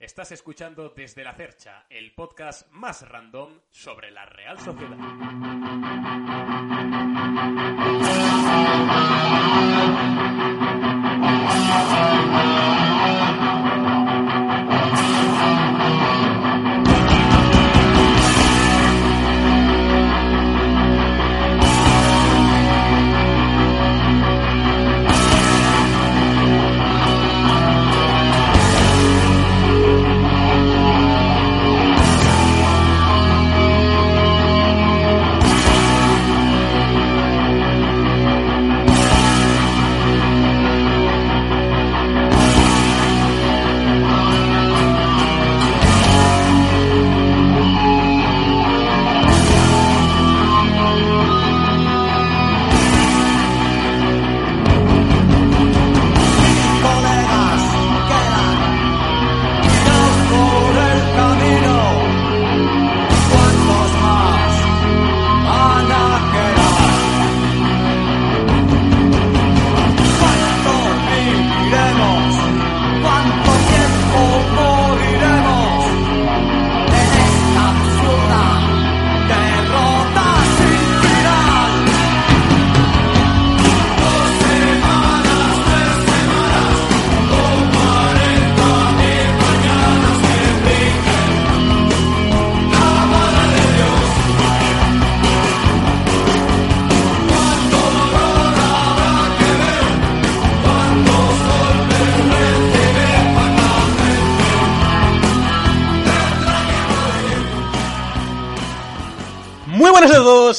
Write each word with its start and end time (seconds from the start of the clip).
Estás 0.00 0.32
escuchando 0.32 0.88
desde 0.96 1.22
la 1.22 1.34
Cercha, 1.34 1.84
el 1.90 2.14
podcast 2.14 2.66
más 2.72 3.06
random 3.06 3.60
sobre 3.70 4.10
la 4.10 4.24
Real 4.24 4.58
Sociedad. 4.58 4.96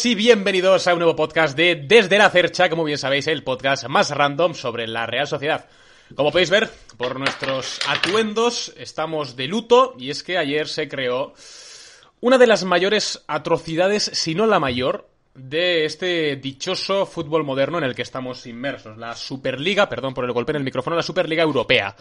Todos 0.01 0.11
y 0.11 0.15
bienvenidos 0.15 0.87
a 0.87 0.93
un 0.93 0.99
nuevo 0.99 1.15
podcast 1.15 1.55
de 1.55 1.75
Desde 1.75 2.17
la 2.17 2.31
Cercha, 2.31 2.69
como 2.69 2.83
bien 2.83 2.97
sabéis, 2.97 3.27
el 3.27 3.43
podcast 3.43 3.85
más 3.87 4.09
random 4.09 4.55
sobre 4.55 4.87
la 4.87 5.05
Real 5.05 5.27
Sociedad. 5.27 5.67
Como 6.15 6.31
podéis 6.31 6.49
ver, 6.49 6.71
por 6.97 7.19
nuestros 7.19 7.79
atuendos 7.87 8.73
estamos 8.77 9.35
de 9.35 9.47
luto 9.47 9.93
y 9.99 10.09
es 10.09 10.23
que 10.23 10.39
ayer 10.39 10.67
se 10.67 10.87
creó 10.87 11.35
una 12.19 12.39
de 12.39 12.47
las 12.47 12.63
mayores 12.63 13.23
atrocidades, 13.27 14.09
si 14.13 14.33
no 14.33 14.47
la 14.47 14.59
mayor, 14.59 15.07
de 15.33 15.85
este 15.85 16.35
dichoso 16.35 17.05
fútbol 17.05 17.45
moderno 17.45 17.77
en 17.77 17.85
el 17.85 17.95
que 17.95 18.01
estamos 18.01 18.45
inmersos, 18.47 18.97
la 18.97 19.15
Superliga, 19.15 19.87
perdón 19.87 20.13
por 20.13 20.25
el 20.25 20.33
golpe 20.33 20.51
en 20.51 20.57
el 20.57 20.63
micrófono, 20.63 20.95
la 20.95 21.03
Superliga 21.03 21.43
Europea. 21.43 21.95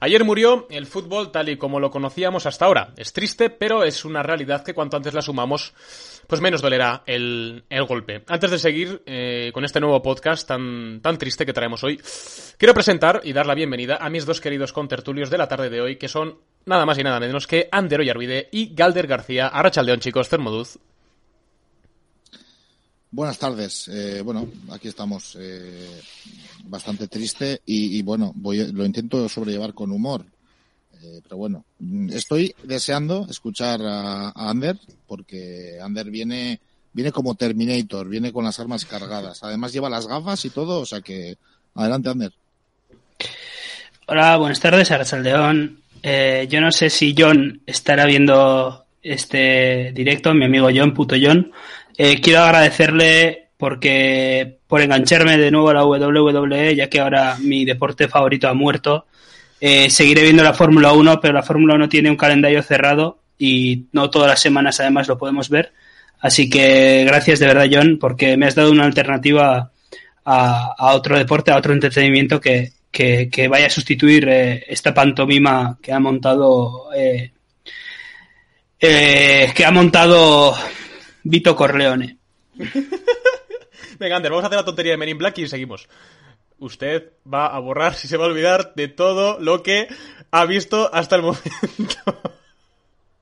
Ayer 0.00 0.22
murió 0.22 0.66
el 0.70 0.86
fútbol 0.86 1.32
tal 1.32 1.48
y 1.48 1.56
como 1.56 1.80
lo 1.80 1.90
conocíamos 1.90 2.46
hasta 2.46 2.66
ahora. 2.66 2.92
Es 2.96 3.12
triste, 3.12 3.50
pero 3.50 3.82
es 3.82 4.04
una 4.04 4.22
realidad 4.22 4.64
que 4.64 4.74
cuanto 4.74 4.96
antes 4.96 5.14
la 5.14 5.22
sumamos, 5.22 5.72
pues 6.28 6.42
menos 6.42 6.60
dolerá 6.60 7.02
el, 7.06 7.64
el 7.70 7.84
golpe. 7.84 8.22
Antes 8.28 8.50
de 8.50 8.58
seguir 8.58 9.02
eh, 9.06 9.50
con 9.54 9.64
este 9.64 9.80
nuevo 9.80 10.02
podcast 10.02 10.46
tan, 10.46 11.00
tan 11.00 11.16
triste 11.16 11.46
que 11.46 11.54
traemos 11.54 11.82
hoy, 11.82 11.98
quiero 12.58 12.74
presentar 12.74 13.22
y 13.24 13.32
dar 13.32 13.46
la 13.46 13.54
bienvenida 13.54 13.96
a 13.96 14.10
mis 14.10 14.26
dos 14.26 14.40
queridos 14.40 14.74
contertulios 14.74 15.30
de 15.30 15.38
la 15.38 15.48
tarde 15.48 15.70
de 15.70 15.80
hoy, 15.80 15.96
que 15.96 16.06
son 16.06 16.36
nada 16.66 16.84
más 16.84 16.98
y 16.98 17.02
nada 17.02 17.18
menos 17.18 17.46
que 17.46 17.70
Ander 17.72 18.00
Oyarvide 18.00 18.50
y 18.52 18.74
Galder 18.74 19.06
García. 19.06 19.48
Arrachaldeón, 19.48 20.00
chicos, 20.00 20.28
Termoduz. 20.28 20.78
Buenas 23.10 23.38
tardes. 23.38 23.88
Eh, 23.88 24.20
bueno, 24.20 24.46
aquí 24.70 24.88
estamos 24.88 25.34
eh, 25.40 25.98
bastante 26.64 27.08
triste 27.08 27.62
y, 27.64 27.98
y 27.98 28.02
bueno, 28.02 28.32
voy, 28.36 28.70
lo 28.70 28.84
intento 28.84 29.26
sobrellevar 29.30 29.72
con 29.72 29.90
humor. 29.90 30.26
Eh, 31.02 31.20
pero 31.22 31.36
bueno, 31.36 31.64
estoy 32.10 32.54
deseando 32.62 33.26
escuchar 33.30 33.80
a, 33.82 34.32
Ander 34.34 34.76
porque 35.06 35.78
Ander 35.82 36.10
viene 36.10 36.60
viene 36.92 37.12
como 37.12 37.34
Terminator, 37.34 38.08
viene 38.08 38.32
con 38.32 38.44
las 38.44 38.58
armas 38.58 38.84
cargadas. 38.84 39.42
Además 39.42 39.72
lleva 39.72 39.90
las 39.90 40.06
gafas 40.06 40.44
y 40.44 40.50
todo, 40.50 40.80
o 40.80 40.86
sea 40.86 41.00
que 41.00 41.36
adelante 41.74 42.08
Ander. 42.08 42.32
Hola, 44.06 44.36
buenas 44.36 44.58
tardes, 44.58 44.90
Arrachaldeón. 44.90 45.80
Eh, 46.02 46.46
yo 46.50 46.60
no 46.60 46.72
sé 46.72 46.90
si 46.90 47.14
John 47.16 47.60
estará 47.66 48.06
viendo 48.06 48.86
este 49.02 49.92
directo, 49.92 50.34
mi 50.34 50.44
amigo 50.46 50.68
John, 50.74 50.94
puto 50.94 51.16
John. 51.20 51.52
Eh, 51.96 52.20
quiero 52.20 52.40
agradecerle 52.40 53.48
porque 53.56 54.58
por 54.66 54.80
engancharme 54.80 55.36
de 55.36 55.50
nuevo 55.50 55.70
a 55.70 55.74
la 55.74 55.84
WWE, 55.84 56.76
ya 56.76 56.88
que 56.88 57.00
ahora 57.00 57.36
mi 57.40 57.64
deporte 57.64 58.08
favorito 58.08 58.48
ha 58.48 58.54
muerto. 58.54 59.06
Eh, 59.60 59.90
seguiré 59.90 60.22
viendo 60.22 60.42
la 60.42 60.54
Fórmula 60.54 60.92
1, 60.92 61.20
pero 61.20 61.34
la 61.34 61.42
Fórmula 61.42 61.74
1 61.74 61.88
tiene 61.88 62.10
un 62.10 62.16
calendario 62.16 62.62
cerrado 62.62 63.20
y 63.38 63.86
no 63.92 64.10
todas 64.10 64.28
las 64.28 64.40
semanas 64.40 64.80
además 64.80 65.08
lo 65.08 65.18
podemos 65.18 65.48
ver. 65.48 65.72
Así 66.20 66.50
que 66.50 67.04
gracias 67.06 67.38
de 67.38 67.46
verdad, 67.46 67.68
John, 67.70 67.98
porque 68.00 68.36
me 68.36 68.46
has 68.46 68.54
dado 68.54 68.70
una 68.72 68.84
alternativa 68.84 69.70
a, 70.24 70.94
otro 70.94 71.16
deporte, 71.16 71.50
a 71.50 71.56
otro 71.56 71.72
entretenimiento 71.72 72.40
que, 72.40 72.72
que, 72.90 73.30
que 73.30 73.48
vaya 73.48 73.66
a 73.66 73.70
sustituir 73.70 74.28
eh, 74.28 74.64
esta 74.68 74.92
pantomima 74.92 75.78
que 75.80 75.92
ha 75.92 76.00
montado 76.00 76.92
eh, 76.94 77.32
eh, 78.80 79.52
que 79.54 79.64
ha 79.64 79.70
montado 79.70 80.54
Vito 81.24 81.56
Corleone. 81.56 82.18
Venga, 83.98 84.16
Ander, 84.16 84.30
vamos 84.30 84.44
a 84.44 84.46
hacer 84.46 84.58
la 84.58 84.64
tontería 84.64 84.92
de 84.92 84.98
Men 84.98 85.08
in 85.08 85.18
Black 85.18 85.38
y 85.38 85.48
seguimos. 85.48 85.88
Usted 86.58 87.10
va 87.32 87.46
a 87.46 87.58
borrar, 87.60 87.94
si 87.94 88.08
se 88.08 88.16
va 88.16 88.24
a 88.24 88.28
olvidar, 88.28 88.72
de 88.74 88.88
todo 88.88 89.38
lo 89.40 89.62
que 89.62 89.88
ha 90.30 90.44
visto 90.44 90.92
hasta 90.92 91.16
el 91.16 91.22
momento. 91.22 91.96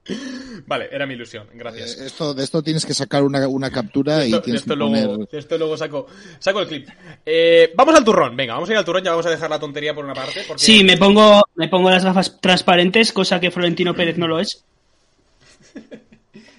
vale, 0.66 0.88
era 0.90 1.06
mi 1.06 1.14
ilusión, 1.14 1.46
gracias. 1.52 1.98
Eh, 1.98 2.06
esto, 2.06 2.32
de 2.32 2.44
esto 2.44 2.62
tienes 2.62 2.86
que 2.86 2.94
sacar 2.94 3.22
una, 3.24 3.46
una 3.48 3.70
captura 3.70 4.24
esto, 4.24 4.38
y 4.38 4.40
tienes 4.40 4.64
de 4.64 4.72
esto 4.72 4.74
que 4.74 4.78
poner... 4.80 5.04
luego, 5.04 5.26
de 5.26 5.38
esto 5.38 5.58
luego 5.58 5.76
saco, 5.76 6.06
saco 6.38 6.60
el 6.60 6.68
clip. 6.68 6.88
Eh, 7.26 7.72
vamos 7.76 7.94
al 7.94 8.04
turrón, 8.04 8.36
venga, 8.36 8.54
vamos 8.54 8.68
a 8.68 8.72
ir 8.72 8.78
al 8.78 8.84
turrón, 8.84 9.04
ya 9.04 9.10
vamos 9.10 9.26
a 9.26 9.30
dejar 9.30 9.50
la 9.50 9.58
tontería 9.60 9.94
por 9.94 10.04
una 10.04 10.14
parte. 10.14 10.44
Porque... 10.46 10.62
Sí, 10.62 10.82
me 10.84 10.96
pongo, 10.96 11.42
me 11.56 11.68
pongo 11.68 11.90
las 11.90 12.04
gafas 12.04 12.40
transparentes, 12.40 13.12
cosa 13.12 13.38
que 13.40 13.50
Florentino 13.50 13.94
Pérez 13.94 14.16
no 14.16 14.28
lo 14.28 14.40
es. 14.40 14.64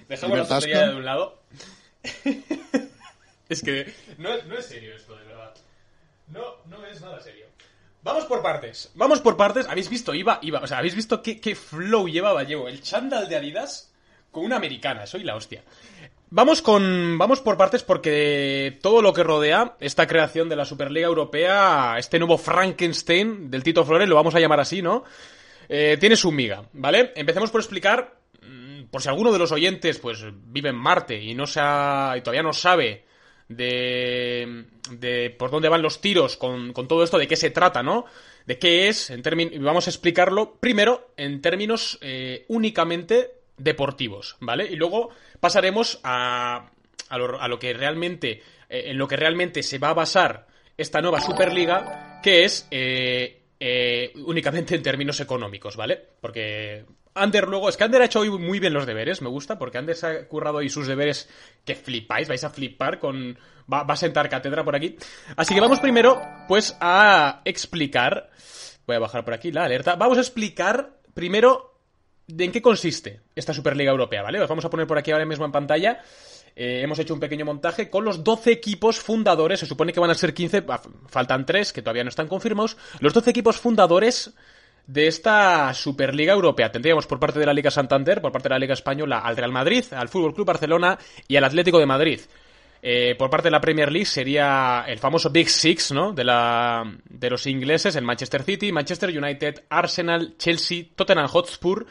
Dejamos 0.08 0.38
la 0.38 0.46
tontería 0.46 0.88
de 0.88 0.94
un 0.94 1.04
lado. 1.04 1.38
es 3.48 3.62
que 3.62 3.92
no, 4.18 4.32
es- 4.32 4.46
no 4.46 4.56
es 4.58 4.66
serio 4.66 4.94
esto, 4.94 5.12
de 5.16 5.18
verdad. 5.24 5.27
No, 6.30 6.42
no 6.66 6.84
es 6.86 7.00
nada 7.00 7.20
serio. 7.20 7.46
Vamos 8.02 8.24
por 8.24 8.42
partes. 8.42 8.90
Vamos 8.94 9.20
por 9.20 9.36
partes. 9.36 9.66
¿Habéis 9.68 9.88
visto? 9.90 10.14
Iba, 10.14 10.38
iba. 10.42 10.60
O 10.60 10.66
sea, 10.66 10.78
¿habéis 10.78 10.94
visto 10.94 11.22
qué, 11.22 11.40
qué 11.40 11.54
flow 11.54 12.08
llevaba? 12.08 12.44
Llevo 12.44 12.68
el 12.68 12.80
chándal 12.82 13.28
de 13.28 13.36
Adidas 13.36 13.92
con 14.30 14.44
una 14.44 14.56
americana. 14.56 15.06
Soy 15.06 15.24
la 15.24 15.34
hostia. 15.36 15.62
Vamos 16.30 16.62
con. 16.62 17.16
Vamos 17.18 17.40
por 17.40 17.56
partes 17.56 17.82
porque 17.82 18.78
todo 18.82 19.02
lo 19.02 19.12
que 19.12 19.22
rodea 19.24 19.76
esta 19.80 20.06
creación 20.06 20.48
de 20.48 20.56
la 20.56 20.64
Superliga 20.64 21.06
Europea, 21.06 21.96
este 21.98 22.18
nuevo 22.18 22.38
Frankenstein 22.38 23.50
del 23.50 23.62
Tito 23.62 23.84
Flores, 23.84 24.08
lo 24.08 24.14
vamos 24.14 24.34
a 24.34 24.40
llamar 24.40 24.60
así, 24.60 24.82
¿no? 24.82 25.04
Eh, 25.68 25.96
tiene 25.98 26.16
su 26.16 26.30
miga, 26.30 26.64
¿vale? 26.74 27.12
Empecemos 27.16 27.50
por 27.50 27.60
explicar, 27.60 28.20
mm, 28.42 28.84
por 28.84 29.02
si 29.02 29.08
alguno 29.08 29.32
de 29.32 29.38
los 29.38 29.52
oyentes, 29.52 29.98
pues, 29.98 30.24
vive 30.32 30.68
en 30.70 30.76
Marte 30.76 31.20
y 31.20 31.34
no 31.34 31.46
se 31.46 31.60
ha- 31.62 32.14
y 32.16 32.20
todavía 32.22 32.42
no 32.42 32.52
sabe 32.52 33.04
de, 33.48 34.66
de 34.90 35.30
por 35.30 35.50
dónde 35.50 35.68
van 35.68 35.82
los 35.82 36.00
tiros 36.00 36.36
con, 36.36 36.72
con 36.72 36.88
todo 36.88 37.02
esto, 37.02 37.18
de 37.18 37.26
qué 37.26 37.36
se 37.36 37.50
trata, 37.50 37.82
¿no? 37.82 38.04
De 38.46 38.58
qué 38.58 38.88
es, 38.88 39.10
en 39.10 39.22
vamos 39.62 39.86
a 39.86 39.90
explicarlo 39.90 40.54
primero 40.60 41.12
en 41.16 41.40
términos 41.42 41.98
eh, 42.00 42.44
únicamente 42.48 43.32
deportivos, 43.56 44.36
¿vale? 44.40 44.66
Y 44.66 44.76
luego 44.76 45.10
pasaremos 45.40 46.00
a, 46.02 46.70
a, 47.08 47.18
lo, 47.18 47.40
a 47.40 47.48
lo 47.48 47.58
que 47.58 47.72
realmente, 47.74 48.42
eh, 48.68 48.84
en 48.86 48.98
lo 48.98 49.08
que 49.08 49.16
realmente 49.16 49.62
se 49.62 49.78
va 49.78 49.90
a 49.90 49.94
basar 49.94 50.46
esta 50.76 51.02
nueva 51.02 51.20
Superliga, 51.20 52.20
que 52.22 52.44
es 52.44 52.66
eh, 52.70 53.42
eh, 53.60 54.12
únicamente 54.24 54.76
en 54.76 54.82
términos 54.82 55.20
económicos, 55.20 55.76
¿vale? 55.76 56.00
Porque 56.20 56.84
Ander 57.14 57.48
luego, 57.48 57.68
es 57.68 57.76
que 57.76 57.84
Ander 57.84 58.02
ha 58.02 58.06
hecho 58.06 58.20
hoy 58.20 58.30
muy 58.30 58.60
bien 58.60 58.72
los 58.72 58.86
deberes, 58.86 59.22
me 59.22 59.28
gusta, 59.28 59.58
porque 59.58 59.78
Ander 59.78 59.96
se 59.96 60.06
ha 60.06 60.28
currado 60.28 60.58
hoy 60.58 60.68
sus 60.68 60.86
deberes 60.86 61.28
que 61.64 61.74
flipáis, 61.74 62.28
vais 62.28 62.44
a 62.44 62.50
flipar 62.50 62.98
con... 62.98 63.38
Va, 63.72 63.82
a 63.82 63.96
sentar 63.96 64.30
cátedra 64.30 64.64
por 64.64 64.74
aquí. 64.74 64.96
Así 65.36 65.54
que 65.54 65.60
vamos 65.60 65.80
primero, 65.80 66.22
pues, 66.46 66.76
a 66.80 67.42
explicar... 67.44 68.30
Voy 68.86 68.96
a 68.96 69.00
bajar 69.00 69.24
por 69.24 69.34
aquí 69.34 69.52
la 69.52 69.64
alerta. 69.64 69.96
Vamos 69.96 70.16
a 70.16 70.22
explicar 70.22 70.98
primero 71.12 71.78
de 72.26 72.44
en 72.44 72.52
qué 72.52 72.62
consiste 72.62 73.20
esta 73.34 73.52
Superliga 73.52 73.90
Europea, 73.90 74.22
¿vale? 74.22 74.40
Os 74.40 74.48
vamos 74.48 74.64
a 74.64 74.70
poner 74.70 74.86
por 74.86 74.96
aquí 74.96 75.10
ahora 75.10 75.26
mismo 75.26 75.44
en 75.44 75.52
pantalla. 75.52 76.00
Eh, 76.56 76.80
hemos 76.82 76.98
hecho 76.98 77.14
un 77.14 77.20
pequeño 77.20 77.44
montaje 77.44 77.88
con 77.88 78.04
los 78.04 78.24
12 78.24 78.50
equipos 78.50 78.98
fundadores. 78.98 79.60
Se 79.60 79.66
supone 79.66 79.92
que 79.92 80.00
van 80.00 80.10
a 80.10 80.14
ser 80.14 80.34
15, 80.34 80.64
ah, 80.68 80.82
faltan 81.06 81.46
3 81.46 81.72
que 81.72 81.82
todavía 81.82 82.04
no 82.04 82.10
están 82.10 82.28
confirmados. 82.28 82.76
Los 83.00 83.12
12 83.12 83.30
equipos 83.30 83.58
fundadores 83.58 84.34
de 84.88 85.06
esta 85.06 85.72
Superliga 85.74 86.32
Europea. 86.32 86.72
Tendríamos 86.72 87.06
por 87.06 87.20
parte 87.20 87.38
de 87.38 87.46
la 87.46 87.52
Liga 87.52 87.70
Santander, 87.70 88.20
por 88.20 88.32
parte 88.32 88.48
de 88.48 88.54
la 88.54 88.58
Liga 88.58 88.72
Española, 88.74 89.20
al 89.20 89.36
Real 89.36 89.52
Madrid, 89.52 89.84
al 89.92 90.08
Fútbol 90.08 90.34
Club 90.34 90.46
Barcelona 90.46 90.98
y 91.28 91.36
al 91.36 91.44
Atlético 91.44 91.78
de 91.78 91.86
Madrid. 91.86 92.20
Eh, 92.80 93.14
por 93.18 93.28
parte 93.28 93.48
de 93.48 93.50
la 93.50 93.60
Premier 93.60 93.92
League 93.92 94.06
sería 94.06 94.84
el 94.86 94.98
famoso 94.98 95.30
Big 95.30 95.50
Six, 95.50 95.92
¿no? 95.92 96.12
De, 96.12 96.24
la, 96.24 96.84
de 97.04 97.30
los 97.30 97.46
ingleses, 97.46 97.96
el 97.96 98.04
Manchester 98.04 98.42
City, 98.42 98.72
Manchester 98.72 99.10
United, 99.10 99.64
Arsenal, 99.68 100.36
Chelsea, 100.38 100.86
Tottenham 100.96 101.26
Hotspur 101.26 101.86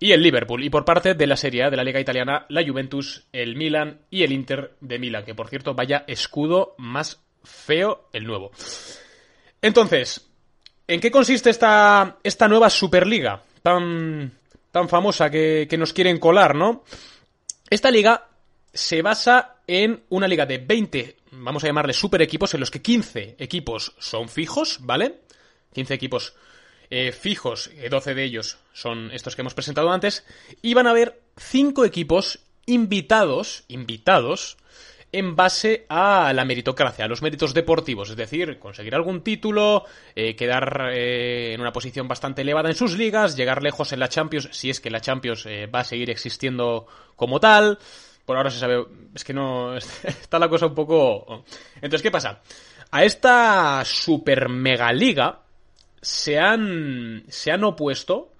y 0.00 0.10
el 0.10 0.20
Liverpool. 0.20 0.64
Y 0.64 0.70
por 0.70 0.84
parte 0.84 1.14
de 1.14 1.26
la 1.28 1.36
Serie 1.36 1.62
A 1.62 1.70
de 1.70 1.76
la 1.76 1.84
Liga 1.84 2.00
Italiana, 2.00 2.46
la 2.48 2.66
Juventus, 2.66 3.28
el 3.32 3.54
Milan 3.54 4.00
y 4.10 4.24
el 4.24 4.32
Inter 4.32 4.72
de 4.80 4.98
Milán, 4.98 5.24
que 5.24 5.34
por 5.34 5.48
cierto, 5.48 5.74
vaya 5.74 6.04
escudo 6.08 6.74
más 6.78 7.22
feo 7.44 8.08
el 8.12 8.24
nuevo. 8.24 8.50
Entonces, 9.60 10.31
¿en 10.86 11.00
qué 11.00 11.10
consiste 11.10 11.50
esta, 11.50 12.18
esta 12.22 12.48
nueva 12.48 12.70
Superliga 12.70 13.42
tan, 13.62 14.32
tan 14.70 14.88
famosa 14.88 15.30
que, 15.30 15.66
que 15.68 15.78
nos 15.78 15.92
quieren 15.92 16.18
colar, 16.18 16.54
¿no? 16.54 16.84
Esta 17.70 17.90
liga 17.90 18.28
se 18.72 19.02
basa 19.02 19.56
en 19.66 20.04
una 20.10 20.28
liga 20.28 20.46
de 20.46 20.58
20, 20.58 21.16
vamos 21.32 21.64
a 21.64 21.66
llamarle 21.66 21.92
super 21.92 22.22
equipos, 22.22 22.54
en 22.54 22.60
los 22.60 22.70
que 22.70 22.82
15 22.82 23.36
equipos 23.38 23.94
son 23.98 24.28
fijos, 24.28 24.78
¿vale? 24.82 25.20
15 25.74 25.94
equipos 25.94 26.34
eh, 26.90 27.12
fijos, 27.12 27.70
eh, 27.76 27.88
12 27.88 28.14
de 28.14 28.24
ellos 28.24 28.58
son 28.72 29.10
estos 29.12 29.34
que 29.34 29.42
hemos 29.42 29.54
presentado 29.54 29.90
antes, 29.90 30.24
y 30.60 30.74
van 30.74 30.86
a 30.86 30.90
haber 30.90 31.22
5 31.38 31.84
equipos 31.84 32.40
invitados, 32.66 33.64
invitados, 33.68 34.58
en 35.12 35.36
base 35.36 35.84
a 35.90 36.32
la 36.32 36.46
meritocracia, 36.46 37.04
a 37.04 37.08
los 37.08 37.20
méritos 37.20 37.52
deportivos, 37.52 38.08
es 38.10 38.16
decir, 38.16 38.58
conseguir 38.58 38.94
algún 38.94 39.22
título, 39.22 39.84
eh, 40.16 40.34
quedar 40.34 40.90
eh, 40.92 41.52
en 41.52 41.60
una 41.60 41.72
posición 41.72 42.08
bastante 42.08 42.40
elevada 42.40 42.70
en 42.70 42.74
sus 42.74 42.96
ligas, 42.96 43.36
llegar 43.36 43.62
lejos 43.62 43.92
en 43.92 44.00
la 44.00 44.08
Champions, 44.08 44.48
si 44.52 44.70
es 44.70 44.80
que 44.80 44.90
la 44.90 45.00
Champions 45.00 45.44
eh, 45.46 45.66
va 45.66 45.80
a 45.80 45.84
seguir 45.84 46.08
existiendo 46.08 46.86
como 47.14 47.38
tal, 47.38 47.78
por 48.24 48.36
ahora 48.36 48.50
se 48.50 48.58
sabe. 48.58 48.84
Es 49.14 49.24
que 49.24 49.34
no. 49.34 49.76
Está 49.76 50.38
la 50.38 50.48
cosa 50.48 50.66
un 50.66 50.74
poco. 50.74 51.44
Entonces, 51.76 52.02
¿qué 52.02 52.10
pasa? 52.10 52.40
A 52.90 53.04
esta 53.04 53.84
super 53.84 54.48
mega 54.48 54.92
liga 54.92 55.40
se 56.00 56.38
han. 56.38 57.24
se 57.28 57.50
han 57.50 57.64
opuesto 57.64 58.31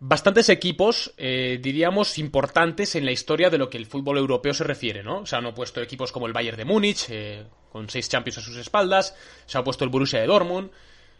bastantes 0.00 0.48
equipos, 0.48 1.14
eh, 1.16 1.58
diríamos, 1.62 2.18
importantes 2.18 2.96
en 2.96 3.04
la 3.04 3.12
historia 3.12 3.50
de 3.50 3.58
lo 3.58 3.70
que 3.70 3.78
el 3.78 3.86
fútbol 3.86 4.18
europeo 4.18 4.54
se 4.54 4.64
refiere, 4.64 5.02
¿no? 5.02 5.24
Se 5.26 5.36
han 5.36 5.46
opuesto 5.46 5.80
equipos 5.80 6.10
como 6.10 6.26
el 6.26 6.32
Bayern 6.32 6.56
de 6.56 6.64
Múnich, 6.64 7.06
eh, 7.10 7.44
con 7.70 7.88
seis 7.88 8.08
Champions 8.08 8.38
a 8.38 8.40
sus 8.40 8.56
espaldas, 8.56 9.14
se 9.46 9.56
ha 9.56 9.60
opuesto 9.60 9.84
el 9.84 9.90
Borussia 9.90 10.20
de 10.20 10.26
Dortmund, 10.26 10.70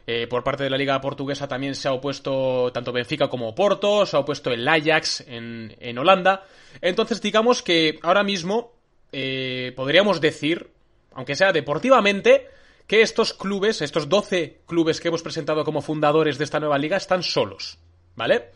eh, 0.07 0.27
por 0.27 0.43
parte 0.43 0.65
de 0.65 0.71
la 0.71 0.77
Liga 0.77 1.01
Portuguesa 1.01 1.47
también 1.47 1.75
se 1.75 1.87
ha 1.87 1.93
opuesto 1.93 2.73
tanto 2.73 2.91
Benfica 2.91 3.29
como 3.29 3.55
Porto, 3.55 4.05
se 4.07 4.17
ha 4.17 4.21
opuesto 4.21 4.51
el 4.51 4.67
Ajax 4.67 5.21
en, 5.29 5.77
en 5.79 5.99
Holanda. 5.99 6.45
Entonces, 6.81 7.21
digamos 7.21 7.63
que 7.63 8.01
ahora 8.03 8.25
mismo 8.25 8.73
eh, 9.13 9.73
podríamos 9.77 10.21
decir, 10.21 10.71
aunque 11.13 11.37
sea 11.37 11.53
deportivamente, 11.53 12.49
que 12.87 13.03
estos 13.03 13.35
clubes, 13.35 13.83
estos 13.83 14.09
12 14.09 14.63
clubes 14.67 15.01
que 15.01 15.09
hemos 15.09 15.23
presentado 15.23 15.65
como 15.65 15.83
fundadores 15.83 16.39
de 16.39 16.45
esta 16.45 16.59
nueva 16.59 16.79
liga, 16.79 16.97
están 16.97 17.23
solos, 17.23 17.79
¿vale? 18.17 18.51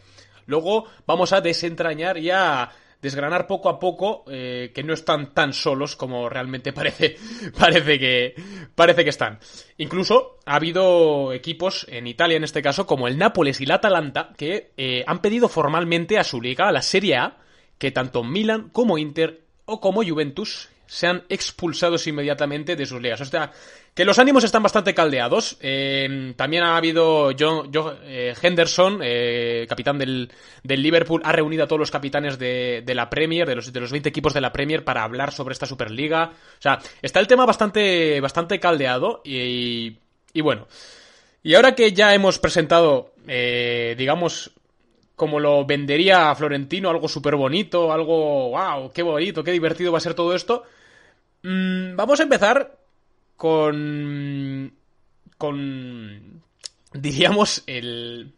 Luego 0.46 0.86
vamos 1.06 1.32
a 1.32 1.40
desentrañar 1.40 2.18
y 2.18 2.30
a 2.30 2.70
desgranar 3.04 3.46
poco 3.46 3.68
a 3.68 3.78
poco 3.78 4.24
eh, 4.28 4.72
que 4.74 4.82
no 4.82 4.94
están 4.94 5.34
tan 5.34 5.52
solos 5.52 5.94
como 5.94 6.28
realmente 6.30 6.72
parece, 6.74 7.16
parece, 7.56 7.98
que, 7.98 8.34
parece 8.74 9.04
que 9.04 9.10
están. 9.10 9.38
Incluso 9.76 10.38
ha 10.46 10.56
habido 10.56 11.32
equipos, 11.32 11.86
en 11.90 12.06
Italia 12.06 12.38
en 12.38 12.44
este 12.44 12.62
caso, 12.62 12.86
como 12.86 13.06
el 13.06 13.18
Nápoles 13.18 13.60
y 13.60 13.66
la 13.66 13.76
Atalanta, 13.76 14.32
que 14.36 14.72
eh, 14.78 15.04
han 15.06 15.20
pedido 15.20 15.48
formalmente 15.48 16.18
a 16.18 16.24
su 16.24 16.40
liga, 16.40 16.68
a 16.68 16.72
la 16.72 16.82
Serie 16.82 17.16
A, 17.16 17.36
que 17.78 17.90
tanto 17.90 18.24
Milan 18.24 18.70
como 18.70 18.96
Inter 18.96 19.42
o 19.66 19.80
como 19.80 20.02
Juventus 20.02 20.70
sean 20.94 21.24
expulsados 21.28 22.06
inmediatamente 22.06 22.76
de 22.76 22.86
sus 22.86 23.02
ligas. 23.02 23.20
O 23.20 23.24
sea, 23.24 23.50
que 23.92 24.04
los 24.04 24.20
ánimos 24.20 24.44
están 24.44 24.62
bastante 24.62 24.94
caldeados. 24.94 25.56
Eh, 25.60 26.32
también 26.36 26.62
ha 26.62 26.76
habido 26.76 27.32
John, 27.36 27.68
eh, 28.04 28.32
Henderson, 28.40 29.00
eh, 29.02 29.66
capitán 29.68 29.98
del, 29.98 30.30
del, 30.62 30.82
Liverpool, 30.82 31.20
ha 31.24 31.32
reunido 31.32 31.64
a 31.64 31.66
todos 31.66 31.80
los 31.80 31.90
capitanes 31.90 32.38
de, 32.38 32.84
de, 32.86 32.94
la 32.94 33.10
Premier, 33.10 33.48
de 33.48 33.56
los, 33.56 33.72
de 33.72 33.80
los 33.80 33.90
20 33.90 34.08
equipos 34.08 34.34
de 34.34 34.40
la 34.40 34.52
Premier, 34.52 34.84
para 34.84 35.02
hablar 35.02 35.32
sobre 35.32 35.54
esta 35.54 35.66
Superliga. 35.66 36.30
O 36.30 36.62
sea, 36.62 36.78
está 37.02 37.18
el 37.18 37.26
tema 37.26 37.44
bastante, 37.44 38.20
bastante 38.20 38.60
caldeado 38.60 39.20
y, 39.24 39.96
y 40.32 40.40
bueno. 40.42 40.68
Y 41.42 41.56
ahora 41.56 41.74
que 41.74 41.92
ya 41.92 42.14
hemos 42.14 42.38
presentado, 42.38 43.14
digamos, 43.26 44.52
como 45.16 45.40
lo 45.40 45.66
vendería 45.66 46.30
a 46.30 46.34
Florentino, 46.36 46.88
algo 46.88 47.08
súper 47.08 47.34
bonito, 47.34 47.92
algo, 47.92 48.50
wow, 48.50 48.92
qué 48.92 49.02
bonito, 49.02 49.42
qué 49.42 49.50
divertido 49.50 49.90
va 49.92 49.98
a 49.98 50.00
ser 50.00 50.14
todo 50.14 50.34
esto. 50.34 50.62
Mm, 51.44 51.94
vamos 51.94 52.18
a 52.20 52.22
empezar 52.22 52.78
con, 53.36 54.72
con, 55.36 56.42
diríamos, 56.94 57.62
el, 57.66 58.32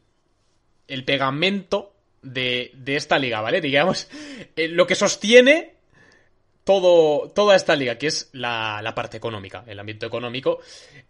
el 0.88 1.04
pegamento 1.04 1.92
de, 2.20 2.72
de 2.74 2.96
esta 2.96 3.18
liga, 3.20 3.40
¿vale? 3.40 3.60
Digamos, 3.60 4.08
eh, 4.56 4.66
lo 4.66 4.88
que 4.88 4.96
sostiene 4.96 5.74
todo, 6.64 7.30
toda 7.30 7.54
esta 7.54 7.76
liga, 7.76 7.96
que 7.96 8.08
es 8.08 8.28
la, 8.32 8.80
la, 8.82 8.92
parte 8.92 9.16
económica, 9.16 9.62
el 9.68 9.78
ámbito 9.78 10.04
económico, 10.06 10.58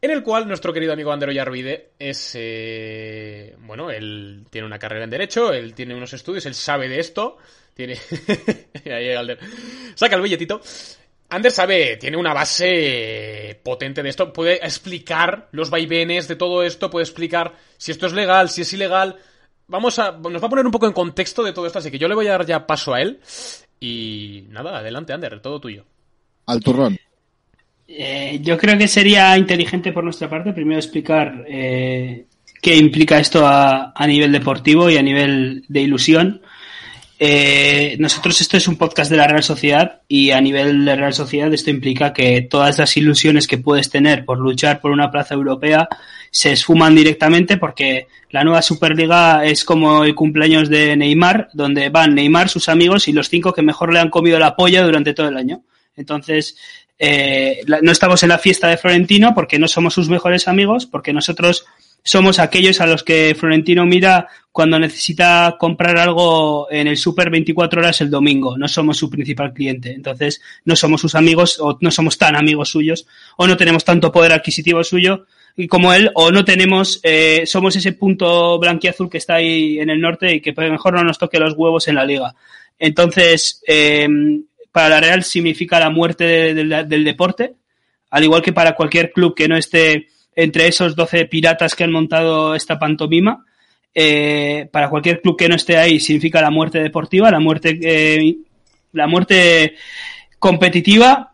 en 0.03 0.11
el 0.11 0.23
cual 0.23 0.47
nuestro 0.47 0.75
querido 0.75 0.93
amigo 0.93 1.13
Andero 1.13 1.33
Yarvide 1.33 1.93
es, 1.99 2.33
eh, 2.35 3.57
bueno, 3.61 3.91
él 3.91 4.45
tiene 4.51 4.67
una 4.67 4.79
carrera 4.79 5.05
en 5.05 5.11
Derecho, 5.11 5.55
él 5.55 5.73
tiene 5.73 5.95
unos 5.95 6.13
estudios, 6.13 6.45
él 6.45 6.55
sabe 6.55 6.91
de 6.91 7.01
esto, 7.01 7.39
tiene... 7.73 7.97
Ahí 8.85 9.15
Ander. 9.15 9.39
Saca 9.95 10.17
el 10.17 10.23
billetito. 10.23 10.61
Ander 11.29 11.51
sabe, 11.51 11.97
tiene 11.97 12.17
una 12.17 12.33
base 12.33 13.61
potente 13.63 14.03
de 14.03 14.09
esto, 14.09 14.33
puede 14.33 14.55
explicar 14.57 15.49
los 15.53 15.71
vaivenes 15.71 16.29
de 16.29 16.37
todo 16.37 16.63
esto, 16.63 16.89
puede 16.89 17.05
explicar 17.05 17.53
si 17.77 17.91
esto 17.91 18.07
es 18.07 18.13
legal, 18.13 18.49
si 18.49 18.63
es 18.63 18.73
ilegal. 18.73 19.17
Vamos 19.67 19.99
a, 19.99 20.13
nos 20.13 20.43
va 20.43 20.47
a 20.47 20.51
poner 20.51 20.65
un 20.65 20.71
poco 20.71 20.87
en 20.87 20.93
contexto 20.93 21.43
de 21.43 21.53
todo 21.53 21.67
esto, 21.67 21.81
así 21.81 21.91
que 21.91 21.99
yo 21.99 22.07
le 22.07 22.15
voy 22.15 22.29
a 22.29 22.33
dar 22.33 22.47
ya 22.47 22.67
paso 22.67 22.95
a 22.95 23.01
él. 23.01 23.19
Y 23.81 24.45
nada, 24.51 24.79
adelante, 24.79 25.13
Ander, 25.13 25.41
todo 25.41 25.61
tuyo. 25.61 25.85
Al 26.47 26.61
turrón. 26.61 26.97
Eh, 27.89 28.39
yo 28.43 28.57
creo 28.57 28.79
que 28.79 28.89
sería 28.89 29.37
inteligente 29.37 29.93
por 29.93 30.05
nuestra 30.05 30.29
parte 30.29 30.53
primero 30.53 30.79
explicar 30.79 31.45
eh, 31.47 32.27
qué 32.61 32.77
implica 32.77 33.19
esto 33.19 33.47
a, 33.47 33.93
a, 33.95 34.07
nivel 34.09 34.33
deportivo 34.33 34.91
y 34.91 34.97
a 34.97 35.03
nivel 35.03 35.65
de 35.69 35.81
ilusión. 35.81 36.43
Eh, 37.19 37.97
nosotros 37.99 38.39
esto 38.43 38.59
es 38.59 38.69
un 38.69 38.77
podcast 38.77 39.11
de 39.11 39.17
la 39.17 39.27
Real 39.27 39.43
Sociedad 39.43 40.03
y 40.07 40.33
a 40.33 40.41
nivel 40.41 40.85
de 40.85 40.97
Real 40.97 41.15
Sociedad 41.15 41.53
esto 41.53 41.71
implica 41.71 42.13
que 42.13 42.43
todas 42.43 42.79
las 42.79 42.95
ilusiones 42.99 43.47
que 43.47 43.57
puedes 43.57 43.89
tener 43.89 44.27
por 44.27 44.39
luchar 44.39 44.81
por 44.81 44.91
una 44.91 45.11
plaza 45.11 45.35
europea 45.35 45.89
se 46.31 46.53
esfuman 46.53 46.95
directamente 46.95 47.57
porque 47.57 48.09
la 48.31 48.45
nueva 48.45 48.61
Superliga 48.61 49.47
es 49.47 49.65
como 49.65 50.05
el 50.05 50.15
cumpleaños 50.15 50.69
de 50.69 50.95
Neymar, 50.95 51.49
donde 51.55 51.89
van 51.89 52.15
Neymar, 52.15 52.51
sus 52.51 52.69
amigos 52.69 53.09
y 53.09 53.13
los 53.13 53.31
cinco 53.31 53.55
que 53.55 53.63
mejor 53.63 53.95
le 53.95 54.01
han 54.01 54.11
comido 54.11 54.39
la 54.39 54.55
polla 54.55 54.83
durante 54.83 55.15
todo 55.15 55.29
el 55.29 55.39
año. 55.39 55.63
Entonces, 55.97 56.59
eh, 56.99 57.63
no 57.81 57.93
estamos 57.93 58.23
en 58.23 58.29
la 58.29 58.39
fiesta 58.39 58.69
de 58.69 58.77
Florentino 58.77 59.35
porque 59.35 59.59
no 59.59 59.69
somos 59.69 59.95
sus 59.95 60.11
mejores 60.11 60.49
amigos, 60.49 60.85
porque 60.85 61.15
nosotros 61.15 61.65
somos 62.07 62.39
aquellos 62.39 62.81
a 62.81 62.87
los 62.87 63.03
que 63.03 63.35
Florentino 63.39 63.85
mira 63.85 64.29
cuando 64.53 64.79
necesita 64.79 65.57
comprar 65.59 65.99
algo 65.99 66.69
en 66.71 66.87
el 66.87 66.97
Super 66.97 67.31
24 67.31 67.81
horas 67.81 68.01
el 68.01 68.11
domingo. 68.11 68.57
No 68.57 68.69
somos 68.69 68.97
su 68.97 69.11
principal 69.11 69.53
cliente. 69.53 69.93
Entonces, 69.93 70.41
no 70.65 70.77
somos 70.77 71.01
sus 71.01 71.17
amigos 71.17 71.59
o 71.61 71.77
no 71.81 71.91
somos 71.91 72.17
tan 72.17 72.37
amigos 72.37 72.71
suyos 72.71 73.09
o 73.37 73.49
no 73.49 73.57
tenemos 73.57 73.85
tanto 73.85 74.13
poder 74.13 74.33
adquisitivo 74.33 74.85
suyo 74.85 75.27
como 75.69 75.93
él 75.93 76.11
o 76.15 76.31
no 76.31 76.45
tenemos, 76.45 77.01
eh, 77.03 77.45
somos 77.47 77.75
ese 77.77 77.93
punto 77.93 78.59
blanquiazul 78.59 79.09
que 79.09 79.19
está 79.19 79.37
ahí 79.37 79.81
en 79.81 79.89
el 79.89 80.01
norte 80.01 80.35
y 80.35 80.41
que 80.41 80.53
mejor 80.53 80.95
no 80.95 81.03
nos 81.03 81.19
toque 81.19 81.41
los 81.41 81.55
huevos 81.55 81.89
en 81.89 81.95
la 81.95 82.05
liga. 82.05 82.35
Entonces, 82.79 83.63
eh, 83.67 84.07
para 84.71 84.91
la 84.91 85.01
Real 85.01 85.25
significa 85.25 85.81
la 85.81 85.89
muerte 85.89 86.25
de, 86.25 86.55
de, 86.55 86.85
del 86.85 87.05
deporte, 87.05 87.55
al 88.11 88.23
igual 88.23 88.43
que 88.43 88.53
para 88.53 88.77
cualquier 88.77 89.11
club 89.13 89.35
que 89.35 89.49
no 89.49 89.57
esté 89.57 90.09
entre 90.37 90.69
esos 90.69 90.95
12 90.95 91.25
piratas 91.27 91.75
que 91.75 91.85
han 91.85 91.93
montado 91.93 92.55
esta 92.55 92.79
pantomima. 92.79 93.45
Eh, 93.99 94.69
para 94.71 94.91
cualquier 94.91 95.23
club 95.23 95.39
que 95.39 95.49
no 95.49 95.57
esté 95.57 95.79
ahí 95.79 95.99
significa 95.99 96.43
la 96.43 96.51
muerte 96.51 96.81
deportiva, 96.81 97.31
la 97.31 97.41
muerte, 97.41 97.79
eh, 97.83 98.37
la 98.93 99.07
muerte 99.07 99.75
competitiva. 100.39 101.33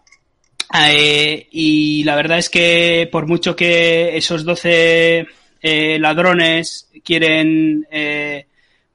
Eh, 0.88 1.48
y 1.50 2.04
la 2.04 2.14
verdad 2.14 2.38
es 2.38 2.48
que 2.48 3.08
por 3.10 3.26
mucho 3.26 3.54
que 3.54 4.16
esos 4.16 4.44
12 4.44 5.26
eh, 5.60 5.98
ladrones 5.98 6.90
quieren 7.04 7.86
eh, 7.90 8.46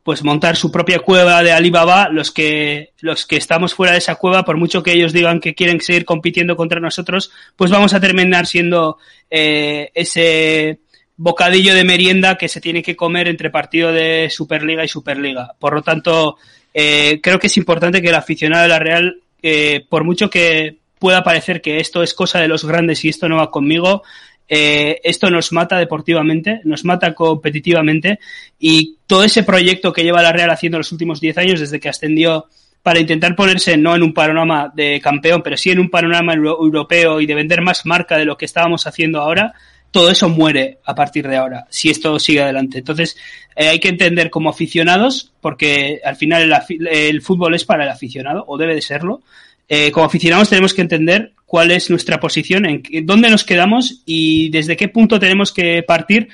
pues 0.08 0.24
montar 0.24 0.56
su 0.56 0.72
propia 0.72 1.00
cueva 1.00 1.44
de 1.44 1.52
Alibaba, 1.52 2.08
los 2.08 2.32
que, 2.32 2.94
los 3.02 3.26
que 3.26 3.36
estamos 3.36 3.74
fuera 3.74 3.92
de 3.92 3.98
esa 3.98 4.16
cueva, 4.16 4.46
por 4.46 4.56
mucho 4.56 4.82
que 4.82 4.94
ellos 4.94 5.12
digan 5.12 5.42
que 5.42 5.54
quieren 5.54 5.82
seguir 5.82 6.06
compitiendo 6.06 6.56
contra 6.56 6.80
nosotros, 6.80 7.30
pues 7.58 7.72
vamos 7.72 7.94
a 7.94 8.00
terminar 8.00 8.48
siendo 8.48 9.00
eh, 9.30 9.92
ese 9.94 10.80
bocadillo 11.18 11.76
de 11.76 11.84
merienda 11.84 12.38
que 12.38 12.48
se 12.48 12.62
tiene 12.62 12.82
que 12.82 12.96
comer 12.96 13.28
entre 13.28 13.50
partido 13.50 13.92
de 13.92 14.30
Superliga 14.30 14.86
y 14.86 14.88
Superliga. 14.88 15.56
Por 15.60 15.74
lo 15.74 15.82
tanto, 15.82 16.38
eh, 16.74 17.20
creo 17.22 17.38
que 17.38 17.48
es 17.48 17.58
importante 17.58 18.02
que 18.02 18.08
el 18.08 18.16
aficionado 18.16 18.64
de 18.64 18.70
la 18.70 18.80
Real, 18.80 19.20
eh, 19.44 19.86
por 19.90 20.06
mucho 20.06 20.30
que 20.30 20.78
pueda 21.00 21.22
parecer 21.22 21.62
que 21.62 21.82
esto 21.82 22.02
es 22.02 22.14
cosa 22.14 22.40
de 22.40 22.48
los 22.48 22.64
grandes 22.64 23.04
y 23.04 23.10
esto 23.10 23.28
no 23.28 23.36
va 23.36 23.52
conmigo, 23.52 24.04
eh, 24.50 25.00
esto 25.04 25.30
nos 25.30 25.52
mata 25.52 25.78
deportivamente, 25.78 26.62
nos 26.64 26.86
mata 26.86 27.14
competitivamente 27.14 28.20
y 28.60 28.96
todo 29.08 29.24
ese 29.24 29.44
proyecto 29.44 29.92
que 29.94 30.04
lleva 30.04 30.22
la 30.22 30.32
Real 30.32 30.50
haciendo 30.50 30.78
los 30.78 30.92
últimos 30.92 31.20
10 31.20 31.38
años 31.38 31.60
desde 31.60 31.80
que 31.80 31.90
ascendió 31.90 32.46
para 32.84 33.00
intentar 33.00 33.36
ponerse 33.36 33.76
no 33.76 33.96
en 33.96 34.04
un 34.04 34.14
panorama 34.14 34.72
de 34.74 35.02
campeón, 35.02 35.42
pero 35.44 35.58
sí 35.58 35.72
en 35.72 35.80
un 35.80 35.90
panorama 35.90 36.34
euro- 36.34 36.58
europeo 36.62 37.20
y 37.20 37.26
de 37.26 37.36
vender 37.36 37.62
más 37.62 37.86
marca 37.86 38.18
de 38.18 38.26
lo 38.26 38.38
que 38.38 38.46
estábamos 38.46 38.88
haciendo 38.88 39.20
ahora, 39.20 39.54
todo 39.92 40.10
eso 40.10 40.30
muere 40.30 40.78
a 40.86 40.96
partir 40.96 41.28
de 41.28 41.36
ahora, 41.36 41.66
si 41.70 41.90
esto 41.90 42.18
sigue 42.20 42.42
adelante. 42.42 42.78
Entonces, 42.78 43.18
eh, 43.56 43.68
hay 43.70 43.80
que 43.80 43.90
entender 43.90 44.30
como 44.30 44.50
aficionados, 44.50 45.34
porque 45.42 46.00
al 46.06 46.16
final 46.16 46.54
el 46.90 47.22
fútbol 47.22 47.56
es 47.56 47.66
para 47.66 47.84
el 47.84 47.90
aficionado, 47.90 48.46
o 48.48 48.58
debe 48.58 48.76
de 48.76 48.82
serlo. 48.82 49.22
Eh, 49.68 49.92
como 49.92 50.06
aficionados 50.06 50.50
tenemos 50.50 50.74
que 50.74 50.82
entender 50.82 51.34
cuál 51.48 51.72
es 51.72 51.90
nuestra 51.90 52.20
posición, 52.20 52.66
en 52.66 53.06
dónde 53.06 53.30
nos 53.30 53.46
quedamos 53.46 54.04
y 54.06 54.50
desde 54.50 54.76
qué 54.76 54.90
punto 54.90 55.18
tenemos 55.18 55.54
que 55.54 55.82
partir 55.82 56.28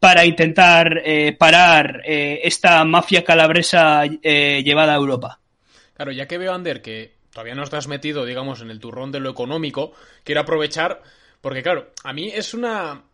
para 0.00 0.26
intentar 0.26 1.02
eh, 1.04 1.32
parar 1.38 2.02
eh, 2.04 2.40
esta 2.42 2.84
mafia 2.84 3.24
calabresa 3.24 4.02
eh, 4.04 4.62
llevada 4.64 4.92
a 4.92 4.96
Europa. 4.96 5.40
Claro, 5.94 6.12
ya 6.12 6.26
que 6.26 6.36
veo, 6.36 6.52
Ander, 6.52 6.82
que 6.82 7.14
todavía 7.32 7.54
no 7.54 7.62
estás 7.62 7.86
metido, 7.86 8.26
digamos, 8.26 8.60
en 8.60 8.70
el 8.70 8.80
turrón 8.80 9.12
de 9.12 9.20
lo 9.20 9.30
económico, 9.30 9.92
quiero 10.24 10.40
aprovechar, 10.40 11.00
porque 11.40 11.62
claro, 11.62 11.92
a 12.04 12.12
mí 12.12 12.30
es 12.34 12.52
una... 12.52 13.04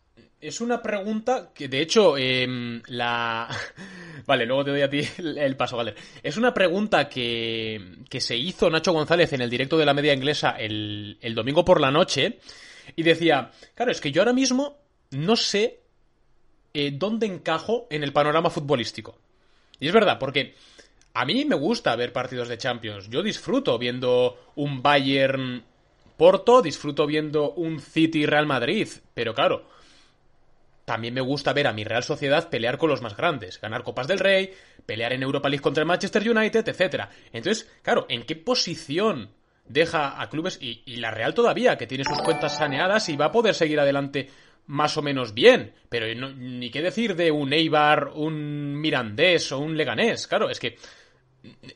Es 0.40 0.60
una 0.60 0.82
pregunta 0.82 1.52
que, 1.54 1.68
de 1.68 1.80
hecho, 1.80 2.18
em, 2.18 2.82
la... 2.88 3.48
Vale, 4.26 4.46
luego 4.46 4.64
te 4.64 4.70
doy 4.70 4.82
a 4.82 4.90
ti 4.90 5.00
el, 5.18 5.56
paso, 5.56 5.76
vale. 5.76 5.94
Es 6.22 6.36
una 6.36 6.54
pregunta 6.54 7.08
que, 7.08 7.98
que 8.08 8.20
se 8.20 8.36
hizo 8.36 8.70
Nacho 8.70 8.92
González 8.92 9.32
en 9.32 9.42
el 9.42 9.50
directo 9.50 9.78
de 9.78 9.86
la 9.86 9.94
media 9.94 10.12
inglesa 10.12 10.52
el, 10.52 11.18
el 11.20 11.34
domingo 11.34 11.64
por 11.64 11.80
la 11.80 11.90
noche. 11.90 12.38
Y 12.96 13.02
decía, 13.02 13.50
claro, 13.74 13.92
es 13.92 14.00
que 14.00 14.12
yo 14.12 14.22
ahora 14.22 14.32
mismo 14.32 14.78
no 15.10 15.36
sé 15.36 15.80
eh, 16.74 16.90
dónde 16.92 17.26
encajo 17.26 17.86
en 17.90 18.02
el 18.02 18.12
panorama 18.12 18.50
futbolístico. 18.50 19.18
Y 19.78 19.88
es 19.88 19.92
verdad, 19.92 20.18
porque 20.18 20.54
a 21.14 21.24
mí 21.24 21.44
me 21.44 21.56
gusta 21.56 21.94
ver 21.96 22.12
partidos 22.12 22.48
de 22.48 22.58
Champions. 22.58 23.08
Yo 23.10 23.22
disfruto 23.22 23.78
viendo 23.78 24.52
un 24.54 24.82
Bayern 24.82 25.64
Porto, 26.16 26.62
disfruto 26.62 27.06
viendo 27.06 27.52
un 27.52 27.80
City 27.80 28.24
Real 28.26 28.46
Madrid. 28.46 28.88
Pero 29.12 29.34
claro, 29.34 29.66
también 30.84 31.14
me 31.14 31.20
gusta 31.20 31.52
ver 31.52 31.66
a 31.66 31.72
mi 31.72 31.84
Real 31.84 32.02
Sociedad 32.02 32.48
pelear 32.50 32.78
con 32.78 32.90
los 32.90 33.02
más 33.02 33.16
grandes, 33.16 33.60
ganar 33.60 33.82
Copas 33.84 34.06
del 34.08 34.18
Rey, 34.18 34.52
pelear 34.86 35.12
en 35.12 35.22
Europa 35.22 35.48
League 35.48 35.62
contra 35.62 35.82
el 35.82 35.86
Manchester 35.86 36.28
United, 36.28 36.66
etcétera. 36.68 37.08
Entonces, 37.32 37.70
claro, 37.82 38.06
¿en 38.08 38.24
qué 38.24 38.36
posición 38.36 39.30
deja 39.66 40.20
a 40.20 40.28
clubes 40.28 40.58
y, 40.60 40.82
la 40.96 41.10
Real 41.12 41.34
todavía, 41.34 41.78
que 41.78 41.86
tiene 41.86 42.04
sus 42.04 42.18
cuentas 42.22 42.56
saneadas 42.58 43.08
y 43.08 43.16
va 43.16 43.26
a 43.26 43.32
poder 43.32 43.54
seguir 43.54 43.78
adelante 43.80 44.28
más 44.66 44.96
o 44.96 45.02
menos 45.02 45.34
bien? 45.34 45.72
Pero 45.88 46.06
ni 46.34 46.70
qué 46.70 46.82
decir 46.82 47.14
de 47.14 47.30
un 47.30 47.52
Eibar, 47.52 48.08
un 48.14 48.80
Mirandés 48.80 49.52
o 49.52 49.58
un 49.60 49.76
Leganés, 49.76 50.26
claro, 50.26 50.50
es 50.50 50.58
que 50.58 50.76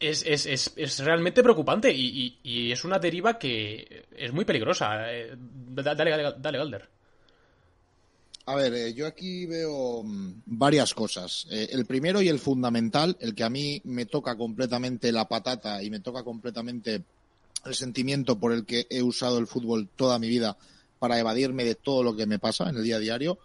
es, 0.01 0.25
es, 0.27 0.47
es, 0.47 0.73
es 0.77 0.99
realmente 1.05 1.43
preocupante 1.43 1.93
y, 1.93 2.39
y- 2.43 2.73
es 2.73 2.85
una 2.85 2.99
deriva 2.99 3.39
que 3.39 4.05
es 4.17 4.33
muy 4.33 4.45
peligrosa. 4.45 5.13
Eh, 5.13 5.33
da- 5.37 5.95
Dale, 5.95 6.11
dale, 6.11 6.35
dale, 6.39 6.59
Galder. 6.59 6.89
A 8.49 8.55
ver, 8.55 8.75
eh, 8.75 8.95
yo 8.95 9.09
aquí 9.09 9.45
veo 9.45 10.05
mm, 10.05 10.43
varias 10.47 10.95
cosas. 10.95 11.49
Eh, 11.51 11.69
el 11.73 11.85
primero 11.85 12.23
y 12.23 12.29
el 12.29 12.39
fundamental, 12.39 13.17
el 13.21 13.35
que 13.35 13.43
a 13.43 13.51
mí 13.51 13.81
me 13.85 14.07
toca 14.07 14.37
completamente 14.37 15.11
la 15.11 15.27
patata 15.27 15.83
y 15.83 15.91
me 15.91 15.99
toca 15.99 16.23
completamente 16.23 17.03
el 17.65 17.75
sentimiento 17.75 18.39
por 18.39 18.53
el 18.53 18.65
que 18.65 18.87
he 18.89 19.03
usado 19.03 19.39
el 19.39 19.49
fútbol 19.49 19.89
toda 19.89 20.21
mi 20.21 20.29
vida 20.29 20.57
para 21.01 21.19
evadirme 21.19 21.65
de 21.65 21.75
todo 21.75 22.05
lo 22.05 22.15
que 22.15 22.27
me 22.27 22.39
pasa 22.39 22.69
en 22.69 22.77
el 22.77 22.85
día 22.85 22.97
a 22.97 23.01
diario, 23.01 23.39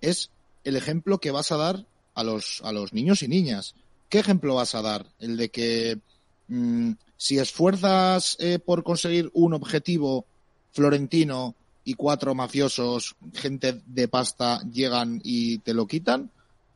es 0.00 0.30
el 0.64 0.74
ejemplo 0.74 1.18
que 1.18 1.30
vas 1.30 1.52
a 1.52 1.56
dar 1.56 1.86
a 2.14 2.24
los, 2.24 2.60
a 2.64 2.72
los 2.72 2.92
niños 2.92 3.22
y 3.22 3.28
niñas. 3.28 3.76
¿Qué 4.08 4.18
ejemplo 4.18 4.56
vas 4.56 4.74
a 4.74 4.82
dar? 4.82 5.06
El 5.20 5.36
de 5.36 5.50
que 5.50 6.00
mm, 6.48 6.92
si 7.16 7.38
esfuerzas 7.38 8.36
eh, 8.40 8.58
por 8.58 8.82
conseguir 8.82 9.30
un 9.34 9.54
objetivo 9.54 10.26
florentino 10.72 11.54
y 11.88 11.94
cuatro 11.94 12.34
mafiosos, 12.34 13.16
gente 13.32 13.80
de 13.86 14.08
pasta, 14.08 14.60
llegan 14.70 15.22
y 15.24 15.56
te 15.60 15.72
lo 15.72 15.86
quitan? 15.86 16.30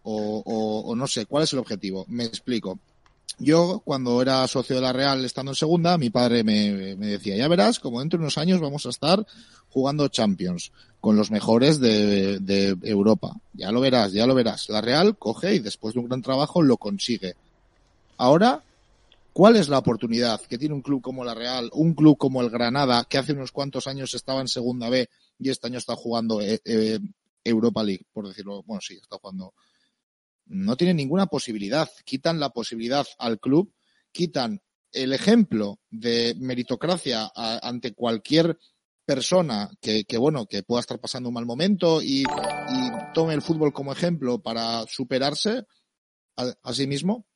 O, 0.04 0.95
no 0.97 1.07
sé, 1.07 1.26
¿cuál 1.26 1.45
es 1.45 1.52
el 1.52 1.59
objetivo? 1.59 2.07
Me 2.09 2.25
explico. 2.25 2.78
Yo, 3.38 3.83
cuando 3.85 4.23
era 4.23 4.49
socio 4.49 4.75
de 4.75 4.81
la 4.81 4.95
Real 4.95 5.23
estando 5.23 5.52
en 5.52 5.57
segunda, 5.57 5.99
mi 5.99 6.09
padre 6.09 6.45
me, 6.45 6.97
decía, 6.97 7.37
ya 7.37 7.47
verás, 7.47 7.78
como 7.78 8.00
dentro 8.00 8.19
de 8.19 8.23
unos 8.23 8.38
años 8.38 8.62
vamos 8.62 8.87
a 8.87 8.88
estar 8.88 9.26
jugando 9.69 10.09
Champions 10.09 10.73
con 10.99 11.14
los 11.14 11.31
mejores 11.31 11.78
de 11.78 12.78
Europa. 12.83 13.37
Ya 13.52 13.71
lo 13.71 13.83
verás, 13.83 14.14
ya 14.14 14.26
lo 14.26 14.35
verás. 14.35 14.71
La 14.71 14.81
Real 14.81 15.19
coge 15.19 15.54
y 15.54 15.59
después 15.59 15.92
de 15.92 16.00
un 16.00 16.09
gran 16.09 16.23
trabajo 16.23 16.62
lo 16.62 16.78
consigue. 16.78 17.35
Ahora, 18.16 18.62
¿cuál 19.32 19.56
es 19.56 19.68
la 19.68 19.78
oportunidad 19.78 20.40
que 20.42 20.58
tiene 20.58 20.74
un 20.74 20.82
club 20.82 21.02
como 21.02 21.24
la 21.24 21.34
Real, 21.34 21.70
un 21.72 21.94
club 21.94 22.16
como 22.18 22.40
el 22.40 22.50
Granada, 22.50 23.04
que 23.08 23.18
hace 23.18 23.32
unos 23.32 23.52
cuantos 23.52 23.86
años 23.86 24.14
estaba 24.14 24.40
en 24.40 24.48
segunda 24.48 24.88
B 24.88 25.08
y 25.38 25.50
este 25.50 25.66
año 25.66 25.78
está 25.78 25.96
jugando 25.96 26.40
eh, 26.40 26.60
eh, 26.64 26.98
Europa 27.44 27.82
League, 27.82 28.06
por 28.12 28.28
decirlo, 28.28 28.62
bueno, 28.64 28.80
sí, 28.80 28.94
está 28.94 29.18
jugando 29.18 29.54
no 30.46 30.76
tienen 30.76 30.96
ninguna 30.96 31.26
posibilidad. 31.26 31.88
Quitan 32.04 32.40
la 32.40 32.50
posibilidad 32.50 33.06
al 33.18 33.40
club, 33.40 33.72
quitan 34.12 34.60
el 34.92 35.12
ejemplo 35.12 35.80
de 35.90 36.34
meritocracia 36.38 37.30
ante 37.34 37.94
cualquier 37.94 38.58
persona 39.04 39.70
que, 39.80 40.04
bueno, 40.18 40.46
que 40.46 40.62
pueda 40.62 40.80
estar 40.80 41.00
pasando 41.00 41.30
un 41.30 41.34
mal 41.34 41.46
momento 41.46 42.02
y, 42.02 42.20
y 42.22 42.90
tome 43.14 43.34
el 43.34 43.42
fútbol 43.42 43.72
como 43.72 43.92
ejemplo 43.92 44.42
para 44.42 44.84
superarse 44.86 45.64
a 46.36 46.74
sí 46.74 46.86
mismo. 46.86 47.26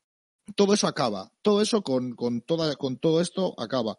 Todo 0.55 0.75
eso 0.75 0.87
acaba. 0.87 1.33
Todo 1.43 1.61
eso 1.61 1.83
con, 1.83 2.15
con, 2.15 2.41
toda, 2.41 2.75
con 2.77 2.97
todo 2.97 3.21
esto 3.21 3.55
acaba. 3.59 3.99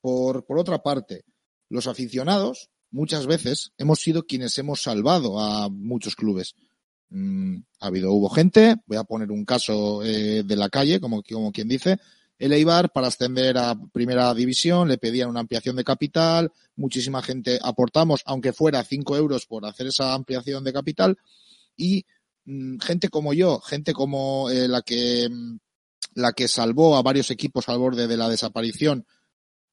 Por, 0.00 0.44
por 0.44 0.58
otra 0.58 0.82
parte, 0.82 1.24
los 1.68 1.86
aficionados 1.86 2.70
muchas 2.90 3.26
veces 3.26 3.72
hemos 3.76 4.00
sido 4.00 4.24
quienes 4.24 4.56
hemos 4.58 4.82
salvado 4.82 5.40
a 5.40 5.68
muchos 5.68 6.14
clubes. 6.14 6.54
Mm, 7.10 7.58
ha 7.80 7.86
habido, 7.86 8.12
hubo 8.12 8.28
gente, 8.28 8.76
voy 8.86 8.96
a 8.96 9.04
poner 9.04 9.30
un 9.30 9.44
caso 9.44 10.02
eh, 10.04 10.42
de 10.44 10.56
la 10.56 10.68
calle, 10.68 11.00
como, 11.00 11.22
como 11.22 11.52
quien 11.52 11.68
dice, 11.68 11.98
el 12.38 12.52
Eibar 12.52 12.92
para 12.92 13.08
ascender 13.08 13.56
a 13.58 13.76
primera 13.92 14.34
división 14.34 14.88
le 14.88 14.98
pedían 14.98 15.28
una 15.28 15.40
ampliación 15.40 15.76
de 15.76 15.84
capital, 15.84 16.52
muchísima 16.76 17.22
gente 17.22 17.58
aportamos, 17.62 18.22
aunque 18.26 18.52
fuera 18.52 18.82
cinco 18.84 19.16
euros 19.16 19.46
por 19.46 19.64
hacer 19.64 19.88
esa 19.88 20.14
ampliación 20.14 20.64
de 20.64 20.72
capital, 20.72 21.18
y 21.76 22.04
mm, 22.44 22.78
gente 22.78 23.08
como 23.08 23.32
yo, 23.32 23.60
gente 23.60 23.92
como 23.92 24.50
eh, 24.50 24.68
la 24.68 24.82
que 24.82 25.28
mm, 25.30 25.58
la 26.14 26.32
que 26.32 26.48
salvó 26.48 26.96
a 26.96 27.02
varios 27.02 27.30
equipos 27.30 27.68
al 27.68 27.78
borde 27.78 28.06
de 28.06 28.16
la 28.16 28.28
desaparición, 28.28 29.06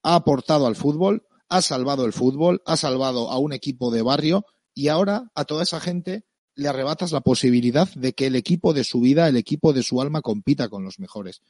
ha 0.03 0.15
aportado 0.15 0.67
al 0.67 0.75
fútbol, 0.75 1.25
ha 1.49 1.61
salvado 1.61 2.05
el 2.05 2.13
fútbol, 2.13 2.61
ha 2.65 2.77
salvado 2.77 3.29
a 3.29 3.37
un 3.37 3.53
equipo 3.53 3.91
de 3.91 4.01
barrio 4.01 4.45
y 4.73 4.87
ahora 4.87 5.31
a 5.35 5.45
toda 5.45 5.63
esa 5.63 5.79
gente 5.79 6.25
le 6.55 6.67
arrebatas 6.67 7.11
la 7.11 7.21
posibilidad 7.21 7.89
de 7.93 8.13
que 8.13 8.27
el 8.27 8.35
equipo 8.35 8.73
de 8.73 8.83
su 8.83 9.01
vida, 9.01 9.27
el 9.27 9.37
equipo 9.37 9.73
de 9.73 9.83
su 9.83 10.01
alma 10.01 10.21
compita 10.21 10.69
con 10.69 10.83
los 10.83 10.99
mejores. 10.99 11.41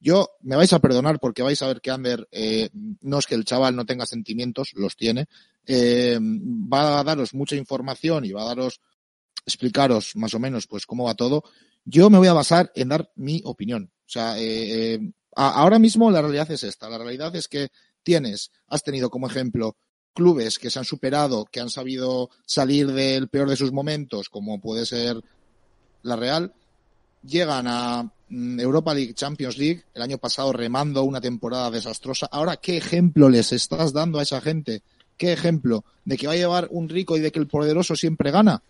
Yo, 0.00 0.30
me 0.42 0.56
vais 0.56 0.72
a 0.72 0.80
perdonar 0.80 1.18
porque 1.18 1.42
vais 1.42 1.60
a 1.62 1.66
ver 1.66 1.80
que 1.80 1.90
Ander, 1.90 2.28
eh, 2.30 2.68
no 3.00 3.18
es 3.18 3.26
que 3.26 3.34
el 3.34 3.44
chaval 3.44 3.74
no 3.74 3.86
tenga 3.86 4.06
sentimientos, 4.06 4.72
los 4.74 4.96
tiene, 4.96 5.26
eh, 5.66 6.18
va 6.20 7.00
a 7.00 7.04
daros 7.04 7.32
mucha 7.32 7.56
información 7.56 8.24
y 8.24 8.32
va 8.32 8.42
a 8.42 8.46
daros, 8.46 8.80
explicaros 9.46 10.14
más 10.16 10.34
o 10.34 10.38
menos 10.38 10.66
pues 10.66 10.84
cómo 10.84 11.04
va 11.04 11.14
todo. 11.14 11.44
Yo 11.84 12.10
me 12.10 12.18
voy 12.18 12.28
a 12.28 12.34
basar 12.34 12.70
en 12.74 12.88
dar 12.88 13.10
mi 13.14 13.40
opinión. 13.44 13.93
O 14.06 14.10
sea, 14.10 14.38
eh, 14.38 14.94
eh, 14.94 15.12
ahora 15.34 15.78
mismo 15.78 16.10
la 16.10 16.22
realidad 16.22 16.50
es 16.50 16.62
esta. 16.62 16.88
La 16.88 16.98
realidad 16.98 17.34
es 17.36 17.48
que 17.48 17.68
tienes, 18.02 18.50
has 18.68 18.82
tenido 18.82 19.10
como 19.10 19.26
ejemplo 19.26 19.76
clubes 20.14 20.58
que 20.58 20.70
se 20.70 20.78
han 20.78 20.84
superado, 20.84 21.44
que 21.50 21.60
han 21.60 21.70
sabido 21.70 22.30
salir 22.46 22.92
del 22.92 23.28
peor 23.28 23.50
de 23.50 23.56
sus 23.56 23.72
momentos, 23.72 24.28
como 24.28 24.60
puede 24.60 24.86
ser 24.86 25.20
la 26.02 26.16
Real, 26.16 26.52
llegan 27.22 27.66
a 27.66 28.10
mm, 28.28 28.60
Europa 28.60 28.94
League, 28.94 29.14
Champions 29.14 29.58
League, 29.58 29.84
el 29.94 30.02
año 30.02 30.18
pasado 30.18 30.52
remando 30.52 31.02
una 31.02 31.20
temporada 31.20 31.70
desastrosa. 31.70 32.26
Ahora, 32.30 32.56
¿qué 32.56 32.76
ejemplo 32.76 33.28
les 33.28 33.52
estás 33.52 33.92
dando 33.92 34.18
a 34.18 34.22
esa 34.22 34.40
gente? 34.40 34.82
¿Qué 35.16 35.32
ejemplo? 35.32 35.84
¿De 36.04 36.16
que 36.16 36.26
va 36.26 36.34
a 36.34 36.36
llevar 36.36 36.68
un 36.70 36.88
rico 36.88 37.16
y 37.16 37.20
de 37.20 37.32
que 37.32 37.38
el 37.38 37.46
poderoso 37.46 37.96
siempre 37.96 38.30
gana? 38.30 38.62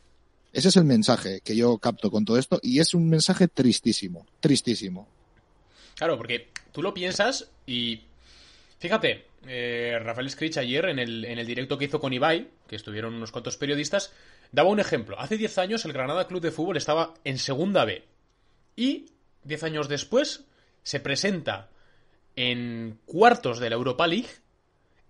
Ese 0.53 0.69
es 0.69 0.77
el 0.77 0.85
mensaje 0.85 1.41
que 1.43 1.57
yo 1.57 1.79
capto 1.79 2.11
con 2.11 2.25
todo 2.25 2.39
esto 2.39 2.61
y 2.63 2.79
es 2.79 2.95
un 2.95 3.09
mensaje 3.09 3.49
tristísimo, 3.49 4.25
tristísimo. 4.41 5.09
Claro, 5.97 6.17
porque 6.17 6.49
tú 6.73 6.83
lo 6.83 6.95
piensas 6.95 7.51
y 7.67 8.03
fíjate, 8.79 9.27
eh, 9.47 9.99
Rafael 10.03 10.31
Scritch 10.31 10.59
ayer 10.59 10.87
en 10.87 10.99
el, 10.99 11.25
en 11.25 11.39
el 11.39 11.47
directo 11.47 11.79
que 11.79 11.87
hizo 11.87 12.01
con 12.01 12.13
Ibai, 12.13 12.49
que 12.67 12.77
estuvieron 12.77 13.15
unos 13.15 13.31
cuantos 13.31 13.57
periodistas, 13.57 14.13
daba 14.53 14.71
un 14.71 14.81
ejemplo. 14.81 15.19
Hace 15.19 15.37
10 15.37 15.59
años 15.59 15.85
el 15.85 15.93
Granada 15.93 16.27
Club 16.27 16.41
de 16.41 16.51
Fútbol 16.51 16.77
estaba 16.77 17.15
en 17.25 17.39
segunda 17.39 17.85
B 17.85 18.05
y 18.77 19.07
10 19.45 19.63
años 19.65 19.89
después 19.89 20.45
se 20.83 21.01
presenta 21.01 21.71
en 22.37 22.99
cuartos 23.05 23.59
de 23.59 23.71
la 23.71 23.77
Europa 23.77 24.07
League 24.07 24.29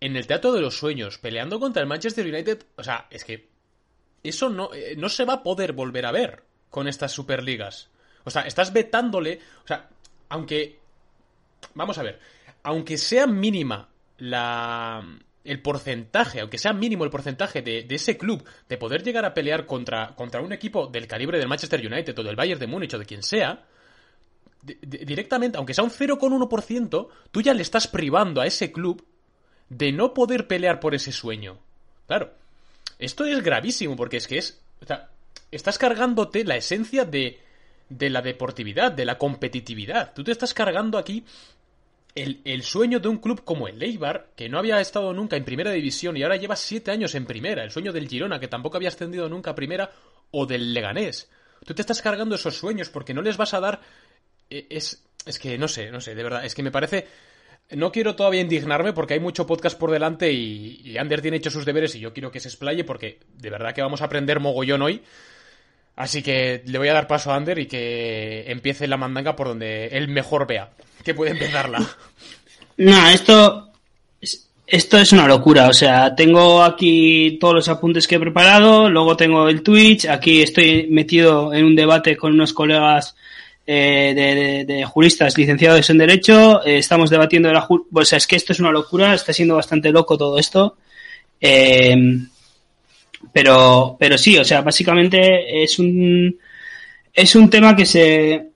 en 0.01 0.17
el 0.17 0.27
Teatro 0.27 0.53
de 0.53 0.61
los 0.61 0.79
Sueños, 0.79 1.19
peleando 1.19 1.59
contra 1.59 1.81
el 1.83 1.89
Manchester 1.89 2.27
United. 2.27 2.67
O 2.77 2.85
sea, 2.85 3.07
es 3.11 3.25
que 3.25 3.49
eso 4.23 4.49
no, 4.51 4.73
eh, 4.75 4.95
no 4.97 5.09
se 5.09 5.25
va 5.25 5.35
a 5.35 5.43
poder 5.43 5.73
volver 5.73 6.07
a 6.07 6.13
ver 6.13 6.43
con 6.71 6.89
estas 6.89 7.13
Superligas. 7.13 7.89
O 8.25 8.31
sea, 8.31 8.43
estás 8.43 8.73
vetándole. 8.73 9.41
O 9.65 9.67
sea, 9.67 9.89
aunque. 10.29 10.79
Vamos 11.75 11.99
a 11.99 12.03
ver. 12.03 12.19
Aunque 12.63 12.99
sea 12.99 13.27
mínima 13.27 13.89
la. 14.19 15.03
El 15.45 15.61
porcentaje, 15.61 16.41
aunque 16.41 16.57
sea 16.57 16.73
mínimo 16.73 17.05
el 17.05 17.11
porcentaje 17.11 17.61
de, 17.61 17.83
de 17.83 17.95
ese 17.97 18.17
club 18.17 18.43
de 18.67 18.79
poder 18.79 19.03
llegar 19.03 19.27
a 19.27 19.35
pelear 19.35 19.67
contra, 19.67 20.15
contra 20.17 20.41
un 20.41 20.55
equipo 20.55 20.87
del 20.87 21.07
calibre 21.07 21.39
del 21.39 21.49
Manchester 21.49 21.81
United 21.87 22.19
o 22.19 22.23
del 22.23 22.35
Bayern 22.35 22.59
de 22.59 22.67
Múnich 22.67 22.95
o 22.95 22.99
de 22.99 23.05
quien 23.05 23.23
sea, 23.23 23.63
di- 24.63 24.79
di- 24.81 25.05
directamente, 25.05 25.59
aunque 25.59 25.75
sea 25.75 25.85
un 25.85 25.91
0,1%, 25.91 27.09
tú 27.31 27.43
ya 27.43 27.53
le 27.53 27.61
estás 27.61 27.87
privando 27.89 28.41
a 28.41 28.47
ese 28.47 28.73
club 28.73 29.05
de 29.69 29.93
no 29.93 30.15
poder 30.15 30.47
pelear 30.49 30.81
por 30.81 30.95
ese 30.95 31.13
sueño. 31.13 31.59
Claro, 32.07 32.33
esto 32.99 33.27
es 33.27 33.43
gravísimo 33.43 33.97
porque 33.97 34.17
es 34.17 34.27
que 34.27 34.39
es... 34.39 34.63
o 34.81 34.87
sea, 34.87 35.11
estás 35.51 35.77
cargándote 35.77 36.45
la 36.45 36.57
esencia 36.57 37.05
de, 37.05 37.39
de 37.89 38.11
la 38.11 38.23
deportividad, 38.23 38.93
de 38.93 39.05
la 39.05 39.19
competitividad. 39.19 40.13
Tú 40.15 40.25
te 40.25 40.33
estás 40.33 40.55
cargando 40.55 40.99
aquí 40.99 41.25
el, 42.15 42.41
el 42.45 42.63
sueño 42.63 43.01
de 43.01 43.09
un 43.09 43.19
club 43.19 43.45
como 43.45 43.69
el 43.69 43.83
Eibar, 43.83 44.29
que 44.37 44.49
no 44.49 44.59
había 44.59 44.81
estado 44.81 45.13
nunca 45.13 45.37
en 45.37 45.45
primera 45.45 45.71
división 45.73 46.17
y 46.17 46.23
ahora 46.23 46.37
lleva 46.37 46.57
siete 46.57 46.91
años 46.91 47.15
en 47.15 47.27
primera. 47.27 47.65
El 47.65 47.71
sueño 47.71 47.93
del 47.93 48.09
Girona, 48.09 48.39
que 48.41 48.49
tampoco 48.49 48.77
había 48.77 48.89
ascendido 48.89 49.29
nunca 49.29 49.51
a 49.51 49.55
primera, 49.55 49.91
o 50.31 50.47
del 50.47 50.73
Leganés. 50.73 51.31
Tú 51.65 51.75
te 51.75 51.83
estás 51.83 52.03
cargando 52.03 52.35
esos 52.35 52.57
sueños 52.57 52.89
porque 52.89 53.15
no 53.15 53.23
les 53.23 53.37
vas 53.37 53.55
a 53.55 53.61
dar... 53.61 53.81
eh, 54.51 54.67
Es, 54.71 55.05
es 55.27 55.39
que 55.39 55.59
no 55.59 55.69
sé, 55.69 55.91
no 55.91 56.01
sé, 56.01 56.15
de 56.15 56.23
verdad, 56.23 56.45
es 56.45 56.55
que 56.55 56.63
me 56.63 56.71
parece... 56.71 57.07
No 57.71 57.91
quiero 57.91 58.15
todavía 58.15 58.43
indignarme 58.43 58.93
porque 58.93 59.15
hay 59.15 59.21
mucho 59.21 59.47
podcast 59.47 59.79
por 59.79 59.91
delante 59.91 60.31
y, 60.31 60.83
y 60.85 60.99
Ander 60.99 61.23
tiene 61.23 61.39
hecho 61.39 61.51
sus 61.51 61.65
deberes 61.65 61.95
y 61.95 61.99
yo 61.99 62.13
quiero 62.13 62.31
que 62.31 62.39
se 62.39 62.49
explaye 62.49 62.85
porque 62.85 63.21
de 63.39 63.49
verdad 63.49 63.75
que 63.75 63.81
vamos 63.81 64.03
a 64.03 64.05
aprender 64.05 64.39
mogollón 64.39 64.83
hoy. 64.83 65.03
Así 65.97 66.23
que 66.23 66.63
le 66.67 66.79
voy 66.79 66.89
a 66.89 66.95
dar 66.95 67.07
paso 67.07 67.31
a 67.33 67.37
Ander 67.37 67.59
y 67.59 67.67
que 67.67 68.45
empiece 68.51 68.87
la 68.89 68.97
mandanga 68.97 69.37
por 69.37 69.49
donde 69.49 69.87
él 69.89 70.09
mejor 70.09 70.47
vea. 70.47 70.71
Que 71.05 71.15
puede 71.15 71.33
empezarla. 71.33 71.81
No, 72.77 73.09
esto, 73.09 73.71
es- 74.21 74.49
esto 74.67 74.99
es 74.99 75.13
una 75.13 75.29
locura. 75.29 75.69
O 75.69 75.73
sea, 75.73 76.13
tengo 76.17 76.61
aquí 76.65 77.39
todos 77.41 77.55
los 77.55 77.69
apuntes 77.69 78.09
que 78.09 78.17
he 78.17 78.21
preparado, 78.21 78.91
luego 78.91 79.17
tengo 79.17 79.49
el 79.49 79.63
Twitch, 79.63 80.07
aquí 80.07 80.43
estoy 80.43 80.89
metido 80.91 81.55
en 81.55 81.67
un 81.67 81.77
debate 81.77 82.17
con 82.17 82.33
unos 82.33 82.53
colegas 82.53 83.15
eh, 83.65 84.65
de, 84.67 84.85
juristas 84.87 85.39
licenciados 85.39 85.89
en 85.89 85.99
Derecho, 85.99 86.65
eh, 86.67 86.79
estamos 86.79 87.11
debatiendo 87.11 87.47
de 87.49 87.55
la 87.55 87.69
O 87.69 88.05
sea, 88.05 88.19
es 88.19 88.27
que 88.27 88.35
esto 88.35 88.53
es 88.53 88.59
una 88.59 88.73
locura, 88.73 89.15
está 89.15 89.33
siendo 89.33 89.55
bastante 89.55 89.93
loco 89.93 90.19
todo 90.19 90.37
esto. 90.37 90.77
Eh, 91.41 91.95
pero, 93.33 93.97
pero 93.99 94.17
sí, 94.19 94.37
o 94.39 94.45
sea, 94.45 94.61
básicamente 94.63 95.63
es 95.63 95.79
un, 95.79 96.37
es 97.13 97.35
un 97.37 97.51
tema 97.51 97.75
que 97.77 97.87
se, 97.87 98.49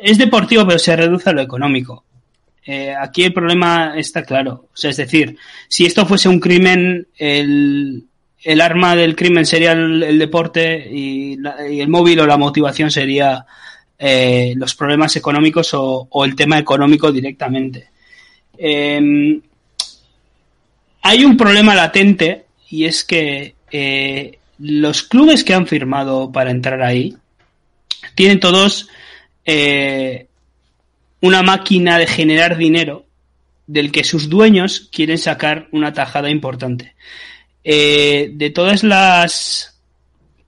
es 0.00 0.18
deportivo, 0.18 0.66
pero 0.66 0.78
se 0.78 0.96
reduce 0.96 1.30
a 1.30 1.32
lo 1.32 1.42
económico. 1.42 2.04
Eh, 2.64 2.94
aquí 2.98 3.24
el 3.24 3.32
problema 3.32 3.94
está 3.96 4.22
claro. 4.22 4.66
O 4.72 4.76
sea, 4.76 4.90
es 4.90 4.96
decir, 4.96 5.36
si 5.68 5.84
esto 5.84 6.06
fuese 6.06 6.28
un 6.28 6.38
crimen, 6.38 7.08
el, 7.18 8.04
el 8.42 8.60
arma 8.60 8.94
del 8.94 9.16
crimen 9.16 9.44
sería 9.46 9.72
el, 9.72 10.18
deporte 10.18 10.88
y, 10.90 11.36
la- 11.38 11.56
el 11.66 11.88
móvil 11.88 12.20
o 12.20 12.26
la 12.26 12.36
motivación 12.36 12.90
sería 12.90 13.44
eh, 13.98 14.54
los 14.56 14.74
problemas 14.74 15.14
económicos 15.16 15.74
o, 15.74 16.06
o 16.10 16.24
el 16.24 16.36
tema 16.36 16.58
económico 16.58 17.10
directamente. 17.10 17.88
Eh, 18.56 19.40
hay 21.02 21.24
un 21.24 21.36
problema 21.36 21.74
latente 21.74 22.41
y 22.72 22.86
es 22.86 23.04
que 23.04 23.54
eh, 23.70 24.38
los 24.58 25.02
clubes 25.02 25.44
que 25.44 25.52
han 25.52 25.66
firmado 25.66 26.32
para 26.32 26.50
entrar 26.50 26.80
ahí 26.82 27.14
tienen 28.14 28.40
todos 28.40 28.88
eh, 29.44 30.26
una 31.20 31.42
máquina 31.42 31.98
de 31.98 32.06
generar 32.06 32.56
dinero 32.56 33.04
del 33.66 33.92
que 33.92 34.04
sus 34.04 34.30
dueños 34.30 34.88
quieren 34.90 35.18
sacar 35.18 35.68
una 35.72 35.92
tajada 35.92 36.30
importante. 36.30 36.94
Eh, 37.62 38.30
de 38.32 38.48
todas 38.48 38.82
las 38.82 39.78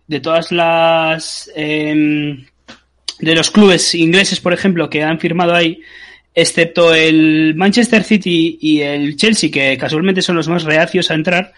de 0.06 0.20
todas 0.20 0.50
las 0.50 1.50
em, 1.54 2.46
de 3.18 3.34
los 3.34 3.50
clubes 3.50 3.94
ingleses, 3.94 4.40
por 4.40 4.54
ejemplo, 4.54 4.88
que 4.88 5.02
han 5.02 5.20
firmado 5.20 5.54
ahí, 5.54 5.82
excepto 6.34 6.94
el 6.94 7.54
Manchester 7.54 8.02
City 8.02 8.56
y 8.62 8.80
el 8.80 9.14
Chelsea, 9.16 9.50
que 9.50 9.76
casualmente 9.76 10.22
son 10.22 10.36
los 10.36 10.48
más 10.48 10.64
reacios 10.64 11.10
a 11.10 11.14
entrar, 11.14 11.52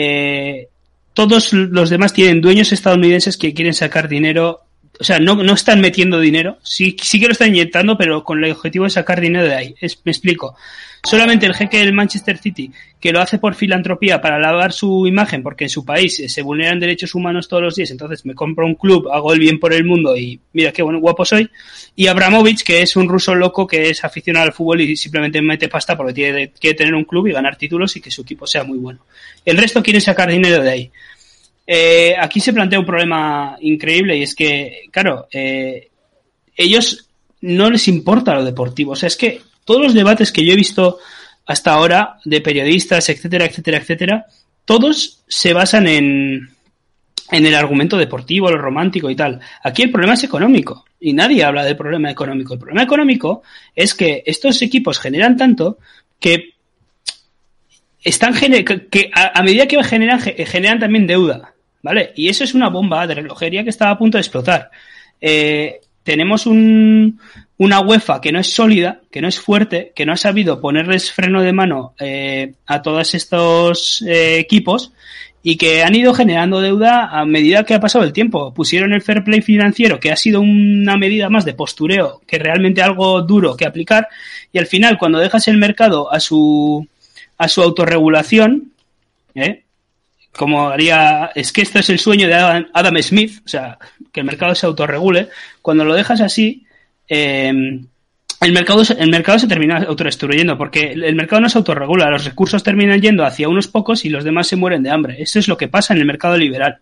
eh, 0.00 0.68
todos 1.12 1.52
los 1.52 1.90
demás 1.90 2.12
tienen 2.12 2.40
dueños 2.40 2.70
estadounidenses 2.70 3.36
que 3.36 3.52
quieren 3.52 3.74
sacar 3.74 4.08
dinero. 4.08 4.60
O 5.00 5.02
sea, 5.02 5.18
no, 5.18 5.34
no 5.42 5.54
están 5.54 5.80
metiendo 5.80 6.20
dinero. 6.20 6.58
Sí, 6.62 6.96
sí 7.02 7.18
que 7.18 7.26
lo 7.26 7.32
están 7.32 7.48
inyectando, 7.48 7.98
pero 7.98 8.22
con 8.22 8.44
el 8.44 8.52
objetivo 8.52 8.84
de 8.84 8.90
sacar 8.90 9.20
dinero 9.20 9.44
de 9.44 9.54
ahí. 9.54 9.74
Me 10.04 10.12
explico. 10.12 10.56
Solamente 11.02 11.46
el 11.46 11.54
jeque 11.54 11.78
del 11.78 11.92
Manchester 11.92 12.38
City, 12.38 12.72
que 13.00 13.12
lo 13.12 13.20
hace 13.20 13.38
por 13.38 13.54
filantropía 13.54 14.20
para 14.20 14.38
lavar 14.38 14.72
su 14.72 15.06
imagen, 15.06 15.42
porque 15.42 15.64
en 15.64 15.70
su 15.70 15.84
país 15.84 16.18
eh, 16.20 16.28
se 16.28 16.42
vulneran 16.42 16.80
derechos 16.80 17.14
humanos 17.14 17.48
todos 17.48 17.62
los 17.62 17.76
días, 17.76 17.90
entonces 17.90 18.26
me 18.26 18.34
compro 18.34 18.66
un 18.66 18.74
club, 18.74 19.08
hago 19.10 19.32
el 19.32 19.38
bien 19.38 19.60
por 19.60 19.72
el 19.72 19.84
mundo 19.84 20.16
y 20.16 20.40
mira 20.52 20.72
qué 20.72 20.82
bueno, 20.82 20.98
guapo 20.98 21.24
soy. 21.24 21.48
Y 21.94 22.08
Abramovich, 22.08 22.62
que 22.62 22.82
es 22.82 22.96
un 22.96 23.08
ruso 23.08 23.34
loco 23.34 23.66
que 23.66 23.90
es 23.90 24.04
aficionado 24.04 24.46
al 24.46 24.52
fútbol 24.52 24.80
y 24.80 24.96
simplemente 24.96 25.40
mete 25.40 25.68
pasta 25.68 25.96
porque 25.96 26.12
tiene, 26.12 26.50
quiere 26.50 26.76
tener 26.76 26.94
un 26.94 27.04
club 27.04 27.28
y 27.28 27.32
ganar 27.32 27.56
títulos 27.56 27.96
y 27.96 28.00
que 28.00 28.10
su 28.10 28.22
equipo 28.22 28.46
sea 28.46 28.64
muy 28.64 28.78
bueno. 28.78 29.00
El 29.44 29.56
resto 29.56 29.82
quieren 29.82 30.00
sacar 30.00 30.30
dinero 30.30 30.62
de 30.62 30.70
ahí. 30.70 30.90
Eh, 31.66 32.14
aquí 32.18 32.40
se 32.40 32.52
plantea 32.52 32.80
un 32.80 32.86
problema 32.86 33.56
increíble 33.60 34.16
y 34.16 34.22
es 34.22 34.34
que, 34.34 34.84
claro, 34.90 35.28
eh, 35.30 35.88
ellos 36.56 37.08
no 37.42 37.70
les 37.70 37.86
importa 37.88 38.34
lo 38.34 38.44
deportivo. 38.44 38.92
O 38.92 38.96
sea, 38.96 39.06
es 39.06 39.16
que 39.16 39.42
todos 39.68 39.82
los 39.82 39.92
debates 39.94 40.32
que 40.32 40.44
yo 40.44 40.52
he 40.54 40.56
visto 40.56 40.98
hasta 41.46 41.72
ahora 41.72 42.16
de 42.24 42.40
periodistas, 42.40 43.08
etcétera, 43.10 43.44
etcétera, 43.44 43.76
etcétera, 43.78 44.26
todos 44.64 45.22
se 45.28 45.52
basan 45.52 45.86
en, 45.86 46.48
en 47.30 47.46
el 47.46 47.54
argumento 47.54 47.96
deportivo, 47.98 48.50
lo 48.50 48.56
romántico 48.58 49.10
y 49.10 49.14
tal. 49.16 49.40
Aquí 49.62 49.82
el 49.82 49.90
problema 49.90 50.14
es 50.14 50.24
económico 50.24 50.84
y 50.98 51.12
nadie 51.12 51.44
habla 51.44 51.64
del 51.64 51.76
problema 51.76 52.10
económico. 52.10 52.54
El 52.54 52.60
problema 52.60 52.82
económico 52.82 53.42
es 53.76 53.94
que 53.94 54.22
estos 54.26 54.60
equipos 54.62 54.98
generan 54.98 55.36
tanto 55.36 55.78
que 56.18 56.54
están 58.02 58.34
que, 58.34 59.10
a, 59.14 59.42
medida 59.42 59.66
que 59.66 59.82
generan, 59.84 60.20
ge- 60.20 60.46
generan 60.46 60.78
también 60.78 61.06
deuda, 61.06 61.52
¿vale? 61.82 62.12
Y 62.16 62.28
eso 62.28 62.44
es 62.44 62.54
una 62.54 62.68
bomba 62.70 63.06
de 63.06 63.14
relojería 63.16 63.64
que 63.64 63.70
estaba 63.70 63.90
a 63.92 63.98
punto 63.98 64.16
de 64.16 64.22
explotar. 64.22 64.70
Eh, 65.20 65.80
tenemos 66.02 66.46
un, 66.46 67.20
una 67.58 67.80
UEFA 67.80 68.20
que 68.20 68.32
no 68.32 68.38
es 68.38 68.52
sólida, 68.52 69.00
que 69.10 69.20
no 69.20 69.28
es 69.28 69.40
fuerte, 69.40 69.92
que 69.94 70.06
no 70.06 70.12
ha 70.12 70.16
sabido 70.16 70.60
ponerles 70.60 71.12
freno 71.12 71.42
de 71.42 71.52
mano 71.52 71.94
eh, 71.98 72.54
a 72.66 72.82
todos 72.82 73.14
estos 73.14 74.02
eh, 74.02 74.38
equipos 74.38 74.92
y 75.42 75.56
que 75.56 75.82
han 75.82 75.94
ido 75.94 76.14
generando 76.14 76.60
deuda 76.60 77.08
a 77.10 77.24
medida 77.24 77.64
que 77.64 77.74
ha 77.74 77.80
pasado 77.80 78.04
el 78.04 78.12
tiempo. 78.12 78.54
Pusieron 78.54 78.92
el 78.92 79.02
fair 79.02 79.24
play 79.24 79.42
financiero, 79.42 79.98
que 79.98 80.12
ha 80.12 80.16
sido 80.16 80.40
una 80.40 80.96
medida 80.96 81.28
más 81.28 81.44
de 81.44 81.54
postureo 81.54 82.20
que 82.26 82.38
realmente 82.38 82.82
algo 82.82 83.22
duro 83.22 83.56
que 83.56 83.66
aplicar, 83.66 84.08
y 84.52 84.58
al 84.58 84.66
final, 84.66 84.98
cuando 84.98 85.18
dejas 85.18 85.48
el 85.48 85.58
mercado 85.58 86.12
a 86.12 86.20
su, 86.20 86.86
a 87.38 87.48
su 87.48 87.62
autorregulación, 87.62 88.72
¿eh? 89.34 89.64
como 90.32 90.68
haría, 90.68 91.32
es 91.34 91.52
que 91.52 91.62
esto 91.62 91.80
es 91.80 91.90
el 91.90 91.98
sueño 91.98 92.28
de 92.28 92.34
Adam, 92.34 92.66
Adam 92.72 93.02
Smith, 93.02 93.40
o 93.44 93.48
sea, 93.48 93.78
que 94.12 94.20
el 94.20 94.26
mercado 94.26 94.54
se 94.54 94.66
autorregule, 94.66 95.28
cuando 95.62 95.84
lo 95.84 95.94
dejas 95.94 96.20
así, 96.20 96.66
eh, 97.08 97.80
el 98.40 98.52
mercado, 98.52 98.82
el 98.96 99.10
mercado 99.10 99.38
se 99.38 99.48
termina 99.48 99.78
autodestruyendo 99.78 100.56
porque 100.56 100.92
el 100.92 101.14
mercado 101.16 101.42
no 101.42 101.48
se 101.48 101.58
autorregula, 101.58 102.10
los 102.10 102.24
recursos 102.24 102.62
terminan 102.62 103.00
yendo 103.00 103.24
hacia 103.24 103.48
unos 103.48 103.66
pocos 103.66 104.04
y 104.04 104.10
los 104.10 104.22
demás 104.22 104.46
se 104.46 104.56
mueren 104.56 104.82
de 104.82 104.90
hambre. 104.90 105.16
Eso 105.18 105.38
es 105.38 105.48
lo 105.48 105.56
que 105.56 105.66
pasa 105.66 105.92
en 105.92 106.00
el 106.00 106.06
mercado 106.06 106.36
liberal. 106.36 106.78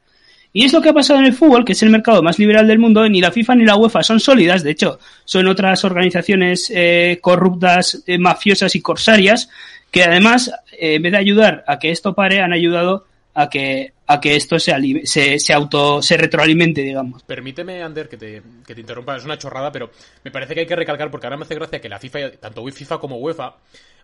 Y 0.52 0.64
es 0.64 0.72
lo 0.72 0.80
que 0.80 0.90
ha 0.90 0.94
pasado 0.94 1.20
en 1.20 1.26
el 1.26 1.34
fútbol, 1.34 1.64
que 1.64 1.72
es 1.72 1.82
el 1.82 1.90
mercado 1.90 2.22
más 2.22 2.38
liberal 2.38 2.66
del 2.66 2.78
mundo. 2.78 3.08
Ni 3.08 3.20
la 3.20 3.30
FIFA 3.30 3.56
ni 3.56 3.64
la 3.64 3.76
UEFA 3.76 4.02
son 4.02 4.20
sólidas, 4.20 4.62
de 4.62 4.70
hecho, 4.70 4.98
son 5.24 5.46
otras 5.48 5.84
organizaciones 5.84 6.70
eh, 6.74 7.18
corruptas, 7.20 8.02
eh, 8.06 8.18
mafiosas 8.18 8.74
y 8.74 8.80
corsarias, 8.80 9.50
que 9.90 10.04
además, 10.04 10.50
en 10.78 11.02
vez 11.02 11.12
de 11.12 11.18
ayudar 11.18 11.64
a 11.66 11.78
que 11.78 11.90
esto 11.90 12.14
pare, 12.14 12.40
han 12.40 12.52
ayudado 12.52 13.06
a 13.34 13.48
que, 13.48 13.92
a 14.06 14.20
que 14.20 14.36
esto 14.36 14.58
se, 14.58 14.72
se, 15.04 15.38
se 15.38 15.52
auto, 15.52 16.00
se 16.02 16.16
retroalimente, 16.16 16.82
digamos. 16.82 17.22
Permíteme, 17.24 17.82
Ander, 17.82 18.08
que 18.08 18.16
te, 18.16 18.42
que 18.66 18.74
te 18.74 18.80
interrumpa, 18.80 19.16
es 19.16 19.24
una 19.24 19.38
chorrada, 19.38 19.72
pero 19.72 19.90
me 20.24 20.30
parece 20.30 20.54
que 20.54 20.60
hay 20.60 20.66
que 20.66 20.76
recalcar, 20.76 21.10
porque 21.10 21.26
ahora 21.26 21.36
me 21.36 21.44
hace 21.44 21.54
gracia 21.54 21.80
que 21.80 21.88
la 21.88 21.98
FIFA, 21.98 22.32
tanto 22.32 22.64
FIFA 22.64 22.98
como 22.98 23.18
UEFA, 23.18 23.56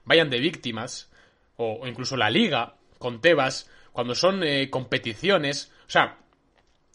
vayan 0.05 0.31
de 0.31 0.41
víctimas, 0.41 1.11
o, 1.57 1.81
o 1.83 1.87
incluso 1.87 2.17
la 2.17 2.31
Liga, 2.31 2.75
con 2.99 3.21
Tebas, 3.21 3.69
cuando 3.93 4.15
son 4.15 4.43
eh, 4.43 4.71
competiciones. 4.71 5.71
O 5.87 5.91
sea, 5.91 6.19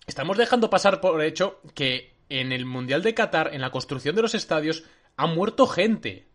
estamos 0.06 0.38
dejando 0.38 0.70
pasar 0.70 1.00
por 1.00 1.22
hecho 1.22 1.62
que 1.74 2.13
en 2.30 2.52
el 2.52 2.65
Mundial 2.65 3.04
de 3.04 3.13
Qatar, 3.13 3.54
en 3.54 3.62
la 3.62 3.72
construcción 3.72 4.15
de 4.15 4.22
los 4.24 4.36
estadios, 4.36 4.84
ha 5.15 5.28
muerto 5.28 5.67
gente. 5.67 6.26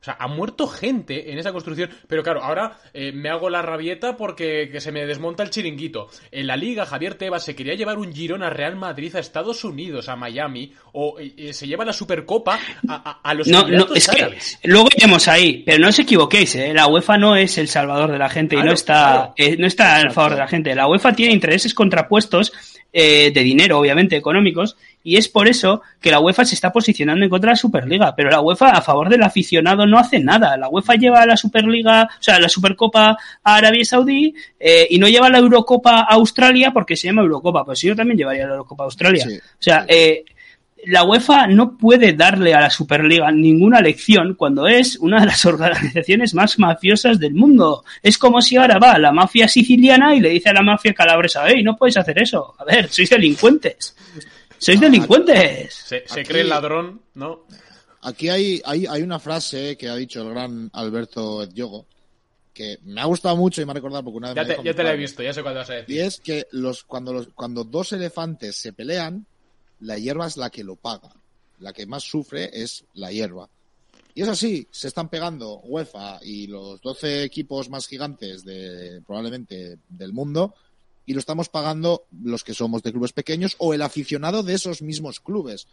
O 0.00 0.04
sea, 0.04 0.16
ha 0.18 0.28
muerto 0.28 0.66
gente 0.66 1.30
en 1.30 1.38
esa 1.38 1.52
construcción. 1.52 1.90
Pero 2.08 2.22
claro, 2.22 2.42
ahora 2.42 2.78
eh, 2.94 3.12
me 3.12 3.28
hago 3.28 3.50
la 3.50 3.60
rabieta 3.60 4.16
porque 4.16 4.70
que 4.72 4.80
se 4.80 4.92
me 4.92 5.04
desmonta 5.04 5.42
el 5.42 5.50
chiringuito. 5.50 6.08
En 6.32 6.46
la 6.46 6.56
liga, 6.56 6.86
Javier 6.86 7.16
Tebas 7.16 7.44
se 7.44 7.54
quería 7.54 7.74
llevar 7.74 7.98
un 7.98 8.10
Girona 8.14 8.48
Real 8.48 8.76
Madrid 8.76 9.14
a 9.16 9.18
Estados 9.18 9.62
Unidos, 9.62 10.08
a 10.08 10.16
Miami, 10.16 10.72
o 10.92 11.18
eh, 11.20 11.34
eh, 11.36 11.52
se 11.52 11.66
lleva 11.66 11.84
la 11.84 11.92
Supercopa 11.92 12.58
a, 12.88 13.10
a- 13.10 13.20
a 13.22 13.34
los 13.34 13.46
No, 13.48 13.68
no, 13.68 13.94
es 13.94 14.08
que 14.08 14.38
luego 14.64 14.88
iremos 14.96 15.28
ahí, 15.28 15.62
pero 15.66 15.78
no 15.78 15.88
os 15.88 15.98
equivoquéis, 15.98 16.54
¿eh? 16.54 16.72
la 16.72 16.86
UEFA 16.86 17.18
no 17.18 17.36
es 17.36 17.58
el 17.58 17.68
salvador 17.68 18.10
de 18.10 18.18
la 18.18 18.30
gente 18.30 18.56
y 18.56 18.62
no 18.62 18.72
está, 18.72 19.32
claro. 19.36 19.56
no 19.58 19.66
está 19.66 19.96
al 19.96 20.12
favor 20.12 20.32
de 20.32 20.38
la 20.38 20.48
gente. 20.48 20.74
La 20.74 20.88
UEFA 20.88 21.12
tiene 21.12 21.34
intereses 21.34 21.74
contrapuestos 21.74 22.52
eh, 22.92 23.30
de 23.32 23.42
dinero, 23.42 23.78
obviamente, 23.78 24.16
económicos, 24.16 24.76
y 25.02 25.16
es 25.16 25.28
por 25.28 25.48
eso 25.48 25.82
que 26.00 26.10
la 26.10 26.20
UEFA 26.20 26.44
se 26.44 26.54
está 26.54 26.72
posicionando 26.72 27.24
en 27.24 27.30
contra 27.30 27.48
de 27.48 27.52
la 27.52 27.56
Superliga. 27.56 28.14
Pero 28.14 28.30
la 28.30 28.40
UEFA 28.40 28.70
a 28.70 28.82
favor 28.82 29.08
del 29.08 29.22
aficionado 29.22 29.86
no 29.86 29.98
hace 29.98 30.18
nada. 30.18 30.56
La 30.56 30.68
UEFA 30.68 30.94
lleva 30.96 31.24
la 31.26 31.36
Superliga, 31.36 32.04
o 32.04 32.22
sea, 32.22 32.38
la 32.38 32.48
Supercopa 32.48 33.16
a 33.42 33.54
Arabia 33.54 33.84
Saudí 33.84 34.34
eh, 34.58 34.86
y 34.90 34.98
no 34.98 35.08
lleva 35.08 35.30
la 35.30 35.38
Eurocopa 35.38 36.00
a 36.00 36.14
Australia 36.14 36.72
porque 36.72 36.96
se 36.96 37.08
llama 37.08 37.22
Eurocopa. 37.22 37.64
Pues 37.64 37.78
si 37.78 37.86
yo 37.86 37.96
también 37.96 38.18
llevaría 38.18 38.46
la 38.46 38.52
Eurocopa 38.52 38.84
a 38.84 38.86
Australia. 38.86 39.24
Sí, 39.26 39.38
o 39.38 39.62
sea, 39.62 39.86
eh, 39.88 40.24
la 40.86 41.04
UEFA 41.04 41.46
no 41.46 41.76
puede 41.76 42.12
darle 42.12 42.54
a 42.54 42.60
la 42.60 42.70
Superliga 42.70 43.30
ninguna 43.30 43.80
lección 43.80 44.34
cuando 44.34 44.66
es 44.66 44.96
una 44.96 45.20
de 45.20 45.26
las 45.26 45.44
organizaciones 45.46 46.34
más 46.34 46.58
mafiosas 46.58 47.18
del 47.18 47.34
mundo. 47.34 47.84
Es 48.02 48.18
como 48.18 48.40
si 48.40 48.56
ahora 48.56 48.78
va 48.78 48.98
la 48.98 49.12
mafia 49.12 49.48
siciliana 49.48 50.14
y 50.14 50.20
le 50.20 50.30
dice 50.30 50.50
a 50.50 50.54
la 50.54 50.62
mafia 50.62 50.92
calabresa, 50.92 51.44
hey, 51.46 51.62
no 51.62 51.76
puedes 51.76 51.96
hacer 51.96 52.20
eso. 52.20 52.54
A 52.58 52.64
ver, 52.64 52.88
sois 52.88 53.08
delincuentes. 53.08 53.96
Sois 54.60 54.80
delincuentes. 54.80 55.74
Se, 55.74 56.04
se 56.06 56.20
Aquí- 56.20 56.28
cree 56.28 56.42
el 56.42 56.48
ladrón, 56.50 57.02
¿no? 57.14 57.46
Aquí 58.02 58.28
hay, 58.28 58.62
hay, 58.64 58.86
hay 58.86 59.02
una 59.02 59.18
frase 59.18 59.76
que 59.76 59.88
ha 59.88 59.96
dicho 59.96 60.22
el 60.22 60.30
gran 60.30 60.70
Alberto 60.72 61.42
Ediogo 61.42 61.86
que 62.54 62.78
me 62.82 63.00
ha 63.00 63.04
gustado 63.04 63.36
mucho 63.36 63.62
y 63.62 63.64
me 63.64 63.70
ha 63.72 63.74
recordado 63.74 64.02
porque 64.04 64.18
una 64.18 64.28
vez 64.28 64.36
Ya 64.36 64.42
me 64.42 64.46
te, 64.48 64.52
dijo 64.54 64.64
ya 64.64 64.74
te 64.74 64.82
la 64.82 64.92
he 64.92 64.96
visto, 64.96 65.22
ya 65.22 65.32
sé 65.32 65.42
cuál 65.42 65.54
vas 65.54 65.70
a 65.70 65.74
Y 65.74 65.80
decir. 65.82 66.00
es 66.00 66.20
que 66.20 66.46
los, 66.52 66.82
cuando, 66.84 67.12
los, 67.12 67.28
cuando 67.34 67.64
dos 67.64 67.92
elefantes 67.92 68.56
se 68.56 68.72
pelean, 68.72 69.26
la 69.80 69.98
hierba 69.98 70.26
es 70.26 70.36
la 70.36 70.50
que 70.50 70.64
lo 70.64 70.76
paga. 70.76 71.10
La 71.60 71.72
que 71.72 71.86
más 71.86 72.02
sufre 72.04 72.50
es 72.52 72.84
la 72.94 73.12
hierba. 73.12 73.48
Y 74.14 74.22
es 74.22 74.28
así, 74.28 74.66
se 74.70 74.88
están 74.88 75.08
pegando 75.08 75.60
UEFA 75.60 76.18
y 76.22 76.48
los 76.48 76.80
12 76.80 77.22
equipos 77.22 77.70
más 77.70 77.86
gigantes 77.86 78.44
de 78.44 79.00
probablemente 79.06 79.78
del 79.88 80.12
mundo 80.12 80.54
y 81.06 81.14
lo 81.14 81.20
estamos 81.20 81.48
pagando 81.48 82.04
los 82.22 82.44
que 82.44 82.54
somos 82.54 82.82
de 82.82 82.92
clubes 82.92 83.12
pequeños 83.12 83.56
o 83.58 83.74
el 83.74 83.82
aficionado 83.82 84.42
de 84.42 84.54
esos 84.54 84.82
mismos 84.82 85.20
clubes. 85.20 85.66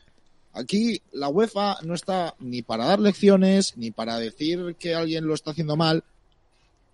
Aquí 0.54 1.02
la 1.12 1.30
UEFA 1.30 1.78
no 1.84 1.94
está 1.94 2.36
ni 2.40 2.62
para 2.62 2.86
dar 2.86 3.00
lecciones 3.00 3.78
ni 3.78 3.92
para 3.92 4.18
decir 4.18 4.76
que 4.80 4.96
alguien 4.96 5.28
lo 5.28 5.36
está 5.36 5.52
haciendo 5.52 5.76
mal. 5.76 6.04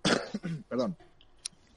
Perdón. 0.68 0.96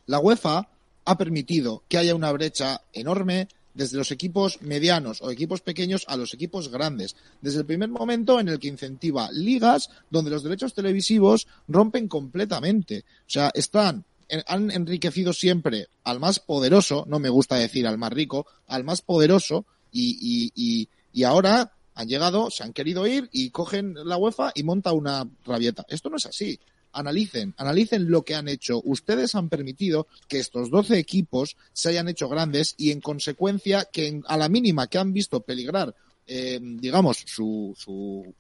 La 0.06 0.20
UEFA 0.20 0.68
ha 1.06 1.18
permitido 1.18 1.84
que 1.88 1.98
haya 1.98 2.16
una 2.16 2.32
brecha 2.32 2.82
enorme 2.92 3.48
desde 3.74 3.98
los 3.98 4.12
equipos 4.12 4.62
medianos 4.62 5.22
o 5.22 5.32
equipos 5.32 5.62
pequeños 5.62 6.04
a 6.08 6.18
los 6.18 6.34
equipos 6.34 6.70
grandes. 6.70 7.16
Desde 7.42 7.60
el 7.60 7.66
primer 7.66 7.90
momento 7.90 8.40
en 8.40 8.50
el 8.50 8.60
que 8.60 8.68
incentiva 8.68 9.30
ligas 9.32 9.90
donde 10.10 10.32
los 10.32 10.44
derechos 10.44 10.74
televisivos 10.74 11.48
rompen 11.68 12.08
completamente. 12.08 13.06
O 13.22 13.30
sea, 13.30 13.52
están 13.54 14.04
han 14.46 14.72
enriquecido 14.72 15.34
siempre 15.34 15.88
al 16.04 16.20
más 16.20 16.40
poderoso, 16.40 17.06
no 17.08 17.20
me 17.20 17.30
gusta 17.30 17.56
decir 17.56 17.88
al 17.88 17.98
más 17.98 18.12
rico, 18.12 18.46
al 18.68 18.84
más 18.84 19.02
poderoso 19.02 19.66
y, 19.92 20.52
y, 20.56 20.90
y, 21.14 21.24
ahora 21.24 21.74
han 21.96 22.08
llegado, 22.08 22.52
se 22.52 22.64
han 22.64 22.74
querido 22.74 23.08
ir 23.08 23.30
y 23.32 23.50
cogen 23.50 23.96
la 24.06 24.18
UEFA 24.18 24.52
y 24.54 24.64
monta 24.64 24.92
una 24.92 25.28
rabieta. 25.46 25.86
Esto 25.90 26.10
no 26.10 26.18
es 26.18 26.26
así 26.26 26.60
analicen, 26.98 27.54
analicen 27.58 28.10
lo 28.10 28.24
que 28.24 28.36
han 28.36 28.48
hecho. 28.48 28.82
Ustedes 28.84 29.36
han 29.36 29.50
permitido 29.50 30.08
que 30.28 30.40
estos 30.40 30.70
12 30.70 30.98
equipos 30.98 31.56
se 31.74 31.90
hayan 31.90 32.10
hecho 32.10 32.28
grandes 32.28 32.76
y 32.78 32.92
en 32.92 33.02
consecuencia 33.02 33.86
que 33.86 34.22
a 34.26 34.38
la 34.38 34.50
mínima 34.50 34.88
que 34.88 34.98
han 34.98 35.14
visto 35.14 35.42
peligrar, 35.42 35.96
eh, 36.26 36.60
digamos, 36.62 37.24
su, 37.26 37.74
su, 37.78 38.34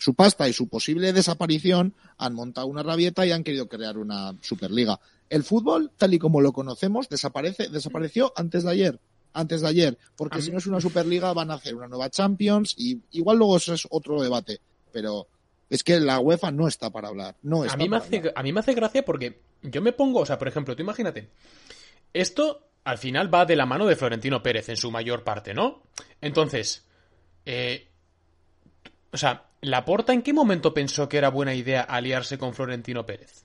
su 0.00 0.14
pasta 0.14 0.48
y 0.48 0.54
su 0.54 0.66
posible 0.66 1.12
desaparición, 1.12 1.94
han 2.16 2.34
montado 2.34 2.66
una 2.66 2.82
rabieta 2.82 3.26
y 3.26 3.32
han 3.32 3.44
querido 3.44 3.68
crear 3.68 3.98
una 3.98 4.34
Superliga. 4.40 4.98
El 5.28 5.44
fútbol, 5.44 5.92
tal 5.98 6.14
y 6.14 6.18
como 6.18 6.40
lo 6.40 6.52
conocemos, 6.52 7.10
desaparece, 7.10 7.68
desapareció 7.68 8.32
antes 8.34 8.64
de 8.64 8.70
ayer. 8.70 8.98
Antes 9.34 9.60
de 9.60 9.68
ayer, 9.68 9.98
porque 10.16 10.38
A 10.38 10.42
si 10.42 10.50
no 10.50 10.58
es 10.58 10.66
una 10.66 10.80
Superliga 10.80 11.34
van 11.34 11.50
a 11.50 11.54
hacer 11.54 11.74
una 11.76 11.86
nueva 11.86 12.08
Champions 12.08 12.74
y 12.78 12.98
igual 13.12 13.36
luego 13.36 13.58
eso 13.58 13.74
es 13.74 13.86
otro 13.90 14.20
debate, 14.22 14.58
pero 14.90 15.28
es 15.68 15.84
que 15.84 16.00
la 16.00 16.18
UEFA 16.18 16.50
no 16.50 16.66
está 16.66 16.88
para 16.90 17.08
hablar. 17.08 17.36
No 17.42 17.62
está 17.62 17.74
A 17.74 17.76
mí, 17.76 17.88
me 17.88 17.98
hace, 17.98 18.16
hablar. 18.16 18.32
a 18.34 18.42
mí 18.42 18.52
me 18.54 18.60
hace 18.60 18.72
gracia 18.74 19.04
porque 19.04 19.38
yo 19.62 19.82
me 19.82 19.92
pongo, 19.92 20.20
o 20.20 20.26
sea, 20.26 20.38
por 20.38 20.48
ejemplo, 20.48 20.74
tú 20.74 20.82
imagínate, 20.82 21.28
esto 22.14 22.66
al 22.84 22.96
final 22.96 23.32
va 23.32 23.44
de 23.44 23.54
la 23.54 23.66
mano 23.66 23.86
de 23.86 23.96
Florentino 23.96 24.42
Pérez 24.42 24.70
en 24.70 24.78
su 24.78 24.90
mayor 24.90 25.22
parte, 25.24 25.52
¿no? 25.52 25.82
Entonces, 26.22 26.86
eh, 27.44 27.86
o 29.12 29.16
sea, 29.18 29.49
¿Laporta 29.62 30.12
en 30.12 30.22
qué 30.22 30.32
momento 30.32 30.72
pensó 30.72 31.08
que 31.08 31.18
era 31.18 31.28
buena 31.28 31.54
idea 31.54 31.82
aliarse 31.82 32.38
con 32.38 32.54
Florentino 32.54 33.04
Pérez? 33.04 33.44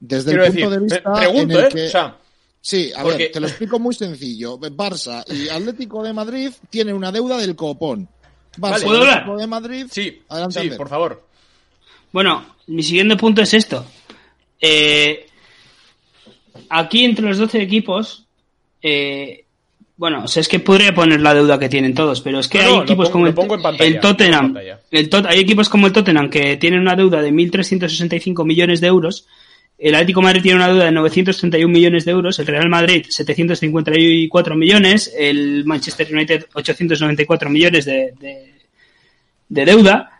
Desde 0.00 0.30
Quiero 0.30 0.44
el 0.44 0.52
decir, 0.52 0.64
punto 0.64 0.76
de 0.78 0.84
vista 0.84 1.12
pregunto, 1.14 1.40
en 1.58 1.64
el 1.64 1.64
¿eh? 1.64 1.68
que- 1.74 1.86
O 1.86 1.90
sea, 1.90 2.18
Sí, 2.60 2.92
a 2.94 3.02
porque- 3.02 3.18
ver, 3.24 3.32
te 3.32 3.40
lo 3.40 3.46
explico 3.46 3.78
muy 3.78 3.94
sencillo. 3.94 4.58
Barça 4.58 5.24
y 5.32 5.48
Atlético 5.48 6.02
de 6.02 6.12
Madrid 6.12 6.52
tienen 6.70 6.94
una 6.96 7.10
deuda 7.12 7.36
del 7.38 7.54
copón. 7.56 8.08
Barça 8.56 8.80
y 8.80 8.84
¿Puedo 8.84 9.02
Atlético 9.02 9.30
hablar? 9.32 9.36
de 9.40 9.46
Madrid. 9.46 9.86
sí, 9.90 10.22
Adelante, 10.28 10.60
sí, 10.62 10.70
por 10.76 10.88
favor. 10.88 11.24
Bueno, 12.12 12.56
mi 12.68 12.82
siguiente 12.82 13.16
punto 13.16 13.42
es 13.42 13.54
esto. 13.54 13.84
Eh, 14.60 15.26
aquí 16.68 17.04
entre 17.04 17.26
los 17.26 17.38
12 17.38 17.62
equipos, 17.62 18.26
eh, 18.82 19.44
bueno, 19.98 20.22
o 20.24 20.28
sea, 20.28 20.40
es 20.40 20.48
que 20.48 20.60
podría 20.60 20.94
poner 20.94 21.20
la 21.20 21.34
deuda 21.34 21.58
que 21.58 21.68
tienen 21.68 21.92
todos, 21.92 22.20
pero 22.22 22.38
es 22.38 22.48
que 22.48 22.58
No, 22.58 22.64
hay 22.64 22.72
no, 22.76 22.82
equipos 22.84 23.10
pongo- 23.10 23.34
como 23.34 23.54
el, 23.56 23.60
pantalla, 23.62 24.00
Tottenham. 24.00 24.54
pantalla. 24.54 24.80
El 24.90 25.10
Tot- 25.10 25.26
hay 25.28 25.40
equipos 25.40 25.68
como 25.68 25.86
el 25.88 25.92
Tottenham 25.92 26.30
que 26.30 26.56
tienen 26.56 26.80
una 26.80 26.96
deuda 26.96 27.20
de 27.20 27.30
1.365 27.32 28.44
millones 28.46 28.80
de 28.80 28.86
euros. 28.86 29.26
El 29.76 29.94
Atlético 29.94 30.20
de 30.20 30.24
Madrid 30.24 30.42
tiene 30.42 30.56
una 30.56 30.68
deuda 30.68 30.84
de 30.86 30.92
931 30.92 31.72
millones 31.72 32.04
de 32.04 32.10
euros, 32.12 32.38
el 32.38 32.46
Real 32.46 32.68
Madrid 32.68 33.04
754 33.08 34.54
millones, 34.56 35.12
el 35.16 35.64
Manchester 35.64 36.08
United 36.12 36.46
894 36.54 37.50
millones 37.50 37.84
de, 37.84 38.12
de, 38.20 38.54
de 39.48 39.64
deuda 39.64 40.17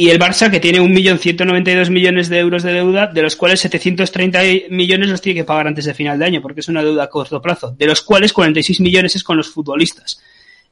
y 0.00 0.08
el 0.08 0.18
Barça 0.18 0.50
que 0.50 0.60
tiene 0.60 0.80
1.192 0.80 1.90
millones 1.90 2.30
de 2.30 2.38
euros 2.38 2.62
de 2.62 2.72
deuda, 2.72 3.06
de 3.06 3.20
los 3.20 3.36
cuales 3.36 3.60
730 3.60 4.40
millones 4.70 5.10
los 5.10 5.20
tiene 5.20 5.40
que 5.40 5.44
pagar 5.44 5.66
antes 5.66 5.84
de 5.84 5.92
final 5.92 6.18
de 6.18 6.24
año, 6.24 6.40
porque 6.40 6.60
es 6.60 6.68
una 6.68 6.82
deuda 6.82 7.04
a 7.04 7.10
corto 7.10 7.42
plazo, 7.42 7.72
de 7.72 7.84
los 7.84 8.00
cuales 8.00 8.32
46 8.32 8.80
millones 8.80 9.14
es 9.16 9.22
con 9.22 9.36
los 9.36 9.50
futbolistas. 9.50 10.22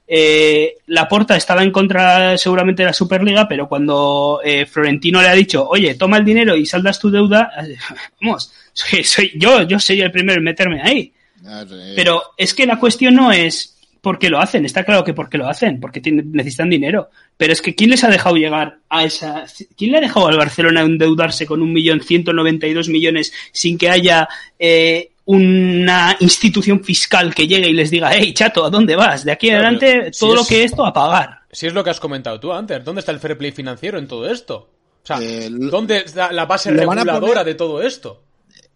Eh, 0.07 0.79
Laporta 0.87 1.37
estaba 1.37 1.63
en 1.63 1.71
contra 1.71 2.39
seguramente 2.39 2.83
de 2.83 2.87
la 2.87 2.95
Superliga, 2.95 3.47
pero 3.47 3.69
cuando 3.69 4.41
eh, 4.43 4.65
Florentino 4.65 5.21
le 5.21 5.29
ha 5.29 5.35
dicho, 5.35 5.69
oye, 5.69 5.95
toma 5.97 6.17
el 6.17 6.25
dinero 6.25 6.57
y 6.57 6.65
saldas 6.65 6.99
tu 6.99 7.11
deuda, 7.11 7.53
eh, 7.69 7.77
vamos, 8.23 8.51
soy, 8.73 9.05
soy 9.05 9.33
yo, 9.35 9.61
yo 9.65 9.79
soy 9.79 10.01
el 10.01 10.11
primero 10.11 10.39
en 10.39 10.45
meterme 10.45 10.81
ahí. 10.81 11.13
Eh, 11.47 11.93
Pero 11.95 12.33
es 12.35 12.55
que 12.55 12.65
la 12.65 12.79
cuestión 12.79 13.15
no 13.15 13.31
es 13.31 13.78
por 14.09 14.19
qué 14.19 14.31
lo 14.31 14.39
hacen, 14.41 14.65
está 14.65 14.85
claro 14.85 15.05
que 15.05 15.13
por 15.13 15.29
qué 15.29 15.37
lo 15.37 15.47
hacen, 15.47 15.81
porque 15.81 16.01
tienen- 16.01 16.33
necesitan 16.33 16.71
dinero. 16.71 17.11
Pero 17.37 17.53
es 17.53 17.61
que 17.61 17.75
¿quién 17.75 17.91
les 17.91 18.03
ha 18.05 18.09
dejado 18.09 18.37
llegar 18.37 18.79
a 18.89 19.05
esa... 19.05 19.45
¿Quién 19.77 19.93
le 19.93 19.99
ha 19.99 20.01
dejado 20.01 20.29
al 20.29 20.39
Barcelona 20.39 20.81
endeudarse 20.81 21.45
con 21.45 21.61
un 21.61 21.73
millón 21.75 22.01
ciento 22.01 22.33
noventa 22.33 22.67
y 22.67 22.73
dos 22.73 22.89
millones 22.89 23.35
sin 23.53 23.77
que 23.77 23.91
haya 23.91 24.27
eh, 24.59 25.11
una 25.27 26.17
institución 26.21 26.83
fiscal 26.83 27.35
que 27.35 27.47
llegue 27.47 27.69
y 27.69 27.75
les 27.75 27.91
diga, 27.91 28.11
hey, 28.15 28.33
chato, 28.33 28.65
¿a 28.65 28.71
dónde 28.71 28.97
vas? 28.97 29.27
De 29.27 29.33
aquí 29.33 29.49
Claro, 29.49 29.65
adelante, 29.65 29.93
pero 30.01 30.13
si 30.15 30.21
todo 30.21 30.35
lo 30.37 30.41
es- 30.41 30.49
que 30.49 30.65
esto 30.65 30.87
a 30.87 30.93
pagar. 30.95 31.41
Si 31.53 31.67
es 31.67 31.75
lo 31.75 31.85
que 31.85 31.91
has 31.91 32.01
comentado 32.01 32.41
tú 32.41 32.51
antes, 32.53 32.83
¿dónde 32.83 33.01
está 33.01 33.13
el 33.13 33.21
fair 33.21 33.37
play 33.37 33.53
financiero 33.53 33.99
en 33.99 34.09
todo 34.09 34.27
esto? 34.31 34.71
O 35.03 35.07
sea, 35.07 35.19
Eh, 35.21 35.49
¿dónde 35.51 35.99
está 35.99 36.33
la 36.33 36.47
base 36.47 36.71
reguladora 36.71 37.41
poner- 37.43 37.45
de 37.45 37.55
todo 37.55 37.83
esto? 37.83 38.23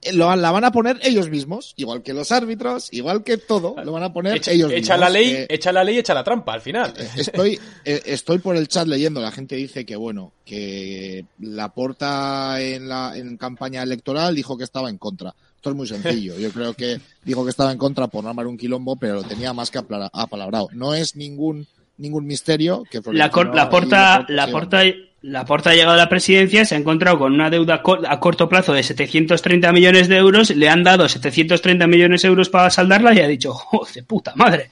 Eh, 0.02 0.12
Lo, 0.12 0.34
la 0.36 0.50
van 0.50 0.64
a 0.64 0.72
poner 0.72 0.98
ellos 1.02 1.30
mismos, 1.30 1.74
igual 1.76 2.02
que 2.02 2.12
los 2.12 2.32
árbitros, 2.32 2.92
igual 2.92 3.22
que 3.24 3.38
todo, 3.38 3.76
lo 3.84 3.92
van 3.92 4.02
a 4.02 4.12
poner 4.12 4.36
Echa, 4.36 4.50
ellos 4.50 4.70
echa 4.72 4.94
mismos. 4.96 4.98
la 5.00 5.08
ley, 5.10 5.30
Eh, 5.30 5.46
echa 5.48 5.72
la 5.72 5.84
ley, 5.84 5.98
echa 5.98 6.12
la 6.14 6.24
trampa 6.24 6.54
al 6.54 6.60
final. 6.60 6.92
Estoy, 7.16 7.58
eh, 7.84 8.02
estoy 8.06 8.38
por 8.38 8.56
el 8.56 8.68
chat 8.68 8.86
leyendo, 8.86 9.20
la 9.20 9.30
gente 9.30 9.56
dice 9.56 9.86
que 9.86 9.96
bueno, 9.96 10.32
que 10.44 11.24
la 11.40 11.68
porta 11.72 12.60
en 12.60 12.88
la 12.88 13.16
en 13.16 13.36
campaña 13.36 13.82
electoral 13.82 14.34
dijo 14.34 14.58
que 14.58 14.64
estaba 14.64 14.90
en 14.90 14.98
contra. 14.98 15.34
Esto 15.56 15.70
es 15.70 15.76
muy 15.76 15.86
sencillo. 15.86 16.36
Yo 16.38 16.50
creo 16.50 16.74
que 16.74 17.00
dijo 17.24 17.44
que 17.44 17.50
estaba 17.50 17.70
en 17.70 17.78
contra 17.78 18.08
por 18.08 18.24
no 18.24 18.30
armar 18.30 18.48
un 18.48 18.58
quilombo, 18.58 18.96
pero 18.96 19.14
lo 19.14 19.22
tenía 19.22 19.52
más 19.52 19.70
que 19.70 19.78
apalabrado. 19.78 20.68
No 20.72 20.92
es 20.94 21.14
ningún 21.14 21.68
ningún 21.98 22.26
misterio 22.26 22.82
que 22.90 23.00
La, 23.12 23.30
la 23.54 23.70
porta, 23.70 24.26
la 24.28 24.50
porta, 24.50 24.82
la 25.22 25.44
porta 25.44 25.70
ha 25.70 25.74
llegado 25.74 25.92
a 25.94 25.96
la 25.96 26.08
presidencia, 26.08 26.64
se 26.64 26.74
ha 26.74 26.78
encontrado 26.78 27.18
con 27.18 27.32
una 27.32 27.48
deuda 27.48 27.82
a 28.08 28.20
corto 28.20 28.48
plazo 28.48 28.72
de 28.72 28.82
730 28.82 29.72
millones 29.72 30.08
de 30.08 30.16
euros, 30.16 30.50
le 30.50 30.68
han 30.68 30.82
dado 30.82 31.08
730 31.08 31.86
millones 31.86 32.22
de 32.22 32.28
euros 32.28 32.48
para 32.48 32.70
saldarla 32.70 33.14
y 33.14 33.20
ha 33.20 33.28
dicho, 33.28 33.52
joder, 33.52 34.04
puta 34.04 34.32
madre. 34.34 34.68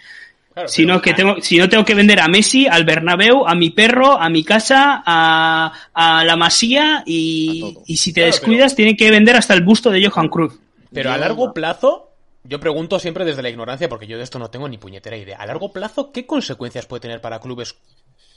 Claro, 0.53 0.69
Si 0.69 0.83
pero- 0.83 0.95
no, 0.97 1.01
que 1.03 1.15
tengo, 1.15 1.37
si 1.41 1.59
no 1.59 1.69
tengo 1.69 1.85
que 1.85 1.95
vender 1.95 2.19
a 2.21 2.27
Messi, 2.27 2.67
al 2.67 2.85
Bernabéu, 2.85 3.47
a 3.47 3.55
mi 3.55 3.71
perro, 3.71 4.21
a 4.21 4.29
mi 4.29 4.43
casa, 4.43 5.01
a, 5.07 5.73
a 5.95 6.25
la 6.25 6.37
masía 6.37 7.05
y, 7.07 7.77
y 7.87 7.97
si 7.99 8.13
te 8.13 8.23
Claro, 8.23 8.33
descuidas 8.33 8.75
tienen 8.75 8.97
que 8.97 9.11
vender 9.11 9.37
hasta 9.37 9.55
el 9.55 9.63
busto 9.63 9.91
de 9.91 10.05
Johan 10.05 10.29
Cruz. 10.29 10.59
Pero 10.93 11.13
a 11.13 11.17
largo 11.17 11.55
plazo, 11.55 12.11
yo 12.43 12.59
pregunto 12.59 12.99
siempre 12.99 13.25
desde 13.25 13.43
la 13.43 13.49
ignorancia, 13.51 13.89
porque 13.89 14.09
yo 14.09 14.19
de 14.19 14.25
esto 14.25 14.41
no 14.41 14.51
tengo 14.51 14.69
ni 14.69 14.77
puñetera 14.79 15.17
idea. 15.17 15.37
A 15.39 15.47
largo 15.47 15.73
plazo, 15.73 16.11
¿qué 16.11 16.27
consecuencias 16.27 16.87
puede 16.87 17.03
tener 17.03 17.21
para 17.21 17.39
clubes 17.39 17.77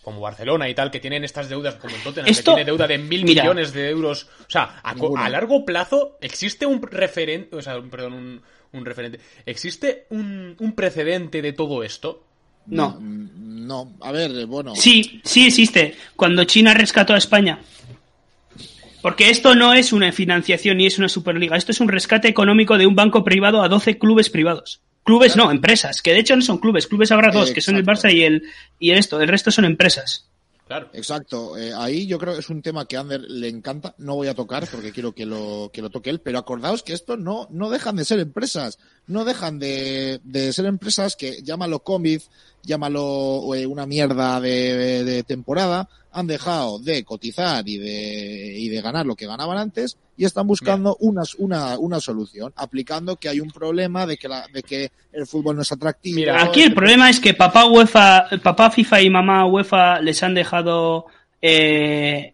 como 0.04 0.20
Barcelona 0.22 0.70
y 0.70 0.76
tal, 0.76 0.92
que 0.92 1.00
tienen 1.00 1.24
estas 1.24 1.50
deudas 1.50 1.76
como 1.76 1.96
el 1.96 2.04
Tottenham, 2.04 2.30
Esto- 2.30 2.52
que 2.52 2.58
tiene 2.58 2.66
deuda 2.66 2.88
de 2.88 2.98
mil 2.98 3.24
mira. 3.24 3.44
millones 3.44 3.74
de 3.74 3.90
euros? 3.90 4.28
O 4.42 4.50
sea, 4.50 4.82
a 4.84 5.30
largo 5.30 5.64
plazo, 5.66 6.18
¿existe 6.22 6.66
un 6.66 6.82
referente, 6.82 7.56
o 7.56 7.62
sea, 7.62 7.80
un- 7.80 7.90
perdón, 7.90 8.14
un, 8.14 8.42
un 8.74 8.86
referente, 8.86 9.20
¿existe 9.46 10.06
un, 10.10 10.56
un 10.60 10.74
precedente 10.74 11.42
de 11.42 11.54
todo 11.54 11.84
esto? 11.84 12.24
No. 12.68 12.98
Mm, 13.00 13.44
No, 13.68 13.94
a 14.02 14.12
ver, 14.12 14.30
eh, 14.32 14.44
bueno. 14.46 14.76
Sí, 14.76 15.22
sí 15.24 15.48
existe. 15.48 15.96
Cuando 16.18 16.44
China 16.44 16.74
rescató 16.74 17.14
a 17.14 17.18
España. 17.18 17.60
Porque 19.02 19.30
esto 19.30 19.56
no 19.56 19.74
es 19.74 19.92
una 19.94 20.12
financiación 20.12 20.78
ni 20.78 20.86
es 20.86 20.98
una 20.98 21.10
superliga. 21.10 21.58
Esto 21.58 21.72
es 21.72 21.80
un 21.82 21.88
rescate 21.90 22.28
económico 22.28 22.78
de 22.78 22.88
un 22.88 22.96
banco 22.96 23.24
privado 23.24 23.62
a 23.62 23.68
12 23.70 23.98
clubes 23.98 24.30
privados. 24.30 24.82
Clubes 25.04 25.36
no, 25.36 25.52
empresas. 25.52 26.02
Que 26.02 26.12
de 26.12 26.20
hecho 26.20 26.36
no 26.36 26.42
son 26.42 26.58
clubes. 26.58 26.88
Clubes 26.88 27.12
habrá 27.12 27.32
dos, 27.32 27.52
que 27.52 27.62
son 27.62 27.76
el. 27.76 27.86
Barça 27.86 28.14
y 28.14 28.24
el, 28.24 28.44
y 28.80 28.92
el 28.92 28.98
esto. 28.98 29.20
El 29.20 29.28
resto 29.28 29.52
son 29.52 29.66
empresas. 29.66 30.28
Claro. 30.66 30.90
Exacto, 30.94 31.58
eh, 31.58 31.74
ahí 31.76 32.08
yo 32.08 32.18
creo 32.18 32.34
que 32.34 32.40
es 32.40 32.50
un 32.50 32.62
tema 32.62 32.86
que 32.86 32.96
a 32.96 33.02
Ander 33.02 33.20
le 33.22 33.50
encanta, 33.50 33.94
no 33.98 34.16
voy 34.16 34.30
a 34.30 34.34
tocar 34.34 34.66
porque 34.72 34.94
quiero 34.94 35.14
que 35.14 35.26
lo, 35.26 35.70
que 35.74 35.82
lo 35.82 35.90
toque 35.90 36.10
él, 36.10 36.22
pero 36.22 36.40
acordaos 36.40 36.84
que 36.84 36.94
esto 36.94 37.18
no, 37.18 37.48
no 37.52 37.70
dejan 37.70 37.98
de 37.98 38.06
ser 38.06 38.20
empresas, 38.20 38.80
no 39.08 39.26
dejan 39.26 39.60
de, 39.60 40.20
de 40.24 40.54
ser 40.54 40.66
empresas 40.66 41.16
que 41.16 41.42
llámalo 41.44 41.80
COVID, 41.80 42.22
llámalo 42.64 43.56
eh, 43.56 43.66
una 43.66 43.86
mierda 43.86 44.40
de, 44.40 45.04
de 45.04 45.24
temporada, 45.24 45.90
han 46.14 46.28
dejado 46.28 46.80
de 46.80 47.04
cotizar 47.04 47.68
y 47.68 47.78
de, 47.78 48.56
y 48.58 48.70
de 48.70 48.82
ganar 48.82 49.06
lo 49.06 49.16
que 49.16 49.26
ganaban 49.26 49.58
antes 49.58 49.98
y 50.16 50.26
están 50.26 50.46
buscando 50.46 50.96
una, 51.00 51.24
una, 51.40 51.78
una 51.80 52.00
solución, 52.00 52.54
aplicando 52.56 53.16
que 53.18 53.30
hay 53.30 53.40
un 53.40 53.50
problema 53.50 54.06
de 54.06 54.18
que, 54.18 54.28
la, 54.28 54.46
de 54.54 54.62
que 54.62 54.92
el 55.12 55.26
fútbol 55.26 55.56
no 55.56 55.64
es 55.64 55.72
atractivo. 55.72 56.18
Mira, 56.18 56.44
Aquí 56.44 56.62
el 56.62 56.74
problema 56.74 57.10
es 57.10 57.20
que 57.20 57.34
papá 57.34 57.66
UEFA, 57.66 58.28
papá 58.44 58.70
FIFA 58.70 59.02
y 59.02 59.10
mamá 59.10 59.46
UEFA 59.48 60.00
les 60.02 60.22
han 60.22 60.36
dejado 60.36 61.08
eh, 61.42 62.33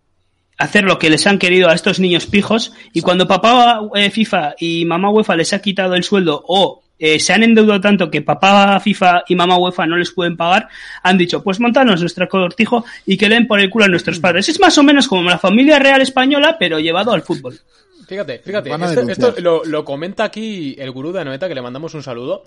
hacer 0.60 0.84
lo 0.84 1.00
que 1.00 1.10
les 1.10 1.26
han 1.26 1.39
querido 1.39 1.69
a 1.69 1.74
estos 1.74 2.00
niños 2.00 2.28
pijos 2.28 2.74
y 2.93 3.02
cuando 3.02 3.28
papá 3.28 3.82
eh, 3.95 4.12
FIFA 4.12 4.56
y 4.60 4.86
mamá 4.86 5.10
UEFA 5.10 5.38
les 5.38 5.54
ha 5.54 5.62
quitado 5.62 5.95
el 5.95 6.04
sueldo 6.04 6.43
o 6.48 6.84
eh, 7.00 7.17
se 7.17 7.32
han 7.32 7.43
endeudado 7.43 7.80
tanto 7.80 8.12
que 8.12 8.22
papá 8.22 8.78
FIFA 8.82 9.24
y 9.30 9.36
mamá 9.36 9.58
UEFA 9.58 9.88
no 9.88 9.95
les 9.95 10.12
pueden 10.12 10.36
pagar, 10.36 10.67
han 11.02 11.17
dicho, 11.17 11.41
pues 11.41 11.62
montanos 11.62 12.02
nuestro 12.02 12.28
cortijo 12.28 12.84
y 13.06 13.17
que 13.17 13.30
le 13.30 13.36
den 13.36 13.48
por 13.48 13.62
el 13.62 13.69
culo 13.69 13.86
a 13.86 13.88
nuestros 13.88 14.19
padres. 14.19 14.50
Es 14.50 14.60
más 14.60 14.78
o 14.78 14.84
menos 14.84 15.08
como 15.08 15.30
la 15.30 15.39
familia 15.39 15.80
real 15.80 16.02
española, 16.02 16.58
pero 16.60 16.78
llevado 16.78 17.13
al 17.13 17.22
fútbol. 17.22 17.58
Fíjate, 18.06 18.39
fíjate, 18.39 18.72
esto 19.12 19.36
lo, 19.38 19.63
lo 19.63 19.86
comenta 19.86 20.26
aquí 20.26 20.76
el 20.78 20.91
gurú 20.91 21.13
de 21.13 21.22
Anoeta, 21.22 21.48
que 21.48 21.56
le 21.56 21.62
mandamos 21.62 21.93
un 21.93 22.04
saludo. 22.04 22.43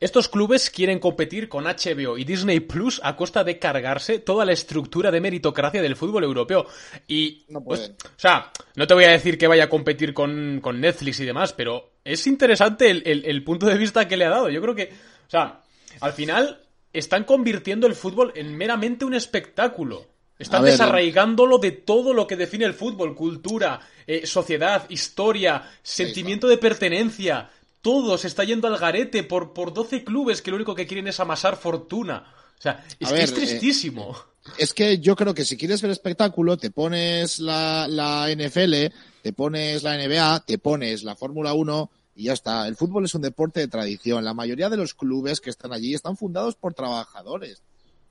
Estos 0.00 0.28
clubes 0.28 0.70
quieren 0.70 0.98
competir 0.98 1.48
con 1.48 1.64
HBO 1.64 2.18
y 2.18 2.24
Disney 2.24 2.60
Plus 2.60 3.00
a 3.02 3.16
costa 3.16 3.44
de 3.44 3.58
cargarse 3.58 4.18
toda 4.18 4.44
la 4.44 4.52
estructura 4.52 5.10
de 5.10 5.20
meritocracia 5.20 5.80
del 5.82 5.96
fútbol 5.96 6.24
europeo. 6.24 6.66
Y, 7.08 7.44
No 7.48 7.62
pues, 7.64 7.92
o 8.04 8.08
sea, 8.18 8.50
no 8.74 8.86
te 8.86 8.94
voy 8.94 9.04
a 9.04 9.10
decir 9.12 9.38
que 9.38 9.46
vaya 9.46 9.64
a 9.64 9.68
competir 9.68 10.12
con, 10.12 10.60
con 10.62 10.80
Netflix 10.80 11.20
y 11.20 11.24
demás, 11.24 11.52
pero 11.52 11.92
es 12.04 12.26
interesante 12.26 12.90
el, 12.90 13.02
el- 13.06 13.24
el 13.24 13.42
punto 13.44 13.66
de 13.66 13.78
vista 13.78 14.06
que 14.06 14.16
le 14.16 14.26
ha 14.26 14.30
dado. 14.30 14.50
Yo 14.50 14.60
creo 14.60 14.74
que, 14.74 14.92
o 15.26 15.30
sea, 15.30 15.62
al 16.00 16.12
final 16.12 16.60
están 16.92 17.24
convirtiendo 17.24 17.86
el 17.86 17.94
fútbol 17.94 18.32
en 18.36 18.56
meramente 18.56 19.04
un 19.04 19.14
espectáculo. 19.14 20.06
Están 20.38 20.62
ver, 20.62 20.72
desarraigándolo 20.72 21.56
de 21.56 21.70
todo 21.70 22.12
lo 22.12 22.26
que 22.26 22.36
define 22.36 22.66
el 22.66 22.74
fútbol, 22.74 23.14
cultura, 23.14 23.80
eh, 24.06 24.26
sociedad, 24.26 24.84
historia, 24.90 25.62
sentimiento 25.82 26.46
de 26.46 26.58
pertenencia. 26.58 27.48
Todo 27.86 28.18
se 28.18 28.26
está 28.26 28.42
yendo 28.42 28.66
al 28.66 28.78
garete 28.78 29.22
por, 29.22 29.52
por 29.52 29.72
12 29.72 30.02
clubes 30.02 30.42
que 30.42 30.50
lo 30.50 30.56
único 30.56 30.74
que 30.74 30.88
quieren 30.88 31.06
es 31.06 31.20
amasar 31.20 31.56
fortuna. 31.56 32.34
O 32.58 32.60
sea, 32.60 32.84
es 32.98 33.12
que 33.12 33.22
es 33.22 33.30
eh, 33.30 33.34
tristísimo. 33.34 34.16
Es 34.58 34.74
que 34.74 34.98
yo 34.98 35.14
creo 35.14 35.32
que 35.34 35.44
si 35.44 35.56
quieres 35.56 35.82
ver 35.82 35.92
espectáculo, 35.92 36.56
te 36.56 36.72
pones 36.72 37.38
la, 37.38 37.86
la 37.88 38.26
NFL, 38.28 38.92
te 39.22 39.32
pones 39.32 39.84
la 39.84 39.96
NBA, 39.96 40.40
te 40.40 40.58
pones 40.58 41.04
la 41.04 41.14
Fórmula 41.14 41.54
1 41.54 41.90
y 42.16 42.24
ya 42.24 42.32
está. 42.32 42.66
El 42.66 42.74
fútbol 42.74 43.04
es 43.04 43.14
un 43.14 43.22
deporte 43.22 43.60
de 43.60 43.68
tradición. 43.68 44.24
La 44.24 44.34
mayoría 44.34 44.68
de 44.68 44.78
los 44.78 44.92
clubes 44.94 45.40
que 45.40 45.50
están 45.50 45.72
allí 45.72 45.94
están 45.94 46.16
fundados 46.16 46.56
por 46.56 46.74
trabajadores. 46.74 47.62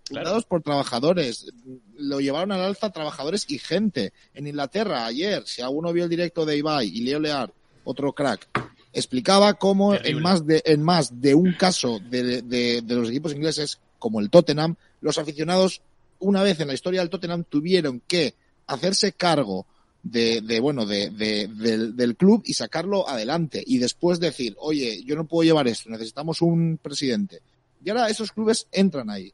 Claro. 0.06 0.24
Fundados 0.24 0.46
por 0.46 0.62
trabajadores. 0.62 1.52
Lo 1.98 2.22
llevaron 2.22 2.54
al 2.54 2.62
alza 2.62 2.92
trabajadores 2.92 3.44
y 3.50 3.60
gente. 3.60 4.14
En 4.34 4.48
Inglaterra, 4.48 5.06
ayer, 5.06 5.44
si 5.46 5.62
alguno 5.62 5.92
vio 5.92 6.06
el 6.06 6.10
directo 6.10 6.46
de 6.46 6.56
Ibai 6.56 6.88
y 6.88 7.02
Leo 7.02 7.20
Lear, 7.20 7.52
otro 7.84 8.14
crack, 8.14 8.48
explicaba 8.96 9.54
cómo 9.56 9.94
en 9.94 10.22
más 10.22 10.46
de, 10.48 10.64
en 10.66 10.82
más 10.82 11.22
de 11.22 11.36
un 11.36 11.54
caso 11.54 12.00
de, 12.00 12.42
de- 12.42 12.82
de 12.82 12.96
los 12.96 13.10
equipos 13.10 13.34
ingleses, 13.34 13.80
como 14.00 14.20
el 14.20 14.30
Tottenham, 14.30 14.76
los 15.02 15.18
aficionados, 15.18 15.82
una 16.20 16.42
vez 16.42 16.60
en 16.60 16.68
la 16.70 16.74
historia 16.74 17.02
del 17.02 17.10
Tottenham, 17.10 17.44
tuvieron 17.44 18.02
que 18.08 18.34
hacerse 18.68 19.12
cargo 19.12 19.66
de, 20.02 20.42
de 20.42 20.60
bueno, 20.60 20.86
de, 20.86 21.10
de- 21.10 21.48
del, 21.48 21.96
del 21.96 22.16
club 22.16 22.42
y 22.46 22.54
sacarlo 22.54 23.08
adelante. 23.08 23.64
Y 23.66 23.78
después 23.80 24.20
decir, 24.20 24.56
oye, 24.60 25.04
yo 25.04 25.16
no 25.16 25.26
puedo 25.26 25.46
llevar 25.46 25.68
esto, 25.68 25.90
necesitamos 25.90 26.42
un 26.42 26.80
presidente. 26.82 27.42
Y 27.84 27.90
ahora 27.90 28.10
esos 28.10 28.32
clubes 28.32 28.68
entran 28.72 29.10
ahí. 29.10 29.32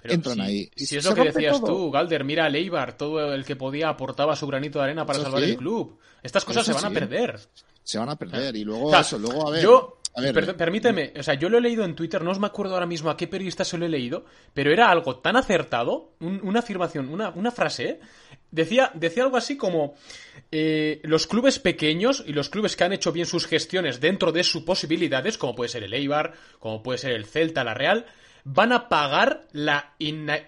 Pero 0.00 0.14
entran 0.14 0.36
si, 0.36 0.40
ahí. 0.42 0.70
Si 0.76 0.96
es 0.96 1.04
lo 1.04 1.14
que 1.14 1.24
decías 1.24 1.60
todo. 1.60 1.66
tú, 1.86 1.90
Galder, 1.90 2.22
mira 2.24 2.44
a 2.46 2.48
Leibar, 2.48 2.96
todo 2.96 3.32
el 3.34 3.44
que 3.44 3.56
podía 3.56 3.88
aportaba 3.88 4.36
su 4.36 4.46
granito 4.46 4.78
de 4.78 4.84
arena 4.84 5.04
para 5.04 5.18
Eso 5.18 5.24
salvar 5.24 5.42
sí. 5.44 5.50
el 5.50 5.56
club. 5.56 5.98
Estas 6.22 6.44
cosas 6.44 6.68
Eso 6.68 6.78
se 6.78 6.84
van 6.84 6.92
a 6.92 6.94
perder. 7.00 7.40
Se 7.88 7.98
van 7.98 8.10
a 8.10 8.16
perder. 8.16 8.54
Y 8.54 8.64
luego 8.64 8.90
eso, 9.00 9.18
luego 9.18 9.48
a 9.48 9.50
ver. 9.50 9.62
Yo, 9.62 10.00
a 10.14 10.20
ver, 10.20 10.34
per- 10.34 10.56
permíteme, 10.56 11.12
o 11.18 11.22
sea, 11.22 11.34
yo 11.34 11.48
lo 11.48 11.56
he 11.58 11.60
leído 11.60 11.84
en 11.84 11.94
Twitter, 11.94 12.22
no 12.22 12.32
os 12.32 12.38
me 12.38 12.46
acuerdo 12.48 12.74
ahora 12.74 12.86
mismo 12.86 13.08
a 13.08 13.16
qué 13.16 13.26
periodista 13.28 13.64
se 13.64 13.78
lo 13.78 13.86
he 13.86 13.88
leído, 13.88 14.24
pero 14.52 14.70
era 14.70 14.90
algo 14.90 15.16
tan 15.20 15.36
acertado, 15.36 16.12
un- 16.20 16.40
una 16.42 16.58
afirmación, 16.58 17.08
una, 17.08 17.30
una 17.30 17.50
frase, 17.50 17.88
¿eh? 17.88 18.00
decía, 18.50 18.90
decía 18.94 19.22
algo 19.22 19.36
así 19.38 19.56
como 19.56 19.94
eh, 20.52 21.00
los 21.04 21.26
clubes 21.26 21.58
pequeños 21.60 22.24
y 22.26 22.32
los 22.32 22.50
clubes 22.50 22.76
que 22.76 22.84
han 22.84 22.92
hecho 22.92 23.10
bien 23.12 23.26
sus 23.26 23.46
gestiones 23.46 24.00
dentro 24.00 24.32
de 24.32 24.44
sus 24.44 24.64
posibilidades, 24.64 25.38
como 25.38 25.54
puede 25.54 25.68
ser 25.70 25.84
el 25.84 25.94
Eibar, 25.94 26.34
como 26.58 26.82
puede 26.82 26.98
ser 26.98 27.12
el 27.12 27.24
Celta, 27.24 27.64
la 27.64 27.74
Real, 27.74 28.04
van 28.44 28.72
a 28.72 28.88
pagar 28.88 29.46
la, 29.52 29.94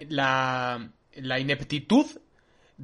la, 0.09 0.89
la 1.15 1.39
ineptitud 1.39 2.05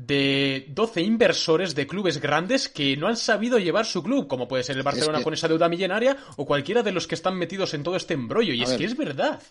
de 0.06 0.68
12 0.70 1.02
inversores 1.02 1.74
de 1.74 1.88
clubes 1.88 2.22
grandes 2.22 2.70
que 2.70 2.96
no 2.98 3.08
han 3.08 3.18
sabido 3.18 3.58
llevar 3.58 3.86
su 3.86 4.04
club, 4.04 4.28
como 4.28 4.48
puede 4.48 4.64
ser 4.64 4.78
el 4.78 4.84
Barcelona 4.84 5.18
que- 5.20 5.24
con 5.24 5.34
esa 5.34 5.48
deuda 5.48 5.68
millonaria 5.70 6.18
o 6.36 6.46
cualquiera 6.46 6.84
de 6.84 6.92
los 6.92 7.08
que 7.08 7.16
están 7.16 7.36
metidos 7.36 7.74
en 7.74 7.82
todo 7.84 7.96
este 7.96 8.14
embrollo. 8.14 8.54
Y 8.54 8.62
A 8.62 8.64
es 8.66 8.70
ver. 8.72 8.78
que 8.80 8.86
es 8.86 8.96
verdad. 8.98 9.42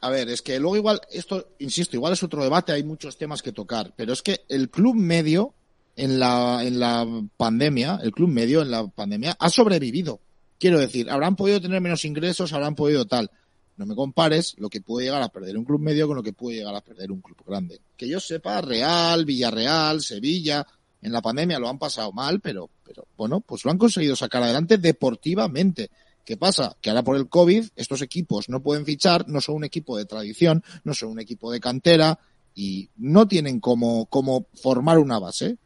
A 0.00 0.08
ver, 0.10 0.28
es 0.30 0.40
que 0.40 0.58
luego 0.58 0.76
igual, 0.76 1.00
esto, 1.12 1.48
insisto, 1.58 1.94
igual 1.96 2.14
es 2.14 2.22
otro 2.22 2.42
debate, 2.42 2.72
hay 2.72 2.82
muchos 2.84 3.18
temas 3.18 3.42
que 3.42 3.52
tocar, 3.52 3.92
pero 3.96 4.14
es 4.14 4.22
que 4.22 4.40
el 4.48 4.70
club 4.70 4.94
medio 4.96 5.52
en 5.94 6.18
la, 6.18 6.62
en 6.64 6.80
la 6.80 7.06
pandemia, 7.36 8.00
el 8.02 8.12
club 8.12 8.28
medio 8.30 8.62
en 8.62 8.70
la 8.70 8.86
pandemia 8.86 9.36
ha 9.38 9.48
sobrevivido. 9.50 10.20
Quiero 10.58 10.78
decir, 10.78 11.10
habrán 11.10 11.36
podido 11.36 11.60
tener 11.60 11.82
menos 11.82 12.04
ingresos, 12.06 12.52
habrán 12.54 12.74
podido 12.74 13.04
tal. 13.06 13.30
No 13.76 13.86
me 13.86 13.94
compares 13.94 14.54
lo 14.58 14.68
que 14.70 14.80
puede 14.80 15.06
llegar 15.06 15.22
a 15.22 15.28
perder 15.28 15.56
un 15.58 15.64
club 15.64 15.80
medio 15.80 16.06
con 16.06 16.16
lo 16.16 16.22
que 16.22 16.32
puede 16.32 16.58
llegar 16.58 16.74
a 16.74 16.80
perder 16.80 17.12
un 17.12 17.20
club 17.20 17.36
grande. 17.46 17.80
Que 17.96 18.08
yo 18.08 18.20
sepa, 18.20 18.60
Real, 18.62 19.24
Villarreal, 19.24 20.00
Sevilla, 20.02 20.66
en 21.02 21.12
la 21.12 21.20
pandemia 21.20 21.58
lo 21.58 21.68
han 21.68 21.78
pasado 21.78 22.10
mal, 22.12 22.40
pero, 22.40 22.70
pero 22.84 23.06
bueno, 23.16 23.40
pues 23.40 23.64
lo 23.64 23.70
han 23.70 23.78
conseguido 23.78 24.16
sacar 24.16 24.42
adelante 24.42 24.78
deportivamente. 24.78 25.90
¿Qué 26.24 26.36
pasa? 26.36 26.76
Que 26.80 26.90
ahora 26.90 27.04
por 27.04 27.16
el 27.16 27.28
COVID 27.28 27.66
estos 27.76 28.02
equipos 28.02 28.48
no 28.48 28.60
pueden 28.62 28.84
fichar, 28.84 29.28
no 29.28 29.40
son 29.40 29.56
un 29.56 29.64
equipo 29.64 29.96
de 29.96 30.06
tradición, 30.06 30.64
no 30.82 30.92
son 30.94 31.10
un 31.10 31.20
equipo 31.20 31.52
de 31.52 31.60
cantera 31.60 32.18
y 32.54 32.88
no 32.96 33.28
tienen 33.28 33.60
como, 33.60 34.06
como 34.06 34.46
formar 34.54 34.98
una 34.98 35.18
base. 35.18 35.56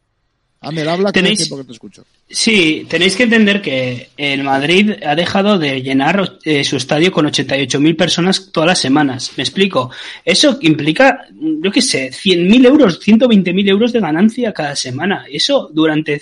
Ander, 0.59 0.87
habla 0.89 1.11
que 1.11 1.21
¿Tenéis- 1.21 1.37
tiempo 1.37 1.57
que 1.57 1.63
te 1.63 1.71
escucho. 1.71 2.03
Sí, 2.33 2.85
tenéis 2.89 3.17
que 3.17 3.23
entender 3.23 3.61
que 3.61 4.09
el 4.15 4.43
Madrid 4.43 4.93
ha 5.05 5.15
dejado 5.15 5.59
de 5.59 5.81
llenar 5.81 6.37
eh, 6.45 6.63
su 6.63 6.77
estadio 6.77 7.11
con 7.11 7.25
88.000 7.25 7.97
personas 7.97 8.51
todas 8.53 8.67
las 8.67 8.79
semanas. 8.79 9.33
Me 9.35 9.43
explico. 9.43 9.91
Eso 10.23 10.57
implica, 10.61 11.25
yo 11.29 11.71
qué 11.71 11.81
sé, 11.81 12.09
100.000 12.09 12.65
euros, 12.67 13.01
120.000 13.05 13.69
euros 13.69 13.91
de 13.91 13.99
ganancia 13.99 14.53
cada 14.53 14.77
semana. 14.77 15.25
Eso 15.29 15.69
durante, 15.73 16.21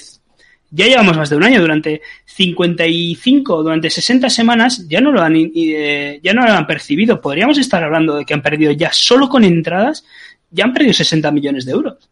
ya 0.72 0.88
llevamos 0.88 1.15
más 1.15 1.30
de 1.30 1.36
un 1.36 1.43
año, 1.43 1.62
durante 1.62 2.02
55, 2.26 3.62
durante 3.62 3.91
60 3.91 4.32
semanas 4.32 4.88
ya 4.88 5.02
no 5.02 5.12
lo 5.12 5.22
han, 5.22 5.36
eh, 5.36 6.19
ya 6.24 6.34
no 6.34 6.43
lo 6.43 6.52
han 6.52 6.65
percibido. 6.65 7.22
Podríamos 7.22 7.60
estar 7.60 7.84
hablando 7.84 8.15
de 8.15 8.26
que 8.26 8.34
han 8.34 8.41
perdido 8.41 8.72
ya 8.72 8.91
solo 8.91 9.30
con 9.30 9.43
entradas, 9.43 10.04
ya 10.50 10.63
han 10.63 10.74
perdido 10.74 10.93
60 10.93 11.32
millones 11.32 11.65
de 11.65 11.72
euros. 11.72 12.10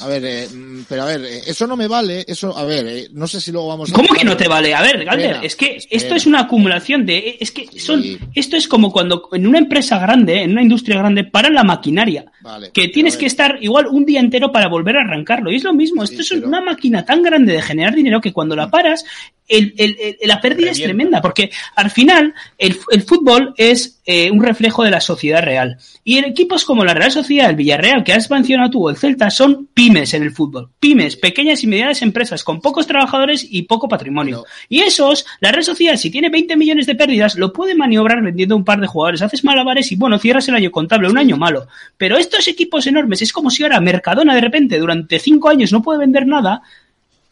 A 0.00 0.06
ver, 0.08 0.24
eh, 0.24 0.48
mm, 0.48 0.82
pero 0.88 1.02
a 1.02 1.06
ver, 1.06 1.24
eh, 1.24 1.40
eso 1.46 1.66
no 1.66 1.76
me 1.76 1.88
vale, 1.88 2.24
eso, 2.28 2.56
a 2.56 2.64
ver, 2.64 2.86
eh, 2.86 3.08
no 3.12 3.26
sé 3.26 3.40
si 3.40 3.50
luego 3.52 3.68
vamos 3.68 3.90
a... 3.90 3.94
¿Cómo 3.94 4.08
que 4.14 4.24
no 4.24 4.36
te 4.36 4.46
vale? 4.48 4.74
A 4.74 4.82
ver, 4.82 5.04
Galder, 5.04 5.26
Espera, 5.26 5.46
es 5.46 5.56
que 5.56 5.76
espera. 5.76 5.96
esto 6.02 6.14
es 6.16 6.26
una 6.26 6.40
acumulación 6.40 7.06
de. 7.06 7.36
Es 7.40 7.50
que 7.50 7.66
son. 7.80 8.02
Sí. 8.02 8.18
Esto 8.34 8.56
es 8.56 8.68
como 8.68 8.92
cuando 8.92 9.28
en 9.32 9.46
una 9.46 9.58
empresa 9.58 9.98
grande, 9.98 10.42
en 10.42 10.52
una 10.52 10.62
industria 10.62 10.98
grande, 10.98 11.24
paran 11.24 11.54
la 11.54 11.64
maquinaria. 11.64 12.24
Vale, 12.42 12.70
Que 12.72 12.88
tienes 12.88 13.16
que 13.16 13.26
estar 13.26 13.58
igual 13.60 13.86
un 13.86 14.04
día 14.04 14.20
entero 14.20 14.52
para 14.52 14.68
volver 14.68 14.96
a 14.96 15.00
arrancarlo. 15.02 15.50
Y 15.50 15.56
es 15.56 15.64
lo 15.64 15.72
mismo, 15.74 16.06
Sí, 16.06 16.12
esto 16.14 16.22
es 16.22 16.28
pero- 16.40 16.48
una 16.48 16.60
máquina 16.60 17.04
tan 17.04 17.22
grande 17.22 17.52
de 17.54 17.62
generar 17.62 17.94
dinero 17.94 18.20
que 18.20 18.32
cuando 18.32 18.54
la 18.56 18.70
paras, 18.70 19.04
el, 19.48 19.74
el- 19.78 19.96
el- 20.00 20.28
la 20.28 20.40
pérdida 20.40 20.70
es 20.70 20.80
tremenda. 20.82 21.20
Porque 21.22 21.50
al 21.76 21.90
final, 21.90 22.34
el, 22.58 22.76
el 22.90 23.02
fútbol 23.02 23.54
es 23.56 24.00
eh, 24.06 24.30
un 24.30 24.42
reflejo 24.42 24.84
de 24.84 24.90
la 24.90 25.00
sociedad 25.00 25.42
real. 25.42 25.78
Y 26.04 26.18
en 26.18 26.24
equipos 26.24 26.64
como 26.64 26.84
la 26.84 26.94
Real 26.94 27.12
Sociedad, 27.12 27.50
el 27.50 27.56
Villarreal, 27.56 28.02
que 28.04 28.12
has 28.12 28.30
mencionado 28.30 28.70
tú, 28.70 28.86
o 28.86 28.90
el 28.90 28.96
Celta, 28.96 29.30
son 29.30 29.68
pymes 29.74 30.14
en 30.14 30.22
el 30.22 30.32
fútbol. 30.32 30.70
Pymes, 30.80 31.16
pequeñas 31.16 31.62
y 31.62 31.66
medianas 31.66 32.02
empresas 32.02 32.44
con 32.44 32.60
pocos 32.60 32.86
trabajadores 32.86 33.46
y 33.48 33.62
poco 33.62 33.88
patrimonio. 33.88 34.44
Y 34.68 34.80
esos, 34.80 35.24
la 35.40 35.52
Real 35.52 35.64
Sociedad, 35.64 35.96
si 35.96 36.10
tiene 36.10 36.28
20 36.28 36.56
millones 36.56 36.86
de 36.86 36.94
pérdidas, 36.94 37.36
lo 37.36 37.52
puede 37.52 37.74
maniobrar 37.74 38.22
vendiendo 38.22 38.56
un 38.56 38.64
par 38.64 38.80
de 38.80 38.86
jugadores. 38.86 39.22
Haces 39.22 39.44
malabares 39.44 39.90
y 39.92 39.96
bueno, 39.96 40.18
cierras 40.18 40.48
el 40.48 40.54
año 40.56 40.70
contable, 40.70 41.08
un 41.08 41.18
año 41.18 41.36
malo. 41.36 41.66
Pero 41.96 42.18
estos 42.18 42.46
equipos 42.48 42.86
enormes, 42.86 43.22
es 43.22 43.32
como 43.32 43.50
si 43.50 43.62
ahora 43.62 43.80
Mercadona 43.80 44.34
de 44.34 44.40
repente 44.40 44.78
durante 44.78 45.18
cinco 45.18 45.48
años 45.48 45.72
no 45.72 45.82
puede 45.82 46.00
vender 46.00 46.26
nada, 46.26 46.62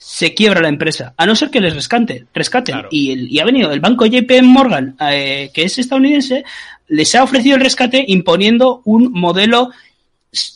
se 0.01 0.33
quiebra 0.33 0.61
la 0.61 0.69
empresa, 0.69 1.13
a 1.17 1.27
no 1.27 1.35
ser 1.35 1.51
que 1.51 1.61
les 1.61 1.75
rescate, 1.75 2.25
rescaten. 2.33 2.75
Claro. 2.75 2.89
Y, 2.93 3.11
el- 3.11 3.33
y 3.33 3.41
ha 3.41 3.45
venido 3.45 3.73
el 3.73 3.81
banco 3.81 4.07
JP 4.07 4.43
Morgan, 4.43 4.97
eh, 5.11 5.51
que 5.53 5.65
es 5.65 5.77
estadounidense, 5.77 6.45
les 6.87 7.13
ha 7.17 7.25
ofrecido 7.25 7.57
el 7.57 7.63
rescate 7.63 8.05
imponiendo 8.07 8.81
un 8.85 9.11
modelo 9.13 9.71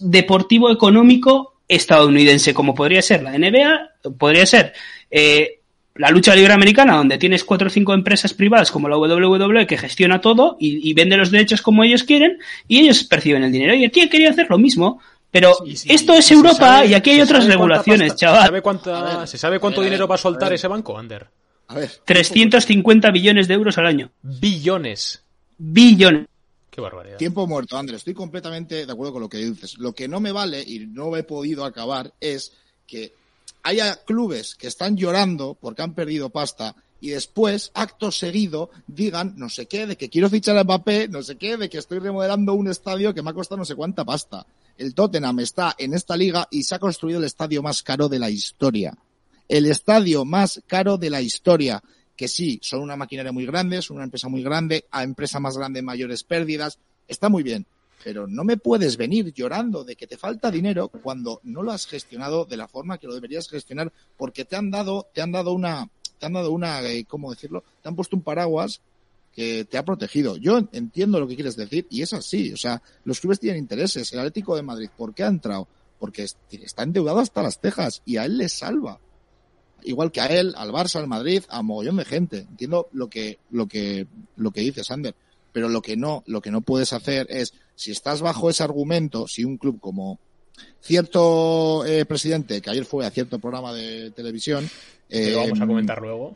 deportivo 0.00 0.70
económico 0.70 1.51
estadounidense, 1.74 2.52
como 2.54 2.74
podría 2.74 3.02
ser 3.02 3.22
la 3.22 3.32
NBA, 3.38 4.10
podría 4.18 4.46
ser 4.46 4.72
eh, 5.10 5.60
la 5.94 6.10
lucha 6.10 6.34
libre 6.34 6.52
americana, 6.52 6.96
donde 6.96 7.18
tienes 7.18 7.44
cuatro 7.44 7.66
o 7.68 7.70
cinco 7.70 7.92
empresas 7.94 8.32
privadas 8.34 8.70
como 8.70 8.88
la 8.88 8.96
WWE 8.96 9.66
que 9.66 9.76
gestiona 9.78 10.20
todo 10.20 10.56
y, 10.58 10.88
y 10.88 10.94
vende 10.94 11.16
los 11.16 11.30
derechos 11.30 11.60
como 11.62 11.84
ellos 11.84 12.02
quieren 12.04 12.38
y 12.68 12.80
ellos 12.80 13.04
perciben 13.04 13.44
el 13.44 13.52
dinero. 13.52 13.74
Y 13.74 13.84
aquí 13.84 14.08
querido 14.08 14.30
hacer 14.30 14.46
lo 14.48 14.58
mismo. 14.58 15.00
Pero 15.30 15.54
esto 15.88 16.12
es 16.12 16.30
Europa 16.30 16.56
sabe- 16.58 16.86
y 16.88 16.94
aquí 16.94 17.10
hay 17.10 17.20
otras 17.22 17.46
regulaciones, 17.46 18.08
pasta- 18.12 18.16
chaval. 18.26 18.40
¿Se 18.42 18.46
sabe, 18.48 18.60
cuánta- 18.62 19.14
A 19.14 19.18
ver, 19.20 19.28
¿se 19.28 19.38
sabe 19.38 19.58
cuánto 19.58 19.80
ver, 19.80 19.90
dinero 19.90 20.06
va 20.06 20.14
a 20.16 20.18
soltar 20.18 20.52
ese 20.52 20.68
banco, 20.68 20.98
Ander? 20.98 21.26
A 21.68 21.74
ver. 21.76 21.90
350 22.04 23.10
billones 23.10 23.48
de 23.48 23.54
euros 23.54 23.78
al 23.78 23.86
año. 23.86 24.10
Billones. 24.22 25.22
Billones. 25.56 26.26
Qué 26.72 26.80
barbaridad. 26.80 27.18
Tiempo 27.18 27.46
muerto, 27.46 27.76
Andrés. 27.76 27.98
Estoy 27.98 28.14
completamente 28.14 28.86
de 28.86 28.92
acuerdo 28.92 29.12
con 29.12 29.20
lo 29.20 29.28
que 29.28 29.36
dices. 29.36 29.76
Lo 29.76 29.92
que 29.92 30.08
no 30.08 30.20
me 30.20 30.32
vale 30.32 30.62
y 30.62 30.86
no 30.86 31.14
he 31.18 31.22
podido 31.22 31.66
acabar 31.66 32.14
es 32.18 32.52
que 32.86 33.12
haya 33.62 34.02
clubes 34.04 34.54
que 34.54 34.68
están 34.68 34.96
llorando 34.96 35.54
porque 35.60 35.82
han 35.82 35.94
perdido 35.94 36.30
pasta 36.30 36.74
y 36.98 37.10
después, 37.10 37.72
acto 37.74 38.10
seguido, 38.10 38.70
digan 38.86 39.34
no 39.36 39.50
sé 39.50 39.66
qué, 39.66 39.86
de 39.86 39.98
que 39.98 40.08
quiero 40.08 40.30
fichar 40.30 40.56
a 40.56 40.64
Mbappé, 40.64 41.08
no 41.08 41.22
sé 41.22 41.36
qué, 41.36 41.58
de 41.58 41.68
que 41.68 41.76
estoy 41.76 41.98
remodelando 41.98 42.54
un 42.54 42.68
estadio 42.68 43.12
que 43.12 43.20
me 43.20 43.30
ha 43.30 43.34
costado 43.34 43.58
no 43.58 43.66
sé 43.66 43.74
cuánta 43.74 44.06
pasta. 44.06 44.46
El 44.78 44.94
Tottenham 44.94 45.40
está 45.40 45.74
en 45.76 45.92
esta 45.92 46.16
liga 46.16 46.48
y 46.50 46.62
se 46.62 46.74
ha 46.74 46.78
construido 46.78 47.18
el 47.18 47.26
estadio 47.26 47.62
más 47.62 47.82
caro 47.82 48.08
de 48.08 48.18
la 48.18 48.30
historia. 48.30 48.96
El 49.46 49.66
estadio 49.66 50.24
más 50.24 50.62
caro 50.66 50.96
de 50.96 51.10
la 51.10 51.20
historia. 51.20 51.82
Que 52.16 52.28
sí, 52.28 52.58
son 52.62 52.80
una 52.80 52.96
maquinaria 52.96 53.32
muy 53.32 53.46
grande, 53.46 53.80
son 53.82 53.96
una 53.96 54.04
empresa 54.04 54.28
muy 54.28 54.42
grande, 54.42 54.84
a 54.90 55.02
empresa 55.02 55.40
más 55.40 55.56
grande 55.56 55.82
mayores 55.82 56.24
pérdidas. 56.24 56.78
Está 57.08 57.28
muy 57.28 57.42
bien. 57.42 57.66
Pero 58.04 58.26
no 58.26 58.42
me 58.44 58.56
puedes 58.56 58.96
venir 58.96 59.32
llorando 59.32 59.84
de 59.84 59.94
que 59.96 60.06
te 60.08 60.16
falta 60.16 60.50
dinero 60.50 60.88
cuando 60.88 61.40
no 61.44 61.62
lo 61.62 61.70
has 61.72 61.86
gestionado 61.86 62.44
de 62.44 62.56
la 62.56 62.66
forma 62.68 62.98
que 62.98 63.06
lo 63.06 63.14
deberías 63.14 63.48
gestionar 63.48 63.92
porque 64.16 64.44
te 64.44 64.56
han 64.56 64.70
dado, 64.72 65.06
te 65.14 65.22
han 65.22 65.30
dado 65.32 65.52
una, 65.52 65.88
te 66.18 66.26
han 66.26 66.32
dado 66.32 66.50
una, 66.50 66.82
eh, 66.82 67.04
¿cómo 67.04 67.30
decirlo? 67.30 67.62
Te 67.80 67.88
han 67.88 67.94
puesto 67.96 68.16
un 68.16 68.22
paraguas 68.22 68.80
que 69.34 69.64
te 69.64 69.78
ha 69.78 69.84
protegido. 69.84 70.36
Yo 70.36 70.58
entiendo 70.72 71.18
lo 71.20 71.26
que 71.28 71.36
quieres 71.36 71.56
decir 71.56 71.86
y 71.90 72.02
es 72.02 72.12
así. 72.12 72.52
O 72.52 72.56
sea, 72.56 72.82
los 73.04 73.20
clubes 73.20 73.38
tienen 73.40 73.60
intereses. 73.60 74.12
El 74.12 74.18
Atlético 74.18 74.56
de 74.56 74.62
Madrid, 74.62 74.90
¿por 74.96 75.14
qué 75.14 75.22
ha 75.22 75.28
entrado? 75.28 75.68
Porque 76.00 76.24
es- 76.24 76.36
está 76.50 76.82
endeudado 76.82 77.20
hasta 77.20 77.42
las 77.42 77.58
cejas 77.60 78.02
y 78.04 78.16
a 78.16 78.24
él 78.26 78.36
le 78.36 78.48
salva. 78.48 78.98
Igual 79.84 80.12
que 80.12 80.20
a 80.20 80.26
él, 80.26 80.54
al 80.56 80.70
Barça, 80.70 80.96
al 80.96 81.06
Madrid, 81.06 81.42
a 81.48 81.62
mogollón 81.62 81.96
de 81.96 82.04
gente. 82.04 82.38
Entiendo 82.38 82.88
lo 82.92 83.08
que, 83.08 83.38
lo 83.50 83.66
que, 83.66 84.06
lo 84.36 84.50
que 84.50 84.60
dices, 84.60 84.90
Ander. 84.90 85.14
Pero 85.52 85.68
lo 85.68 85.82
que 85.82 85.96
no, 85.96 86.22
lo 86.26 86.40
que 86.40 86.50
no 86.50 86.62
puedes 86.62 86.92
hacer 86.92 87.26
es, 87.30 87.52
si 87.74 87.90
estás 87.90 88.22
bajo 88.22 88.48
ese 88.48 88.62
argumento, 88.62 89.28
si 89.28 89.44
un 89.44 89.58
club 89.58 89.80
como 89.80 90.18
cierto 90.80 91.84
eh, 91.84 92.04
presidente 92.04 92.60
que 92.60 92.70
ayer 92.70 92.84
fue 92.84 93.06
a 93.06 93.10
cierto 93.10 93.38
programa 93.38 93.72
de 93.72 94.10
televisión, 94.10 94.68
Que 95.08 95.32
lo 95.32 95.40
vamos 95.40 95.60
a 95.60 95.66
comentar 95.66 96.00
luego. 96.00 96.34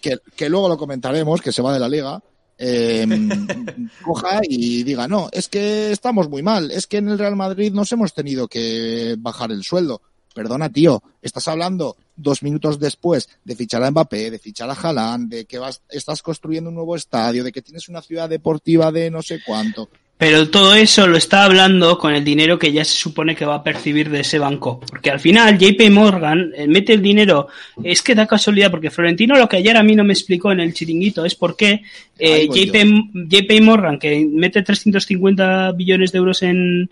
que, 0.00 0.18
que 0.34 0.48
luego 0.48 0.68
lo 0.68 0.76
comentaremos, 0.76 1.40
que 1.40 1.52
se 1.52 1.62
va 1.62 1.72
de 1.72 1.80
la 1.80 1.88
liga, 1.88 2.22
eh, 2.58 3.06
coja 4.04 4.40
y 4.42 4.82
diga, 4.82 5.08
no, 5.08 5.28
es 5.32 5.48
que 5.48 5.90
estamos 5.90 6.28
muy 6.28 6.42
mal, 6.42 6.70
es 6.70 6.86
que 6.86 6.98
en 6.98 7.08
el 7.08 7.18
Real 7.18 7.36
Madrid 7.36 7.72
nos 7.72 7.92
hemos 7.92 8.14
tenido 8.14 8.48
que 8.48 9.16
bajar 9.18 9.50
el 9.52 9.62
sueldo. 9.62 10.00
Perdona, 10.34 10.70
tío, 10.70 11.02
estás 11.22 11.48
hablando 11.48 11.96
dos 12.16 12.42
minutos 12.42 12.78
después 12.78 13.28
de 13.44 13.56
fichar 13.56 13.82
a 13.84 13.90
Mbappé, 13.90 14.30
de 14.30 14.38
fichar 14.38 14.70
a 14.70 14.74
Haaland, 14.74 15.30
de 15.30 15.44
que 15.44 15.58
vas, 15.58 15.82
estás 15.88 16.22
construyendo 16.22 16.70
un 16.70 16.76
nuevo 16.76 16.96
estadio, 16.96 17.44
de 17.44 17.52
que 17.52 17.62
tienes 17.62 17.88
una 17.88 18.02
ciudad 18.02 18.28
deportiva 18.28 18.90
de 18.90 19.10
no 19.10 19.22
sé 19.22 19.40
cuánto. 19.44 19.88
Pero 20.18 20.48
todo 20.48 20.74
eso 20.74 21.06
lo 21.06 21.18
está 21.18 21.44
hablando 21.44 21.98
con 21.98 22.14
el 22.14 22.24
dinero 22.24 22.58
que 22.58 22.72
ya 22.72 22.84
se 22.86 22.94
supone 22.94 23.36
que 23.36 23.44
va 23.44 23.56
a 23.56 23.62
percibir 23.62 24.08
de 24.08 24.20
ese 24.20 24.38
banco. 24.38 24.80
Porque 24.80 25.10
al 25.10 25.20
final 25.20 25.58
JP 25.58 25.90
Morgan 25.90 26.52
eh, 26.56 26.66
mete 26.66 26.94
el 26.94 27.02
dinero, 27.02 27.48
es 27.84 28.00
que 28.00 28.14
da 28.14 28.26
casualidad, 28.26 28.70
porque 28.70 28.90
Florentino 28.90 29.36
lo 29.36 29.46
que 29.46 29.58
ayer 29.58 29.76
a 29.76 29.82
mí 29.82 29.94
no 29.94 30.04
me 30.04 30.14
explicó 30.14 30.52
en 30.52 30.60
el 30.60 30.72
chiringuito 30.72 31.26
es 31.26 31.34
por 31.34 31.54
qué 31.54 31.82
eh, 32.18 32.48
JP, 32.48 33.28
JP 33.28 33.60
Morgan, 33.60 33.98
que 33.98 34.26
mete 34.26 34.62
350 34.62 35.72
billones 35.72 36.12
de 36.12 36.18
euros 36.18 36.42
en, 36.42 36.88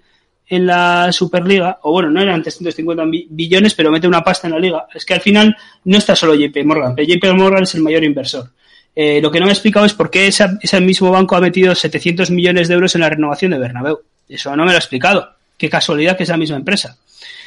en 0.48 0.66
la 0.66 1.10
Superliga, 1.12 1.78
o 1.82 1.92
bueno, 1.92 2.10
no 2.10 2.20
eran 2.20 2.42
350 2.42 3.04
bi- 3.06 3.26
billones, 3.30 3.74
pero 3.74 3.90
mete 3.90 4.06
una 4.06 4.22
pasta 4.22 4.46
en 4.46 4.52
la 4.54 4.58
liga. 4.60 4.86
Es 4.94 5.04
que 5.04 5.14
al 5.14 5.20
final 5.20 5.56
no 5.84 5.96
está 5.98 6.14
solo 6.14 6.34
JP 6.34 6.64
Morgan, 6.64 6.94
pero 6.94 7.08
JP 7.08 7.32
Morgan 7.34 7.62
es 7.62 7.74
el 7.74 7.82
mayor 7.82 8.04
inversor. 8.04 8.50
Eh, 8.96 9.20
lo 9.22 9.30
que 9.30 9.40
no 9.40 9.46
me 9.46 9.50
ha 9.50 9.54
explicado 9.54 9.86
es 9.86 9.94
por 9.94 10.10
qué 10.10 10.26
esa- 10.26 10.58
ese 10.62 10.80
mismo 10.80 11.10
banco 11.10 11.34
ha 11.36 11.40
metido 11.40 11.74
700 11.74 12.30
millones 12.30 12.68
de 12.68 12.74
euros 12.74 12.94
en 12.94 13.00
la 13.00 13.10
renovación 13.10 13.50
de 13.52 13.58
Bernabéu. 13.58 14.00
Eso 14.28 14.54
no 14.54 14.64
me 14.64 14.70
lo 14.70 14.76
ha 14.76 14.80
explicado. 14.80 15.30
Qué 15.58 15.68
casualidad 15.70 16.16
que 16.16 16.22
es 16.24 16.28
la 16.28 16.36
misma 16.36 16.56
empresa. 16.56 16.96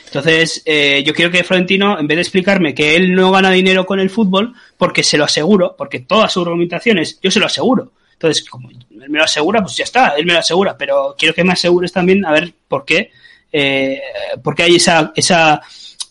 Entonces, 0.05 0.61
eh, 0.65 1.03
yo 1.05 1.13
quiero 1.13 1.29
que 1.31 1.43
Florentino, 1.43 1.99
en 1.99 2.07
vez 2.07 2.15
de 2.17 2.21
explicarme 2.21 2.73
que 2.73 2.95
él 2.95 3.13
no 3.13 3.29
gana 3.31 3.51
dinero 3.51 3.85
con 3.85 3.99
el 3.99 4.09
fútbol, 4.09 4.53
porque 4.77 5.03
se 5.03 5.17
lo 5.17 5.25
aseguro, 5.25 5.75
porque 5.77 5.99
todas 5.99 6.31
sus 6.31 6.43
argumentaciones, 6.45 7.19
yo 7.21 7.29
se 7.29 7.39
lo 7.41 7.45
aseguro. 7.45 7.91
Entonces, 8.13 8.43
como 8.49 8.69
él 9.07 9.11
me 9.11 9.19
lo 9.19 9.23
asegura, 9.23 9.61
pues 9.61 9.77
ya 9.77 9.85
está, 9.85 10.09
él 10.17 10.25
me 10.25 10.33
lo 10.33 10.39
asegura, 10.39 10.77
pero 10.77 11.15
quiero 11.17 11.33
que 11.33 11.45
me 11.45 11.53
asegures 11.53 11.93
también 11.93 12.25
a 12.25 12.31
ver 12.33 12.53
por 12.67 12.83
qué, 12.83 13.09
eh, 13.53 14.01
por 14.43 14.53
qué 14.53 14.63
hay 14.63 14.75
esa, 14.75 15.13
esa 15.15 15.61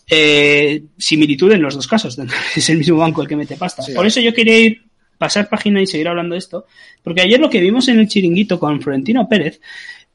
eh, 0.09 0.81
similitud 0.97 1.51
en 1.51 1.61
los 1.61 1.75
dos 1.75 1.87
casos. 1.87 2.17
es 2.55 2.69
el 2.71 2.79
mismo 2.79 2.97
banco 2.97 3.21
el 3.21 3.27
que 3.27 3.35
mete 3.35 3.55
pasta. 3.55 3.83
Sí, 3.83 3.93
por 3.93 4.07
eso 4.07 4.19
yo 4.19 4.33
quería 4.33 4.57
ir, 4.57 4.81
pasar 5.19 5.47
página 5.47 5.79
y 5.79 5.85
seguir 5.85 6.07
hablando 6.07 6.33
de 6.33 6.39
esto, 6.39 6.65
porque 7.03 7.21
ayer 7.21 7.39
lo 7.39 7.51
que 7.51 7.59
vimos 7.59 7.87
en 7.87 7.99
el 7.99 8.07
chiringuito 8.07 8.59
con 8.59 8.81
Florentino 8.81 9.29
Pérez 9.29 9.61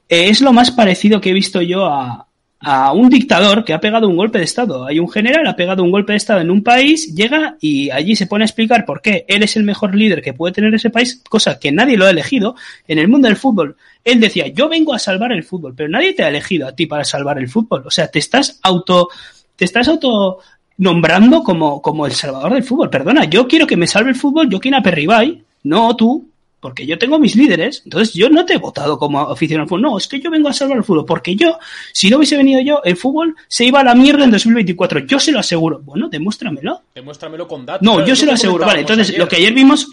eh, 0.08 0.28
es 0.28 0.40
lo 0.40 0.52
más 0.52 0.72
parecido 0.72 1.20
que 1.20 1.30
he 1.30 1.34
visto 1.34 1.62
yo 1.62 1.86
a, 1.86 2.26
a 2.64 2.92
un 2.92 3.10
dictador 3.10 3.64
que 3.64 3.72
ha 3.72 3.80
pegado 3.80 4.08
un 4.08 4.16
golpe 4.16 4.38
de 4.38 4.44
Estado. 4.44 4.86
Hay 4.86 4.98
un 4.98 5.10
general, 5.10 5.46
ha 5.46 5.56
pegado 5.56 5.82
un 5.82 5.90
golpe 5.90 6.12
de 6.12 6.18
Estado 6.18 6.40
en 6.40 6.50
un 6.50 6.62
país, 6.62 7.14
llega 7.14 7.56
y 7.60 7.90
allí 7.90 8.14
se 8.14 8.26
pone 8.26 8.44
a 8.44 8.46
explicar 8.46 8.84
por 8.84 9.02
qué 9.02 9.24
él 9.28 9.42
es 9.42 9.56
el 9.56 9.64
mejor 9.64 9.94
líder 9.94 10.22
que 10.22 10.32
puede 10.32 10.54
tener 10.54 10.72
ese 10.74 10.90
país, 10.90 11.22
cosa 11.28 11.58
que 11.58 11.72
nadie 11.72 11.96
lo 11.96 12.06
ha 12.06 12.10
elegido 12.10 12.54
en 12.86 12.98
el 12.98 13.08
mundo 13.08 13.28
del 13.28 13.36
fútbol. 13.36 13.76
Él 14.04 14.20
decía, 14.20 14.46
yo 14.48 14.68
vengo 14.68 14.94
a 14.94 14.98
salvar 14.98 15.32
el 15.32 15.42
fútbol, 15.42 15.74
pero 15.76 15.88
nadie 15.88 16.12
te 16.12 16.22
ha 16.22 16.28
elegido 16.28 16.68
a 16.68 16.72
ti 16.72 16.86
para 16.86 17.04
salvar 17.04 17.38
el 17.38 17.48
fútbol. 17.48 17.82
O 17.86 17.90
sea, 17.90 18.08
te 18.08 18.20
estás 18.20 18.60
auto, 18.62 19.08
te 19.56 19.64
estás 19.64 19.88
auto 19.88 20.38
nombrando 20.78 21.42
como, 21.42 21.82
como 21.82 22.06
el 22.06 22.12
salvador 22.12 22.54
del 22.54 22.64
fútbol. 22.64 22.90
Perdona, 22.90 23.24
yo 23.24 23.48
quiero 23.48 23.66
que 23.66 23.76
me 23.76 23.86
salve 23.86 24.10
el 24.10 24.16
fútbol, 24.16 24.48
yo 24.48 24.60
quiero 24.60 24.78
a 24.78 24.82
Perribay, 24.82 25.42
no 25.64 25.96
tú, 25.96 26.31
porque 26.62 26.86
yo 26.86 26.96
tengo 26.96 27.18
mis 27.18 27.34
líderes, 27.34 27.82
entonces 27.84 28.14
yo 28.14 28.30
no 28.30 28.46
te 28.46 28.54
he 28.54 28.56
votado 28.56 28.96
como 28.96 29.18
aficionado 29.18 29.64
al 29.64 29.68
fútbol, 29.68 29.82
no, 29.82 29.98
es 29.98 30.06
que 30.06 30.20
yo 30.20 30.30
vengo 30.30 30.48
a 30.48 30.52
salvar 30.52 30.78
el 30.78 30.84
fútbol, 30.84 31.04
porque 31.04 31.34
yo, 31.34 31.58
si 31.92 32.08
no 32.08 32.18
hubiese 32.18 32.36
venido 32.36 32.60
yo, 32.60 32.80
el 32.84 32.96
fútbol 32.96 33.34
se 33.48 33.64
iba 33.64 33.80
a 33.80 33.84
la 33.84 33.96
mierda 33.96 34.22
en 34.22 34.30
2024, 34.30 35.00
yo 35.00 35.18
se 35.18 35.32
lo 35.32 35.40
aseguro. 35.40 35.80
Bueno, 35.80 36.08
demuéstramelo. 36.08 36.82
Demuéstramelo 36.94 37.48
con 37.48 37.66
datos. 37.66 37.84
No, 37.84 37.94
Claro, 37.96 38.06
yo 38.06 38.14
se 38.14 38.26
lo 38.26 38.32
aseguro. 38.34 38.64
Vale, 38.64 38.80
entonces 38.80 39.18
lo 39.18 39.26
que 39.26 39.36
ayer 39.36 39.52
vimos, 39.52 39.88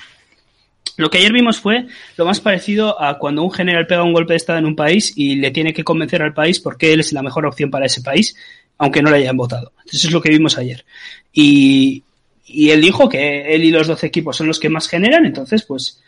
lo 0.95 1.09
que 1.09 1.17
ayer 1.17 1.33
vimos 1.33 1.59
fue 1.59 1.87
lo 2.17 2.25
más 2.25 2.39
parecido 2.39 3.01
a 3.01 3.17
cuando 3.17 3.41
un 3.41 3.51
general 3.51 3.87
pega 3.87 4.03
un 4.03 4.13
golpe 4.13 4.33
de 4.33 4.37
estado 4.37 4.59
en 4.59 4.65
un 4.67 4.75
país 4.75 5.11
y 5.15 5.37
le 5.37 5.49
tiene 5.49 5.73
que 5.73 5.83
convencer 5.83 6.21
al 6.21 6.35
país 6.35 6.59
porque 6.59 6.93
él 6.93 6.99
es 6.99 7.11
la 7.13 7.23
mejor 7.23 7.47
opción 7.47 7.71
para 7.71 7.87
ese 7.87 8.03
país, 8.03 8.35
aunque 8.77 9.01
no 9.01 9.09
le 9.09 9.17
hayan 9.17 9.37
votado. 9.37 9.71
Eso 9.91 10.07
es 10.07 10.13
lo 10.13 10.21
que 10.21 10.29
vimos 10.29 10.55
ayer. 10.59 10.85
Y, 11.33 12.03
y 12.45 12.69
él 12.69 12.79
dijo 12.79 13.09
que 13.09 13.55
él 13.55 13.63
y 13.63 13.71
los 13.71 13.87
12 13.87 14.05
equipos 14.05 14.37
son 14.37 14.45
los 14.45 14.59
que 14.59 14.69
más 14.69 14.87
generan, 14.87 15.25
entonces 15.25 15.63
pues 15.63 15.99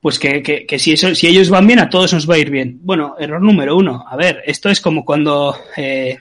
pues 0.00 0.18
que, 0.18 0.42
que, 0.42 0.64
que 0.64 0.78
si, 0.78 0.92
eso, 0.92 1.14
si 1.14 1.26
ellos 1.26 1.50
van 1.50 1.66
bien, 1.66 1.80
a 1.80 1.90
todos 1.90 2.12
nos 2.12 2.28
va 2.28 2.36
a 2.36 2.38
ir 2.38 2.50
bien. 2.50 2.78
Bueno, 2.82 3.16
error 3.18 3.40
número 3.40 3.76
uno. 3.76 4.04
A 4.08 4.16
ver, 4.16 4.42
esto 4.46 4.70
es 4.70 4.80
como 4.80 5.04
cuando 5.04 5.56
eh, 5.76 6.18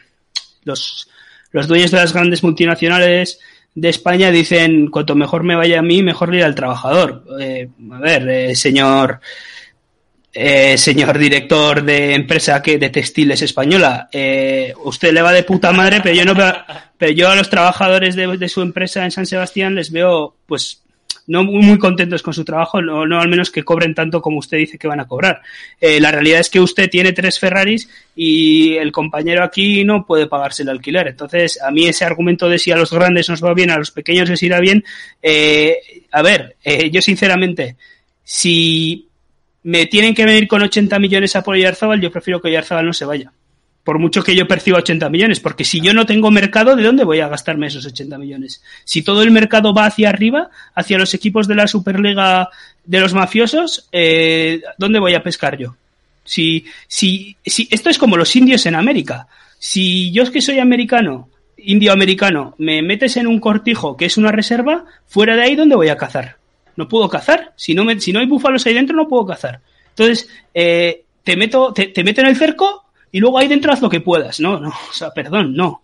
los, 0.63 1.09
los 1.51 1.67
dueños 1.67 1.91
de 1.91 1.97
las 1.97 2.13
grandes 2.13 2.43
multinacionales 2.43 3.39
de 3.75 3.89
España 3.89 4.31
dicen, 4.31 4.87
cuanto 4.87 5.13
mejor 5.13 5.43
me 5.43 5.55
vaya 5.55 5.79
a 5.79 5.83
mí, 5.83 6.01
mejor 6.01 6.29
le 6.29 6.37
irá 6.37 6.47
al 6.47 6.55
trabajador. 6.55 7.23
Eh, 7.39 7.69
a 7.91 7.99
ver, 7.99 8.27
eh, 8.27 8.55
señor, 8.55 9.19
eh, 10.33 10.75
señor 10.79 11.15
director 11.19 11.83
de 11.83 12.15
empresa 12.15 12.59
que 12.63 12.79
de 12.79 12.89
textiles 12.89 13.43
española, 13.43 14.09
eh, 14.11 14.73
usted 14.83 15.13
le 15.13 15.21
va 15.21 15.31
de 15.31 15.43
puta 15.43 15.71
madre, 15.71 15.99
pero 16.01 16.15
yo 16.15 16.25
no 16.25 16.33
pero 16.97 17.11
yo 17.11 17.29
a 17.29 17.35
los 17.35 17.51
trabajadores 17.51 18.15
de, 18.15 18.37
de 18.37 18.49
su 18.49 18.63
empresa 18.63 19.05
en 19.05 19.11
San 19.11 19.27
Sebastián 19.27 19.75
les 19.75 19.91
veo, 19.91 20.35
pues, 20.47 20.81
no 21.27 21.43
muy, 21.43 21.77
contentos 21.77 22.23
con 22.23 22.33
su 22.33 22.45
trabajo, 22.45 22.81
no, 22.81 23.19
al 23.19 23.27
menos 23.27 23.51
que 23.51 23.63
cobren 23.63 23.93
tanto 23.93 24.21
como 24.21 24.39
usted 24.39 24.57
dice 24.57 24.77
que 24.77 24.87
van 24.87 25.01
a 25.01 25.07
cobrar. 25.07 25.41
Eh, 25.79 25.99
la 25.99 26.11
realidad 26.11 26.39
es 26.39 26.49
que 26.49 26.59
usted 26.59 26.89
tiene 26.89 27.11
tres 27.11 27.37
Ferraris 27.37 27.89
y 28.15 28.75
el 28.75 28.91
compañero 28.91 29.43
aquí 29.43 29.83
no 29.83 30.05
puede 30.05 30.27
pagarse 30.27 30.63
el 30.63 30.69
alquiler. 30.69 31.07
Entonces, 31.07 31.61
a 31.61 31.69
mí 31.69 31.85
ese 31.85 32.05
argumento 32.05 32.47
de 32.47 32.57
si 32.57 32.71
a 32.71 32.77
los 32.77 32.91
grandes 32.91 33.29
nos 33.29 33.43
va 33.43 33.53
bien, 33.53 33.71
a 33.71 33.77
los 33.77 33.91
pequeños 33.91 34.29
les 34.29 34.41
irá 34.41 34.59
bien, 34.59 34.83
eh, 35.21 35.77
a 36.11 36.21
ver, 36.21 36.55
eh, 36.63 36.89
yo 36.89 37.01
sinceramente, 37.01 37.75
si 38.23 39.07
me 39.63 39.85
tienen 39.85 40.15
que 40.15 40.25
venir 40.25 40.47
con 40.47 40.61
80 40.61 40.97
millones 40.97 41.35
a 41.35 41.43
por 41.43 41.55
Oyarzábal, 41.55 41.99
yo 41.99 42.09
prefiero 42.09 42.41
que 42.41 42.47
Oyarzábal 42.47 42.85
no 42.85 42.93
se 42.93 43.05
vaya. 43.05 43.33
Por 43.87 43.99
mucho 43.99 44.21
que 44.21 44.35
yo 44.35 44.49
perciba 44.49 44.79
80 44.79 45.07
millones, 45.07 45.39
porque 45.39 45.63
si 45.63 45.79
yo 45.79 45.93
no 45.93 46.05
tengo 46.05 46.29
mercado, 46.29 46.75
¿de 46.75 46.83
dónde 46.83 47.05
voy 47.05 47.21
a 47.21 47.29
gastarme 47.29 47.67
esos 47.67 47.85
80 47.85 48.17
millones? 48.17 48.61
Si 48.83 49.01
todo 49.01 49.23
el 49.23 49.31
mercado 49.31 49.73
va 49.73 49.85
hacia 49.85 50.09
arriba, 50.09 50.49
hacia 50.75 50.97
los 50.97 51.13
equipos 51.13 51.47
de 51.47 51.55
la 51.55 51.67
Superliga 51.67 52.49
de 52.83 52.99
los 52.99 53.13
mafiosos, 53.13 53.87
eh, 53.93 54.61
¿dónde 54.77 54.99
voy 54.99 55.13
a 55.13 55.23
pescar 55.23 55.57
yo? 55.57 55.77
Si, 56.25 56.65
si, 56.85 57.37
si, 57.45 57.69
esto 57.71 57.89
es 57.89 57.97
como 57.97 58.17
los 58.17 58.35
indios 58.35 58.65
en 58.65 58.75
América. 58.75 59.29
Si 59.57 60.11
yo 60.11 60.23
es 60.23 60.31
que 60.31 60.41
soy 60.41 60.59
americano, 60.59 61.29
indio-americano, 61.55 62.55
me 62.57 62.81
metes 62.81 63.15
en 63.15 63.25
un 63.25 63.39
cortijo 63.39 63.95
que 63.95 64.03
es 64.03 64.17
una 64.17 64.33
reserva, 64.33 64.83
fuera 65.05 65.37
de 65.37 65.43
ahí, 65.43 65.55
¿dónde 65.55 65.77
voy 65.77 65.87
a 65.87 65.95
cazar? 65.95 66.35
No 66.75 66.89
puedo 66.89 67.07
cazar. 67.07 67.53
Si 67.55 67.73
no, 67.73 67.85
me, 67.85 67.97
si 68.01 68.11
no 68.11 68.19
hay 68.19 68.25
búfalos 68.25 68.65
ahí 68.65 68.73
dentro, 68.73 68.97
no 68.97 69.07
puedo 69.07 69.25
cazar. 69.25 69.61
Entonces, 69.91 70.27
eh, 70.53 71.03
te 71.23 71.37
meto, 71.37 71.71
te, 71.71 71.87
te 71.87 72.03
meto 72.03 72.19
en 72.19 72.27
el 72.27 72.35
cerco 72.35 72.83
y 73.11 73.19
luego 73.19 73.37
ahí 73.37 73.47
dentro 73.47 73.71
haz 73.71 73.81
lo 73.81 73.89
que 73.89 74.01
puedas. 74.01 74.39
No, 74.39 74.59
no, 74.59 74.69
o 74.69 74.93
sea, 74.93 75.11
perdón, 75.11 75.55
no. 75.55 75.81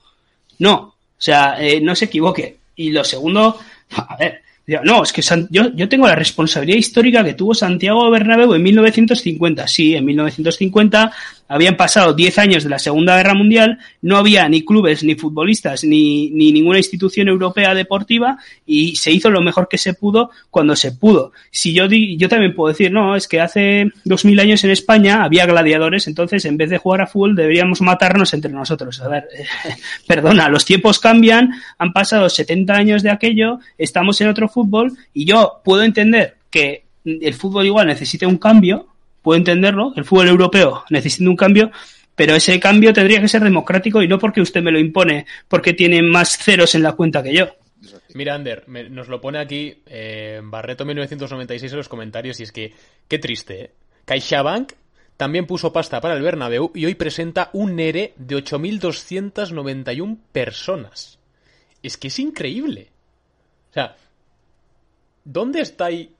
No. 0.59 0.75
O 0.75 0.95
sea, 1.17 1.55
eh, 1.59 1.79
no 1.81 1.95
se 1.95 2.05
equivoque. 2.05 2.57
Y 2.75 2.91
lo 2.91 3.03
segundo, 3.03 3.57
a 3.95 4.17
ver, 4.17 4.41
no, 4.83 5.03
es 5.03 5.11
que 5.11 5.21
San, 5.21 5.47
yo, 5.51 5.73
yo 5.75 5.89
tengo 5.89 6.07
la 6.07 6.15
responsabilidad 6.15 6.77
histórica 6.77 7.23
que 7.23 7.33
tuvo 7.33 7.53
Santiago 7.53 8.09
Bernabéu 8.09 8.53
en 8.53 8.63
1950. 8.63 9.67
Sí, 9.67 9.95
en 9.95 10.05
1950 10.05 11.11
habían 11.47 11.77
pasado 11.77 12.13
10 12.13 12.37
años 12.39 12.63
de 12.63 12.69
la 12.69 12.79
Segunda 12.79 13.17
Guerra 13.17 13.33
Mundial, 13.33 13.79
no 14.01 14.17
había 14.17 14.47
ni 14.49 14.63
clubes, 14.63 15.03
ni 15.03 15.15
futbolistas, 15.15 15.83
ni, 15.83 16.29
ni 16.31 16.51
ninguna 16.51 16.77
institución 16.77 17.27
europea 17.27 17.73
deportiva 17.73 18.37
y 18.65 18.95
se 18.95 19.11
hizo 19.11 19.29
lo 19.29 19.41
mejor 19.41 19.67
que 19.67 19.77
se 19.77 19.93
pudo 19.93 20.31
cuando 20.49 20.75
se 20.75 20.91
pudo. 20.91 21.31
Si 21.51 21.73
yo, 21.73 21.87
di, 21.87 22.17
yo 22.17 22.29
también 22.29 22.55
puedo 22.55 22.71
decir, 22.71 22.91
no, 22.91 23.15
es 23.15 23.27
que 23.27 23.41
hace 23.41 23.91
2000 24.05 24.39
años 24.39 24.63
en 24.63 24.71
España 24.71 25.23
había 25.23 25.45
gladiadores, 25.45 26.07
entonces 26.07 26.45
en 26.45 26.57
vez 26.57 26.69
de 26.69 26.77
jugar 26.77 27.01
a 27.01 27.07
fútbol 27.07 27.35
deberíamos 27.35 27.81
matarnos 27.81 28.33
entre 28.33 28.51
nosotros. 28.51 29.01
A 29.01 29.07
ver, 29.07 29.27
perdona, 30.07 30.49
los 30.49 30.65
tiempos 30.65 30.99
cambian, 30.99 31.51
han 31.77 31.93
pasado 31.93 32.29
70 32.29 32.73
años 32.73 33.03
de 33.03 33.11
aquello, 33.11 33.59
estamos 33.77 34.19
en 34.21 34.29
otro 34.29 34.47
fútbol 34.47 34.93
y 35.13 35.25
yo 35.25 35.61
puedo 35.63 35.83
entender 35.83 36.37
que 36.49 36.85
el 37.05 37.33
fútbol 37.33 37.65
igual 37.65 37.87
necesite 37.87 38.25
un 38.25 38.37
cambio, 38.37 38.92
puedo 39.23 39.37
entenderlo, 39.37 39.93
el 39.95 40.05
fútbol 40.05 40.27
europeo 40.27 40.83
necesita 40.91 41.27
un 41.27 41.35
cambio, 41.35 41.71
pero 42.15 42.35
ese 42.35 42.59
cambio 42.59 42.93
tendría 42.93 43.19
que 43.21 43.27
ser 43.27 43.43
democrático 43.43 44.03
y 44.03 44.07
no 44.07 44.19
porque 44.19 44.41
usted 44.41 44.61
me 44.61 44.71
lo 44.71 44.77
impone, 44.77 45.25
porque 45.47 45.73
tiene 45.73 46.03
más 46.03 46.37
ceros 46.37 46.75
en 46.75 46.83
la 46.83 46.91
cuenta 46.91 47.23
que 47.23 47.33
yo. 47.33 47.47
Mira, 48.13 48.35
Ander, 48.35 48.67
nos 48.67 49.07
lo 49.07 49.19
pone 49.19 49.39
aquí 49.39 49.81
eh, 49.87 50.39
Barreto 50.43 50.85
1996 50.85 51.71
en 51.71 51.77
los 51.77 51.89
comentarios 51.89 52.39
y 52.39 52.43
es 52.43 52.51
que, 52.51 52.73
qué 53.07 53.17
triste, 53.17 53.61
¿eh? 53.61 53.71
CaixaBank 54.05 54.73
también 55.17 55.45
puso 55.45 55.71
pasta 55.71 56.01
para 56.01 56.15
el 56.15 56.21
Bernabéu 56.21 56.71
y 56.75 56.85
hoy 56.85 56.95
presenta 56.95 57.49
un 57.53 57.75
NERE 57.75 58.13
de 58.17 58.35
8.291 58.35 60.17
personas. 60.31 61.19
Es 61.81 61.97
que 61.97 62.09
es 62.09 62.19
increíble. 62.19 62.89
O 63.69 63.73
sea, 63.73 63.95
¿dónde 65.23 65.61
está 65.61 65.85
ahí 65.85 66.13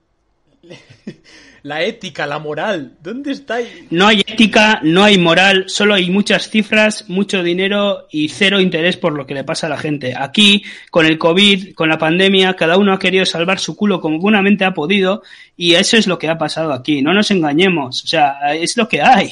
la 1.64 1.82
ética, 1.82 2.26
la 2.26 2.38
moral? 2.38 2.98
¿Dónde 3.02 3.32
está? 3.32 3.56
No 3.88 4.06
hay 4.06 4.20
ética, 4.20 4.80
no 4.82 5.02
hay 5.02 5.16
moral, 5.16 5.64
solo 5.66 5.94
hay 5.94 6.10
muchas 6.10 6.50
cifras, 6.50 7.08
mucho 7.08 7.42
dinero 7.42 8.06
y 8.10 8.28
cero 8.28 8.60
interés 8.60 8.98
por 8.98 9.14
lo 9.14 9.26
que 9.26 9.32
le 9.32 9.44
pasa 9.44 9.66
a 9.66 9.70
la 9.70 9.78
gente. 9.78 10.14
Aquí, 10.14 10.62
con 10.90 11.06
el 11.06 11.16
COVID, 11.16 11.74
con 11.74 11.88
la 11.88 11.96
pandemia, 11.96 12.54
cada 12.54 12.76
uno 12.76 12.92
ha 12.92 12.98
querido 12.98 13.24
salvar 13.24 13.58
su 13.58 13.76
culo 13.76 13.98
como 13.98 14.18
buenamente 14.18 14.66
ha 14.66 14.74
podido 14.74 15.22
y 15.56 15.72
eso 15.72 15.96
es 15.96 16.06
lo 16.06 16.18
que 16.18 16.28
ha 16.28 16.36
pasado 16.36 16.70
aquí. 16.70 17.00
No 17.00 17.14
nos 17.14 17.30
engañemos, 17.30 18.04
o 18.04 18.06
sea, 18.06 18.54
es 18.54 18.76
lo 18.76 18.86
que 18.86 19.00
hay. 19.00 19.30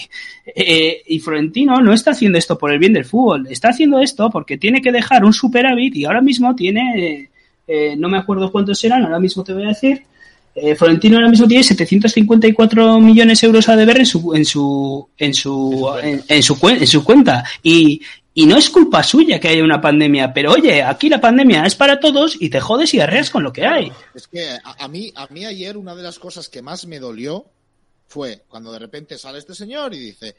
Eh, 0.57 1.03
y 1.07 1.21
Florentino 1.21 1.83
no 1.83 1.93
está 1.93 2.13
haciendo 2.13 2.39
esto 2.39 2.57
por 2.57 2.73
el 2.73 2.79
bien 2.79 2.95
del 2.95 3.05
fútbol, 3.05 3.47
está 3.51 3.69
haciendo 3.69 3.99
esto 4.01 4.31
porque 4.31 4.57
tiene 4.57 4.81
que 4.81 4.91
dejar 4.91 5.23
un 5.23 5.35
superávit 5.35 5.97
y 5.97 6.07
ahora 6.07 6.23
mismo 6.23 6.57
tiene, 6.57 7.29
eh, 7.69 7.95
no 7.99 8.09
me 8.09 8.17
acuerdo 8.17 8.51
cuántos 8.51 8.83
eran, 8.85 9.05
ahora 9.05 9.21
mismo 9.21 9.45
te 9.45 9.53
voy 9.53 9.65
a 9.65 9.69
decir. 9.69 10.05
Eh, 10.55 10.75
Florentino 10.75 11.17
ahora 11.17 11.31
mismo 11.31 11.49
tiene 11.49 11.65
754 11.65 13.01
millones 13.01 13.41
de 13.41 13.47
euros 13.47 13.69
a 13.69 13.77
deber 13.77 13.99
en 13.99 14.07
su 14.07 14.35
en 14.35 14.45
su 14.45 15.09
en 15.17 15.33
su 15.33 15.91
en, 16.03 16.23
en 16.29 16.43
su, 16.43 16.69
en 16.69 16.87
su 16.87 17.05
cuenta 17.05 17.45
y 17.63 18.03
y 18.35 18.47
no 18.47 18.57
es 18.57 18.71
culpa 18.71 19.03
suya 19.03 19.39
que 19.39 19.49
haya 19.49 19.63
una 19.63 19.81
pandemia, 19.81 20.33
pero 20.33 20.53
oye, 20.53 20.83
aquí 20.83 21.11
la 21.11 21.21
pandemia 21.21 21.67
es 21.67 21.75
para 21.75 22.01
todos 22.01 22.37
y 22.41 22.49
te 22.49 22.61
jodes 22.61 22.95
y 22.95 23.01
arreas 23.01 23.29
con 23.29 23.43
lo 23.43 23.53
que 23.53 23.67
hay. 23.67 23.93
Es 24.15 24.27
que 24.27 24.53
a, 24.53 24.85
a, 24.85 24.89
mí, 24.89 25.13
a 25.15 25.27
mí 25.27 25.45
ayer 25.45 25.77
una 25.77 25.95
de 25.95 26.03
las 26.03 26.19
cosas 26.19 26.49
que 26.49 26.63
más 26.63 26.87
me 26.87 26.99
dolió 26.99 27.45
fue 28.07 28.45
cuando 28.49 28.73
de 28.73 28.79
repente 28.79 29.19
sale 29.19 29.39
este 29.39 29.55
señor 29.55 29.93
y 29.93 29.99
dice, 29.99 30.35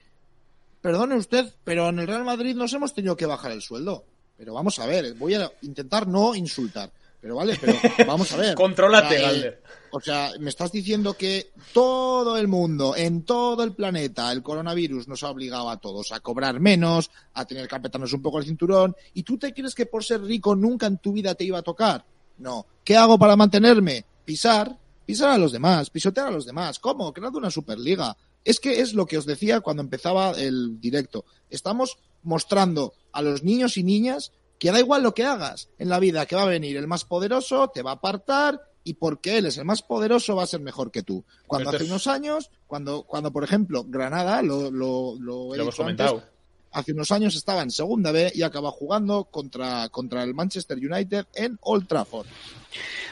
perdone 0.81 1.15
usted, 1.15 1.51
pero 1.63 1.89
en 1.89 1.99
el 1.99 2.07
Real 2.07 2.23
Madrid 2.23 2.55
nos 2.55 2.73
hemos 2.73 2.93
tenido 2.93 3.15
que 3.15 3.25
bajar 3.25 3.51
el 3.51 3.61
sueldo. 3.61 4.05
Pero 4.37 4.53
vamos 4.53 4.79
a 4.79 4.85
ver, 4.85 5.13
voy 5.13 5.35
a 5.35 5.51
intentar 5.61 6.07
no 6.07 6.35
insultar. 6.35 6.91
Pero 7.23 7.37
vale, 7.37 7.57
pero 7.59 7.73
vamos 8.05 8.33
a 8.33 8.35
ver. 8.35 8.53
Contrólate, 8.55 9.15
o 9.15 9.17
sea, 9.17 9.31
Galder. 9.31 9.63
O 9.91 10.01
sea, 10.01 10.31
me 10.41 10.49
estás 10.49 10.73
diciendo 10.73 11.13
que 11.13 11.51
todo 11.71 12.37
el 12.37 12.49
mundo, 12.49 12.97
en 12.97 13.23
todo 13.23 13.63
el 13.63 13.71
planeta, 13.71 14.29
el 14.33 14.43
coronavirus 14.43 15.07
nos 15.07 15.23
ha 15.23 15.29
obligado 15.29 15.69
a 15.69 15.77
todos 15.77 16.11
a 16.11 16.19
cobrar 16.19 16.59
menos, 16.59 17.11
a 17.33 17.45
tener 17.45 17.69
que 17.69 17.75
apretarnos 17.75 18.11
un 18.11 18.21
poco 18.21 18.39
el 18.39 18.45
cinturón, 18.45 18.93
y 19.13 19.23
tú 19.23 19.37
te 19.37 19.53
crees 19.53 19.73
que 19.73 19.85
por 19.85 20.03
ser 20.03 20.21
rico 20.21 20.53
nunca 20.53 20.85
en 20.85 20.97
tu 20.97 21.13
vida 21.13 21.33
te 21.33 21.45
iba 21.45 21.59
a 21.59 21.61
tocar. 21.61 22.03
No. 22.39 22.65
¿Qué 22.83 22.97
hago 22.97 23.17
para 23.17 23.37
mantenerme? 23.37 24.03
Pisar, 24.25 24.77
pisar 25.05 25.29
a 25.29 25.37
los 25.37 25.53
demás, 25.53 25.89
pisotear 25.89 26.27
a 26.27 26.31
los 26.31 26.45
demás. 26.45 26.77
¿Cómo? 26.77 27.13
Creando 27.13 27.39
una 27.39 27.51
superliga. 27.51 28.17
Es 28.43 28.59
que 28.59 28.81
es 28.81 28.93
lo 28.93 29.05
que 29.05 29.17
os 29.17 29.25
decía 29.25 29.61
cuando 29.61 29.81
empezaba 29.81 30.31
el 30.31 30.81
directo. 30.81 31.23
Estamos 31.49 31.99
mostrando 32.21 32.95
a 33.13 33.21
los 33.21 33.43
niños 33.43 33.77
y 33.77 33.83
niñas 33.83 34.33
que 34.63 34.71
da 34.71 34.79
igual 34.79 35.03
lo 35.03 35.13
que 35.13 35.25
hagas 35.25 35.67
en 35.77 35.89
la 35.89 35.99
vida, 35.99 36.25
que 36.25 36.37
va 36.37 36.43
a 36.43 36.45
venir 36.45 36.77
el 36.77 36.87
más 36.87 37.03
poderoso, 37.03 37.67
te 37.67 37.81
va 37.81 37.91
a 37.91 37.95
apartar 37.95 38.61
y 38.85 38.93
porque 38.93 39.37
él 39.37 39.45
es 39.47 39.57
el 39.57 39.65
más 39.65 39.81
poderoso 39.81 40.37
va 40.37 40.43
a 40.43 40.47
ser 40.47 40.61
mejor 40.61 40.89
que 40.89 41.03
tú. 41.03 41.25
Cuando 41.47 41.69
Esto 41.69 41.75
hace 41.75 41.83
es- 41.85 41.89
unos 41.91 42.07
años, 42.07 42.49
cuando, 42.65 43.03
cuando 43.03 43.33
por 43.33 43.43
ejemplo 43.43 43.83
Granada, 43.85 44.41
lo, 44.41 44.71
lo, 44.71 45.15
lo 45.19 45.53
he 45.53 45.57
Lo 45.57 45.63
hemos 45.63 45.75
dicho 45.75 45.83
antes, 45.85 46.05
comentado. 46.07 46.32
Hace 46.73 46.93
unos 46.93 47.11
años 47.11 47.35
estaba 47.35 47.61
en 47.61 47.71
segunda 47.71 48.11
B 48.11 48.31
y 48.33 48.41
acaba 48.41 48.71
jugando 48.71 49.25
contra, 49.25 49.89
contra 49.89 50.23
el 50.23 50.33
Manchester 50.33 50.77
United 50.77 51.25
en 51.35 51.57
Old 51.61 51.87
Trafford. 51.87 52.27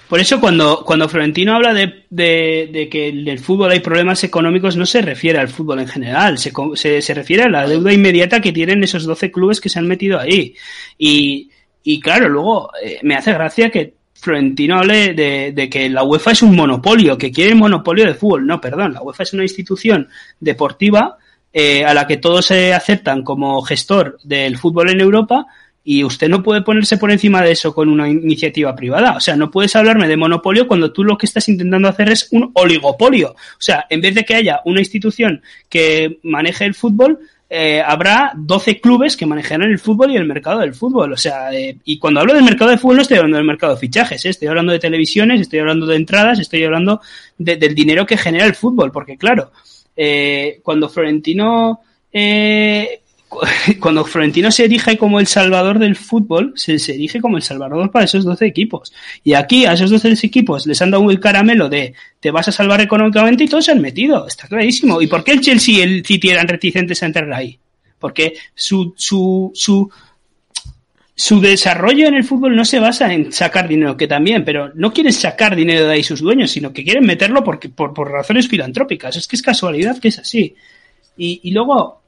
Por 0.09 0.19
eso 0.19 0.41
cuando, 0.41 0.83
cuando 0.85 1.07
Florentino 1.07 1.55
habla 1.55 1.73
de, 1.73 2.05
de, 2.09 2.89
que 2.91 3.07
en 3.07 3.27
el 3.27 3.39
fútbol 3.39 3.71
hay 3.71 3.79
problemas 3.79 4.23
económicos, 4.23 4.75
no 4.75 4.85
se 4.85 5.01
refiere 5.01 5.39
al 5.39 5.47
fútbol 5.47 5.79
en 5.79 5.87
general, 5.87 6.37
se, 6.37 6.51
se, 6.75 7.01
se 7.01 7.13
refiere 7.13 7.43
a 7.43 7.49
la 7.49 7.67
deuda 7.67 7.93
inmediata 7.93 8.41
que 8.41 8.51
tienen 8.51 8.83
esos 8.83 9.05
12 9.05 9.31
clubes 9.31 9.61
que 9.61 9.69
se 9.69 9.79
han 9.79 9.87
metido 9.87 10.19
ahí. 10.19 10.55
Y, 10.97 11.49
Y 11.83 11.99
claro, 11.99 12.29
luego 12.29 12.71
eh, 12.83 12.99
me 13.03 13.15
hace 13.15 13.33
gracia 13.33 13.69
que 13.69 13.93
Florentino 14.13 14.79
hable 14.79 15.13
de, 15.13 15.51
de, 15.51 15.69
que 15.69 15.89
la 15.89 16.03
UEFA 16.03 16.31
es 16.31 16.41
un 16.43 16.55
monopolio, 16.55 17.17
que 17.17 17.31
quiere 17.31 17.51
el 17.51 17.57
monopolio 17.57 18.05
de 18.05 18.13
fútbol. 18.13 18.45
No, 18.45 18.59
perdón, 18.61 18.93
la 18.93 19.01
UEFA 19.01 19.23
es 19.23 19.33
una 19.33 19.43
institución 19.43 20.07
deportiva 20.39 21.17
eh, 21.53 21.83
a 21.85 21.93
la 21.93 22.07
que 22.07 22.17
todos 22.17 22.45
se 22.45 22.73
aceptan 22.73 23.23
como 23.23 23.61
gestor 23.61 24.19
del 24.23 24.57
fútbol 24.57 24.89
en 24.89 25.01
Europa 25.01 25.47
y 25.83 26.03
usted 26.03 26.29
no 26.29 26.43
puede 26.43 26.61
ponerse 26.61 26.97
por 26.97 27.11
encima 27.11 27.41
de 27.41 27.51
eso 27.51 27.73
con 27.73 27.89
una 27.89 28.07
iniciativa 28.07 28.75
privada. 28.75 29.15
O 29.15 29.19
sea, 29.19 29.35
no 29.35 29.49
puedes 29.49 29.75
hablarme 29.75 30.07
de 30.07 30.17
monopolio 30.17 30.67
cuando 30.67 30.91
tú 30.91 31.03
lo 31.03 31.17
que 31.17 31.25
estás 31.25 31.49
intentando 31.49 31.87
hacer 31.87 32.09
es 32.09 32.27
un 32.31 32.51
oligopolio. 32.53 33.31
O 33.31 33.59
sea, 33.59 33.85
en 33.89 34.01
vez 34.01 34.13
de 34.13 34.23
que 34.23 34.35
haya 34.35 34.61
una 34.65 34.79
institución 34.79 35.41
que 35.69 36.19
maneje 36.23 36.65
el 36.65 36.75
fútbol, 36.75 37.19
eh, 37.49 37.81
habrá 37.85 38.31
12 38.35 38.79
clubes 38.79 39.17
que 39.17 39.25
manejarán 39.25 39.69
el 39.71 39.79
fútbol 39.79 40.11
y 40.11 40.15
el 40.15 40.25
mercado 40.25 40.59
del 40.59 40.73
fútbol. 40.73 41.13
O 41.13 41.17
sea, 41.17 41.51
eh, 41.51 41.77
y 41.83 41.97
cuando 41.97 42.19
hablo 42.19 42.33
del 42.33 42.43
mercado 42.43 42.69
del 42.69 42.79
fútbol 42.79 42.97
no 42.97 43.01
estoy 43.01 43.17
hablando 43.17 43.37
del 43.37 43.45
mercado 43.45 43.73
de 43.73 43.79
fichajes, 43.79 44.23
¿eh? 44.23 44.29
estoy 44.29 44.47
hablando 44.47 44.71
de 44.71 44.79
televisiones, 44.79 45.41
estoy 45.41 45.59
hablando 45.59 45.85
de 45.85 45.95
entradas, 45.97 46.39
estoy 46.39 46.63
hablando 46.63 47.01
de, 47.37 47.57
del 47.57 47.75
dinero 47.75 48.05
que 48.05 48.17
genera 48.17 48.45
el 48.45 48.55
fútbol. 48.55 48.91
Porque 48.91 49.17
claro, 49.17 49.51
eh, 49.95 50.59
cuando 50.63 50.89
Florentino 50.89 51.81
eh, 52.11 53.01
cuando 53.79 54.05
Florentino 54.05 54.51
se 54.51 54.65
erige 54.65 54.97
como 54.97 55.19
el 55.19 55.27
salvador 55.27 55.79
del 55.79 55.95
fútbol, 55.95 56.53
se, 56.55 56.79
se, 56.79 56.93
erige 56.95 57.21
como 57.21 57.37
el 57.37 57.43
salvador 57.43 57.91
para 57.91 58.05
esos 58.05 58.23
12 58.25 58.45
equipos. 58.45 58.93
Y 59.23 59.33
aquí 59.33 59.65
a 59.65 59.73
esos 59.73 59.89
12 59.89 60.13
equipos 60.25 60.67
les 60.67 60.81
han 60.81 60.91
dado 60.91 61.09
el 61.09 61.19
caramelo 61.19 61.69
de 61.69 61.93
te 62.19 62.31
vas 62.31 62.47
a 62.47 62.51
salvar 62.51 62.81
económicamente 62.81 63.43
y 63.43 63.47
todos 63.47 63.65
se 63.65 63.71
han 63.71 63.81
metido. 63.81 64.27
Está 64.27 64.47
clarísimo. 64.47 65.01
¿Y 65.01 65.07
por 65.07 65.23
qué 65.23 65.31
el 65.31 65.41
Chelsea 65.41 65.75
y 65.75 65.81
el 65.81 66.05
City 66.05 66.29
eran 66.29 66.47
reticentes 66.47 67.01
a 67.01 67.05
entrar 67.05 67.31
ahí? 67.33 67.57
Porque 67.99 68.33
su, 68.53 68.93
su, 68.97 69.51
su, 69.53 69.89
su 71.15 71.39
desarrollo 71.39 72.07
en 72.07 72.15
el 72.15 72.23
fútbol 72.23 72.55
no 72.55 72.65
se 72.65 72.79
basa 72.79 73.13
en 73.13 73.31
sacar 73.31 73.67
dinero, 73.67 73.97
que 73.97 74.07
también, 74.07 74.43
pero 74.43 74.71
no 74.73 74.91
quieren 74.91 75.13
sacar 75.13 75.55
dinero 75.55 75.85
de 75.85 75.93
ahí 75.93 76.03
sus 76.03 76.21
dueños, 76.21 76.51
sino 76.51 76.73
que 76.73 76.83
quieren 76.83 77.05
meterlo 77.05 77.43
porque, 77.43 77.69
por, 77.69 77.93
por 77.93 78.11
razones 78.11 78.47
filantrópicas. 78.47 79.15
Es 79.15 79.27
que 79.27 79.35
es 79.35 79.41
casualidad 79.41 79.99
que 79.99 80.07
es 80.07 80.19
así. 80.19 80.55
Y, 81.17 81.41
y 81.43 81.51
luego, 81.51 82.01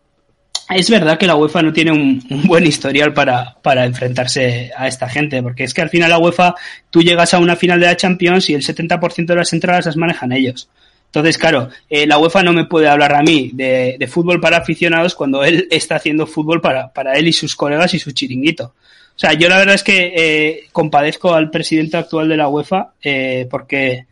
es 0.69 0.89
verdad 0.89 1.17
que 1.17 1.27
la 1.27 1.35
UEFA 1.35 1.61
no 1.61 1.73
tiene 1.73 1.91
un, 1.91 2.23
buen 2.45 2.65
historial 2.65 3.13
para, 3.13 3.55
para 3.61 3.85
enfrentarse 3.85 4.71
a 4.75 4.87
esta 4.87 5.09
gente, 5.09 5.43
porque 5.43 5.65
es 5.65 5.73
que 5.73 5.81
al 5.81 5.89
final 5.89 6.09
la 6.09 6.19
UEFA, 6.19 6.55
tú 6.89 7.01
llegas 7.01 7.33
a 7.33 7.39
una 7.39 7.55
final 7.55 7.79
de 7.79 7.87
la 7.87 7.97
Champions 7.97 8.49
y 8.49 8.53
el 8.53 8.63
70% 8.63 9.25
de 9.25 9.35
las 9.35 9.53
entradas 9.53 9.85
las 9.85 9.97
manejan 9.97 10.31
ellos. 10.31 10.69
Entonces, 11.13 11.37
claro, 11.37 11.69
eh, 11.91 12.07
la 12.07 12.17
UEFA 12.17 12.41
no 12.41 12.53
me 12.53 12.65
puede 12.65 12.89
hablar 12.89 13.13
a 13.13 13.21
mí 13.21 13.51
de, 13.53 13.97
de, 13.99 14.07
fútbol 14.07 14.41
para 14.41 14.57
aficionados 14.57 15.13
cuando 15.13 15.43
él 15.43 15.67
está 15.71 15.97
haciendo 15.97 16.25
fútbol 16.25 16.59
para, 16.59 16.91
para 16.91 17.13
él 17.13 17.27
y 17.27 17.33
sus 17.33 17.55
colegas 17.55 17.93
y 17.93 17.99
su 17.99 18.13
chiringuito. 18.13 18.73
O 19.15 19.19
sea, 19.19 19.33
yo 19.33 19.47
la 19.47 19.59
verdad 19.59 19.75
es 19.75 19.83
que 19.83 20.11
eh, 20.15 20.63
compadezco 20.71 21.35
al 21.35 21.51
presidente 21.51 21.97
actual 21.97 22.29
de 22.29 22.37
la 22.37 22.47
UEFA 22.47 22.93
eh, 23.03 23.47
porque 23.47 24.07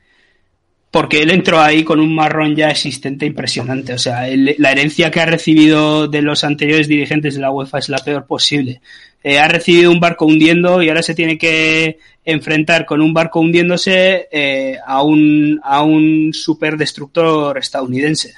porque 0.92 1.24
él 1.24 1.32
entró 1.32 1.60
ahí 1.60 1.84
con 1.84 2.00
un 2.00 2.14
marrón 2.14 2.56
ya 2.56 2.70
existente 2.70 3.26
impresionante. 3.26 3.94
O 3.94 3.98
sea, 3.98 4.28
la 4.36 4.72
herencia 4.72 5.10
que 5.10 5.22
ha 5.22 5.26
recibido 5.26 6.08
de 6.08 6.22
los 6.22 6.44
anteriores 6.44 6.88
dirigentes 6.88 7.34
de 7.34 7.42
la 7.42 7.50
UEFA 7.50 7.80
es 7.80 7.90
la 7.90 7.98
peor 7.98 8.28
posible. 8.28 8.82
Eh, 9.24 9.38
ha 9.38 9.48
recibido 9.48 9.92
un 9.92 10.00
barco 10.00 10.26
hundiendo 10.26 10.82
y 10.82 10.90
ahora 10.90 11.04
se 11.04 11.14
tiene 11.14 11.38
que 11.38 12.00
enfrentar 12.26 12.86
con 12.86 13.02
un 13.02 13.14
barco 13.14 13.40
hundiéndose 13.40 14.28
eh, 14.32 14.78
a 14.86 15.04
un 15.04 15.60
a 15.64 15.84
un 15.84 16.32
superdestructor 16.34 17.58
estadounidense. 17.58 18.34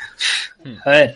A 0.83 0.89
ver, 0.89 1.15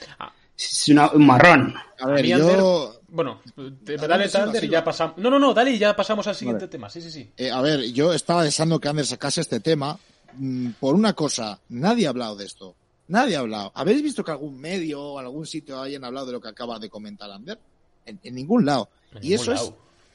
es 0.58 0.88
una, 0.90 1.12
un 1.12 1.26
marrón. 1.26 1.74
A 2.00 2.08
ver, 2.08 2.26
yo... 2.26 2.94
Bueno, 3.10 3.42
dale, 3.56 4.30
Ander, 4.34 4.64
y 4.64 4.68
ya 4.68 4.84
pasamos. 4.84 5.18
No, 5.18 5.30
no, 5.30 5.40
no, 5.40 5.54
dale 5.54 5.72
y 5.72 5.78
ya 5.78 5.96
pasamos 5.96 6.28
al 6.28 6.36
siguiente 6.36 6.66
vale. 6.66 6.72
tema. 6.72 6.90
Sí, 6.90 7.02
sí, 7.02 7.10
sí. 7.10 7.30
Eh, 7.38 7.50
a 7.50 7.62
ver, 7.62 7.92
yo 7.94 8.14
estaba 8.14 8.44
deseando 8.44 8.80
que 8.80 8.90
Ander 8.90 9.06
sacase 9.06 9.42
este 9.42 9.62
tema 9.62 9.98
mm, 10.34 10.72
por 10.80 10.94
una 10.94 11.14
cosa. 11.14 11.58
Nadie 11.70 12.06
ha 12.06 12.10
hablado 12.10 12.36
de 12.36 12.46
esto. 12.46 12.76
Nadie 13.08 13.38
ha 13.38 13.40
hablado. 13.40 13.72
¿Habéis 13.76 14.04
visto 14.04 14.24
que 14.24 14.32
algún 14.32 14.60
medio 14.60 15.02
o 15.02 15.20
algún 15.20 15.46
sitio 15.46 15.82
hayan 15.82 16.04
hablado 16.04 16.26
de 16.28 16.32
lo 16.34 16.42
que 16.42 16.50
acaba 16.50 16.80
de 16.80 16.90
comentar 16.90 17.32
Ander? 17.32 17.58
En, 18.06 18.20
en 18.22 18.36
ningún 18.36 18.66
lado. 18.66 18.90
En 19.16 19.24
y 19.24 19.34
eso 19.34 19.54
lado. 19.54 19.68
es 19.68 19.74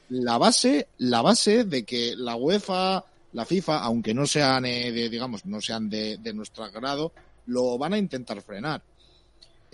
la 0.09 0.37
base, 0.37 0.87
la 0.97 1.21
base 1.21 1.63
de 1.63 1.83
que 1.83 2.15
la 2.15 2.35
UEFA, 2.35 3.03
la 3.33 3.45
FIFA, 3.45 3.79
aunque 3.79 4.13
no 4.13 4.25
sean, 4.27 4.65
eh, 4.65 4.91
de, 4.91 5.09
digamos, 5.09 5.45
no 5.45 5.61
sean 5.61 5.89
de, 5.89 6.17
de 6.17 6.33
nuestro 6.33 6.63
agrado, 6.63 7.13
lo 7.47 7.77
van 7.77 7.93
a 7.93 7.97
intentar 7.97 8.41
frenar. 8.41 8.81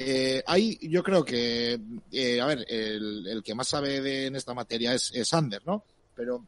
Eh, 0.01 0.41
hay, 0.47 0.79
yo 0.81 1.03
creo 1.03 1.25
que, 1.25 1.77
eh, 2.11 2.39
a 2.39 2.45
ver, 2.45 2.65
el, 2.69 3.27
el, 3.27 3.43
que 3.43 3.53
más 3.53 3.67
sabe 3.67 3.99
de, 3.99 4.27
en 4.27 4.35
esta 4.37 4.53
materia 4.53 4.93
es, 4.93 5.11
es 5.13 5.33
Ander, 5.33 5.61
¿no? 5.65 5.83
Pero 6.15 6.45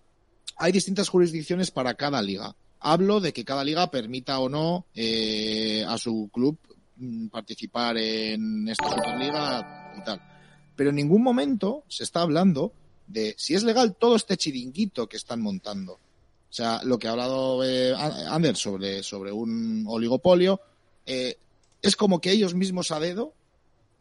hay 0.56 0.72
distintas 0.72 1.10
jurisdicciones 1.10 1.70
para 1.70 1.96
cada 1.96 2.22
liga. 2.22 2.56
Hablo 2.80 3.20
de 3.20 3.34
que 3.34 3.44
cada 3.44 3.66
liga 3.66 3.92
permita 3.92 4.40
o 4.40 4.48
no 4.48 4.86
eh, 4.96 5.84
a 5.86 5.98
su 5.98 6.30
club 6.32 6.58
mm, 6.96 7.28
participar 7.28 7.98
en 7.98 8.70
esta 8.70 8.88
Superliga 8.88 9.96
y 9.98 10.04
tal. 10.06 10.22
Pero 10.76 10.90
en 10.90 10.96
ningún 10.96 11.24
momento 11.24 11.84
se 11.88 12.04
está 12.04 12.22
hablando 12.22 12.72
de 13.08 13.36
si 13.38 13.56
es 13.56 13.64
legal 13.64 13.96
todo 13.96 14.16
este 14.16 14.38
chiringuito 14.38 15.08
que 15.08 15.18
están 15.18 15.42
montando. 15.42 15.94
O 15.94 16.54
sea, 16.54 16.82
lo 16.84 17.00
que 17.00 17.08
ha 17.08 17.12
hablado 17.12 17.64
eh, 17.64 17.94
Ander 17.96 18.56
sobre, 18.56 19.04
sobre 19.04 19.32
un 19.32 19.86
oligopolio, 19.88 20.60
eh, 21.06 21.38
es 21.82 21.96
como 21.96 22.20
que 22.20 22.32
ellos 22.32 22.54
mismos 22.54 22.92
a 22.92 23.00
dedo 23.00 23.34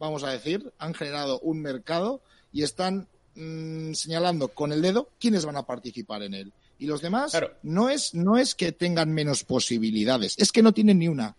vamos 0.01 0.25
a 0.25 0.31
decir, 0.31 0.73
han 0.79 0.95
generado 0.95 1.39
un 1.41 1.61
mercado 1.61 2.21
y 2.53 2.65
están 2.65 3.07
mmm, 3.37 3.93
señalando 3.93 4.49
con 4.49 4.73
el 4.73 4.83
dedo 4.83 5.11
quiénes 5.21 5.45
van 5.45 5.57
a 5.57 5.63
participar 5.67 6.25
en 6.25 6.35
él. 6.35 6.53
Y 6.79 6.87
los 6.87 7.03
demás 7.03 7.31
claro. 7.33 7.53
no 7.63 7.91
es 7.91 8.15
no 8.15 8.39
es 8.39 8.55
que 8.55 8.73
tengan 8.73 9.13
menos 9.13 9.45
posibilidades, 9.45 10.35
es 10.39 10.51
que 10.51 10.63
no 10.63 10.73
tienen 10.73 10.99
ni 10.99 11.07
una. 11.07 11.37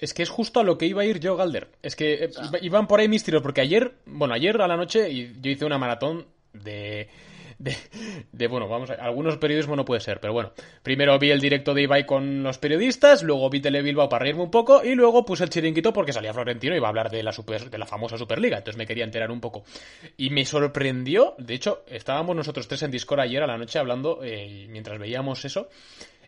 Es 0.00 0.12
que 0.12 0.22
es 0.22 0.30
justo 0.30 0.60
a 0.60 0.64
lo 0.64 0.76
que 0.76 0.86
iba 0.86 1.02
a 1.02 1.04
ir 1.04 1.20
yo, 1.20 1.36
Galder. 1.36 1.68
Es 1.82 1.96
que 1.96 2.30
sea, 2.32 2.58
iban 2.60 2.86
por 2.86 3.00
ahí 3.00 3.08
mis 3.08 3.24
tiros, 3.24 3.42
porque 3.42 3.60
ayer, 3.60 3.94
bueno, 4.06 4.34
ayer 4.34 4.60
a 4.60 4.68
la 4.68 4.76
noche 4.76 5.32
yo 5.40 5.50
hice 5.50 5.64
una 5.64 5.78
maratón 5.78 6.26
de 6.52 7.08
de, 7.58 7.76
de, 8.32 8.46
bueno, 8.46 8.68
vamos 8.68 8.90
a 8.90 8.94
algunos 8.94 9.36
periodismo 9.38 9.76
no 9.76 9.84
puede 9.84 10.00
ser, 10.00 10.20
pero 10.20 10.32
bueno, 10.32 10.52
primero 10.82 11.18
vi 11.18 11.30
el 11.30 11.40
directo 11.40 11.74
de 11.74 11.82
Ibai 11.82 12.06
con 12.06 12.42
los 12.42 12.58
periodistas, 12.58 13.22
luego 13.22 13.48
vi 13.50 13.60
Tele 13.60 13.82
Bilbao 13.82 14.08
para 14.08 14.22
reírme 14.24 14.42
un 14.42 14.50
poco 14.50 14.84
y 14.84 14.94
luego 14.94 15.24
puse 15.24 15.44
el 15.44 15.50
chiringuito 15.50 15.92
porque 15.92 16.12
salía 16.12 16.34
Florentino 16.34 16.74
y 16.74 16.78
iba 16.78 16.88
a 16.88 16.90
hablar 16.90 17.10
de 17.10 17.22
la 17.22 17.32
super, 17.32 17.70
de 17.70 17.78
la 17.78 17.86
famosa 17.86 18.18
Superliga, 18.18 18.58
entonces 18.58 18.78
me 18.78 18.86
quería 18.86 19.04
enterar 19.04 19.30
un 19.30 19.40
poco. 19.40 19.64
Y 20.16 20.30
me 20.30 20.44
sorprendió, 20.44 21.34
de 21.38 21.54
hecho, 21.54 21.84
estábamos 21.88 22.36
nosotros 22.36 22.68
tres 22.68 22.82
en 22.82 22.90
Discord 22.90 23.20
ayer 23.20 23.42
a 23.42 23.46
la 23.46 23.58
noche 23.58 23.78
hablando 23.78 24.20
eh, 24.22 24.66
mientras 24.68 24.98
veíamos 24.98 25.44
eso 25.44 25.68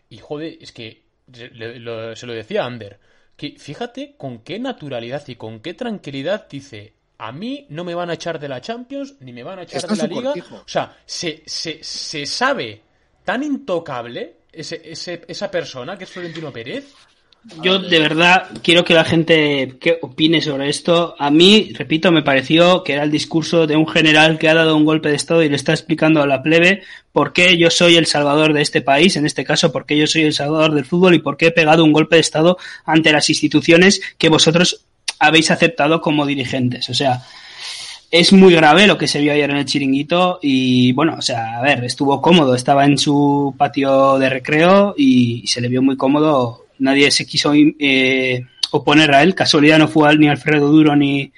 y 0.09 0.17
joder, 0.17 0.57
es 0.61 0.71
que 0.71 1.03
se 1.31 2.25
lo 2.25 2.33
decía 2.33 2.63
a 2.63 2.65
Ander, 2.65 2.99
que 3.37 3.55
fíjate 3.57 4.15
con 4.17 4.39
qué 4.39 4.59
naturalidad 4.59 5.23
y 5.27 5.35
con 5.35 5.61
qué 5.61 5.73
tranquilidad 5.73 6.47
dice 6.49 6.93
a 7.19 7.31
mí 7.31 7.65
no 7.69 7.83
me 7.83 7.95
van 7.95 8.09
a 8.09 8.13
echar 8.13 8.39
de 8.39 8.49
la 8.49 8.61
Champions 8.61 9.15
ni 9.21 9.31
me 9.31 9.43
van 9.43 9.59
a 9.59 9.63
echar 9.63 9.87
de 9.87 9.95
la 9.95 10.07
Liga. 10.07 10.21
cortijo. 10.23 10.55
O 10.55 10.67
sea, 10.67 10.97
se, 11.05 11.43
se, 11.45 11.83
se 11.83 12.25
sabe 12.25 12.81
tan 13.23 13.43
intocable 13.43 14.37
ese, 14.51 14.81
ese, 14.83 15.23
esa 15.27 15.49
persona 15.49 15.97
que 15.97 16.03
es 16.03 16.09
Florentino 16.09 16.51
Pérez. 16.51 16.93
Yo 17.63 17.79
de 17.79 17.99
verdad 17.99 18.49
quiero 18.61 18.83
que 18.83 18.93
la 18.93 19.05
gente 19.05 19.77
que 19.79 19.97
opine 20.01 20.41
sobre 20.41 20.69
esto. 20.69 21.15
A 21.17 21.31
mí, 21.31 21.71
repito, 21.73 22.11
me 22.11 22.21
pareció 22.21 22.83
que 22.83 22.93
era 22.93 23.03
el 23.03 23.11
discurso 23.11 23.65
de 23.65 23.75
un 23.75 23.87
general 23.87 24.37
que 24.37 24.49
ha 24.49 24.53
dado 24.53 24.75
un 24.75 24.85
golpe 24.85 25.09
de 25.09 25.15
Estado 25.15 25.43
y 25.43 25.49
le 25.49 25.55
está 25.55 25.71
explicando 25.71 26.21
a 26.21 26.27
la 26.27 26.43
plebe 26.43 26.83
por 27.11 27.33
qué 27.33 27.57
yo 27.57 27.69
soy 27.69 27.95
el 27.95 28.05
salvador 28.05 28.53
de 28.53 28.61
este 28.61 28.81
país, 28.81 29.15
en 29.15 29.25
este 29.25 29.43
caso, 29.43 29.71
por 29.71 29.85
qué 29.85 29.97
yo 29.97 30.07
soy 30.07 30.23
el 30.23 30.33
salvador 30.33 30.73
del 30.73 30.85
fútbol 30.85 31.15
y 31.15 31.19
por 31.19 31.37
qué 31.37 31.47
he 31.47 31.51
pegado 31.51 31.83
un 31.83 31.93
golpe 31.93 32.17
de 32.17 32.21
Estado 32.21 32.57
ante 32.85 33.11
las 33.11 33.29
instituciones 33.29 34.01
que 34.17 34.29
vosotros 34.29 34.85
habéis 35.19 35.49
aceptado 35.49 36.01
como 36.01 36.25
dirigentes. 36.25 36.89
O 36.89 36.93
sea, 36.93 37.23
es 38.11 38.31
muy 38.33 38.53
grave 38.53 38.87
lo 38.87 38.97
que 38.97 39.07
se 39.07 39.19
vio 39.19 39.33
ayer 39.33 39.49
en 39.49 39.57
el 39.57 39.65
chiringuito 39.65 40.39
y 40.41 40.91
bueno, 40.93 41.15
o 41.17 41.21
sea, 41.21 41.57
a 41.57 41.61
ver, 41.61 41.83
estuvo 41.83 42.21
cómodo, 42.21 42.55
estaba 42.55 42.85
en 42.85 42.97
su 42.97 43.53
patio 43.57 44.17
de 44.17 44.29
recreo 44.29 44.93
y 44.97 45.45
se 45.47 45.61
le 45.61 45.69
vio 45.69 45.81
muy 45.81 45.97
cómodo. 45.97 46.66
Nadie 46.79 47.11
se 47.11 47.25
quiso 47.25 47.53
eh, 47.55 48.45
oponer 48.71 49.13
a 49.13 49.23
él. 49.23 49.35
Casualidad 49.35 49.79
no 49.79 49.87
fue 49.87 50.15
ni 50.17 50.27
Alfredo 50.27 50.67
Duro 50.67 50.95
ni, 50.95 51.31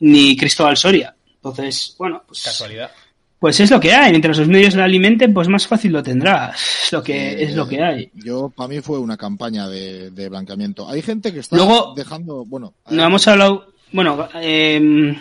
ni 0.00 0.36
Cristóbal 0.36 0.76
Soria. 0.76 1.14
Entonces, 1.36 1.94
bueno, 1.98 2.22
pues. 2.26 2.42
Casualidad. 2.42 2.90
Pues 3.38 3.58
es 3.58 3.70
lo 3.70 3.80
que 3.80 3.92
hay. 3.92 4.10
Mientras 4.10 4.36
los 4.36 4.48
medios 4.48 4.74
lo 4.74 4.82
alimenten, 4.82 5.32
pues 5.32 5.48
más 5.48 5.66
fácil 5.66 5.92
lo 5.92 6.02
tendrá. 6.02 6.52
Es 6.52 6.92
lo 6.92 7.02
que, 7.02 7.32
eh, 7.32 7.44
es 7.44 7.54
lo 7.54 7.66
que 7.66 7.82
hay. 7.82 8.10
Yo, 8.12 8.52
para 8.54 8.68
mí 8.68 8.80
fue 8.82 8.98
una 8.98 9.16
campaña 9.16 9.66
de, 9.66 10.10
de, 10.10 10.28
blanqueamiento. 10.28 10.86
Hay 10.86 11.00
gente 11.00 11.32
que 11.32 11.40
está 11.40 11.56
Luego, 11.56 11.94
dejando, 11.96 12.44
bueno. 12.44 12.74
No 12.90 13.02
hemos 13.02 13.26
hablado, 13.28 13.72
bueno, 13.92 14.28
eh, 14.34 15.16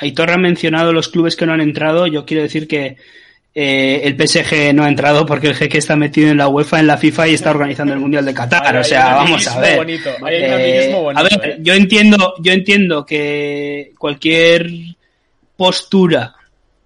Aitor 0.00 0.30
ha 0.30 0.38
mencionado 0.38 0.94
los 0.94 1.08
clubes 1.08 1.36
que 1.36 1.44
no 1.44 1.52
han 1.52 1.60
entrado. 1.60 2.06
Yo 2.06 2.24
quiero 2.24 2.42
decir 2.42 2.66
que 2.66 2.96
eh, 3.52 4.02
el 4.04 4.16
PSG 4.16 4.72
no 4.74 4.84
ha 4.84 4.88
entrado 4.88 5.26
porque 5.26 5.48
el 5.48 5.54
jeque 5.54 5.78
está 5.78 5.96
metido 5.96 6.30
en 6.30 6.36
la 6.36 6.48
UEFA, 6.48 6.78
en 6.78 6.86
la 6.86 6.96
FIFA 6.96 7.28
y 7.28 7.34
está 7.34 7.50
organizando 7.50 7.92
el 7.92 7.98
Mundial 7.98 8.24
de 8.24 8.34
Qatar. 8.34 8.76
o 8.76 8.84
sea, 8.84 9.14
vamos 9.16 9.46
a 9.48 9.58
ver. 9.58 9.76
Bonito. 9.76 10.10
Eh, 10.28 10.90
bonito, 10.92 11.18
a 11.18 11.22
ver, 11.22 11.50
eh. 11.50 11.56
yo 11.60 11.74
entiendo, 11.74 12.34
yo 12.38 12.52
entiendo 12.52 13.04
que 13.04 13.92
cualquier 13.98 14.70
postura 15.56 16.34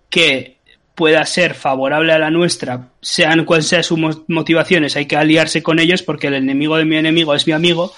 que 0.09 0.55
pueda 0.95 1.25
ser 1.27 1.55
favorable 1.55 2.12
a 2.12 2.19
la 2.19 2.31
nuestra, 2.31 2.89
sean 3.01 3.45
cuales 3.45 3.67
sean 3.67 3.83
sus 3.83 3.99
motivaciones, 4.29 4.97
hay 4.97 5.07
que 5.07 5.17
aliarse 5.17 5.62
con 5.62 5.79
ellos 5.79 6.03
porque 6.03 6.29
el 6.29 6.35
enemigo 6.35 6.77
de 6.77 6.85
mi 6.85 6.97
enemigo 6.97 7.35
es 7.35 7.47
mi 7.47 7.53
amigo, 7.53 7.93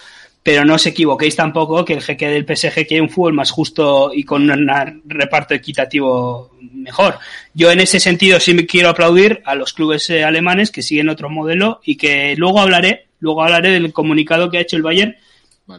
pero 0.46 0.64
no 0.64 0.74
os 0.74 0.86
equivoquéis 0.86 1.34
tampoco 1.34 1.84
que 1.84 1.94
el 1.94 2.02
jeque 2.02 2.28
del 2.28 2.46
PSG 2.46 2.86
quiere 2.86 3.00
un 3.00 3.10
fútbol 3.10 3.32
más 3.32 3.50
justo 3.50 4.12
y 4.14 4.22
con 4.22 4.48
un 4.48 5.02
reparto 5.04 5.54
equitativo 5.54 6.52
mejor. 6.72 7.18
Yo 7.52 7.72
en 7.72 7.80
ese 7.80 7.98
sentido 7.98 8.38
sí 8.38 8.54
me 8.54 8.64
quiero 8.64 8.90
aplaudir 8.90 9.42
a 9.44 9.56
los 9.56 9.72
clubes 9.72 10.08
eh, 10.08 10.22
alemanes 10.22 10.70
que 10.70 10.82
siguen 10.82 11.08
otro 11.08 11.28
modelo 11.30 11.80
y 11.84 11.96
que 11.96 12.36
luego 12.36 12.60
hablaré, 12.60 13.08
luego 13.18 13.42
hablaré 13.42 13.70
del 13.70 13.92
comunicado 13.92 14.48
que 14.48 14.58
ha 14.58 14.60
hecho 14.60 14.76
el 14.76 14.84
Bayern. 14.84 15.16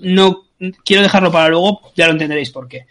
No 0.01 0.47
quiero 0.83 1.01
dejarlo 1.01 1.31
para 1.31 1.47
luego, 1.47 1.93
ya 1.95 2.07
lo 2.07 2.11
entenderéis 2.11 2.49
por 2.49 2.67
qué. 2.67 2.87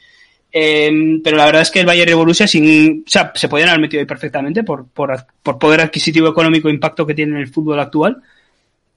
Eh, 0.51 1.21
pero 1.23 1.37
la 1.37 1.45
verdad 1.45 1.61
es 1.61 1.71
que 1.71 1.81
el 1.81 1.87
Bayern 1.87 2.11
y 2.11 2.15
Borussia 2.15 2.49
sin, 2.49 3.05
o 3.07 3.11
sea, 3.11 3.33
se 3.35 3.51
podían 3.51 3.69
haber 3.69 3.83
metido 3.83 4.01
ahí 4.01 4.07
perfectamente 4.07 4.63
por, 4.63 4.89
por, 4.89 5.27
por 5.43 5.59
poder 5.59 5.83
adquisitivo 5.83 6.29
económico 6.29 6.69
e 6.69 6.73
impacto 6.73 7.07
que 7.07 7.13
tiene 7.13 7.33
en 7.33 7.43
el 7.43 7.49
fútbol 7.49 7.81
actual. 7.81 8.23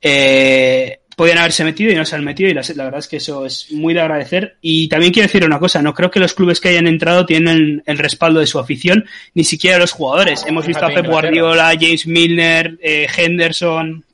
Eh, 0.01 0.99
podían 1.20 1.39
haberse 1.39 1.65
metido 1.65 1.91
y 1.91 1.95
no 1.95 2.05
se 2.05 2.15
han 2.15 2.24
metido 2.24 2.49
y 2.49 2.53
la, 2.53 2.61
verdad 2.86 2.99
es 2.99 3.09
que 3.09 3.17
eso 3.17 3.45
es 3.45 3.70
muy 3.74 3.93
de 3.93 3.99
agradecer. 3.99 4.55
Y 4.61 4.88
también 4.88 5.11
quiero 5.11 5.28
decir 5.28 5.43
una 5.43 5.59
cosa, 5.59 5.82
no 5.82 5.93
creo 5.93 6.09
que 6.09 6.22
los 6.22 6.34
clubes 6.34 6.61
que 6.61 6.70
hayan 6.70 6.88
entrado 6.88 7.26
tienen 7.26 7.84
el 7.86 7.97
respaldo 7.97 8.39
de 8.39 8.47
su 8.47 8.57
afición, 8.57 9.03
ni 9.34 9.43
siquiera 9.43 9.78
los 9.80 9.91
jugadores. 9.91 10.45
Hemos 10.47 10.65
visto 10.65 10.86
a 10.86 10.93
Pep 10.93 11.07
Guardiola, 11.07 11.74
James 11.78 12.07
Milner, 12.07 12.78
eh, 12.82 13.05
Henderson, 13.13 14.05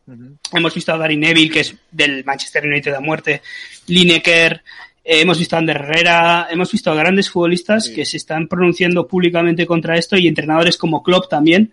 hemos 0.51 0.73
visto 0.73 0.93
a 0.93 0.97
Gary 0.97 1.15
Neville, 1.15 1.51
que 1.51 1.59
es 1.59 1.75
del 1.91 2.25
Manchester 2.25 2.65
United 2.65 2.95
a 2.95 3.01
muerte, 3.01 3.43
Lineker, 3.85 4.63
eh, 5.03 5.21
hemos 5.21 5.37
visto 5.37 5.55
a 5.55 5.59
Ander 5.59 5.75
Herrera, 5.75 6.47
hemos 6.49 6.71
visto 6.71 6.89
a 6.89 6.95
grandes 6.95 7.29
futbolistas 7.29 7.87
que 7.87 8.03
se 8.03 8.17
están 8.17 8.47
pronunciando 8.47 9.05
públicamente 9.07 9.67
contra 9.67 9.95
esto 9.95 10.17
y 10.17 10.27
entrenadores 10.27 10.75
como 10.75 11.03
Klopp 11.03 11.29
también. 11.29 11.71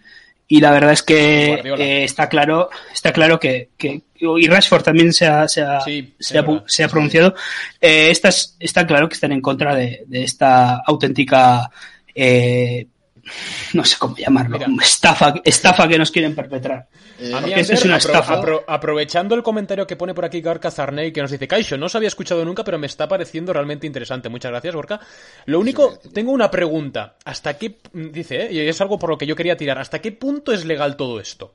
Y 0.52 0.60
la 0.60 0.70
verdad 0.70 0.92
es 0.92 1.02
que 1.02 1.54
eh, 1.54 2.04
está 2.04 2.28
claro, 2.28 2.68
está 2.92 3.10
claro 3.10 3.40
que, 3.40 3.70
que, 3.78 4.02
y 4.14 4.46
Rashford 4.48 4.82
también 4.82 5.10
se 5.14 5.26
ha, 5.26 5.48
se 5.48 5.62
ha, 5.62 5.80
se, 5.80 6.38
ha 6.38 6.44
se 6.66 6.84
ha, 6.84 6.88
pronunciado. 6.88 7.34
Eh, 7.80 8.10
estas, 8.10 8.54
está 8.60 8.86
claro 8.86 9.08
que 9.08 9.14
están 9.14 9.32
en 9.32 9.40
contra 9.40 9.74
de, 9.74 10.02
de 10.06 10.24
esta 10.24 10.82
auténtica 10.86 11.70
eh, 12.14 12.86
no 13.74 13.84
sé 13.84 13.96
cómo 13.98 14.16
llamarlo, 14.16 14.58
estafa, 14.82 15.34
estafa 15.44 15.88
que 15.88 15.98
nos 15.98 16.10
quieren 16.10 16.34
perpetrar. 16.34 16.88
Eh, 17.18 17.54
es 17.56 17.84
una 17.84 17.98
estafa. 17.98 18.42
aprovechando 18.66 19.34
el 19.34 19.42
comentario 19.42 19.86
que 19.86 19.96
pone 19.96 20.14
por 20.14 20.24
aquí 20.24 20.40
Garca 20.40 20.70
Zarney, 20.70 21.12
que 21.12 21.22
nos 21.22 21.30
dice, 21.30 21.46
Kaisho, 21.46 21.76
no 21.76 21.86
os 21.86 21.94
había 21.94 22.08
escuchado 22.08 22.44
nunca, 22.44 22.64
pero 22.64 22.78
me 22.78 22.86
está 22.86 23.06
pareciendo 23.06 23.52
realmente 23.52 23.86
interesante. 23.86 24.28
Muchas 24.28 24.50
gracias, 24.50 24.74
Gorka. 24.74 25.00
Lo 25.46 25.60
único, 25.60 25.98
tengo 26.12 26.32
una 26.32 26.50
pregunta. 26.50 27.16
¿Hasta 27.24 27.56
qué, 27.56 27.78
dice, 27.92 28.46
eh, 28.46 28.52
y 28.52 28.60
es 28.60 28.80
algo 28.80 28.98
por 28.98 29.10
lo 29.10 29.18
que 29.18 29.26
yo 29.26 29.36
quería 29.36 29.56
tirar, 29.56 29.78
¿hasta 29.78 30.00
qué 30.00 30.12
punto 30.12 30.52
es 30.52 30.64
legal 30.64 30.96
todo 30.96 31.20
esto? 31.20 31.54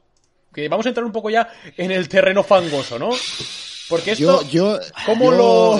Que 0.54 0.70
vamos 0.70 0.86
a 0.86 0.90
entrar 0.90 1.06
un 1.06 1.12
poco 1.12 1.30
ya 1.30 1.50
en 1.76 1.92
el 1.92 2.08
terreno 2.08 2.44
fangoso, 2.44 2.98
¿no? 2.98 3.10
Porque 3.90 4.12
esto, 4.12 4.44
yo, 4.44 4.78
yo, 4.78 4.80
¿cómo 5.06 5.32
lo...? 5.32 5.80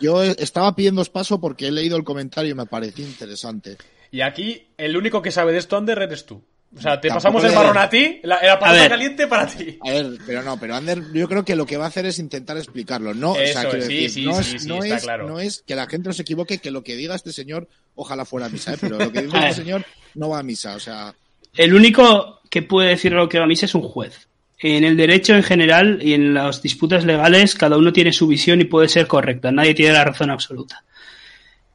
Yo 0.00 0.22
estaba 0.22 0.74
pidiendo 0.74 1.04
paso 1.04 1.38
porque 1.40 1.68
he 1.68 1.70
leído 1.70 1.96
el 1.96 2.04
comentario 2.04 2.52
y 2.52 2.54
me 2.54 2.64
pareció 2.66 3.04
interesante. 3.04 3.76
Y 4.10 4.20
aquí, 4.20 4.68
el 4.76 4.96
único 4.96 5.22
que 5.22 5.30
sabe 5.30 5.52
de 5.52 5.58
esto, 5.58 5.76
Ander, 5.76 5.98
eres 5.98 6.26
tú. 6.26 6.42
O 6.76 6.80
sea, 6.80 7.00
te 7.00 7.08
pasamos 7.08 7.44
el 7.44 7.52
marrón 7.52 7.78
a 7.78 7.88
ti, 7.88 8.20
la, 8.24 8.40
la 8.42 8.88
caliente 8.88 9.26
para 9.26 9.46
ti. 9.46 9.78
A 9.80 9.90
ver, 9.90 10.18
pero 10.26 10.42
no, 10.42 10.58
pero 10.58 10.74
Ander, 10.74 11.02
yo 11.12 11.28
creo 11.28 11.44
que 11.44 11.54
lo 11.54 11.66
que 11.66 11.76
va 11.76 11.84
a 11.84 11.88
hacer 11.88 12.04
es 12.06 12.18
intentar 12.18 12.56
explicarlo. 12.56 13.14
No, 13.14 13.36
Eso, 13.36 13.68
o 13.68 13.70
sea, 13.70 13.80
sí, 13.80 14.08
sí, 14.08 14.24
no, 14.24 14.42
sí, 14.42 14.56
es, 14.56 14.66
no, 14.66 14.82
es, 14.82 15.02
claro. 15.04 15.28
no 15.28 15.38
es 15.38 15.62
que 15.64 15.76
la 15.76 15.86
gente 15.86 16.08
no 16.08 16.12
se 16.12 16.22
equivoque 16.22 16.58
que 16.58 16.72
lo 16.72 16.82
que 16.82 16.96
diga 16.96 17.14
este 17.14 17.32
señor, 17.32 17.68
ojalá 17.94 18.24
fuera 18.24 18.46
a 18.46 18.48
misa, 18.48 18.74
¿eh? 18.74 18.78
pero 18.80 18.98
lo 18.98 19.12
que 19.12 19.22
dice 19.22 19.36
este 19.48 19.54
señor 19.54 19.84
no 20.14 20.30
va 20.30 20.40
a 20.40 20.42
misa, 20.42 20.74
o 20.74 20.80
sea. 20.80 21.14
El 21.56 21.74
único 21.74 22.40
que 22.50 22.62
puede 22.62 22.88
decir 22.88 23.12
lo 23.12 23.28
que 23.28 23.38
va 23.38 23.44
a 23.44 23.48
misa 23.48 23.66
es 23.66 23.74
un 23.76 23.82
juez. 23.82 24.26
En 24.58 24.82
el 24.82 24.96
derecho 24.96 25.34
en 25.34 25.42
general 25.42 26.00
y 26.02 26.14
en 26.14 26.34
las 26.34 26.62
disputas 26.62 27.04
legales, 27.04 27.54
cada 27.54 27.76
uno 27.76 27.92
tiene 27.92 28.12
su 28.12 28.26
visión 28.26 28.60
y 28.60 28.64
puede 28.64 28.88
ser 28.88 29.06
correcta. 29.06 29.52
Nadie 29.52 29.74
tiene 29.74 29.92
la 29.92 30.04
razón 30.04 30.30
absoluta. 30.30 30.82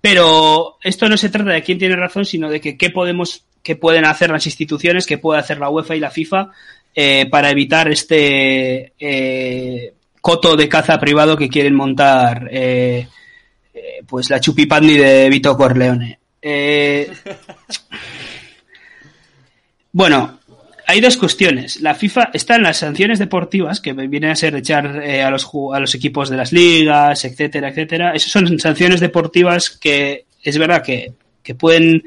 Pero 0.02 0.78
esto 0.82 1.10
no 1.10 1.18
se 1.18 1.30
trata 1.30 1.52
de 1.52 1.64
quién 1.64 1.78
tiene 1.78 1.96
razón, 1.96 2.26
sino 2.26 2.50
de 2.50 2.62
que 2.62 2.78
qué 2.78 2.90
podemos, 2.90 3.44
qué 3.64 3.76
pueden 3.76 4.06
hacer 4.06 4.30
las 4.30 4.46
instituciones, 4.46 5.06
qué 5.06 5.18
puede 5.18 5.40
hacer 5.40 5.60
la 5.60 5.70
UEFA 5.70 5.96
y 5.96 6.00
la 6.00 6.12
FIFA 6.12 6.52
eh, 6.96 7.28
para 7.30 7.50
evitar 7.50 7.92
este 7.92 8.94
eh, 8.98 9.94
coto 10.22 10.56
de 10.56 10.70
caza 10.70 11.00
privado 11.00 11.38
que 11.38 11.50
quieren 11.50 11.76
montar 11.76 12.48
eh, 12.52 13.08
eh 13.74 14.04
pues 14.08 14.30
la 14.30 14.40
chupipandi 14.40 14.98
de 14.98 15.30
Vito 15.30 15.56
Corleone. 15.56 16.20
Eh, 16.42 17.12
bueno, 19.92 20.39
hay 20.90 21.02
dos 21.02 21.18
cuestiones. 21.18 21.82
La 21.82 21.94
FIFA 21.94 22.32
está 22.34 22.56
en 22.56 22.64
las 22.64 22.78
sanciones 22.78 23.20
deportivas, 23.20 23.80
que 23.80 23.94
vienen 23.94 24.32
a 24.32 24.36
ser 24.36 24.56
echar 24.56 25.04
eh, 25.04 25.22
a, 25.22 25.30
los, 25.30 25.48
a 25.72 25.80
los 25.80 25.94
equipos 25.94 26.32
de 26.32 26.38
las 26.38 26.52
ligas, 26.52 27.24
etcétera, 27.26 27.70
etcétera. 27.70 28.14
Esas 28.16 28.32
son 28.32 28.58
sanciones 28.58 29.00
deportivas 29.00 29.70
que 29.70 30.26
es 30.42 30.58
verdad 30.58 30.82
que, 30.82 31.14
que 31.44 31.54
pueden 31.54 32.04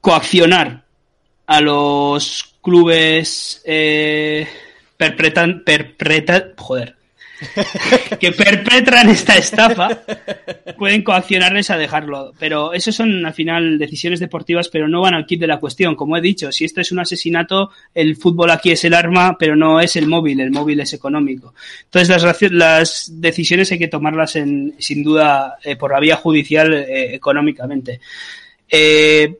coaccionar 0.00 0.84
a 1.46 1.60
los 1.60 2.54
clubes 2.62 3.60
eh, 3.64 4.46
perpetran, 4.96 5.64
joder, 6.56 6.94
que 8.20 8.32
perpetran 8.32 9.08
esta 9.08 9.36
estafa 9.36 10.02
pueden 10.78 11.02
coaccionarles 11.02 11.70
a 11.70 11.76
dejarlo. 11.76 12.32
Pero 12.38 12.72
eso 12.72 12.92
son 12.92 13.24
al 13.26 13.34
final 13.34 13.78
decisiones 13.78 14.20
deportivas, 14.20 14.68
pero 14.68 14.88
no 14.88 15.00
van 15.00 15.14
al 15.14 15.26
kit 15.26 15.40
de 15.40 15.46
la 15.46 15.60
cuestión. 15.60 15.94
Como 15.94 16.16
he 16.16 16.20
dicho, 16.20 16.50
si 16.52 16.64
esto 16.64 16.80
es 16.80 16.92
un 16.92 17.00
asesinato, 17.00 17.70
el 17.94 18.16
fútbol 18.16 18.50
aquí 18.50 18.70
es 18.70 18.84
el 18.84 18.94
arma, 18.94 19.36
pero 19.38 19.56
no 19.56 19.80
es 19.80 19.96
el 19.96 20.06
móvil, 20.06 20.40
el 20.40 20.50
móvil 20.50 20.80
es 20.80 20.92
económico. 20.92 21.54
Entonces 21.84 22.22
las, 22.22 22.52
las 22.52 23.10
decisiones 23.20 23.70
hay 23.72 23.78
que 23.78 23.88
tomarlas 23.88 24.36
en, 24.36 24.74
sin 24.78 25.02
duda 25.02 25.56
eh, 25.62 25.76
por 25.76 25.92
la 25.92 26.00
vía 26.00 26.16
judicial 26.16 26.72
eh, 26.72 27.14
económicamente. 27.14 28.00
Eh, 28.68 29.38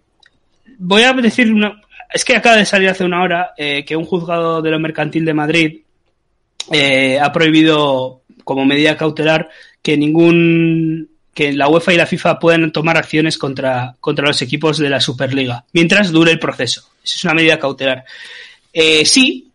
voy 0.78 1.02
a 1.02 1.12
decir 1.12 1.52
una, 1.52 1.80
es 2.12 2.24
que 2.24 2.36
acaba 2.36 2.56
de 2.56 2.66
salir 2.66 2.88
hace 2.88 3.04
una 3.04 3.22
hora 3.22 3.52
que 3.56 3.96
un 3.96 4.04
juzgado 4.04 4.60
de 4.60 4.70
lo 4.70 4.78
mercantil 4.78 5.24
de 5.24 5.34
Madrid 5.34 5.81
eh, 6.70 7.18
ha 7.20 7.32
prohibido 7.32 8.22
como 8.44 8.64
medida 8.64 8.96
cautelar 8.96 9.50
que 9.82 9.96
ningún 9.96 11.08
que 11.34 11.52
la 11.52 11.68
UEFA 11.68 11.94
y 11.94 11.96
la 11.96 12.06
FIFA 12.06 12.38
puedan 12.38 12.72
tomar 12.72 12.98
acciones 12.98 13.38
contra, 13.38 13.96
contra 14.00 14.26
los 14.26 14.42
equipos 14.42 14.76
de 14.78 14.90
la 14.90 15.00
Superliga 15.00 15.64
mientras 15.72 16.12
dure 16.12 16.30
el 16.30 16.38
proceso. 16.38 16.90
Esa 17.02 17.16
es 17.16 17.24
una 17.24 17.34
medida 17.34 17.58
cautelar. 17.58 18.04
Eh, 18.72 19.04
sí, 19.04 19.48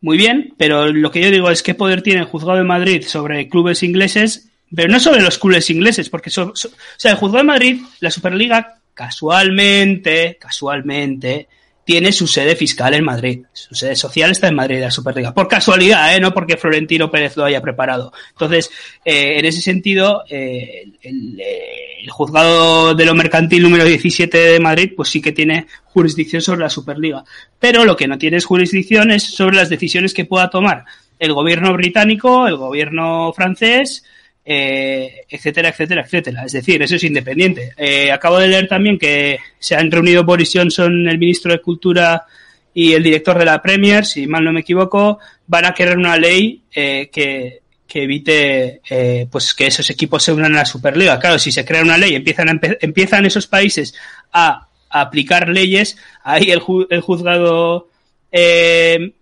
muy 0.00 0.16
bien, 0.16 0.54
pero 0.56 0.92
lo 0.92 1.10
que 1.10 1.20
yo 1.20 1.30
digo 1.30 1.50
es 1.50 1.62
qué 1.62 1.74
poder 1.74 2.02
tiene 2.02 2.20
el 2.20 2.26
juzgado 2.26 2.58
de 2.58 2.64
Madrid 2.64 3.04
sobre 3.06 3.48
clubes 3.48 3.82
ingleses, 3.82 4.48
pero 4.74 4.88
no 4.88 5.00
sobre 5.00 5.22
los 5.22 5.38
clubes 5.38 5.70
ingleses, 5.70 6.08
porque 6.08 6.30
o 6.30 6.52
sea, 6.54 7.10
el 7.10 7.16
juzgado 7.16 7.38
de 7.38 7.48
Madrid, 7.48 7.80
la 8.00 8.10
Superliga, 8.10 8.78
casualmente, 8.92 10.38
casualmente, 10.40 11.48
tiene 11.84 12.12
su 12.12 12.26
sede 12.26 12.56
fiscal 12.56 12.94
en 12.94 13.04
Madrid. 13.04 13.44
Su 13.52 13.74
sede 13.74 13.94
social 13.94 14.30
está 14.30 14.48
en 14.48 14.54
Madrid, 14.54 14.80
la 14.80 14.90
Superliga. 14.90 15.34
Por 15.34 15.48
casualidad, 15.48 16.16
¿eh? 16.16 16.20
no 16.20 16.32
porque 16.32 16.56
Florentino 16.56 17.10
Pérez 17.10 17.36
lo 17.36 17.44
haya 17.44 17.60
preparado. 17.60 18.12
Entonces, 18.30 18.70
eh, 19.04 19.38
en 19.38 19.44
ese 19.44 19.60
sentido, 19.60 20.24
eh, 20.28 20.86
el, 21.02 21.40
el, 21.40 22.10
juzgado 22.10 22.94
de 22.94 23.04
lo 23.04 23.14
mercantil 23.14 23.62
número 23.62 23.84
17 23.84 24.36
de 24.36 24.60
Madrid, 24.60 24.92
pues 24.96 25.10
sí 25.10 25.20
que 25.20 25.32
tiene 25.32 25.66
jurisdicción 25.84 26.42
sobre 26.42 26.60
la 26.60 26.70
Superliga. 26.70 27.24
Pero 27.58 27.84
lo 27.84 27.96
que 27.96 28.08
no 28.08 28.18
tiene 28.18 28.38
es 28.38 28.46
jurisdicción 28.46 29.10
es 29.10 29.22
sobre 29.22 29.56
las 29.56 29.68
decisiones 29.68 30.14
que 30.14 30.24
pueda 30.24 30.50
tomar 30.50 30.84
el 31.18 31.32
gobierno 31.32 31.72
británico, 31.72 32.46
el 32.46 32.56
gobierno 32.56 33.32
francés, 33.32 34.04
eh, 34.44 35.24
etcétera, 35.28 35.70
etcétera, 35.70 36.02
etcétera. 36.02 36.44
Es 36.44 36.52
decir, 36.52 36.82
eso 36.82 36.96
es 36.96 37.04
independiente. 37.04 37.72
Eh, 37.76 38.12
acabo 38.12 38.38
de 38.38 38.48
leer 38.48 38.68
también 38.68 38.98
que 38.98 39.38
se 39.58 39.74
han 39.74 39.90
reunido 39.90 40.24
Boris 40.24 40.50
Johnson, 40.54 41.08
el 41.08 41.18
ministro 41.18 41.52
de 41.52 41.60
Cultura 41.60 42.26
y 42.74 42.92
el 42.92 43.02
director 43.02 43.38
de 43.38 43.44
la 43.44 43.62
Premier, 43.62 44.04
si 44.04 44.26
mal 44.26 44.44
no 44.44 44.52
me 44.52 44.60
equivoco, 44.60 45.18
van 45.46 45.64
a 45.64 45.72
querer 45.72 45.96
una 45.96 46.16
ley 46.16 46.62
eh, 46.74 47.08
que, 47.10 47.62
que, 47.86 48.02
evite 48.02 48.80
eh, 48.90 49.26
pues 49.30 49.54
que 49.54 49.68
esos 49.68 49.88
equipos 49.90 50.22
se 50.22 50.32
unan 50.32 50.54
a 50.54 50.58
la 50.58 50.64
Superliga. 50.64 51.18
Claro, 51.18 51.38
si 51.38 51.52
se 51.52 51.64
crea 51.64 51.82
una 51.82 51.96
ley, 51.96 52.16
empiezan, 52.16 52.48
a 52.48 52.60
empiezan 52.80 53.24
esos 53.24 53.46
países 53.46 53.94
a, 54.32 54.68
a, 54.90 55.00
aplicar 55.00 55.48
leyes, 55.48 55.96
ahí 56.24 56.50
el, 56.50 56.58
ju 56.58 56.86
el 56.90 57.00
juzgado 57.00 57.88
eh, 58.32 59.12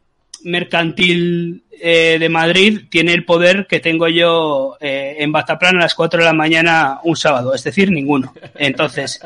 mercantil 0.45 1.63
eh, 1.85 2.17
de 2.21 2.29
Madrid 2.29 2.83
tiene 2.89 3.13
el 3.13 3.25
poder 3.25 3.67
que 3.67 3.81
tengo 3.81 4.07
yo 4.09 4.77
eh, 4.81 5.17
en 5.19 5.33
Bataplan 5.33 5.77
a 5.77 5.81
las 5.81 5.95
4 5.95 6.21
de 6.21 6.27
la 6.27 6.33
mañana 6.33 7.01
un 7.03 7.17
sábado, 7.17 7.55
es 7.55 7.65
decir, 7.65 7.91
ninguno. 7.91 8.33
Entonces, 8.55 9.21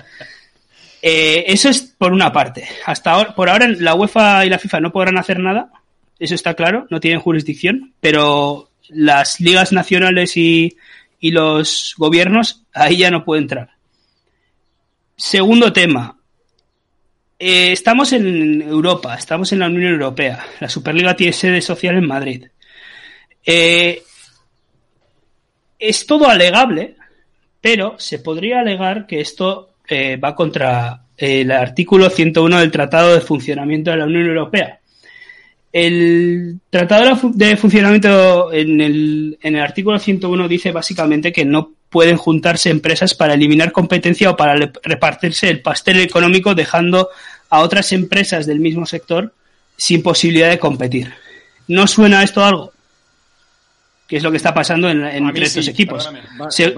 eh, 1.02 1.44
eso 1.48 1.68
es 1.68 1.82
por 1.98 2.12
una 2.12 2.32
parte. 2.32 2.66
Hasta 2.86 3.10
ahora, 3.10 3.34
por 3.34 3.50
ahora 3.50 3.68
la 3.68 3.94
UEFA 3.94 4.46
y 4.46 4.48
la 4.48 4.58
FIFA 4.58 4.80
no 4.80 4.92
podrán 4.92 5.18
hacer 5.18 5.38
nada, 5.38 5.70
eso 6.18 6.34
está 6.34 6.54
claro, 6.54 6.86
no 6.88 6.98
tienen 6.98 7.20
jurisdicción, 7.20 7.92
pero 8.00 8.70
las 8.88 9.40
ligas 9.40 9.72
nacionales 9.72 10.36
y, 10.36 10.76
y 11.20 11.32
los 11.32 11.94
gobiernos 11.98 12.64
ahí 12.72 12.98
ya 12.98 13.10
no 13.10 13.24
pueden 13.24 13.44
entrar. 13.44 13.70
Segundo 15.16 15.72
tema, 15.72 16.15
eh, 17.38 17.72
estamos 17.72 18.12
en 18.12 18.62
Europa, 18.62 19.14
estamos 19.14 19.52
en 19.52 19.58
la 19.58 19.66
Unión 19.66 19.92
Europea. 19.92 20.44
La 20.60 20.68
Superliga 20.68 21.14
tiene 21.14 21.32
sede 21.32 21.60
social 21.60 21.96
en 21.96 22.06
Madrid. 22.06 22.46
Eh, 23.44 24.02
es 25.78 26.06
todo 26.06 26.28
alegable, 26.28 26.96
pero 27.60 27.96
se 27.98 28.18
podría 28.20 28.60
alegar 28.60 29.06
que 29.06 29.20
esto 29.20 29.74
eh, 29.88 30.16
va 30.16 30.34
contra 30.34 31.02
el 31.16 31.50
artículo 31.50 32.10
101 32.10 32.60
del 32.60 32.70
Tratado 32.70 33.14
de 33.14 33.20
Funcionamiento 33.20 33.90
de 33.90 33.96
la 33.98 34.06
Unión 34.06 34.26
Europea. 34.26 34.80
El 35.72 36.58
Tratado 36.70 37.30
de 37.34 37.56
Funcionamiento 37.56 38.52
en 38.52 38.80
el, 38.80 39.38
en 39.42 39.56
el 39.56 39.62
artículo 39.62 39.98
101 39.98 40.48
dice 40.48 40.72
básicamente 40.72 41.32
que 41.32 41.44
no 41.44 41.75
pueden 41.90 42.16
juntarse 42.16 42.70
empresas 42.70 43.14
para 43.14 43.34
eliminar 43.34 43.72
competencia 43.72 44.30
o 44.30 44.36
para 44.36 44.54
repartirse 44.82 45.48
el 45.48 45.62
pastel 45.62 46.00
económico 46.00 46.54
dejando 46.54 47.08
a 47.50 47.60
otras 47.60 47.92
empresas 47.92 48.46
del 48.46 48.60
mismo 48.60 48.86
sector 48.86 49.32
sin 49.76 50.02
posibilidad 50.02 50.50
de 50.50 50.58
competir. 50.58 51.12
¿No 51.68 51.86
suena 51.86 52.22
esto 52.22 52.44
algo? 52.44 52.72
Que 54.06 54.16
es 54.18 54.22
lo 54.22 54.30
que 54.30 54.36
está 54.36 54.54
pasando 54.54 54.88
en, 54.88 55.04
entre 55.04 55.46
estos 55.46 55.68
equipos. 55.68 56.08
Se, 56.50 56.74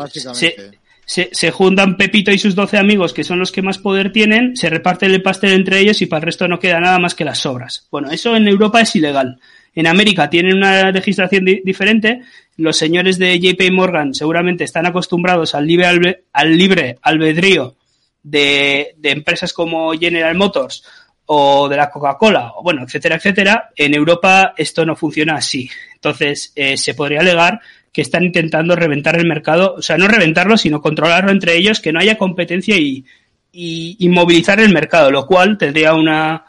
se, 1.04 1.28
se, 1.32 1.50
juntan 1.50 1.96
Pepito 1.96 2.30
y 2.30 2.38
sus 2.38 2.54
12 2.54 2.78
amigos, 2.78 3.12
que 3.12 3.24
son 3.24 3.38
los 3.38 3.52
que 3.52 3.62
más 3.62 3.78
poder 3.78 4.12
tienen, 4.12 4.56
se 4.56 4.68
reparten 4.68 5.10
el 5.10 5.22
pastel 5.22 5.52
entre 5.52 5.80
ellos 5.80 6.02
y 6.02 6.06
para 6.06 6.20
el 6.20 6.26
resto 6.26 6.48
no 6.48 6.58
queda 6.58 6.80
nada 6.80 6.98
más 6.98 7.14
que 7.14 7.24
las 7.24 7.38
sobras. 7.38 7.86
Bueno, 7.90 8.10
eso 8.10 8.36
en 8.36 8.46
Europa 8.46 8.80
es 8.80 8.94
ilegal. 8.94 9.40
En 9.78 9.86
América 9.86 10.28
tienen 10.28 10.56
una 10.56 10.90
legislación 10.90 11.44
di 11.44 11.62
diferente. 11.64 12.22
Los 12.56 12.76
señores 12.76 13.16
de 13.16 13.38
JP 13.38 13.70
Morgan 13.70 14.12
seguramente 14.12 14.64
están 14.64 14.86
acostumbrados 14.86 15.54
al 15.54 15.68
libre, 15.68 16.24
al 16.32 16.56
libre 16.56 16.98
albedrío 17.00 17.76
de, 18.20 18.96
de 18.96 19.10
empresas 19.12 19.52
como 19.52 19.92
General 19.92 20.34
Motors 20.34 20.82
o 21.26 21.68
de 21.68 21.76
la 21.76 21.90
Coca-Cola, 21.90 22.54
o 22.56 22.64
bueno, 22.64 22.82
etcétera, 22.82 23.14
etcétera, 23.14 23.70
en 23.76 23.94
Europa 23.94 24.52
esto 24.56 24.84
no 24.84 24.96
funciona 24.96 25.36
así. 25.36 25.70
Entonces, 25.94 26.52
eh, 26.56 26.76
se 26.76 26.94
podría 26.94 27.20
alegar 27.20 27.60
que 27.92 28.02
están 28.02 28.24
intentando 28.24 28.74
reventar 28.74 29.16
el 29.16 29.28
mercado, 29.28 29.74
o 29.78 29.82
sea, 29.82 29.96
no 29.96 30.08
reventarlo, 30.08 30.56
sino 30.56 30.82
controlarlo 30.82 31.30
entre 31.30 31.54
ellos, 31.54 31.78
que 31.78 31.92
no 31.92 32.00
haya 32.00 32.18
competencia 32.18 32.76
y, 32.76 33.04
y, 33.52 33.96
y 34.00 34.08
movilizar 34.08 34.58
el 34.58 34.74
mercado, 34.74 35.12
lo 35.12 35.24
cual 35.24 35.56
tendría 35.56 35.94
una 35.94 36.46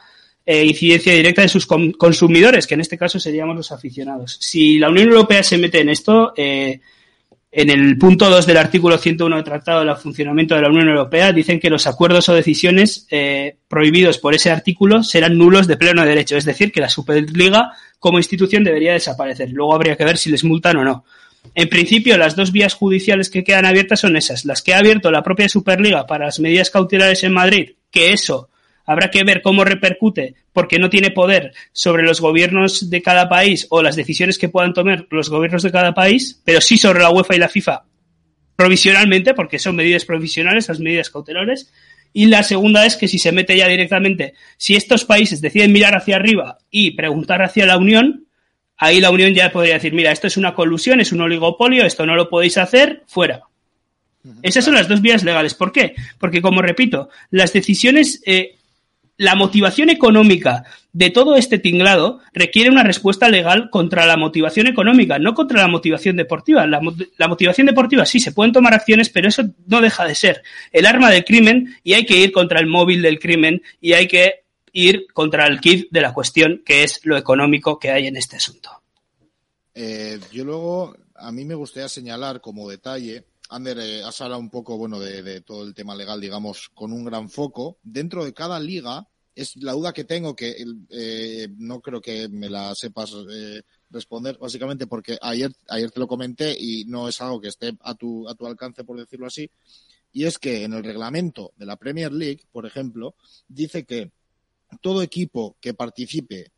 eh, 0.52 0.66
incidencia 0.66 1.14
directa 1.14 1.44
en 1.44 1.50
sus 1.50 1.68
consumidores, 1.68 2.66
que 2.66 2.74
en 2.74 2.82
este 2.82 2.98
caso 2.98 3.20
seríamos 3.20 3.56
los 3.56 3.72
aficionados. 3.72 4.36
Si 4.42 4.80
la 4.80 4.90
Unión 4.90 5.10
Europea 5.10 5.44
se 5.44 5.60
mete 5.60 5.80
en 5.80 5.90
esto, 5.90 6.34
eh, 6.36 6.80
en 7.52 7.70
el 7.70 8.00
punto 8.00 8.32
2 8.32 8.48
del 8.48 8.58
artículo 8.58 8.98
101 8.98 9.36
del 9.36 9.46
Tratado 9.46 9.86
de 9.86 9.96
Funcionamiento 9.96 10.56
de 10.56 10.62
la 10.64 10.70
Unión 10.70 10.90
Europea 10.90 11.32
dicen 11.34 11.60
que 11.60 11.70
los 11.70 11.86
acuerdos 11.86 12.30
o 12.30 12.34
decisiones 12.34 13.06
eh, 13.12 13.58
prohibidos 13.68 14.18
por 14.18 14.34
ese 14.34 14.50
artículo 14.50 15.04
serán 15.04 15.38
nulos 15.38 15.68
de 15.68 15.78
pleno 15.78 16.04
derecho, 16.04 16.36
es 16.36 16.46
decir, 16.46 16.72
que 16.72 16.82
la 16.82 16.90
Superliga 16.90 17.74
como 18.00 18.18
institución 18.18 18.64
debería 18.64 18.94
desaparecer. 18.94 19.52
Luego 19.52 19.76
habría 19.76 19.98
que 19.98 20.06
ver 20.06 20.18
si 20.18 20.32
les 20.32 20.44
multan 20.44 20.78
o 20.78 20.84
no. 20.84 21.06
En 21.54 21.70
principio, 21.70 22.18
las 22.18 22.36
dos 22.36 22.52
vías 22.52 22.74
judiciales 22.74 23.30
que 23.30 23.44
quedan 23.44 23.66
abiertas 23.66 24.00
son 24.00 24.18
esas, 24.18 24.46
las 24.46 24.64
que 24.64 24.74
ha 24.74 24.80
abierto 24.80 25.12
la 25.12 25.22
propia 25.22 25.48
Superliga 25.48 26.08
para 26.08 26.26
las 26.26 26.40
medidas 26.40 26.72
cautelares 26.72 27.24
en 27.24 27.34
Madrid, 27.34 27.74
que 27.92 28.14
eso 28.14 28.49
Habrá 28.90 29.12
que 29.12 29.24
ver 29.24 29.44
cómo 29.44 29.64
repercute, 29.64 30.34
porque 30.52 30.80
no 30.80 30.90
tiene 30.90 31.12
poder 31.12 31.54
sobre 31.74 32.02
los 32.02 32.20
gobiernos 32.20 32.90
de 32.90 33.04
cada 33.04 33.30
país 33.30 33.68
o 33.70 33.84
las 33.84 33.96
decisiones 33.96 34.40
que 34.40 34.50
puedan 34.50 34.74
tomar 34.74 35.06
los 35.12 35.30
gobiernos 35.30 35.62
de 35.62 35.72
cada 35.72 35.94
país, 35.94 36.42
pero 36.44 36.60
sí 36.60 36.76
sobre 36.76 37.02
la 37.02 37.12
UEFA 37.12 37.36
y 37.36 37.38
la 37.38 37.50
FIFA 37.50 37.84
provisionalmente, 38.56 39.36
porque 39.36 39.60
son 39.60 39.76
medidas 39.76 40.06
provisionales, 40.06 40.70
las 40.70 40.80
medidas 40.80 41.12
cautelares. 41.12 41.72
Y 42.14 42.26
la 42.26 42.42
segunda 42.42 42.84
es 42.84 42.98
que 42.98 43.08
si 43.08 43.20
se 43.20 43.32
mete 43.32 43.56
ya 43.56 43.68
directamente, 43.68 44.34
si 44.58 44.76
estos 44.76 45.06
países 45.06 45.40
deciden 45.40 45.72
mirar 45.72 45.96
hacia 45.96 46.16
arriba 46.16 46.58
y 46.72 46.90
preguntar 46.92 47.44
hacia 47.44 47.68
la 47.68 47.78
Unión, 47.78 48.26
ahí 48.76 49.00
la 49.00 49.12
Unión 49.12 49.36
ya 49.36 49.52
podría 49.52 49.76
decir, 49.76 49.94
mira, 49.94 50.12
esto 50.12 50.26
es 50.26 50.36
una 50.36 50.56
colusión, 50.56 51.00
es 51.00 51.12
un 51.12 51.22
oligopolio, 51.22 51.86
esto 51.86 52.08
no 52.08 52.16
lo 52.16 52.28
podéis 52.28 52.58
hacer, 52.58 53.04
fuera. 53.06 53.44
Esas 54.42 54.66
son 54.66 54.74
las 54.74 54.88
dos 54.88 55.02
vías 55.02 55.24
legales. 55.24 55.54
¿Por 55.54 55.72
qué? 55.72 55.94
Porque, 56.18 56.42
como 56.42 56.64
repito, 56.64 57.10
las 57.30 57.54
decisiones 57.54 58.22
eh, 58.26 58.56
la 59.20 59.36
motivación 59.36 59.90
económica 59.90 60.64
de 60.94 61.10
todo 61.10 61.36
este 61.36 61.60
tinglado 61.60 62.22
requiere 62.32 62.70
una 62.70 62.84
respuesta 62.84 63.28
legal 63.28 63.70
contra 63.70 64.06
la 64.06 64.16
motivación 64.16 64.66
económica, 64.66 65.20
no 65.20 65.34
contra 65.34 65.62
la 65.62 65.68
motivación 65.68 66.16
deportiva. 66.16 66.66
La, 66.66 66.80
motivación 67.28 67.68
deportiva 67.68 68.06
sí, 68.06 68.22
se 68.22 68.32
pueden 68.32 68.54
tomar 68.54 68.74
acciones, 68.74 69.10
pero 69.10 69.28
eso 69.28 69.44
no 69.68 69.82
deja 69.82 70.06
de 70.06 70.16
ser 70.16 70.42
el 70.72 70.86
arma 70.86 71.12
del 71.12 71.26
crimen 71.26 71.76
y 71.84 71.96
hay 71.96 72.06
que 72.06 72.16
ir 72.16 72.32
contra 72.32 72.62
el 72.62 72.68
móvil 72.68 73.02
del 73.02 73.20
crimen 73.20 73.62
y 73.82 73.92
hay 73.92 74.08
que 74.08 74.46
ir 74.72 75.08
contra 75.12 75.48
el 75.48 75.60
kit 75.60 75.90
de 75.92 76.00
la 76.00 76.14
cuestión, 76.14 76.64
que 76.66 76.84
es 76.84 77.02
lo 77.04 77.18
económico 77.18 77.78
que 77.78 77.92
hay 77.92 78.08
en 78.08 78.16
este 78.16 78.38
asunto. 78.38 78.70
Eh, 79.76 80.18
yo 80.32 80.46
luego, 80.46 80.96
a 81.16 81.30
mí 81.34 81.44
me 81.44 81.56
gustaría 81.56 81.90
señalar 81.90 82.40
como 82.40 82.70
detalle 82.70 83.26
Ander, 83.50 83.80
eh, 83.80 84.04
has 84.04 84.22
hablado 84.22 84.40
un 84.40 84.50
poco, 84.50 84.78
bueno, 84.78 85.00
de, 85.00 85.42
todo 85.42 85.64
el 85.64 85.74
tema 85.74 85.96
legal, 85.96 86.22
digamos, 86.22 86.70
con 86.70 86.94
un 86.94 87.04
gran 87.04 87.30
foco. 87.30 87.80
Dentro 87.82 88.24
de 88.24 88.34
cada 88.34 88.60
liga, 88.60 89.08
es 89.34 89.56
la 89.58 89.74
duda 89.74 89.92
que 89.92 90.04
tengo, 90.04 90.36
que 90.36 90.56
eh, 90.90 91.48
no 91.58 91.82
creo 91.82 92.00
que 92.00 92.30
me 92.30 92.50
la 92.50 92.76
sepas 92.76 93.16
eh, 93.32 93.64
responder, 93.90 94.38
básicamente 94.38 94.86
porque 94.86 95.18
ayer, 95.20 95.52
ayer 95.68 95.90
te 95.90 96.00
lo 96.00 96.08
comenté 96.08 96.56
y 96.60 96.86
no 96.86 97.08
es 97.08 97.20
algo 97.22 97.42
que 97.42 97.48
esté 97.48 97.76
a 97.82 97.96
tu, 97.96 98.30
a 98.30 98.36
tu 98.36 98.46
alcance, 98.46 98.84
por 98.84 99.00
decirlo 99.00 99.26
así. 99.26 99.50
Y 100.12 100.26
es 100.26 100.38
que 100.38 100.64
en 100.64 100.74
el 100.74 100.84
reglamento 100.84 101.54
de 101.58 101.66
la 101.66 101.76
Premier 101.76 102.12
League, 102.12 102.46
por 102.52 102.68
ejemplo, 102.68 103.16
dice 103.48 103.84
que 103.84 104.12
todo 104.82 105.02
equipo 105.02 105.58
que 105.60 105.74
participe 105.74 106.52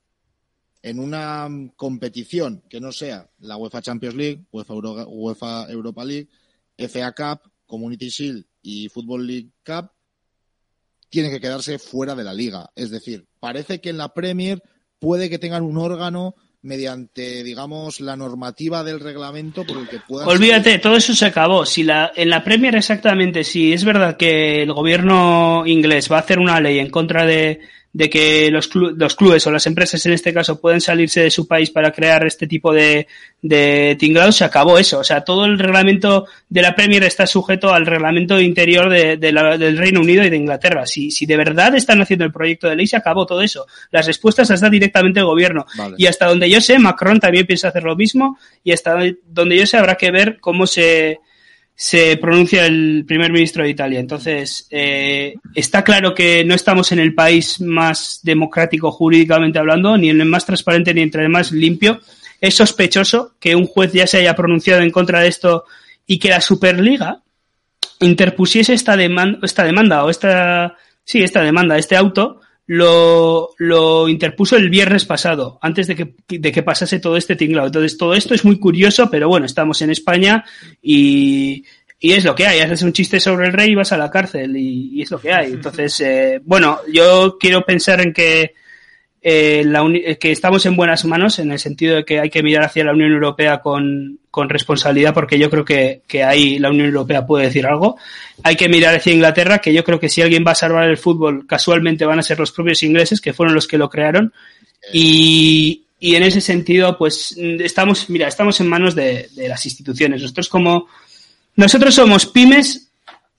en 0.81 0.99
una 0.99 1.47
competición 1.75 2.63
que 2.69 2.81
no 2.81 2.91
sea 2.91 3.29
la 3.39 3.55
UEFA 3.55 3.81
Champions 3.81 4.15
League, 4.15 4.45
UEFA, 4.51 4.73
UEFA 5.05 5.71
Europa 5.71 6.03
League, 6.03 6.27
FA 6.77 7.11
Cup, 7.13 7.51
Community 7.65 8.09
Shield 8.09 8.45
y 8.61 8.89
Football 8.89 9.27
League 9.27 9.49
Cup 9.65 9.91
tienen 11.09 11.31
que 11.31 11.41
quedarse 11.41 11.77
fuera 11.77 12.15
de 12.15 12.23
la 12.23 12.33
liga. 12.33 12.71
Es 12.75 12.89
decir, 12.89 13.27
parece 13.39 13.81
que 13.81 13.89
en 13.89 13.97
la 13.97 14.13
Premier 14.13 14.61
puede 14.99 15.29
que 15.29 15.39
tengan 15.39 15.63
un 15.63 15.77
órgano 15.77 16.35
mediante, 16.63 17.43
digamos, 17.43 17.99
la 18.01 18.15
normativa 18.15 18.83
del 18.83 18.99
reglamento 18.99 19.65
por 19.65 19.77
el 19.77 19.89
que 19.89 19.99
puedan... 19.99 20.27
Olvídate, 20.27 20.77
todo 20.77 20.95
eso 20.95 21.13
se 21.13 21.25
acabó. 21.25 21.65
Si 21.65 21.83
la, 21.83 22.11
en 22.15 22.29
la 22.29 22.43
Premier 22.43 22.75
exactamente, 22.75 23.43
si 23.43 23.73
es 23.73 23.83
verdad 23.83 24.15
que 24.15 24.61
el 24.61 24.71
gobierno 24.71 25.63
inglés 25.65 26.11
va 26.11 26.17
a 26.17 26.21
hacer 26.21 26.39
una 26.39 26.61
ley 26.61 26.79
en 26.79 26.91
contra 26.91 27.25
de, 27.25 27.61
de 27.93 28.09
que 28.09 28.49
los, 28.49 28.67
clu 28.67 28.91
los 28.95 29.15
clubes 29.15 29.45
o 29.47 29.51
las 29.51 29.67
empresas 29.67 30.05
en 30.05 30.13
este 30.13 30.33
caso 30.33 30.61
pueden 30.61 30.79
salirse 30.79 31.23
de 31.23 31.31
su 31.31 31.47
país 31.47 31.71
para 31.71 31.91
crear 31.91 32.25
este 32.25 32.47
tipo 32.47 32.73
de, 32.73 33.07
de 33.41 33.97
tinglados, 33.99 34.37
se 34.37 34.45
acabó 34.45 34.77
eso. 34.77 34.99
O 34.99 35.03
sea, 35.03 35.21
todo 35.21 35.45
el 35.45 35.59
reglamento 35.59 36.25
de 36.47 36.61
la 36.61 36.73
Premier 36.73 37.03
está 37.03 37.27
sujeto 37.27 37.73
al 37.73 37.85
reglamento 37.85 38.39
interior 38.39 38.89
de, 38.89 39.17
de 39.17 39.31
la, 39.31 39.57
del 39.57 39.77
Reino 39.77 39.99
Unido 39.99 40.23
y 40.23 40.29
de 40.29 40.37
Inglaterra. 40.37 40.85
Si, 40.85 41.11
si 41.11 41.25
de 41.25 41.35
verdad 41.35 41.75
están 41.75 42.01
haciendo 42.01 42.23
el 42.23 42.31
proyecto 42.31 42.69
de 42.69 42.77
ley, 42.77 42.87
se 42.87 42.97
acabó 42.97 43.25
todo 43.25 43.41
eso. 43.41 43.67
Las 43.91 44.07
respuestas 44.07 44.49
las 44.49 44.61
da 44.61 44.69
directamente 44.69 45.19
el 45.19 45.25
gobierno. 45.25 45.65
Vale. 45.77 45.95
Y 45.97 46.05
hasta 46.05 46.27
donde 46.27 46.49
yo 46.49 46.61
sé, 46.61 46.79
Macron 46.79 47.19
también 47.19 47.45
piensa 47.45 47.67
hacer 47.69 47.83
lo 47.83 47.95
mismo 47.95 48.37
y 48.63 48.71
hasta 48.71 48.97
donde 49.25 49.57
yo 49.57 49.65
sé 49.65 49.77
habrá 49.77 49.95
que 49.95 50.11
ver 50.11 50.37
cómo 50.39 50.65
se 50.65 51.19
se 51.75 52.17
pronuncia 52.17 52.65
el 52.65 53.05
primer 53.07 53.31
ministro 53.31 53.63
de 53.63 53.69
Italia. 53.69 53.99
Entonces, 53.99 54.67
eh, 54.69 55.35
está 55.55 55.83
claro 55.83 56.13
que 56.13 56.43
no 56.45 56.53
estamos 56.53 56.91
en 56.91 56.99
el 56.99 57.13
país 57.13 57.59
más 57.59 58.19
democrático 58.23 58.91
jurídicamente 58.91 59.59
hablando, 59.59 59.97
ni 59.97 60.09
en 60.09 60.21
el 60.21 60.27
más 60.27 60.45
transparente 60.45 60.93
ni 60.93 61.01
entre 61.01 61.23
el 61.23 61.29
más 61.29 61.51
limpio. 61.51 61.99
Es 62.39 62.55
sospechoso 62.55 63.33
que 63.39 63.55
un 63.55 63.65
juez 63.65 63.93
ya 63.93 64.05
se 64.05 64.17
haya 64.17 64.35
pronunciado 64.35 64.81
en 64.81 64.91
contra 64.91 65.21
de 65.21 65.27
esto 65.27 65.65
y 66.05 66.19
que 66.19 66.29
la 66.29 66.41
Superliga 66.41 67.21
interpusiese 67.99 68.73
esta 68.73 68.97
demanda, 68.97 69.39
esta 69.43 69.63
demanda 69.63 70.03
o 70.03 70.09
esta, 70.09 70.75
sí, 71.03 71.23
esta 71.23 71.41
demanda, 71.41 71.77
este 71.77 71.95
auto, 71.95 72.41
lo, 72.71 73.49
lo 73.57 74.07
interpuso 74.07 74.55
el 74.55 74.69
viernes 74.69 75.03
pasado, 75.03 75.59
antes 75.61 75.87
de 75.87 75.95
que, 75.97 76.15
de 76.29 76.53
que 76.53 76.63
pasase 76.63 77.01
todo 77.01 77.17
este 77.17 77.35
tinglado. 77.35 77.67
Entonces, 77.67 77.97
todo 77.97 78.13
esto 78.13 78.33
es 78.33 78.45
muy 78.45 78.59
curioso, 78.59 79.09
pero 79.11 79.27
bueno, 79.27 79.45
estamos 79.45 79.81
en 79.81 79.89
España 79.89 80.45
y, 80.81 81.65
y 81.99 82.13
es 82.13 82.23
lo 82.23 82.33
que 82.33 82.47
hay. 82.47 82.61
Haces 82.61 82.83
un 82.83 82.93
chiste 82.93 83.19
sobre 83.19 83.47
el 83.47 83.51
rey 83.51 83.71
y 83.71 83.75
vas 83.75 83.91
a 83.91 83.97
la 83.97 84.09
cárcel 84.09 84.55
y, 84.55 84.89
y 84.93 85.01
es 85.01 85.11
lo 85.11 85.19
que 85.19 85.33
hay. 85.33 85.51
Entonces, 85.51 85.99
eh, 85.99 86.39
bueno, 86.45 86.79
yo 86.89 87.37
quiero 87.37 87.65
pensar 87.65 87.99
en 87.99 88.13
que, 88.13 88.53
eh, 89.23 89.63
la 89.65 89.83
que 90.19 90.31
estamos 90.31 90.65
en 90.65 90.75
buenas 90.75 91.05
manos 91.05 91.37
en 91.37 91.51
el 91.51 91.59
sentido 91.59 91.95
de 91.95 92.05
que 92.05 92.19
hay 92.19 92.31
que 92.31 92.41
mirar 92.41 92.65
hacia 92.65 92.83
la 92.83 92.93
Unión 92.93 93.11
Europea 93.11 93.61
con, 93.61 94.19
con 94.31 94.49
responsabilidad 94.49 95.13
porque 95.13 95.37
yo 95.37 95.47
creo 95.51 95.63
que, 95.63 96.01
que, 96.07 96.23
ahí 96.23 96.57
la 96.57 96.71
Unión 96.71 96.87
Europea 96.87 97.25
puede 97.25 97.45
decir 97.45 97.67
algo. 97.67 97.97
Hay 98.41 98.55
que 98.55 98.67
mirar 98.67 98.95
hacia 98.95 99.13
Inglaterra, 99.13 99.59
que 99.59 99.73
yo 99.73 99.83
creo 99.83 99.99
que 99.99 100.09
si 100.09 100.23
alguien 100.23 100.43
va 100.45 100.53
a 100.53 100.55
salvar 100.55 100.89
el 100.89 100.97
fútbol, 100.97 101.45
casualmente 101.45 102.05
van 102.05 102.17
a 102.17 102.23
ser 102.23 102.39
los 102.39 102.51
propios 102.51 102.81
ingleses, 102.81 103.21
que 103.21 103.33
fueron 103.33 103.53
los 103.53 103.67
que 103.67 103.77
lo 103.77 103.89
crearon. 103.89 104.33
Y, 104.91 105.83
y 105.99 106.15
en 106.15 106.23
ese 106.23 106.41
sentido, 106.41 106.97
pues 106.97 107.37
estamos, 107.37 108.09
mira, 108.09 108.27
estamos 108.27 108.59
en 108.59 108.69
manos 108.69 108.95
de, 108.95 109.29
de 109.35 109.47
las 109.47 109.63
instituciones. 109.65 110.23
Nosotros 110.23 110.49
como, 110.49 110.87
nosotros 111.55 111.93
somos 111.93 112.25
pymes 112.25 112.90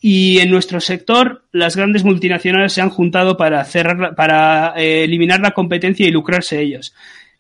y 0.05 0.41
en 0.41 0.51
nuestro 0.51 0.81
sector 0.81 1.45
las 1.53 1.77
grandes 1.77 2.03
multinacionales 2.03 2.73
se 2.73 2.81
han 2.81 2.91
juntado 2.91 3.37
para 3.37 3.65
cerrar, 3.65 4.17
para 4.17 4.75
eh, 4.77 5.05
eliminar 5.05 5.41
la 5.41 5.53
competencia 5.53 6.07
y 6.07 6.11
lucrarse 6.11 6.61
ellos. 6.61 6.93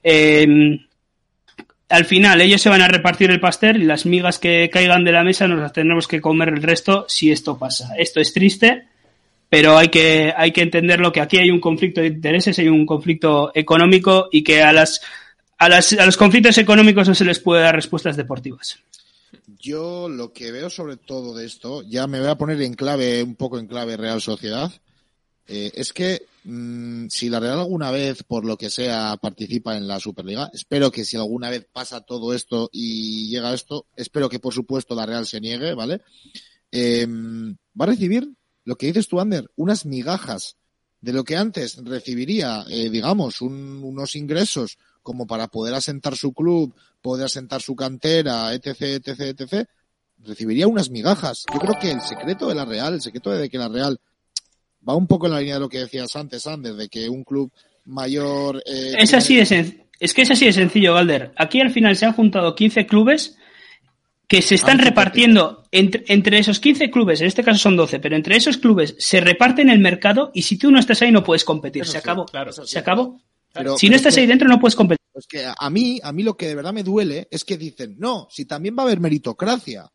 Eh, 0.04 0.78
al 1.88 2.04
final 2.04 2.40
ellos 2.40 2.62
se 2.62 2.68
van 2.68 2.80
a 2.80 2.88
repartir 2.88 3.32
el 3.32 3.40
pastel 3.40 3.82
y 3.82 3.84
las 3.84 4.06
migas 4.06 4.38
que 4.38 4.70
caigan 4.72 5.04
de 5.04 5.10
la 5.10 5.24
mesa 5.24 5.48
nos 5.48 5.58
las 5.58 5.72
tendremos 5.72 6.06
que 6.06 6.20
comer 6.20 6.50
el 6.50 6.62
resto 6.62 7.04
si 7.08 7.32
esto 7.32 7.58
pasa. 7.58 7.94
Esto 7.98 8.20
es 8.20 8.32
triste, 8.32 8.84
pero 9.48 9.76
hay 9.76 9.88
que, 9.88 10.32
hay 10.34 10.52
que 10.52 10.62
entenderlo 10.62 11.10
que 11.12 11.20
aquí 11.20 11.38
hay 11.38 11.50
un 11.50 11.60
conflicto 11.60 12.00
de 12.00 12.06
intereses, 12.06 12.60
hay 12.60 12.68
un 12.68 12.86
conflicto 12.86 13.50
económico 13.54 14.28
y 14.30 14.44
que 14.44 14.62
a 14.62 14.72
las, 14.72 15.02
a 15.58 15.68
las, 15.68 15.92
a 15.94 16.06
los 16.06 16.16
conflictos 16.16 16.56
económicos 16.58 17.08
no 17.08 17.14
se 17.16 17.24
les 17.24 17.40
puede 17.40 17.62
dar 17.62 17.74
respuestas 17.74 18.16
deportivas. 18.16 18.78
Yo 19.58 20.08
lo 20.08 20.32
que 20.32 20.52
veo 20.52 20.70
sobre 20.70 20.96
todo 20.96 21.34
de 21.34 21.46
esto, 21.46 21.82
ya 21.82 22.06
me 22.06 22.20
voy 22.20 22.28
a 22.28 22.38
poner 22.38 22.60
en 22.62 22.74
clave, 22.74 23.22
un 23.22 23.34
poco 23.34 23.58
en 23.58 23.66
clave 23.66 23.96
Real 23.96 24.20
Sociedad, 24.20 24.72
eh, 25.46 25.72
es 25.74 25.92
que 25.92 26.26
mmm, 26.44 27.08
si 27.08 27.28
la 27.28 27.40
Real 27.40 27.58
alguna 27.58 27.90
vez, 27.90 28.22
por 28.22 28.44
lo 28.44 28.56
que 28.56 28.70
sea, 28.70 29.16
participa 29.20 29.76
en 29.76 29.88
la 29.88 30.00
Superliga, 30.00 30.50
espero 30.52 30.90
que 30.90 31.04
si 31.04 31.16
alguna 31.16 31.50
vez 31.50 31.66
pasa 31.72 32.00
todo 32.00 32.32
esto 32.32 32.70
y 32.72 33.28
llega 33.28 33.52
esto, 33.52 33.86
espero 33.96 34.28
que 34.28 34.38
por 34.38 34.54
supuesto 34.54 34.94
la 34.94 35.06
Real 35.06 35.26
se 35.26 35.40
niegue, 35.40 35.74
¿vale? 35.74 36.02
Eh, 36.70 37.06
va 37.08 37.84
a 37.84 37.86
recibir 37.86 38.28
lo 38.64 38.76
que 38.76 38.86
dices 38.86 39.08
tú, 39.08 39.20
Ander, 39.20 39.50
unas 39.56 39.84
migajas 39.84 40.56
de 41.00 41.12
lo 41.12 41.24
que 41.24 41.36
antes 41.36 41.78
recibiría, 41.84 42.64
eh, 42.70 42.88
digamos, 42.88 43.42
un, 43.42 43.82
unos 43.82 44.14
ingresos 44.14 44.78
como 45.02 45.26
para 45.26 45.48
poder 45.48 45.74
asentar 45.74 46.16
su 46.16 46.32
club, 46.32 46.72
poder 47.02 47.26
asentar 47.26 47.60
su 47.60 47.74
cantera, 47.76 48.52
etc., 48.54 48.80
etc., 48.82 49.20
etc., 49.38 49.68
recibiría 50.24 50.68
unas 50.68 50.88
migajas. 50.90 51.44
Yo 51.52 51.58
creo 51.58 51.74
que 51.80 51.90
el 51.90 52.00
secreto 52.00 52.48
de 52.48 52.54
la 52.54 52.64
Real, 52.64 52.94
el 52.94 53.00
secreto 53.02 53.30
de 53.30 53.50
que 53.50 53.58
la 53.58 53.68
Real 53.68 53.98
va 54.88 54.94
un 54.94 55.06
poco 55.06 55.26
en 55.26 55.32
la 55.32 55.40
línea 55.40 55.54
de 55.54 55.60
lo 55.60 55.68
que 55.68 55.78
decías 55.80 56.14
antes, 56.16 56.46
Ander, 56.46 56.74
de 56.74 56.88
que 56.88 57.08
un 57.08 57.24
club 57.24 57.50
mayor... 57.84 58.62
Eh, 58.64 58.94
es 58.98 59.12
así 59.14 59.36
de 59.36 59.42
sen- 59.42 59.84
es 59.98 60.14
que 60.14 60.22
es 60.22 60.30
así 60.30 60.46
de 60.46 60.52
sencillo, 60.52 60.94
Galder. 60.94 61.32
Aquí 61.36 61.60
al 61.60 61.70
final 61.70 61.96
se 61.96 62.06
han 62.06 62.12
juntado 62.12 62.54
15 62.54 62.86
clubes 62.86 63.36
que 64.28 64.40
se 64.42 64.54
están 64.54 64.78
repartiendo 64.78 65.64
entre, 65.72 66.04
entre 66.08 66.38
esos 66.38 66.58
15 66.58 66.90
clubes, 66.90 67.20
en 67.20 67.26
este 67.26 67.42
caso 67.44 67.58
son 67.58 67.76
12, 67.76 67.98
pero 68.00 68.16
entre 68.16 68.36
esos 68.36 68.56
clubes 68.56 68.94
se 68.98 69.20
reparten 69.20 69.68
el 69.68 69.78
mercado 69.80 70.30
y 70.32 70.42
si 70.42 70.56
tú 70.56 70.70
no 70.70 70.78
estás 70.78 71.02
ahí 71.02 71.12
no 71.12 71.22
puedes 71.22 71.44
competir. 71.44 71.82
Eso 71.82 71.92
Se 71.92 71.98
sí, 71.98 72.02
acabó. 72.02 72.24
claro. 72.26 72.52
Se 72.52 72.78
acabó. 72.78 73.20
pero- 73.52 73.76
Si 73.76 73.88
no 73.90 73.96
estás 73.96 74.14
que- 74.14 74.20
ahí 74.22 74.26
dentro 74.26 74.48
no 74.48 74.58
puedes 74.58 74.74
competir. 74.76 75.01
Es 75.14 75.26
que 75.26 75.44
a 75.58 75.70
mí, 75.70 76.00
a 76.02 76.12
mí 76.12 76.22
lo 76.22 76.36
que 76.36 76.48
de 76.48 76.54
verdad 76.54 76.72
me 76.72 76.82
duele 76.82 77.28
es 77.30 77.44
que 77.44 77.56
dicen, 77.58 77.96
no, 77.98 78.26
si 78.30 78.44
también 78.46 78.74
va 78.78 78.82
a 78.82 78.86
haber 78.86 79.00
meritocracia. 79.00 79.86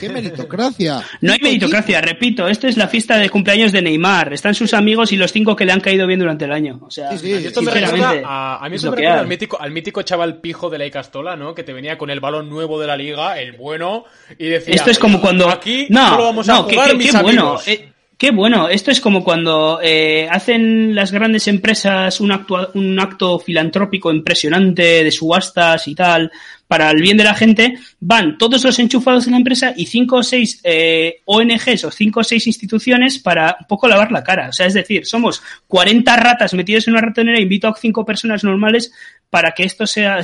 ¿Qué 0.00 0.08
meritocracia? 0.08 1.00
No 1.20 1.32
hay 1.32 1.38
meritocracia, 1.40 2.00
repito, 2.00 2.48
esto 2.48 2.66
es 2.66 2.76
la 2.76 2.88
fiesta 2.88 3.16
de 3.16 3.30
cumpleaños 3.30 3.70
de 3.70 3.80
Neymar. 3.82 4.32
Están 4.32 4.54
sus 4.56 4.74
amigos 4.74 5.12
y 5.12 5.16
los 5.16 5.30
cinco 5.30 5.54
que 5.54 5.64
le 5.64 5.70
han 5.72 5.80
caído 5.80 6.06
bien 6.08 6.18
durante 6.18 6.46
el 6.46 6.52
año. 6.52 6.80
O 6.82 6.90
sea, 6.90 7.12
Sí, 7.12 7.18
sí, 7.18 7.28
Y 7.28 7.46
esto 7.46 7.62
me 7.62 7.70
sinceramente, 7.70 8.06
recuerda 8.16 8.28
a, 8.28 8.64
a 8.64 8.68
mí 8.68 8.74
es 8.74 8.80
esto 8.82 8.90
me 8.90 8.96
lo 8.96 8.96
recuerda 9.02 9.20
al 9.20 9.28
mítico, 9.28 9.60
al 9.60 9.70
mítico 9.70 10.02
chaval 10.02 10.40
pijo 10.40 10.68
de 10.70 10.78
la 10.78 10.86
Icastola, 10.86 11.36
¿no? 11.36 11.54
Que 11.54 11.62
te 11.62 11.72
venía 11.72 11.96
con 11.96 12.10
el 12.10 12.18
balón 12.18 12.48
nuevo 12.50 12.80
de 12.80 12.88
la 12.88 12.96
liga, 12.96 13.38
el 13.40 13.52
bueno, 13.52 14.04
y 14.36 14.48
decía... 14.48 14.74
Esto 14.74 14.90
es 14.90 14.98
como 14.98 15.20
cuando. 15.20 15.48
Aquí 15.48 15.86
no, 15.90 16.08
solo 16.08 16.24
vamos 16.24 16.46
no, 16.48 16.54
a 16.56 16.66
qué- 16.66 16.74
jugar 16.74 16.90
qué, 16.90 16.96
mis 16.96 17.12
qué 17.12 17.22
bueno. 17.22 17.58
eh, 17.66 17.92
qué 18.24 18.30
bueno. 18.30 18.70
Esto 18.70 18.90
es 18.90 19.02
como 19.02 19.22
cuando 19.22 19.80
eh, 19.82 20.26
hacen 20.30 20.94
las 20.94 21.12
grandes 21.12 21.46
empresas 21.46 22.22
un 22.22 22.32
acto, 22.32 22.70
un 22.72 22.98
acto 22.98 23.38
filantrópico 23.38 24.10
impresionante 24.10 25.04
de 25.04 25.10
subastas 25.10 25.86
y 25.88 25.94
tal 25.94 26.32
para 26.66 26.90
el 26.90 27.02
bien 27.02 27.18
de 27.18 27.24
la 27.24 27.34
gente. 27.34 27.74
Van 28.00 28.38
todos 28.38 28.64
los 28.64 28.78
enchufados 28.78 29.26
de 29.26 29.32
la 29.32 29.36
empresa 29.36 29.74
y 29.76 29.84
cinco 29.84 30.16
o 30.16 30.22
seis 30.22 30.58
eh, 30.64 31.20
ONGs 31.26 31.84
o 31.84 31.90
cinco 31.90 32.20
o 32.20 32.24
seis 32.24 32.46
instituciones 32.46 33.18
para 33.18 33.58
un 33.60 33.66
poco 33.66 33.88
lavar 33.88 34.10
la 34.10 34.24
cara. 34.24 34.48
O 34.48 34.52
sea, 34.52 34.68
es 34.68 34.72
decir, 34.72 35.04
somos 35.04 35.42
40 35.68 36.16
ratas 36.16 36.54
metidos 36.54 36.88
en 36.88 36.94
una 36.94 37.02
ratonera. 37.02 37.38
Invito 37.38 37.68
a 37.68 37.76
cinco 37.76 38.06
personas 38.06 38.42
normales 38.42 38.90
para 39.28 39.52
que 39.52 39.64
esto 39.64 39.86
sea 39.86 40.22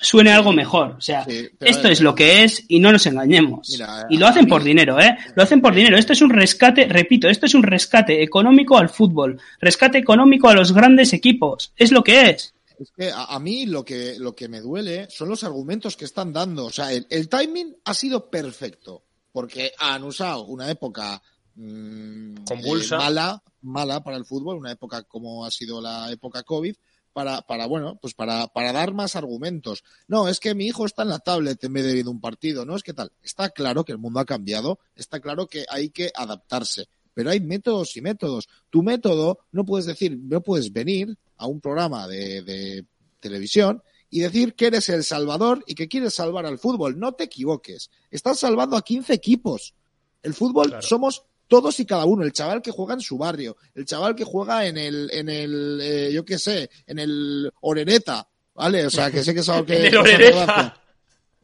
suene 0.00 0.32
algo 0.32 0.52
mejor. 0.52 0.96
O 0.98 1.00
sea, 1.00 1.24
Sí, 1.24 1.48
esto 1.60 1.88
es 1.88 2.00
lo 2.00 2.14
que 2.14 2.44
es 2.44 2.64
y 2.68 2.80
no 2.80 2.92
nos 2.92 3.06
engañemos. 3.06 3.68
Mira, 3.70 4.06
y 4.10 4.16
lo 4.18 4.26
a 4.26 4.30
hacen 4.30 4.44
mí- 4.44 4.50
por 4.50 4.62
dinero, 4.62 5.00
¿eh? 5.00 5.16
Lo 5.34 5.42
hacen 5.42 5.60
por 5.60 5.74
dinero. 5.74 5.96
Esto 5.96 6.12
es 6.12 6.22
un 6.22 6.30
rescate, 6.30 6.86
repito, 6.86 7.28
esto 7.28 7.46
es 7.46 7.54
un 7.54 7.62
rescate 7.62 8.22
económico 8.22 8.76
al 8.78 8.88
fútbol, 8.88 9.40
rescate 9.60 9.98
económico 9.98 10.48
a 10.48 10.54
los 10.54 10.72
grandes 10.72 11.12
equipos. 11.12 11.72
Es 11.76 11.92
lo 11.92 12.02
que 12.04 12.30
es. 12.30 12.54
Es 12.78 12.90
que 12.96 13.10
a, 13.10 13.24
a 13.24 13.38
mí 13.38 13.66
lo 13.66 13.84
que, 13.84 14.16
lo 14.18 14.34
que 14.34 14.48
me 14.48 14.60
duele 14.60 15.06
son 15.10 15.28
los 15.28 15.44
argumentos 15.44 15.96
que 15.96 16.04
están 16.04 16.32
dando. 16.32 16.64
O 16.66 16.70
sea, 16.70 16.92
el, 16.92 17.06
el 17.10 17.28
timing 17.28 17.76
ha 17.84 17.94
sido 17.94 18.28
perfecto. 18.30 19.04
Porque 19.32 19.72
han 19.80 20.04
usado 20.04 20.44
una 20.44 20.70
época 20.70 21.20
mm, 21.56 22.34
Convulsa. 22.46 22.94
eh, 22.94 22.98
mala, 22.98 23.42
mala 23.62 24.02
para 24.04 24.16
el 24.16 24.24
fútbol, 24.24 24.58
una 24.58 24.70
época 24.72 25.02
como 25.02 25.44
ha 25.44 25.50
sido 25.50 25.80
la 25.80 26.10
época 26.12 26.42
COVID, 26.44 26.74
para, 27.14 27.40
para 27.42 27.66
bueno, 27.66 27.96
pues 28.02 28.12
para, 28.12 28.48
para 28.48 28.72
dar 28.72 28.92
más 28.92 29.16
argumentos. 29.16 29.82
No, 30.08 30.28
es 30.28 30.40
que 30.40 30.54
mi 30.54 30.66
hijo 30.66 30.84
está 30.84 31.02
en 31.04 31.08
la 31.08 31.20
tablet 31.20 31.62
en 31.64 31.72
vez 31.72 31.84
de 31.86 31.94
viendo 31.94 32.10
un 32.10 32.20
partido, 32.20 32.66
no 32.66 32.76
es 32.76 32.82
que 32.82 32.92
tal. 32.92 33.10
Está 33.22 33.48
claro 33.48 33.84
que 33.84 33.92
el 33.92 33.98
mundo 33.98 34.20
ha 34.20 34.26
cambiado, 34.26 34.78
está 34.96 35.20
claro 35.20 35.46
que 35.46 35.64
hay 35.70 35.88
que 35.88 36.10
adaptarse. 36.14 36.88
Pero 37.14 37.30
hay 37.30 37.40
métodos 37.40 37.96
y 37.96 38.02
métodos. 38.02 38.48
Tu 38.68 38.82
método 38.82 39.38
no 39.52 39.64
puedes 39.64 39.86
decir, 39.86 40.18
no 40.20 40.42
puedes 40.42 40.72
venir 40.72 41.16
a 41.36 41.46
un 41.46 41.60
programa 41.60 42.08
de, 42.08 42.42
de 42.42 42.84
televisión 43.20 43.82
y 44.10 44.20
decir 44.20 44.54
que 44.54 44.66
eres 44.66 44.88
el 44.88 45.04
salvador 45.04 45.62
y 45.66 45.74
que 45.76 45.88
quieres 45.88 46.14
salvar 46.14 46.44
al 46.44 46.58
fútbol. 46.58 46.98
No 46.98 47.12
te 47.12 47.24
equivoques. 47.24 47.90
Estás 48.10 48.40
salvando 48.40 48.76
a 48.76 48.82
15 48.82 49.12
equipos. 49.14 49.74
El 50.22 50.34
fútbol 50.34 50.68
Claro. 50.68 50.82
somos 50.82 51.24
todos 51.48 51.78
y 51.80 51.86
cada 51.86 52.04
uno. 52.04 52.24
El 52.24 52.32
chaval 52.32 52.62
que 52.62 52.70
juega 52.70 52.94
en 52.94 53.00
su 53.00 53.16
barrio, 53.18 53.56
el 53.74 53.84
chaval 53.84 54.14
que 54.14 54.24
juega 54.24 54.66
en 54.66 54.76
el, 54.78 55.10
en 55.12 55.28
el, 55.28 55.80
eh, 55.82 56.10
yo 56.12 56.24
qué 56.24 56.38
sé, 56.38 56.70
en 56.86 56.98
el 56.98 57.52
Orereta, 57.60 58.26
¿vale? 58.54 58.86
O 58.86 58.90
sea, 58.90 59.10
que 59.10 59.22
sé 59.24 59.34
que 59.34 59.40
es 59.40 59.48
algo 59.48 59.66
que... 59.66 59.76
En 59.78 59.86
el 59.86 59.96
Orereta. 59.96 60.80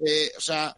Eh, 0.04 0.30
o 0.36 0.40
sea, 0.40 0.76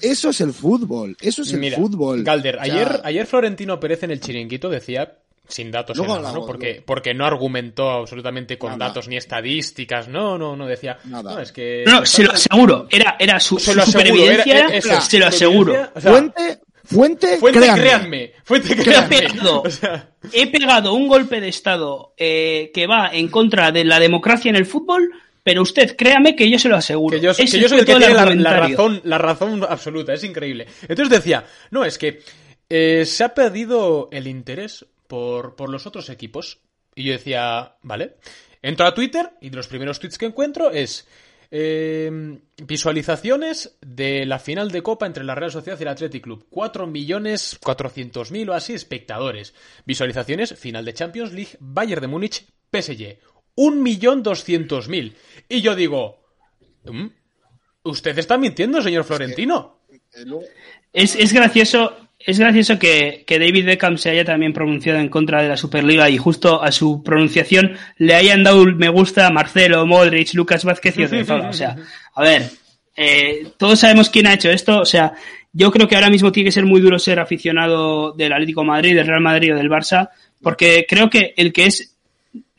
eso 0.00 0.30
es 0.30 0.40
el 0.40 0.52
fútbol. 0.52 1.16
Eso 1.20 1.42
es 1.42 1.52
el 1.52 1.74
fútbol. 1.74 2.24
Galder, 2.24 2.56
O 2.56 2.64
sea, 2.64 2.74
ayer, 2.74 3.00
ayer 3.04 3.26
Florentino 3.26 3.78
Pérez 3.78 4.02
en 4.02 4.10
el 4.10 4.20
chiringuito 4.20 4.68
decía, 4.68 5.18
sin 5.46 5.70
datos 5.70 5.96
Luego 5.96 6.16
en 6.16 6.22
la 6.22 6.28
mano, 6.28 6.28
hablamos, 6.40 6.46
porque, 6.48 6.82
porque 6.84 7.14
no 7.14 7.24
argumentó 7.24 7.88
absolutamente 7.90 8.58
con 8.58 8.72
Nada. 8.72 8.86
datos 8.88 9.06
ni 9.08 9.16
estadísticas, 9.16 10.08
no, 10.08 10.36
no, 10.38 10.56
no 10.56 10.66
decía, 10.66 10.98
Nada. 11.04 11.34
no, 11.34 11.40
es 11.40 11.52
que... 11.52 11.84
No, 11.86 12.04
se 12.04 12.24
lo 12.24 12.32
aseguro. 12.32 12.88
Era, 12.90 13.16
era 13.20 13.38
su, 13.38 13.58
Se 13.58 13.70
su 13.70 13.76
lo 13.76 13.82
aseguro, 13.82 14.08
supervivencia, 14.08 14.58
era- 14.58 14.66
era- 14.68 14.76
eso, 14.76 15.00
se 15.02 15.18
lo 15.18 15.26
aseguro. 15.26 15.90
o 15.94 16.00
sea, 16.00 16.10
Fuente, 16.10 16.60
fuente, 16.96 17.36
fuente, 17.38 17.60
créanme. 17.60 17.80
créanme, 17.82 18.32
fuente, 18.44 18.72
He 18.72 18.76
créanme. 18.76 19.18
pegado, 19.20 19.62
O 19.64 19.70
sea, 19.70 20.10
he 20.32 20.50
pegado 20.50 20.94
un 20.94 21.08
golpe 21.08 21.40
de 21.40 21.48
Estado 21.48 22.14
eh, 22.16 22.70
que 22.72 22.86
va 22.86 23.10
en 23.12 23.28
contra 23.28 23.70
de 23.72 23.84
la 23.84 24.00
democracia 24.00 24.48
en 24.48 24.56
el 24.56 24.66
fútbol, 24.66 25.10
pero 25.42 25.62
usted 25.62 25.96
créame 25.96 26.34
que 26.36 26.50
yo 26.50 26.58
se 26.58 26.68
lo 26.68 26.76
aseguro. 26.76 27.16
que 27.16 27.22
yo, 27.22 27.34
que 27.34 27.46
yo 27.46 27.68
soy 27.68 27.80
el 27.80 27.84
que 27.84 27.92
todo 27.92 28.00
tiene 28.04 28.36
la, 28.42 28.60
razón, 28.60 29.00
la 29.04 29.18
razón 29.18 29.64
absoluta, 29.68 30.12
es 30.12 30.24
increíble. 30.24 30.66
Entonces 30.82 31.10
decía, 31.10 31.44
no, 31.70 31.84
es 31.84 31.98
que 31.98 32.20
eh, 32.68 33.04
se 33.06 33.24
ha 33.24 33.34
perdido 33.34 34.08
el 34.12 34.26
interés 34.26 34.84
por, 35.06 35.56
por 35.56 35.70
los 35.70 35.86
otros 35.86 36.10
equipos. 36.10 36.58
Y 36.94 37.04
yo 37.04 37.12
decía, 37.12 37.76
vale. 37.82 38.16
Entro 38.60 38.86
a 38.86 38.94
Twitter 38.94 39.30
y 39.40 39.50
de 39.50 39.56
los 39.56 39.68
primeros 39.68 40.00
tweets 40.00 40.18
que 40.18 40.26
encuentro 40.26 40.70
es 40.72 41.06
eh, 41.50 42.38
visualizaciones 42.62 43.76
de 43.80 44.26
la 44.26 44.38
final 44.38 44.70
de 44.70 44.82
Copa 44.82 45.06
entre 45.06 45.24
la 45.24 45.34
Real 45.34 45.50
Sociedad 45.52 45.78
y 45.78 45.82
el 45.82 45.88
Athletic 45.88 46.22
Club. 46.24 46.46
4.400.000 46.50 48.48
o 48.50 48.54
así 48.54 48.74
espectadores. 48.74 49.54
Visualizaciones, 49.84 50.54
final 50.58 50.84
de 50.84 50.94
Champions 50.94 51.32
League, 51.32 51.56
Bayern 51.60 52.00
de 52.02 52.06
Múnich, 52.08 52.46
PSG. 52.70 53.18
1.200.000. 53.56 55.14
Y 55.48 55.60
yo 55.62 55.74
digo, 55.74 56.24
"Mm, 56.84 57.06
¿usted 57.84 58.18
está 58.18 58.38
mintiendo, 58.38 58.82
señor 58.82 59.04
Florentino? 59.04 59.80
Eh, 59.90 60.24
Es, 60.92 61.14
es 61.16 61.32
gracioso, 61.32 62.07
es 62.18 62.38
gracioso 62.38 62.78
que, 62.78 63.24
que 63.26 63.38
David 63.38 63.66
Beckham 63.66 63.96
se 63.96 64.10
haya 64.10 64.24
también 64.24 64.52
pronunciado 64.52 64.98
en 64.98 65.08
contra 65.08 65.42
de 65.42 65.48
la 65.48 65.56
Superliga 65.56 66.10
y 66.10 66.18
justo 66.18 66.62
a 66.62 66.72
su 66.72 67.02
pronunciación 67.02 67.76
le 67.96 68.14
hayan 68.14 68.42
dado 68.42 68.62
un 68.62 68.76
me 68.76 68.88
gusta 68.88 69.26
a 69.26 69.30
Marcelo, 69.30 69.86
Modric, 69.86 70.34
Lucas 70.34 70.64
Vázquez 70.64 70.98
y 70.98 71.04
Odriozola. 71.04 71.48
O 71.48 71.52
sea, 71.52 71.76
a 72.14 72.22
ver, 72.22 72.50
eh, 72.96 73.48
todos 73.56 73.78
sabemos 73.78 74.10
quién 74.10 74.26
ha 74.26 74.34
hecho 74.34 74.50
esto. 74.50 74.80
O 74.80 74.84
sea, 74.84 75.14
yo 75.52 75.70
creo 75.70 75.86
que 75.86 75.94
ahora 75.94 76.10
mismo 76.10 76.32
tiene 76.32 76.48
que 76.48 76.52
ser 76.52 76.66
muy 76.66 76.80
duro 76.80 76.98
ser 76.98 77.20
aficionado 77.20 78.12
del 78.12 78.32
Atlético 78.32 78.62
de 78.62 78.66
Madrid, 78.66 78.96
del 78.96 79.06
Real 79.06 79.22
Madrid 79.22 79.54
o 79.54 79.56
del 79.56 79.70
Barça, 79.70 80.10
porque 80.42 80.86
creo 80.88 81.08
que 81.08 81.34
el 81.36 81.52
que 81.52 81.66
es 81.66 81.94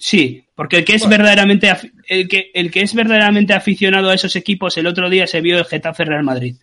Sí, 0.01 0.45
porque 0.55 0.77
el 0.77 0.85
que 0.85 0.95
es 0.95 1.07
verdaderamente 1.07 1.69
el 2.07 2.29
que 2.29 2.51
el 2.53 2.71
que 2.71 2.81
es 2.81 2.95
verdaderamente 2.95 3.53
aficionado 3.53 4.09
a 4.09 4.13
esos 4.13 4.33
equipos 4.37 4.77
el 4.77 4.87
otro 4.87 5.09
día 5.09 5.27
se 5.27 5.41
vio 5.41 5.57
el 5.57 5.65
Getafe 5.65 6.05
Real 6.05 6.23
Madrid. 6.23 6.55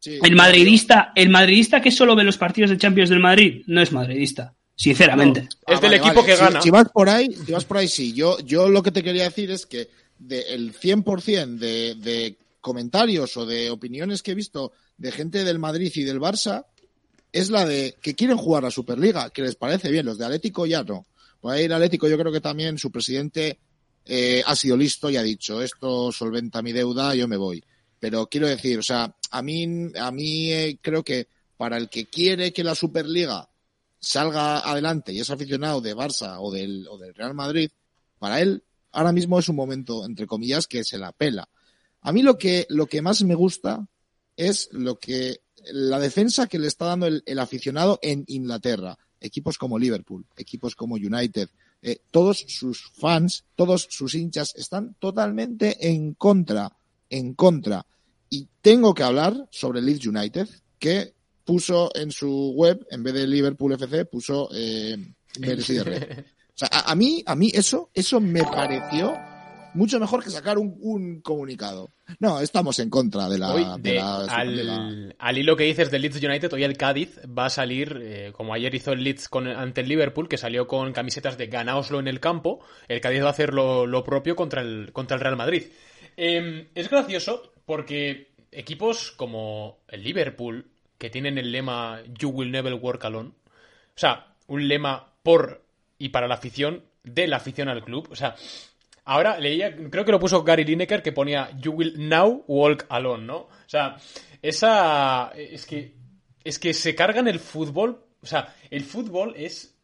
Sí, 0.00 0.18
El 0.22 0.34
madridista, 0.34 1.12
el 1.14 1.30
madridista 1.30 1.80
que 1.80 1.92
solo 1.92 2.16
ve 2.16 2.24
los 2.24 2.36
partidos 2.36 2.70
de 2.70 2.78
Champions 2.78 3.10
del 3.10 3.20
Madrid 3.20 3.62
no 3.66 3.80
es 3.80 3.92
madridista, 3.92 4.54
sinceramente. 4.74 5.48
Ah, 5.66 5.74
es 5.74 5.80
del 5.80 5.90
vale, 5.90 5.96
equipo 5.96 6.22
vale. 6.22 6.26
que 6.26 6.36
gana. 6.36 6.60
Si, 6.60 6.70
vas 6.70 6.88
por 6.88 7.08
ahí, 7.08 7.32
si 7.46 7.52
vas 7.52 7.64
por 7.64 7.76
ahí, 7.76 7.86
sí. 7.86 8.12
Yo, 8.12 8.38
yo 8.40 8.68
lo 8.68 8.82
que 8.82 8.90
te 8.90 9.02
quería 9.02 9.24
decir 9.24 9.50
es 9.50 9.66
que 9.66 9.88
del 10.18 10.74
100% 10.74 11.58
de, 11.58 11.94
de 11.94 12.36
comentarios 12.60 13.36
o 13.36 13.46
de 13.46 13.70
opiniones 13.70 14.22
que 14.22 14.32
he 14.32 14.34
visto 14.34 14.72
de 14.98 15.12
gente 15.12 15.44
del 15.44 15.58
Madrid 15.58 15.92
y 15.94 16.02
del 16.02 16.20
Barça, 16.20 16.66
es 17.32 17.50
la 17.50 17.64
de 17.64 17.96
que 18.02 18.14
quieren 18.14 18.36
jugar 18.36 18.62
la 18.62 18.70
Superliga, 18.70 19.30
que 19.30 19.42
les 19.42 19.56
parece 19.56 19.90
bien, 19.90 20.06
los 20.06 20.18
de 20.18 20.24
Atlético 20.24 20.66
ya 20.66 20.82
no. 20.82 21.06
Por 21.40 21.54
ahí 21.54 21.64
el 21.64 21.72
Atlético 21.72 22.08
yo 22.08 22.18
creo 22.18 22.32
que 22.32 22.40
también 22.40 22.76
su 22.76 22.90
presidente 22.90 23.58
eh, 24.04 24.42
ha 24.44 24.56
sido 24.56 24.76
listo 24.76 25.08
y 25.08 25.16
ha 25.16 25.22
dicho, 25.22 25.62
esto 25.62 26.12
solventa 26.12 26.62
mi 26.62 26.72
deuda, 26.72 27.14
yo 27.14 27.28
me 27.28 27.36
voy. 27.36 27.62
Pero 28.00 28.26
quiero 28.26 28.48
decir, 28.48 28.78
o 28.78 28.82
sea, 28.82 29.14
a 29.30 29.42
mí, 29.42 29.92
a 29.96 30.10
mí 30.10 30.52
eh, 30.52 30.78
creo 30.80 31.04
que 31.04 31.28
para 31.56 31.76
el 31.76 31.88
que 31.88 32.06
quiere 32.06 32.52
que 32.52 32.64
la 32.64 32.74
Superliga 32.74 33.48
salga 33.98 34.60
adelante 34.60 35.12
y 35.12 35.20
es 35.20 35.30
aficionado 35.30 35.80
de 35.80 35.94
Barça 35.94 36.38
o 36.40 36.50
del, 36.50 36.88
o 36.88 36.98
del 36.98 37.14
Real 37.14 37.34
Madrid, 37.34 37.70
para 38.18 38.40
él 38.40 38.64
ahora 38.92 39.12
mismo 39.12 39.38
es 39.38 39.48
un 39.48 39.56
momento, 39.56 40.04
entre 40.04 40.26
comillas, 40.26 40.66
que 40.66 40.82
se 40.82 40.98
la 40.98 41.12
pela. 41.12 41.48
A 42.00 42.12
mí 42.12 42.22
lo 42.22 42.38
que, 42.38 42.66
lo 42.70 42.86
que 42.86 43.02
más 43.02 43.22
me 43.22 43.34
gusta 43.34 43.86
es 44.36 44.68
lo 44.72 44.98
que 44.98 45.42
la 45.72 45.98
defensa 45.98 46.46
que 46.46 46.58
le 46.58 46.66
está 46.66 46.86
dando 46.86 47.06
el, 47.06 47.38
aficionado 47.38 47.98
en 48.02 48.24
Inglaterra. 48.28 48.98
Equipos 49.20 49.58
como 49.58 49.78
Liverpool, 49.78 50.24
equipos 50.36 50.74
como 50.74 50.94
United, 50.94 51.50
eh, 51.82 51.98
todos 52.10 52.38
sus 52.48 52.90
fans, 52.92 53.44
todos 53.54 53.86
sus 53.90 54.14
hinchas 54.14 54.54
están 54.56 54.94
totalmente 54.98 55.88
en 55.88 56.14
contra, 56.14 56.74
en 57.10 57.34
contra. 57.34 57.84
Y 58.30 58.48
tengo 58.62 58.94
que 58.94 59.02
hablar 59.02 59.34
sobre 59.50 59.82
Leeds 59.82 60.06
United, 60.06 60.48
que 60.78 61.12
puso 61.44 61.90
en 61.94 62.10
su 62.12 62.52
web, 62.54 62.86
en 62.90 63.02
vez 63.02 63.12
de 63.14 63.26
Liverpool 63.26 63.72
FC, 63.74 64.04
puso 64.06 64.48
eh, 64.54 64.96
Red. 65.38 66.24
O 66.52 66.58
sea, 66.60 66.68
a, 66.72 66.92
a 66.92 66.94
mí, 66.94 67.22
a 67.24 67.34
mí 67.36 67.50
eso, 67.54 67.88
eso 67.94 68.20
me 68.20 68.42
pareció 68.42 69.14
mucho 69.72 69.98
mejor 69.98 70.22
que 70.22 70.28
sacar 70.30 70.58
un, 70.58 70.76
un 70.80 71.20
comunicado. 71.22 71.88
No, 72.18 72.38
estamos 72.40 72.78
en 72.80 72.90
contra 72.90 73.28
de 73.30 73.38
la, 73.38 73.54
Hoy, 73.54 73.64
de 73.80 73.90
de- 73.92 73.94
la 73.96 74.16
al, 74.24 75.14
al 75.18 75.38
hilo 75.38 75.56
que 75.56 75.64
dices 75.64 75.90
del 75.90 76.02
Leeds 76.02 76.22
United, 76.22 76.52
hoy 76.52 76.64
el 76.64 76.76
Cádiz 76.76 77.18
va 77.26 77.46
a 77.46 77.50
salir, 77.50 77.98
eh, 78.02 78.32
como 78.36 78.52
ayer 78.52 78.74
hizo 78.74 78.92
el 78.92 79.02
Leeds 79.04 79.28
con, 79.28 79.46
ante 79.46 79.80
el 79.80 79.88
Liverpool, 79.88 80.28
que 80.28 80.36
salió 80.36 80.66
con 80.66 80.92
camisetas 80.92 81.38
de 81.38 81.46
ganaoslo 81.46 81.98
en 81.98 82.08
el 82.08 82.20
campo, 82.20 82.60
el 82.88 83.00
Cádiz 83.00 83.22
va 83.22 83.28
a 83.28 83.30
hacer 83.30 83.54
lo, 83.54 83.86
lo 83.86 84.04
propio 84.04 84.36
contra 84.36 84.60
el, 84.60 84.90
contra 84.92 85.14
el 85.16 85.22
Real 85.22 85.36
Madrid. 85.36 85.62
Eh, 86.22 86.68
es 86.74 86.90
gracioso 86.90 87.54
porque 87.64 88.32
equipos 88.52 89.10
como 89.12 89.78
el 89.88 90.02
Liverpool, 90.02 90.70
que 90.98 91.08
tienen 91.08 91.38
el 91.38 91.50
lema 91.50 92.02
You 92.18 92.28
will 92.28 92.50
never 92.50 92.74
work 92.74 93.02
alone, 93.06 93.30
o 93.30 93.98
sea, 93.98 94.34
un 94.46 94.68
lema 94.68 95.14
por 95.22 95.64
y 95.96 96.10
para 96.10 96.28
la 96.28 96.34
afición, 96.34 96.84
de 97.04 97.26
la 97.26 97.38
afición 97.38 97.70
al 97.70 97.82
club, 97.82 98.08
o 98.10 98.16
sea, 98.16 98.34
Ahora 99.04 99.38
leía, 99.38 99.74
creo 99.90 100.04
que 100.04 100.12
lo 100.12 100.20
puso 100.20 100.44
Gary 100.44 100.62
Lineker 100.62 101.02
que 101.02 101.10
ponía 101.10 101.50
You 101.58 101.72
will 101.72 102.08
now 102.08 102.44
walk 102.46 102.84
alone, 102.90 103.24
¿no? 103.24 103.36
O 103.38 103.48
sea, 103.66 103.96
esa. 104.42 105.32
Es 105.34 105.66
que. 105.66 105.94
Es 106.44 106.58
que 106.58 106.72
se 106.74 106.94
cargan 106.94 107.26
el 107.26 107.40
fútbol. 107.40 108.04
O 108.22 108.26
sea, 108.26 108.54
el 108.70 108.84
fútbol 108.84 109.34
es. 109.36 109.74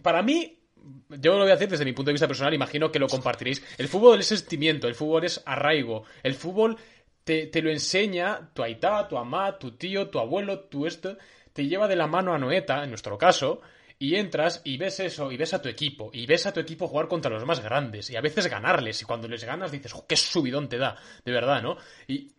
Para 0.00 0.22
mí. 0.22 0.60
Yo 1.08 1.32
lo 1.32 1.40
voy 1.40 1.50
a 1.50 1.54
decir 1.54 1.68
desde 1.68 1.84
mi 1.84 1.92
punto 1.92 2.08
de 2.08 2.14
vista 2.14 2.26
personal, 2.26 2.54
imagino 2.54 2.90
que 2.90 2.98
lo 2.98 3.08
compartiréis. 3.08 3.62
El 3.78 3.88
fútbol 3.88 4.20
es 4.20 4.26
sentimiento, 4.26 4.88
el 4.88 4.94
fútbol 4.94 5.24
es 5.24 5.42
arraigo. 5.44 6.04
El 6.22 6.34
fútbol 6.34 6.76
te, 7.24 7.46
te 7.46 7.62
lo 7.62 7.70
enseña 7.70 8.50
tu 8.52 8.62
aitá, 8.62 9.08
tu 9.08 9.16
amá, 9.16 9.58
tu 9.58 9.72
tío, 9.72 10.08
tu 10.08 10.18
abuelo, 10.18 10.60
tu 10.60 10.86
esto. 10.86 11.16
Te 11.52 11.66
lleva 11.66 11.88
de 11.88 11.96
la 11.96 12.06
mano 12.06 12.34
a 12.34 12.38
Noeta, 12.38 12.82
en 12.82 12.90
nuestro 12.90 13.16
caso, 13.16 13.60
y 13.98 14.16
entras 14.16 14.60
y 14.64 14.76
ves 14.76 15.00
eso, 15.00 15.30
y 15.30 15.36
ves 15.36 15.54
a 15.54 15.62
tu 15.62 15.68
equipo, 15.68 16.10
y 16.12 16.26
ves 16.26 16.46
a 16.46 16.52
tu 16.52 16.60
equipo 16.60 16.88
jugar 16.88 17.08
contra 17.08 17.30
los 17.30 17.44
más 17.46 17.60
grandes, 17.60 18.10
y 18.10 18.16
a 18.16 18.20
veces 18.20 18.48
ganarles, 18.48 19.00
y 19.00 19.04
cuando 19.04 19.28
les 19.28 19.44
ganas 19.44 19.70
dices, 19.70 19.92
"Jo, 19.92 20.04
qué 20.06 20.16
subidón 20.16 20.68
te 20.68 20.78
da, 20.78 20.96
de 21.24 21.32
verdad, 21.32 21.62
¿no? 21.62 21.76
Y 22.08 22.32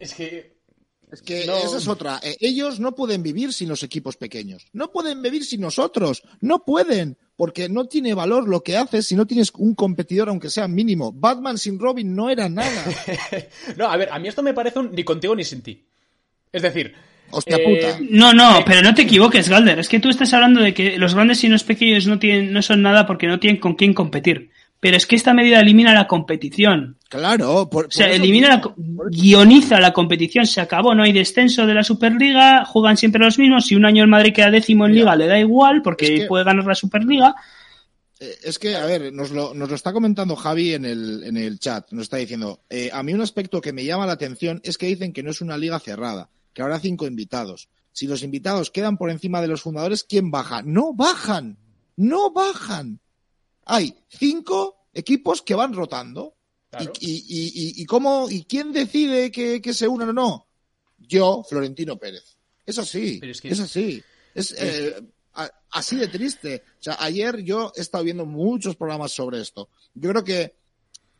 es 0.00 0.14
que... 0.14 0.61
Es 1.12 1.20
que 1.20 1.44
No. 1.46 1.56
esa 1.58 1.76
es 1.76 1.86
otra. 1.88 2.18
Eh, 2.22 2.36
ellos 2.40 2.80
no 2.80 2.94
pueden 2.94 3.22
vivir 3.22 3.52
sin 3.52 3.68
los 3.68 3.82
equipos 3.82 4.16
pequeños. 4.16 4.66
No 4.72 4.90
pueden 4.90 5.20
vivir 5.20 5.44
sin 5.44 5.60
nosotros. 5.60 6.22
No 6.40 6.64
pueden. 6.64 7.18
Porque 7.36 7.68
no 7.68 7.86
tiene 7.86 8.14
valor 8.14 8.48
lo 8.48 8.62
que 8.62 8.76
haces 8.76 9.06
si 9.06 9.14
no 9.14 9.26
tienes 9.26 9.52
un 9.56 9.74
competidor, 9.74 10.28
aunque 10.30 10.48
sea 10.48 10.68
mínimo. 10.68 11.12
Batman 11.12 11.58
sin 11.58 11.78
Robin 11.78 12.14
no 12.14 12.30
era 12.30 12.48
nada. 12.48 12.84
no, 13.76 13.88
a 13.88 13.96
ver, 13.96 14.08
a 14.10 14.18
mí 14.18 14.28
esto 14.28 14.42
me 14.42 14.54
parece 14.54 14.78
un 14.78 14.92
ni 14.92 15.04
contigo 15.04 15.36
ni 15.36 15.44
sin 15.44 15.62
ti. 15.62 15.84
Es 16.50 16.62
decir... 16.62 16.94
Hostia 17.34 17.56
eh, 17.56 17.64
puta. 17.64 17.98
No, 18.10 18.34
no, 18.34 18.62
pero 18.66 18.82
no 18.82 18.94
te 18.94 19.02
equivoques, 19.02 19.48
Galder. 19.48 19.78
Es 19.78 19.88
que 19.88 20.00
tú 20.00 20.10
estás 20.10 20.32
hablando 20.34 20.60
de 20.60 20.74
que 20.74 20.98
los 20.98 21.14
grandes 21.14 21.42
y 21.44 21.48
los 21.48 21.64
pequeños 21.64 22.06
no 22.06 22.18
tienen, 22.18 22.52
no 22.52 22.60
son 22.60 22.82
nada 22.82 23.06
porque 23.06 23.26
no 23.26 23.40
tienen 23.40 23.58
con 23.58 23.74
quién 23.74 23.94
competir. 23.94 24.50
Pero 24.82 24.96
es 24.96 25.06
que 25.06 25.14
esta 25.14 25.32
medida 25.32 25.60
elimina 25.60 25.94
la 25.94 26.08
competición. 26.08 26.98
Claro. 27.08 27.70
Por, 27.70 27.86
O 27.86 27.90
sea, 27.92 28.10
elimina 28.10 28.48
la, 28.48 28.74
guioniza 29.12 29.78
la 29.78 29.92
competición, 29.92 30.44
se 30.44 30.60
acabó, 30.60 30.92
no 30.92 31.04
hay 31.04 31.12
descenso 31.12 31.66
de 31.66 31.74
la 31.74 31.84
Superliga, 31.84 32.64
juegan 32.64 32.96
siempre 32.96 33.24
los 33.24 33.38
mismos. 33.38 33.64
Si 33.66 33.76
un 33.76 33.84
año 33.84 34.02
el 34.02 34.08
Madrid 34.10 34.32
queda 34.34 34.50
décimo 34.50 34.86
en 34.86 34.90
Mira, 34.90 35.02
Liga, 35.04 35.16
le 35.16 35.26
da 35.28 35.38
igual 35.38 35.82
porque 35.82 36.06
es 36.14 36.20
que- 36.22 36.26
puede 36.26 36.42
ganar 36.42 36.64
la 36.64 36.74
Superliga. 36.74 37.32
Eh, 38.18 38.34
Es 38.42 38.58
que, 38.58 38.74
a 38.74 38.84
ver, 38.84 39.12
nos 39.12 39.30
lo, 39.30 39.54
nos 39.54 39.68
lo 39.68 39.76
está 39.76 39.92
comentando 39.92 40.34
Javi 40.34 40.74
en 40.74 40.84
el, 40.84 41.22
en 41.22 41.36
el 41.36 41.60
chat. 41.60 41.86
Nos 41.92 42.02
está 42.02 42.16
diciendo, 42.16 42.62
eh, 42.68 42.90
a 42.92 43.04
mí 43.04 43.14
un 43.14 43.20
aspecto 43.20 43.60
que 43.60 43.72
me 43.72 43.84
llama 43.84 44.06
la 44.06 44.14
atención 44.14 44.60
es 44.64 44.78
que 44.78 44.86
dicen 44.86 45.12
que 45.12 45.22
no 45.22 45.30
es 45.30 45.40
una 45.40 45.56
liga 45.56 45.78
cerrada, 45.78 46.28
que 46.52 46.60
habrá 46.62 46.80
cinco 46.80 47.06
invitados. 47.06 47.68
Si 47.92 48.08
los 48.08 48.24
invitados 48.24 48.72
quedan 48.72 48.96
por 48.96 49.10
encima 49.10 49.40
de 49.40 49.46
los 49.46 49.62
fundadores, 49.62 50.02
¿quién 50.02 50.32
baja? 50.32 50.62
No 50.64 50.92
bajan. 50.92 51.56
No 51.96 52.32
bajan. 52.32 52.98
Hay 53.64 53.94
cinco 54.08 54.86
equipos 54.92 55.42
que 55.42 55.54
van 55.54 55.72
rotando. 55.72 56.34
Claro. 56.70 56.92
¿Y, 57.00 57.10
y, 57.10 57.46
y, 57.78 57.82
y, 57.82 57.86
cómo, 57.86 58.30
y 58.30 58.44
quién 58.44 58.72
decide 58.72 59.30
que, 59.30 59.60
que 59.60 59.74
se 59.74 59.86
unan 59.86 60.08
o 60.10 60.12
no? 60.12 60.46
Yo, 60.98 61.44
Florentino 61.48 61.96
Pérez. 61.98 62.36
Es 62.64 62.78
así. 62.78 63.18
Pero 63.20 63.32
es 63.32 63.40
que- 63.40 63.48
es 63.50 63.60
así. 63.60 64.02
Es, 64.34 64.54
eh, 64.58 64.96
así 65.70 65.96
de 65.96 66.08
triste. 66.08 66.62
O 66.80 66.82
sea, 66.82 66.96
ayer 67.00 67.42
yo 67.42 67.72
he 67.76 67.80
estado 67.80 68.04
viendo 68.04 68.24
muchos 68.24 68.76
programas 68.76 69.12
sobre 69.12 69.40
esto. 69.40 69.68
Yo 69.94 70.10
creo 70.10 70.24
que 70.24 70.54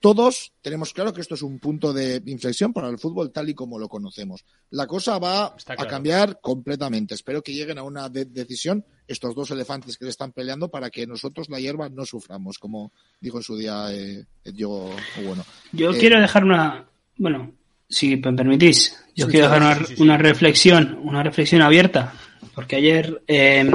todos 0.02 0.52
tenemos 0.60 0.92
claro 0.92 1.14
que 1.14 1.20
esto 1.22 1.34
es 1.36 1.42
un 1.42 1.58
punto 1.58 1.92
de 1.94 2.20
inflexión 2.26 2.72
para 2.74 2.88
el 2.90 2.98
fútbol 2.98 3.32
tal 3.32 3.48
y 3.48 3.54
como 3.54 3.78
lo 3.78 3.88
conocemos. 3.88 4.44
La 4.70 4.86
cosa 4.86 5.18
va 5.18 5.46
a 5.66 5.86
cambiar 5.86 6.40
completamente. 6.42 7.14
Espero 7.14 7.40
que 7.42 7.54
lleguen 7.54 7.78
a 7.78 7.84
una 7.84 8.08
de- 8.10 8.26
decisión 8.26 8.84
estos 9.08 9.34
dos 9.34 9.50
elefantes 9.52 9.96
que 9.96 10.04
le 10.04 10.10
están 10.10 10.32
peleando 10.32 10.68
para 10.70 10.90
que 10.90 11.06
nosotros 11.06 11.48
la 11.48 11.60
hierba 11.60 11.88
no 11.88 12.04
suframos, 12.04 12.58
como 12.58 12.92
dijo 13.20 13.38
en 13.38 13.42
su 13.44 13.56
día 13.56 13.86
eh, 13.92 14.24
Diego 14.44 14.90
Bueno. 15.24 15.44
Yo 15.72 15.92
Eh, 15.92 15.98
quiero 15.98 16.20
dejar 16.20 16.44
una, 16.44 16.84
bueno, 17.16 17.52
si 17.88 18.16
me 18.16 18.32
permitís, 18.32 18.96
yo 19.14 19.26
Sí, 19.26 19.32
quiero 19.32 19.46
dejar 19.46 19.62
una, 19.62 19.74
sí, 19.78 19.84
sí, 19.86 19.96
sí. 19.96 20.02
una 20.02 20.18
reflexión, 20.18 20.98
una 21.04 21.22
reflexión 21.22 21.62
abierta, 21.62 22.12
porque 22.54 22.76
ayer 22.76 23.22
eh, 23.28 23.70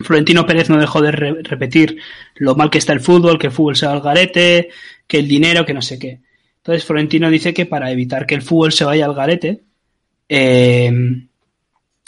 Florentino 0.00 0.44
Pérez 0.44 0.68
no 0.68 0.78
dejó 0.78 1.00
de 1.00 1.10
re- 1.12 1.42
repetir 1.42 1.98
lo 2.34 2.54
mal 2.54 2.68
que 2.70 2.78
está 2.78 2.92
el 2.92 3.00
fútbol, 3.00 3.38
que 3.38 3.46
el 3.46 3.52
fútbol 3.52 3.76
se 3.76 3.86
va 3.86 3.92
al 3.92 4.02
garete, 4.02 4.68
que 5.06 5.18
el 5.18 5.28
dinero, 5.28 5.64
que 5.64 5.74
no 5.74 5.82
sé 5.82 5.98
qué. 5.98 6.20
Entonces 6.58 6.84
Florentino 6.84 7.30
dice 7.30 7.54
que 7.54 7.66
para 7.66 7.90
evitar 7.90 8.26
que 8.26 8.34
el 8.34 8.42
fútbol 8.42 8.72
se 8.72 8.84
vaya 8.84 9.04
al 9.04 9.14
garete, 9.14 9.60
eh, 10.28 10.92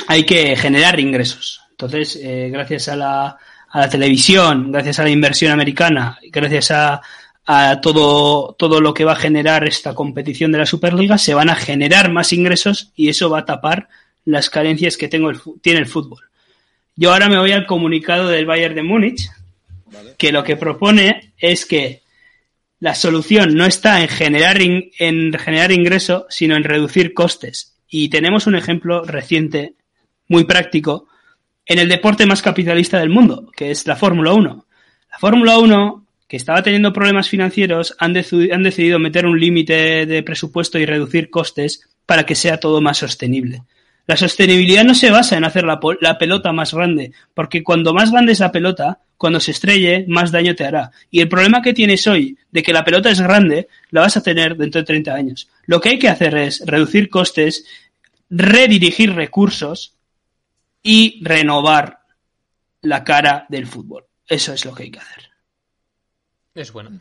hay 0.06 0.24
que 0.24 0.56
generar 0.56 0.98
ingresos. 0.98 1.60
Entonces, 1.70 2.18
eh, 2.20 2.48
gracias 2.50 2.88
a 2.88 2.96
la, 2.96 3.36
a 3.70 3.80
la 3.80 3.88
televisión, 3.88 4.72
gracias 4.72 4.98
a 4.98 5.04
la 5.04 5.10
inversión 5.10 5.52
americana, 5.52 6.18
gracias 6.30 6.72
a, 6.72 7.00
a 7.46 7.80
todo, 7.80 8.54
todo 8.58 8.80
lo 8.80 8.92
que 8.92 9.04
va 9.04 9.12
a 9.12 9.16
generar 9.16 9.66
esta 9.66 9.94
competición 9.94 10.52
de 10.52 10.58
la 10.58 10.66
Superliga, 10.66 11.18
se 11.18 11.34
van 11.34 11.50
a 11.50 11.54
generar 11.54 12.10
más 12.10 12.32
ingresos 12.32 12.90
y 12.96 13.08
eso 13.08 13.30
va 13.30 13.40
a 13.40 13.44
tapar 13.44 13.88
las 14.24 14.50
carencias 14.50 14.96
que 14.96 15.08
tengo 15.08 15.30
el, 15.30 15.38
tiene 15.62 15.78
el 15.78 15.86
fútbol. 15.86 16.20
Yo 16.96 17.12
ahora 17.12 17.28
me 17.28 17.38
voy 17.38 17.52
al 17.52 17.64
comunicado 17.64 18.28
del 18.28 18.44
Bayern 18.44 18.74
de 18.74 18.82
Múnich, 18.82 19.30
¿vale? 19.86 20.14
que 20.18 20.32
lo 20.32 20.42
que 20.42 20.56
propone 20.56 21.32
es 21.38 21.64
que 21.64 22.02
la 22.80 22.94
solución 22.94 23.54
no 23.54 23.66
está 23.66 24.00
en 24.00 24.08
generar, 24.08 24.60
en 24.60 25.32
generar 25.32 25.72
ingreso, 25.72 26.26
sino 26.28 26.56
en 26.56 26.64
reducir 26.64 27.12
costes. 27.12 27.76
Y 27.88 28.08
tenemos 28.08 28.46
un 28.46 28.54
ejemplo 28.54 29.02
reciente, 29.04 29.74
muy 30.28 30.44
práctico, 30.44 31.08
en 31.66 31.78
el 31.78 31.88
deporte 31.88 32.26
más 32.26 32.42
capitalista 32.42 32.98
del 32.98 33.10
mundo, 33.10 33.50
que 33.56 33.70
es 33.70 33.86
la 33.86 33.96
Fórmula 33.96 34.32
1. 34.32 34.66
La 35.10 35.18
Fórmula 35.18 35.58
1, 35.58 36.06
que 36.26 36.36
estaba 36.36 36.62
teniendo 36.62 36.92
problemas 36.92 37.28
financieros, 37.28 37.96
han, 37.98 38.12
decidido 38.12 38.98
meter 38.98 39.26
un 39.26 39.38
límite 39.38 40.06
de 40.06 40.22
presupuesto 40.22 40.78
y 40.78 40.86
reducir 40.86 41.30
costes 41.30 41.88
para 42.06 42.24
que 42.24 42.34
sea 42.34 42.58
todo 42.58 42.80
más 42.80 42.98
sostenible. 42.98 43.64
La 44.06 44.16
sostenibilidad 44.16 44.84
no 44.84 44.94
se 44.94 45.10
basa 45.10 45.36
en 45.36 45.44
hacer 45.44 45.64
la, 45.64 45.78
la 46.00 46.16
pelota 46.16 46.52
más 46.52 46.72
grande, 46.72 47.12
porque 47.34 47.62
cuando 47.62 47.92
más 47.92 48.10
grande 48.10 48.32
es 48.32 48.40
la 48.40 48.52
pelota, 48.52 49.00
cuando 49.18 49.40
se 49.40 49.50
estrelle, 49.50 50.06
más 50.08 50.30
daño 50.30 50.54
te 50.54 50.64
hará. 50.64 50.92
Y 51.10 51.20
el 51.20 51.28
problema 51.28 51.60
que 51.60 51.74
tienes 51.74 52.06
hoy 52.06 52.38
de 52.50 52.62
que 52.62 52.72
la 52.72 52.84
pelota 52.84 53.10
es 53.10 53.20
grande, 53.20 53.68
la 53.90 54.02
vas 54.02 54.16
a 54.16 54.22
tener 54.22 54.56
dentro 54.56 54.80
de 54.80 54.86
30 54.86 55.12
años. 55.12 55.48
Lo 55.66 55.80
que 55.80 55.90
hay 55.90 55.98
que 55.98 56.08
hacer 56.08 56.36
es 56.36 56.62
reducir 56.64 57.10
costes, 57.10 57.66
redirigir 58.30 59.12
recursos 59.12 59.94
y 60.82 61.20
renovar 61.22 61.98
la 62.80 63.02
cara 63.02 63.44
del 63.48 63.66
fútbol. 63.66 64.06
Eso 64.26 64.52
es 64.52 64.64
lo 64.64 64.74
que 64.74 64.84
hay 64.84 64.90
que 64.92 65.00
hacer. 65.00 65.30
Es 66.54 66.72
bueno. 66.72 66.98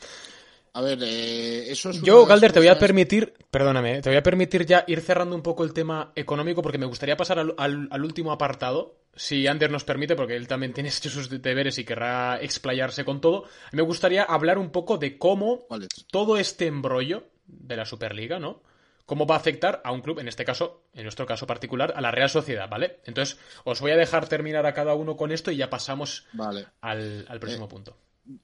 A 0.78 0.82
ver, 0.82 1.00
eh, 1.02 1.72
eso 1.72 1.90
es. 1.90 2.02
Yo, 2.04 2.26
Galder, 2.28 2.52
te 2.54 2.60
voy 2.60 2.68
a 2.68 2.78
permitir, 2.78 3.34
perdóname, 3.50 3.98
eh, 3.98 4.02
te 4.04 4.10
voy 4.10 4.18
a 4.18 4.22
permitir 4.22 4.64
ya 4.66 4.84
ir 4.88 5.02
cerrando 5.02 5.36
un 5.36 5.42
poco 5.42 5.64
el 5.64 5.74
tema 5.74 6.12
económico 6.16 6.62
porque 6.62 6.78
me 6.78 6.86
gustaría 6.86 7.18
pasar 7.18 7.40
al, 7.40 7.56
al- 7.58 7.88
al 7.90 8.04
último 8.06 8.32
apartado, 8.32 8.96
si 9.16 9.48
Ander 9.48 9.72
nos 9.72 9.84
permite, 9.84 10.16
porque 10.16 10.36
él 10.36 10.48
también 10.48 10.74
tiene 10.78 10.92
sus 10.92 11.30
deberes 11.42 11.80
y 11.80 11.84
querrá 11.84 12.40
explayarse 12.42 13.04
con 13.06 13.22
todo. 13.22 13.46
Me 13.72 13.82
gustaría 13.82 14.22
hablar 14.22 14.60
un 14.60 14.70
poco 14.70 15.00
de 15.00 15.18
cómo 15.18 15.66
todo 16.12 16.38
este 16.38 16.68
embrollo 16.68 17.24
de 17.48 17.76
la 17.76 17.86
Superliga, 17.86 18.38
¿no? 18.38 18.62
¿Cómo 19.08 19.26
va 19.26 19.36
a 19.36 19.40
afectar 19.40 19.82
a 19.84 19.92
un 19.94 20.02
club, 20.02 20.20
en 20.20 20.28
este 20.28 20.46
caso, 20.46 20.84
en 20.94 21.04
nuestro 21.04 21.26
caso 21.26 21.48
particular, 21.48 21.94
a 21.96 22.02
la 22.02 22.12
Real 22.12 22.30
Sociedad, 22.30 22.70
¿vale? 22.70 23.00
Entonces, 23.06 23.40
os 23.64 23.80
voy 23.82 23.92
a 23.92 23.96
dejar 23.98 24.28
terminar 24.28 24.66
a 24.68 24.74
cada 24.74 24.94
uno 24.96 25.16
con 25.16 25.32
esto 25.32 25.50
y 25.50 25.56
ya 25.56 25.70
pasamos 25.70 26.26
Vale. 26.34 26.68
al, 26.82 27.26
al 27.30 27.40
próximo 27.40 27.66
Eh, 27.66 27.70
punto. 27.70 27.98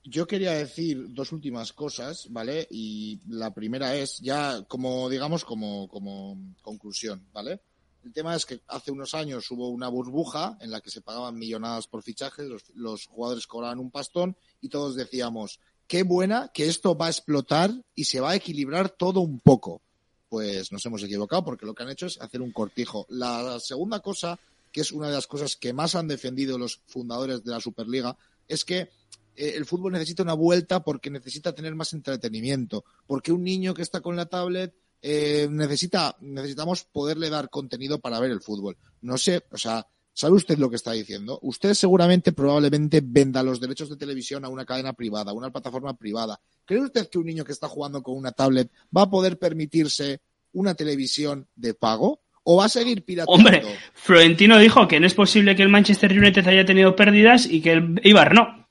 Yo 0.03 0.27
quería 0.27 0.53
decir 0.53 1.13
dos 1.13 1.31
últimas 1.31 1.73
cosas, 1.73 2.27
¿vale? 2.29 2.67
Y 2.71 3.19
la 3.27 3.53
primera 3.53 3.95
es 3.95 4.19
ya 4.19 4.63
como, 4.67 5.09
digamos, 5.09 5.43
como, 5.43 5.87
como 5.87 6.37
conclusión, 6.61 7.27
¿vale? 7.33 7.61
El 8.03 8.11
tema 8.11 8.35
es 8.35 8.45
que 8.45 8.61
hace 8.67 8.91
unos 8.91 9.13
años 9.13 9.49
hubo 9.51 9.69
una 9.69 9.87
burbuja 9.87 10.57
en 10.59 10.71
la 10.71 10.81
que 10.81 10.91
se 10.91 11.01
pagaban 11.01 11.37
millonadas 11.37 11.87
por 11.87 12.03
fichajes, 12.03 12.45
los, 12.47 12.63
los 12.75 13.05
jugadores 13.07 13.47
cobraban 13.47 13.79
un 13.79 13.91
pastón 13.91 14.35
y 14.59 14.69
todos 14.69 14.95
decíamos, 14.95 15.59
qué 15.87 16.03
buena 16.03 16.49
que 16.53 16.67
esto 16.67 16.97
va 16.97 17.07
a 17.07 17.09
explotar 17.09 17.71
y 17.95 18.05
se 18.05 18.19
va 18.19 18.31
a 18.31 18.35
equilibrar 18.35 18.89
todo 18.89 19.21
un 19.21 19.39
poco. 19.39 19.81
Pues 20.27 20.71
nos 20.71 20.85
hemos 20.85 21.03
equivocado 21.03 21.45
porque 21.45 21.65
lo 21.65 21.73
que 21.73 21.83
han 21.83 21.91
hecho 21.91 22.07
es 22.07 22.19
hacer 22.19 22.41
un 22.41 22.51
cortijo. 22.51 23.05
La 23.09 23.59
segunda 23.59 23.99
cosa, 23.99 24.39
que 24.71 24.81
es 24.81 24.91
una 24.91 25.07
de 25.07 25.13
las 25.13 25.27
cosas 25.27 25.55
que 25.55 25.71
más 25.71 25.95
han 25.95 26.07
defendido 26.07 26.57
los 26.57 26.81
fundadores 26.87 27.43
de 27.43 27.51
la 27.51 27.61
Superliga, 27.61 28.17
es 28.47 28.65
que 28.65 28.89
el 29.35 29.65
fútbol 29.65 29.93
necesita 29.93 30.23
una 30.23 30.33
vuelta 30.33 30.83
porque 30.83 31.09
necesita 31.09 31.53
tener 31.53 31.75
más 31.75 31.93
entretenimiento. 31.93 32.83
Porque 33.07 33.31
un 33.31 33.43
niño 33.43 33.73
que 33.73 33.81
está 33.81 34.01
con 34.01 34.15
la 34.15 34.25
tablet 34.25 34.73
eh, 35.05 35.47
necesita, 35.51 36.15
necesitamos 36.21 36.85
poderle 36.85 37.29
dar 37.29 37.49
contenido 37.49 37.99
para 37.99 38.21
ver 38.21 38.31
el 38.31 38.41
fútbol. 38.41 38.77
No 39.01 39.17
sé, 39.17 39.43
o 39.51 39.57
sea, 39.57 39.85
¿sabe 40.13 40.35
usted 40.35 40.57
lo 40.57 40.69
que 40.69 40.77
está 40.77 40.93
diciendo? 40.93 41.39
Usted 41.41 41.73
seguramente, 41.73 42.31
probablemente 42.31 43.01
venda 43.03 43.43
los 43.43 43.59
derechos 43.59 43.89
de 43.89 43.97
televisión 43.97 44.45
a 44.45 44.49
una 44.49 44.65
cadena 44.65 44.93
privada, 44.93 45.31
a 45.31 45.33
una 45.33 45.51
plataforma 45.51 45.93
privada. 45.97 46.39
¿Cree 46.63 46.79
usted 46.79 47.09
que 47.09 47.17
un 47.17 47.25
niño 47.25 47.43
que 47.43 47.51
está 47.51 47.67
jugando 47.67 48.01
con 48.01 48.15
una 48.15 48.31
tablet 48.31 48.71
va 48.95 49.03
a 49.03 49.09
poder 49.09 49.37
permitirse 49.37 50.21
una 50.53 50.73
televisión 50.73 51.47
de 51.55 51.73
pago? 51.73 52.21
¿O 52.45 52.57
va 52.57 52.65
a 52.65 52.69
seguir 52.69 53.03
pirateando? 53.03 53.33
Hombre, 53.33 53.63
Florentino 53.93 54.57
dijo 54.57 54.87
que 54.87 54.99
no 55.01 55.07
es 55.07 55.13
posible 55.13 55.55
que 55.55 55.63
el 55.63 55.69
Manchester 55.69 56.17
United 56.17 56.47
haya 56.47 56.65
tenido 56.65 56.95
pérdidas 56.95 57.45
y 57.45 57.61
que 57.61 57.73
el 57.73 58.01
Ibar 58.03 58.33
no. 58.33 58.62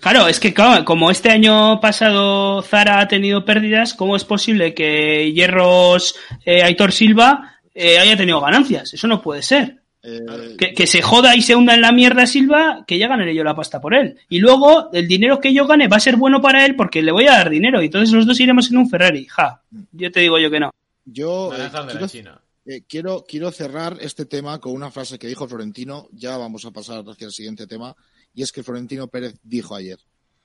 Claro, 0.00 0.28
es 0.28 0.38
que 0.38 0.54
claro, 0.54 0.84
como 0.84 1.10
este 1.10 1.30
año 1.30 1.80
pasado 1.80 2.62
Zara 2.62 3.00
ha 3.00 3.08
tenido 3.08 3.44
pérdidas, 3.44 3.94
¿cómo 3.94 4.14
es 4.16 4.24
posible 4.24 4.74
que 4.74 5.32
Hierros 5.32 6.14
eh, 6.44 6.62
Aitor 6.62 6.92
Silva 6.92 7.56
eh, 7.74 7.98
haya 7.98 8.16
tenido 8.16 8.40
ganancias? 8.40 8.94
Eso 8.94 9.08
no 9.08 9.20
puede 9.20 9.42
ser. 9.42 9.82
Eh, 10.04 10.56
Que, 10.58 10.74
que 10.74 10.86
se 10.86 11.00
joda 11.02 11.36
y 11.36 11.42
se 11.42 11.54
hunda 11.54 11.74
en 11.74 11.80
la 11.80 11.92
mierda 11.92 12.26
Silva, 12.26 12.84
que 12.86 12.98
ya 12.98 13.08
ganaré 13.08 13.34
yo 13.34 13.44
la 13.44 13.54
pasta 13.54 13.80
por 13.80 13.94
él. 13.94 14.18
Y 14.28 14.38
luego 14.40 14.90
el 14.92 15.06
dinero 15.08 15.40
que 15.40 15.52
yo 15.54 15.66
gane 15.66 15.88
va 15.88 15.96
a 15.96 16.00
ser 16.00 16.16
bueno 16.16 16.40
para 16.40 16.64
él 16.64 16.74
porque 16.76 17.02
le 17.02 17.12
voy 17.12 17.26
a 17.26 17.32
dar 17.32 17.50
dinero. 17.50 17.80
Y 17.82 17.86
entonces 17.86 18.12
los 18.12 18.26
dos 18.26 18.38
iremos 18.40 18.70
en 18.70 18.78
un 18.78 18.90
Ferrari. 18.90 19.26
Ja, 19.26 19.62
yo 19.92 20.10
te 20.12 20.20
digo 20.20 20.38
yo 20.38 20.50
que 20.50 20.60
no. 20.60 20.70
yo 21.04 21.52
eh, 21.54 21.58
Naranjas 21.58 21.86
de 21.86 21.86
la 21.86 21.92
quiero, 21.92 22.08
China. 22.08 22.40
Eh, 22.64 22.84
quiero, 22.88 23.24
quiero 23.26 23.50
cerrar 23.50 23.98
este 24.00 24.24
tema 24.24 24.60
con 24.60 24.72
una 24.72 24.90
frase 24.90 25.18
que 25.18 25.26
dijo 25.26 25.48
Florentino. 25.48 26.08
Ya 26.12 26.36
vamos 26.36 26.64
a 26.64 26.70
pasar 26.70 27.04
hacia 27.06 27.26
el 27.26 27.32
siguiente 27.32 27.66
tema. 27.66 27.96
Y 28.34 28.42
es 28.42 28.52
que 28.52 28.62
Florentino 28.62 29.08
Pérez 29.08 29.38
dijo 29.42 29.74
ayer. 29.74 29.98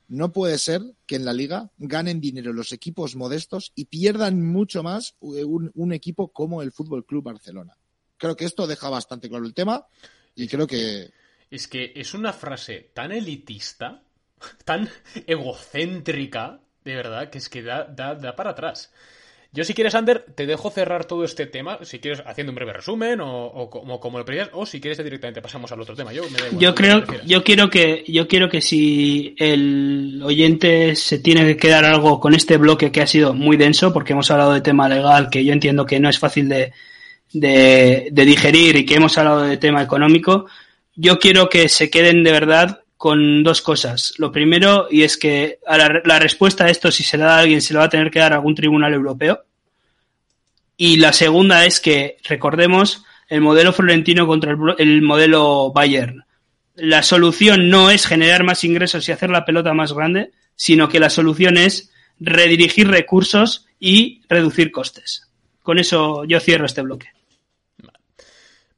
No 0.07 0.31
puede 0.31 0.57
ser 0.57 0.81
que 1.05 1.15
en 1.15 1.25
la 1.25 1.33
liga 1.33 1.71
ganen 1.77 2.21
dinero 2.21 2.53
los 2.53 2.71
equipos 2.71 3.15
modestos 3.15 3.73
y 3.75 3.85
pierdan 3.85 4.41
mucho 4.41 4.81
más 4.81 5.15
eh, 5.21 5.43
un, 5.43 5.71
un 5.75 5.93
equipo 5.93 6.31
como 6.31 6.61
el 6.61 6.71
Fútbol 6.71 7.05
Club 7.05 7.25
Barcelona. 7.25 7.77
Creo 8.17 8.35
que 8.35 8.45
esto 8.45 8.67
deja 8.67 8.89
bastante 8.89 9.29
claro 9.29 9.45
el 9.45 9.53
tema 9.53 9.85
y 10.33 10.47
creo 10.47 10.65
que 10.65 11.11
Es 11.49 11.67
que 11.67 11.91
es 11.95 12.13
una 12.13 12.31
frase 12.31 12.91
tan 12.93 13.11
elitista, 13.11 14.03
tan 14.65 14.89
egocéntrica, 15.27 16.61
de 16.85 16.95
verdad, 16.95 17.29
que 17.29 17.39
es 17.39 17.49
que 17.49 17.61
da, 17.61 17.83
da, 17.83 18.15
da 18.15 18.35
para 18.35 18.51
atrás. 18.51 18.91
Yo, 19.57 19.63
si 19.63 19.73
quieres, 19.73 19.95
Ander, 19.95 20.23
te 20.35 20.45
dejo 20.45 20.69
cerrar 20.69 21.05
todo 21.05 21.23
este 21.23 21.47
tema, 21.47 21.79
si 21.81 21.97
quieres, 21.97 22.21
haciendo 22.27 22.51
un 22.51 22.57
breve 22.57 22.73
resumen, 22.73 23.19
o, 23.21 23.45
o 23.47 23.71
como, 23.71 23.99
como 23.99 24.19
lo 24.19 24.23
prefieras, 24.23 24.51
o 24.53 24.67
si 24.67 24.79
quieres, 24.79 25.03
directamente 25.03 25.41
pasamos 25.41 25.71
al 25.71 25.81
otro 25.81 25.95
tema. 25.95 26.13
Yo, 26.13 26.29
me 26.29 26.37
da 26.37 26.45
igual, 26.45 26.61
Yo 26.61 26.69
lo 26.69 26.75
que 26.75 26.83
creo, 26.83 27.23
yo 27.25 27.43
quiero 27.43 27.67
que, 27.71 28.03
yo 28.07 28.27
quiero 28.27 28.49
que 28.49 28.61
si 28.61 29.33
el 29.39 30.21
oyente 30.23 30.95
se 30.95 31.17
tiene 31.17 31.43
que 31.43 31.57
quedar 31.57 31.85
algo 31.85 32.19
con 32.19 32.35
este 32.35 32.57
bloque 32.57 32.91
que 32.91 33.01
ha 33.01 33.07
sido 33.07 33.33
muy 33.33 33.57
denso, 33.57 33.91
porque 33.93 34.13
hemos 34.13 34.29
hablado 34.29 34.53
de 34.53 34.61
tema 34.61 34.87
legal, 34.87 35.31
que 35.31 35.43
yo 35.43 35.53
entiendo 35.53 35.87
que 35.87 35.99
no 35.99 36.07
es 36.07 36.19
fácil 36.19 36.49
de, 36.49 36.71
de, 37.33 38.09
de 38.11 38.25
digerir 38.25 38.75
y 38.75 38.85
que 38.85 38.93
hemos 38.93 39.17
hablado 39.17 39.41
de 39.41 39.57
tema 39.57 39.81
económico, 39.81 40.45
yo 40.95 41.17
quiero 41.17 41.49
que 41.49 41.67
se 41.67 41.89
queden 41.89 42.23
de 42.23 42.31
verdad 42.31 42.81
con 42.95 43.41
dos 43.41 43.63
cosas. 43.63 44.13
Lo 44.19 44.31
primero, 44.31 44.87
y 44.91 45.01
es 45.01 45.17
que 45.17 45.57
a 45.65 45.77
la, 45.79 46.01
la 46.05 46.19
respuesta 46.19 46.65
a 46.65 46.69
esto, 46.69 46.91
si 46.91 47.03
se 47.03 47.17
la 47.17 47.25
da 47.25 47.37
a 47.37 47.39
alguien, 47.39 47.63
se 47.63 47.73
lo 47.73 47.79
va 47.79 47.85
a 47.85 47.89
tener 47.89 48.11
que 48.11 48.19
dar 48.19 48.33
a 48.33 48.35
algún 48.35 48.53
tribunal 48.53 48.93
europeo. 48.93 49.45
Y 50.77 50.97
la 50.97 51.11
segunda 51.11 51.65
es 51.65 51.79
que, 51.79 52.17
recordemos, 52.23 53.03
el 53.27 53.41
modelo 53.41 53.73
florentino 53.73 54.27
contra 54.27 54.55
el, 54.77 55.01
modelo 55.01 55.71
Bayern. 55.73 56.23
La 56.75 57.01
solución 57.01 57.69
no 57.69 57.89
es 57.89 58.05
generar 58.05 58.43
más 58.43 58.63
ingresos 58.63 59.09
y 59.09 59.11
hacer 59.11 59.31
la 59.31 59.43
pelota 59.43 59.73
más 59.73 59.91
grande, 59.91 60.31
sino 60.55 60.87
que 60.87 60.99
la 60.99 61.09
solución 61.09 61.57
es 61.57 61.91
redirigir 62.19 62.87
recursos 62.87 63.65
y 63.79 64.21
reducir 64.29 64.71
costes. 64.71 65.27
Con 65.63 65.79
eso 65.79 66.23
yo 66.25 66.39
cierro 66.39 66.67
este 66.67 66.83
bloque. 66.83 67.16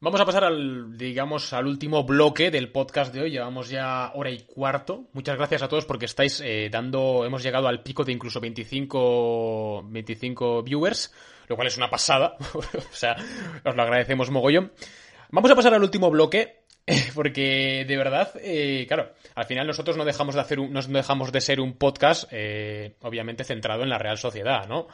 Vamos 0.02 0.22
a 0.22 0.26
pasar 0.26 0.45
al, 0.45 0.97
digamos, 0.97 1.52
al 1.52 1.68
último 1.68 2.06
bloque 2.06 2.52
del 2.52 2.72
podcast 2.72 3.14
de 3.14 3.20
hoy. 3.20 3.32
Llevamos 3.32 3.68
ya 3.68 4.14
hora 4.16 4.32
y 4.32 4.43
cuarto. 4.43 5.10
Muchas 5.12 5.36
gracias 5.36 5.62
a 5.62 5.68
todos 5.68 5.86
porque 5.86 6.06
estáis 6.06 6.39
eh, 6.39 6.70
dando, 6.72 7.26
hemos 7.26 7.43
llegado 7.43 7.68
al 7.68 7.84
pico 7.84 8.06
de 8.06 8.14
incluso 8.14 8.39
25, 8.39 9.84
25 9.89 10.64
viewers, 10.64 11.14
lo 11.50 11.58
cual 11.58 11.68
es 11.68 11.76
una 11.76 11.89
pasada. 11.89 12.38
o 12.54 12.93
sea, 12.93 13.18
os 13.66 13.76
lo 13.76 13.82
agradecemos 13.82 14.32
mogollón. 14.32 14.72
Vamos 15.32 15.52
a 15.52 15.56
pasar 15.56 15.74
al 15.74 15.84
último 15.84 16.10
bloque. 16.10 16.60
Porque 17.14 17.86
de 17.88 17.97
verdad, 17.97 18.32
eh, 18.41 18.86
claro, 18.88 19.12
al 19.36 19.45
final 19.45 19.68
nosotros 19.68 19.97
no 19.97 20.06
dejamos 20.06 20.34
de 20.34 20.41
hacer 20.41 20.60
un, 20.60 20.72
no 20.72 20.82
dejamos 20.82 21.32
de 21.32 21.41
ser 21.41 21.60
un 21.60 21.74
podcast, 21.74 22.24
eh, 22.32 22.95
obviamente 23.02 23.43
centrado 23.43 23.84
en 23.84 23.89
la 23.89 24.00
Real 24.00 24.18
Sociedad, 24.18 24.68
¿no? 24.68 24.88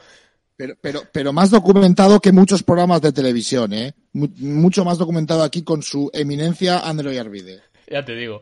Pero, 0.56 0.74
pero, 0.80 1.02
pero 1.12 1.32
más 1.32 1.50
documentado 1.50 2.18
que 2.20 2.32
muchos 2.32 2.62
programas 2.62 3.02
de 3.02 3.12
televisión, 3.12 3.72
¿eh? 3.74 3.92
Mu- 4.12 4.28
mucho 4.38 4.84
más 4.84 4.96
documentado 4.98 5.42
aquí 5.42 5.62
con 5.62 5.82
su 5.82 6.10
eminencia 6.14 6.78
Android 6.80 7.18
Arvide. 7.18 7.60
Ya 7.88 8.04
te 8.04 8.14
digo. 8.14 8.40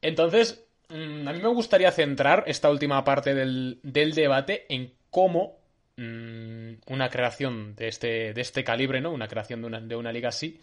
Entonces, 0.00 0.64
mm, 0.88 1.28
a 1.28 1.32
mí 1.32 1.40
me 1.42 1.48
gustaría 1.48 1.90
centrar 1.92 2.44
esta 2.46 2.70
última 2.70 3.04
parte 3.04 3.34
del, 3.34 3.78
del 3.82 4.14
debate 4.14 4.64
en 4.70 4.94
cómo 5.10 5.58
mm, 5.96 6.72
una 6.86 7.10
creación 7.10 7.74
de 7.76 7.88
este, 7.88 8.32
de 8.32 8.40
este 8.40 8.64
calibre, 8.64 9.00
¿no? 9.00 9.12
Una 9.12 9.28
creación 9.28 9.60
de 9.60 9.66
una, 9.66 9.80
de 9.80 9.96
una 9.96 10.12
liga 10.12 10.30
así, 10.30 10.58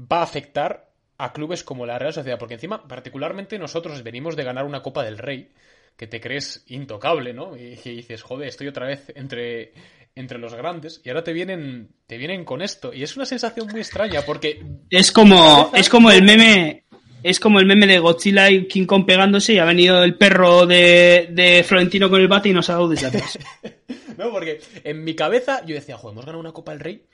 va 0.00 0.18
a 0.20 0.24
afectar 0.24 0.88
a 1.18 1.32
clubes 1.32 1.62
como 1.62 1.86
la 1.86 1.98
Real 1.98 2.12
Sociedad. 2.12 2.38
Porque 2.38 2.54
encima, 2.54 2.86
particularmente 2.88 3.58
nosotros 3.58 4.02
venimos 4.02 4.34
de 4.34 4.44
ganar 4.44 4.64
una 4.64 4.82
Copa 4.82 5.04
del 5.04 5.18
Rey, 5.18 5.50
que 5.96 6.06
te 6.06 6.20
crees 6.20 6.64
intocable, 6.68 7.32
¿no? 7.32 7.56
Y 7.56 7.76
dices, 7.76 8.22
joder, 8.22 8.48
estoy 8.48 8.68
otra 8.68 8.86
vez 8.86 9.12
entre, 9.16 9.72
entre 10.18 10.38
los 10.38 10.54
grandes, 10.54 11.00
y 11.04 11.08
ahora 11.08 11.24
te 11.24 11.32
vienen, 11.32 11.88
te 12.06 12.18
vienen 12.18 12.44
con 12.44 12.60
esto. 12.62 12.92
Y 12.92 13.02
es 13.02 13.16
una 13.16 13.26
sensación 13.26 13.68
muy 13.68 13.80
extraña, 13.80 14.22
porque 14.22 14.62
Es 14.90 15.12
como, 15.12 15.70
es 15.74 15.88
como 15.88 16.10
el 16.10 16.22
meme, 16.22 16.84
es 17.22 17.38
como 17.40 17.60
el 17.60 17.66
meme 17.66 17.86
de 17.86 17.98
Godzilla 17.98 18.50
y 18.50 18.66
King 18.68 18.86
Kong 18.86 19.04
pegándose 19.06 19.52
y 19.54 19.58
ha 19.58 19.64
venido 19.64 20.02
el 20.02 20.16
perro 20.16 20.66
de, 20.66 21.28
de 21.32 21.64
Florentino 21.64 22.08
con 22.10 22.20
el 22.20 22.28
bate 22.28 22.48
y 22.48 22.52
nos 22.52 22.68
ha 22.70 22.74
dado 22.74 22.88
desde 22.88 23.06
atrás. 23.06 23.38
No, 24.18 24.32
porque 24.32 24.60
en 24.82 25.04
mi 25.04 25.14
cabeza 25.14 25.64
yo 25.64 25.76
decía, 25.76 25.96
joder, 25.96 26.14
hemos 26.14 26.24
ganado 26.26 26.40
una 26.40 26.50
Copa 26.52 26.72
del 26.72 26.80
Rey. 26.80 27.04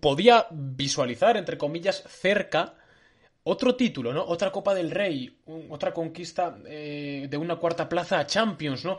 Podía 0.00 0.46
visualizar, 0.50 1.36
entre 1.36 1.58
comillas, 1.58 2.02
cerca 2.08 2.74
otro 3.42 3.76
título, 3.76 4.12
¿no? 4.14 4.24
Otra 4.24 4.50
Copa 4.50 4.74
del 4.74 4.90
Rey, 4.90 5.36
un- 5.46 5.66
otra 5.70 5.92
conquista 5.92 6.56
eh, 6.66 7.26
de 7.28 7.36
una 7.36 7.56
cuarta 7.56 7.86
plaza 7.88 8.18
a 8.18 8.26
Champions, 8.26 8.84
¿no? 8.86 8.98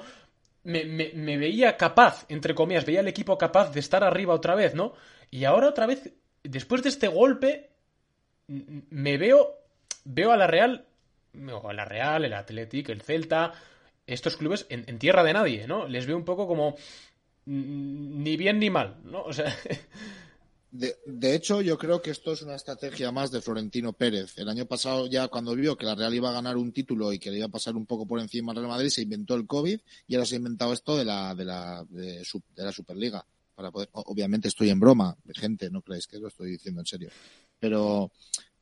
Me, 0.67 1.37
veía 1.37 1.77
capaz, 1.77 2.25
entre 2.27 2.53
comillas, 2.53 2.85
veía 2.85 2.99
el 2.99 3.07
equipo 3.07 3.37
capaz 3.37 3.71
de 3.71 3.79
estar 3.79 4.03
arriba 4.03 4.33
otra 4.33 4.53
vez, 4.53 4.75
¿no? 4.75 4.93
Y 5.31 5.45
ahora 5.45 5.69
otra 5.69 5.85
vez, 5.85 6.11
después 6.43 6.83
de 6.83 6.89
este 6.89 7.07
golpe, 7.07 7.69
me 8.47 9.17
veo, 9.17 9.55
veo 10.03 10.31
a 10.33 10.37
la 10.37 10.45
Real, 10.45 10.85
o 11.53 11.69
a 11.69 11.73
la 11.73 11.85
Real, 11.85 12.25
el 12.25 12.33
Athletic, 12.33 12.89
el 12.89 13.01
Celta, 13.01 13.53
estos 14.05 14.35
clubes 14.35 14.65
en, 14.69 14.83
en 14.87 14.99
tierra 14.99 15.23
de 15.23 15.33
nadie, 15.33 15.67
¿no? 15.67 15.87
Les 15.87 16.05
veo 16.05 16.17
un 16.17 16.25
poco 16.25 16.47
como 16.47 16.71
mm, 17.45 18.23
ni 18.23 18.35
bien 18.35 18.59
ni 18.59 18.69
mal, 18.69 18.97
¿no? 19.05 19.23
O 19.23 19.31
sea, 19.31 19.55
De, 20.69 21.35
hecho, 21.35 21.61
yo 21.61 21.77
creo 21.77 22.01
que 22.01 22.11
esto 22.11 22.33
es 22.33 22.41
una 22.41 22.55
estrategia 22.55 23.11
más 23.11 23.31
de 23.31 23.41
Florentino 23.41 23.93
Pérez. 23.93 24.37
El 24.37 24.49
año 24.49 24.65
pasado, 24.65 25.07
ya 25.07 25.27
cuando 25.29 25.55
vio 25.55 25.77
que 25.77 25.85
la 25.85 25.95
Real 25.95 26.13
iba 26.13 26.29
a 26.29 26.33
ganar 26.33 26.57
un 26.57 26.71
título 26.71 27.13
y 27.13 27.19
que 27.19 27.31
le 27.31 27.37
iba 27.37 27.47
a 27.47 27.49
pasar 27.49 27.75
un 27.75 27.85
poco 27.85 28.05
por 28.05 28.19
encima 28.19 28.51
al 28.51 28.57
Real 28.57 28.69
Madrid, 28.69 28.89
se 28.89 29.01
inventó 29.01 29.35
el 29.35 29.47
COVID 29.47 29.79
y 30.07 30.15
ahora 30.15 30.25
se 30.25 30.35
ha 30.35 30.37
inventado 30.37 30.73
esto 30.73 30.97
de 30.97 31.05
la, 31.05 31.33
de 31.33 31.45
la, 31.45 31.85
de, 31.89 32.23
de 32.55 32.63
la 32.63 32.71
Superliga. 32.71 33.25
Para 33.55 33.71
poder, 33.71 33.89
obviamente 33.93 34.49
estoy 34.49 34.69
en 34.69 34.79
broma, 34.79 35.17
gente, 35.33 35.71
no 35.71 35.81
creéis 35.81 36.05
que 36.05 36.19
lo 36.19 36.27
estoy 36.27 36.51
diciendo 36.51 36.81
en 36.81 36.85
serio. 36.85 37.09
Pero, 37.59 38.11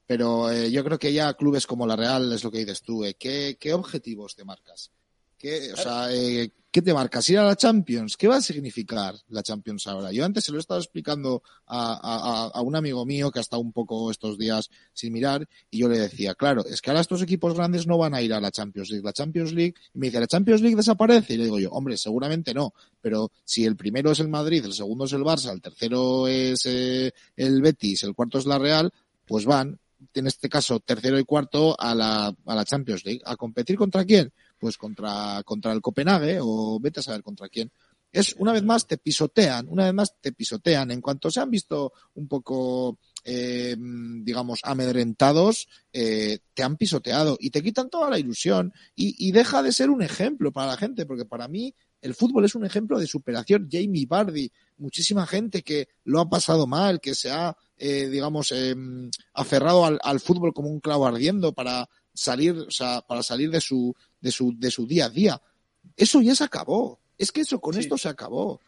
pero 0.05 0.49
eh, 0.51 0.71
yo 0.71 0.83
creo 0.85 0.99
que 0.99 1.11
ya 1.11 1.33
clubes 1.33 1.67
como 1.67 1.85
la 1.85 1.97
Real 1.97 2.31
es 2.31 2.43
lo 2.43 2.51
que 2.51 2.59
dices 2.59 2.81
tú. 2.81 3.03
Eh, 3.03 3.15
¿qué, 3.15 3.57
¿Qué 3.59 3.73
objetivos 3.73 4.35
te 4.35 4.45
marcas? 4.45 4.91
¿Qué, 5.37 5.73
o 5.73 5.77
sea, 5.77 6.13
eh, 6.13 6.51
¿qué 6.71 6.81
te 6.81 6.93
marcas? 6.93 7.29
¿Ir 7.29 7.39
a 7.39 7.43
la 7.43 7.55
Champions? 7.55 8.17
¿Qué 8.17 8.27
va 8.27 8.37
a 8.37 8.41
significar 8.41 9.15
la 9.29 9.43
Champions 9.43 9.87
ahora? 9.87 10.11
Yo 10.11 10.25
antes 10.25 10.43
se 10.43 10.51
lo 10.51 10.57
he 10.57 10.59
estado 10.59 10.79
explicando 10.79 11.41
a, 11.67 11.93
a, 11.93 12.47
a, 12.47 12.61
un 12.61 12.75
amigo 12.75 13.05
mío 13.05 13.31
que 13.31 13.39
ha 13.39 13.41
estado 13.41 13.61
un 13.61 13.71
poco 13.71 14.11
estos 14.11 14.37
días 14.37 14.69
sin 14.91 15.13
mirar 15.13 15.47
y 15.69 15.79
yo 15.79 15.87
le 15.87 15.99
decía, 15.99 16.35
claro, 16.35 16.65
es 16.65 16.81
que 16.81 16.89
ahora 16.89 17.01
estos 17.01 17.21
equipos 17.21 17.53
grandes 17.53 17.87
no 17.87 17.97
van 17.97 18.13
a 18.13 18.21
ir 18.21 18.33
a 18.33 18.41
la 18.41 18.51
Champions 18.51 18.89
League. 18.89 19.05
La 19.05 19.13
Champions 19.13 19.53
League, 19.53 19.75
y 19.93 19.99
me 19.99 20.07
dice, 20.07 20.19
¿la 20.19 20.27
Champions 20.27 20.61
League 20.61 20.75
desaparece? 20.75 21.33
Y 21.33 21.37
le 21.37 21.43
digo 21.45 21.59
yo, 21.59 21.69
hombre, 21.71 21.95
seguramente 21.97 22.53
no, 22.53 22.73
pero 23.01 23.31
si 23.43 23.65
el 23.65 23.75
primero 23.75 24.11
es 24.11 24.19
el 24.19 24.27
Madrid, 24.27 24.65
el 24.65 24.73
segundo 24.73 25.05
es 25.05 25.13
el 25.13 25.21
Barça, 25.21 25.51
el 25.51 25.61
tercero 25.61 26.27
es 26.27 26.65
eh, 26.65 27.13
el 27.35 27.61
Betis, 27.61 28.03
el 28.03 28.15
cuarto 28.15 28.37
es 28.37 28.45
la 28.45 28.59
Real, 28.59 28.91
pues 29.25 29.45
van, 29.45 29.79
en 30.13 30.27
este 30.27 30.49
caso 30.49 30.79
tercero 30.79 31.17
y 31.19 31.23
cuarto, 31.23 31.75
a 31.79 31.95
la, 31.95 32.27
a 32.27 32.55
la 32.55 32.65
Champions 32.65 33.05
League. 33.05 33.21
¿A 33.25 33.35
competir 33.35 33.77
contra 33.77 34.05
quién? 34.05 34.31
pues 34.59 34.77
contra, 34.77 35.43
contra 35.43 35.71
el 35.71 35.81
Copenhague 35.81 36.39
o 36.41 36.79
vete 36.79 36.99
a 36.99 37.03
saber 37.03 37.21
contra 37.21 37.49
quién. 37.49 37.71
Es, 38.11 38.33
una 38.39 38.53
vez 38.53 38.63
más, 38.63 38.87
te 38.87 38.97
pisotean, 38.97 39.67
una 39.69 39.83
vez 39.85 39.93
más 39.93 40.15
te 40.21 40.31
pisotean. 40.31 40.91
En 40.91 41.01
cuanto 41.01 41.29
se 41.29 41.41
han 41.41 41.51
visto 41.51 41.91
un 42.13 42.27
poco, 42.27 42.97
eh, 43.25 43.75
digamos, 43.77 44.61
amedrentados, 44.63 45.67
eh, 45.91 46.39
te 46.53 46.63
han 46.63 46.77
pisoteado 46.77 47.37
y 47.39 47.49
te 47.49 47.61
quitan 47.61 47.89
toda 47.89 48.09
la 48.09 48.17
ilusión 48.17 48.73
y, 48.95 49.27
y 49.27 49.33
deja 49.33 49.61
de 49.61 49.73
ser 49.73 49.89
un 49.89 50.01
ejemplo 50.01 50.53
para 50.53 50.71
la 50.71 50.77
gente, 50.77 51.05
porque 51.05 51.25
para 51.25 51.49
mí 51.49 51.75
el 52.01 52.15
fútbol 52.15 52.45
es 52.45 52.55
un 52.55 52.65
ejemplo 52.65 52.99
de 52.99 53.07
superación. 53.07 53.67
Jamie 53.69 54.05
Bardi, 54.05 54.49
muchísima 54.77 55.27
gente 55.27 55.61
que 55.61 55.89
lo 56.05 56.21
ha 56.21 56.29
pasado 56.29 56.67
mal, 56.67 57.01
que 57.01 57.15
se 57.15 57.31
ha, 57.31 57.57
eh, 57.77 58.07
digamos, 58.07 58.51
eh, 58.51 58.75
aferrado 59.33 59.85
al, 59.85 59.99
al, 60.03 60.19
fútbol 60.19 60.53
como 60.53 60.69
un 60.69 60.79
clavo 60.79 61.05
ardiendo 61.05 61.53
para 61.53 61.89
salir, 62.13 62.53
o 62.53 62.71
sea, 62.71 63.01
para 63.01 63.21
salir 63.21 63.51
de 63.51 63.61
su, 63.61 63.95
de 64.21 64.31
su, 64.31 64.57
de 64.57 64.71
su 64.71 64.87
día 64.87 65.05
a 65.05 65.09
día. 65.09 65.41
Eso 65.95 66.21
ya 66.21 66.35
se 66.35 66.43
acabó. 66.43 66.99
Es 67.17 67.31
que 67.31 67.41
eso 67.41 67.59
con 67.59 67.73
sí. 67.73 67.81
esto 67.81 67.97
se 67.97 68.09
acabó. 68.09 68.53
O 68.53 68.59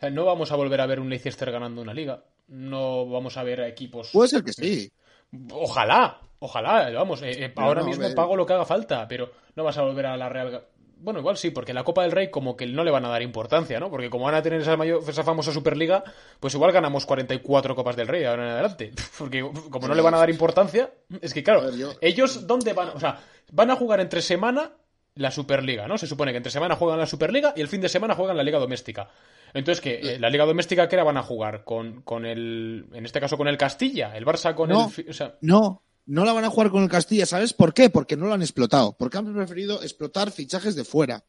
sea, 0.00 0.10
no 0.10 0.24
vamos 0.24 0.52
a 0.52 0.56
volver 0.56 0.80
a 0.80 0.86
ver 0.86 1.00
un 1.00 1.10
Leicester 1.10 1.50
ganando 1.50 1.82
una 1.82 1.94
liga. 1.94 2.22
No 2.48 3.08
vamos 3.08 3.36
a 3.36 3.42
ver 3.42 3.60
a 3.60 3.68
equipos. 3.68 4.10
Puede 4.12 4.28
ser 4.28 4.44
que 4.44 4.52
sí. 4.52 4.92
Ojalá, 5.50 6.20
ojalá, 6.38 6.90
vamos, 6.90 7.20
eh, 7.22 7.44
eh, 7.44 7.52
ahora 7.56 7.80
no, 7.80 7.88
mismo 7.88 8.14
pago 8.14 8.36
lo 8.36 8.46
que 8.46 8.52
haga 8.52 8.64
falta, 8.64 9.08
pero 9.08 9.32
no 9.56 9.64
vas 9.64 9.76
a 9.76 9.82
volver 9.82 10.06
a 10.06 10.16
la 10.16 10.28
Real. 10.28 10.64
Bueno, 10.98 11.20
igual 11.20 11.36
sí, 11.36 11.50
porque 11.50 11.74
la 11.74 11.84
Copa 11.84 12.02
del 12.02 12.12
Rey 12.12 12.30
como 12.30 12.56
que 12.56 12.66
no 12.66 12.82
le 12.82 12.90
van 12.90 13.04
a 13.04 13.08
dar 13.08 13.22
importancia, 13.22 13.78
¿no? 13.78 13.90
Porque 13.90 14.08
como 14.08 14.24
van 14.24 14.34
a 14.34 14.42
tener 14.42 14.62
esa, 14.62 14.76
mayor, 14.76 15.02
esa 15.06 15.22
famosa 15.22 15.52
Superliga, 15.52 16.02
pues 16.40 16.54
igual 16.54 16.72
ganamos 16.72 17.04
44 17.04 17.74
Copas 17.76 17.96
del 17.96 18.08
Rey 18.08 18.24
ahora 18.24 18.44
en 18.44 18.50
adelante. 18.50 18.92
Porque 19.18 19.40
como 19.70 19.88
no 19.88 19.94
le 19.94 20.02
van 20.02 20.14
a 20.14 20.18
dar 20.18 20.30
importancia, 20.30 20.90
es 21.20 21.34
que 21.34 21.42
claro, 21.42 21.62
ver, 21.62 21.76
yo... 21.76 21.92
ellos 22.00 22.46
¿dónde 22.46 22.72
van? 22.72 22.88
O 22.88 23.00
sea, 23.00 23.20
van 23.52 23.70
a 23.70 23.76
jugar 23.76 24.00
entre 24.00 24.22
semana 24.22 24.72
la 25.16 25.30
Superliga, 25.30 25.86
¿no? 25.86 25.98
Se 25.98 26.06
supone 26.06 26.32
que 26.32 26.38
entre 26.38 26.52
semana 26.52 26.76
juegan 26.76 26.98
la 26.98 27.06
Superliga 27.06 27.52
y 27.56 27.60
el 27.60 27.68
fin 27.68 27.80
de 27.80 27.88
semana 27.88 28.14
juegan 28.14 28.36
la 28.36 28.42
Liga 28.42 28.58
Doméstica. 28.58 29.08
Entonces, 29.54 29.80
que 29.82 30.14
eh, 30.14 30.18
la 30.18 30.30
Liga 30.30 30.44
Doméstica, 30.44 30.88
¿qué 30.88 30.96
era 30.96 31.04
van 31.04 31.16
a 31.16 31.22
jugar? 31.22 31.64
Con, 31.64 32.02
con 32.02 32.26
el. 32.26 32.86
En 32.92 33.04
este 33.04 33.20
caso, 33.20 33.36
con 33.36 33.48
el 33.48 33.56
Castilla. 33.56 34.16
El 34.16 34.26
Barça 34.26 34.54
con 34.54 34.68
no, 34.68 34.90
el. 34.96 35.10
O 35.10 35.12
sea... 35.12 35.36
No, 35.40 35.82
no 36.06 36.24
la 36.24 36.32
van 36.32 36.44
a 36.44 36.50
jugar 36.50 36.70
con 36.70 36.82
el 36.82 36.88
Castilla. 36.88 37.26
¿Sabes 37.26 37.52
por 37.52 37.74
qué? 37.74 37.90
Porque 37.90 38.16
no 38.16 38.26
lo 38.26 38.34
han 38.34 38.42
explotado. 38.42 38.96
Porque 38.98 39.18
han 39.18 39.34
preferido 39.34 39.82
explotar 39.82 40.30
fichajes 40.30 40.74
de 40.74 40.84
fuera. 40.84 41.24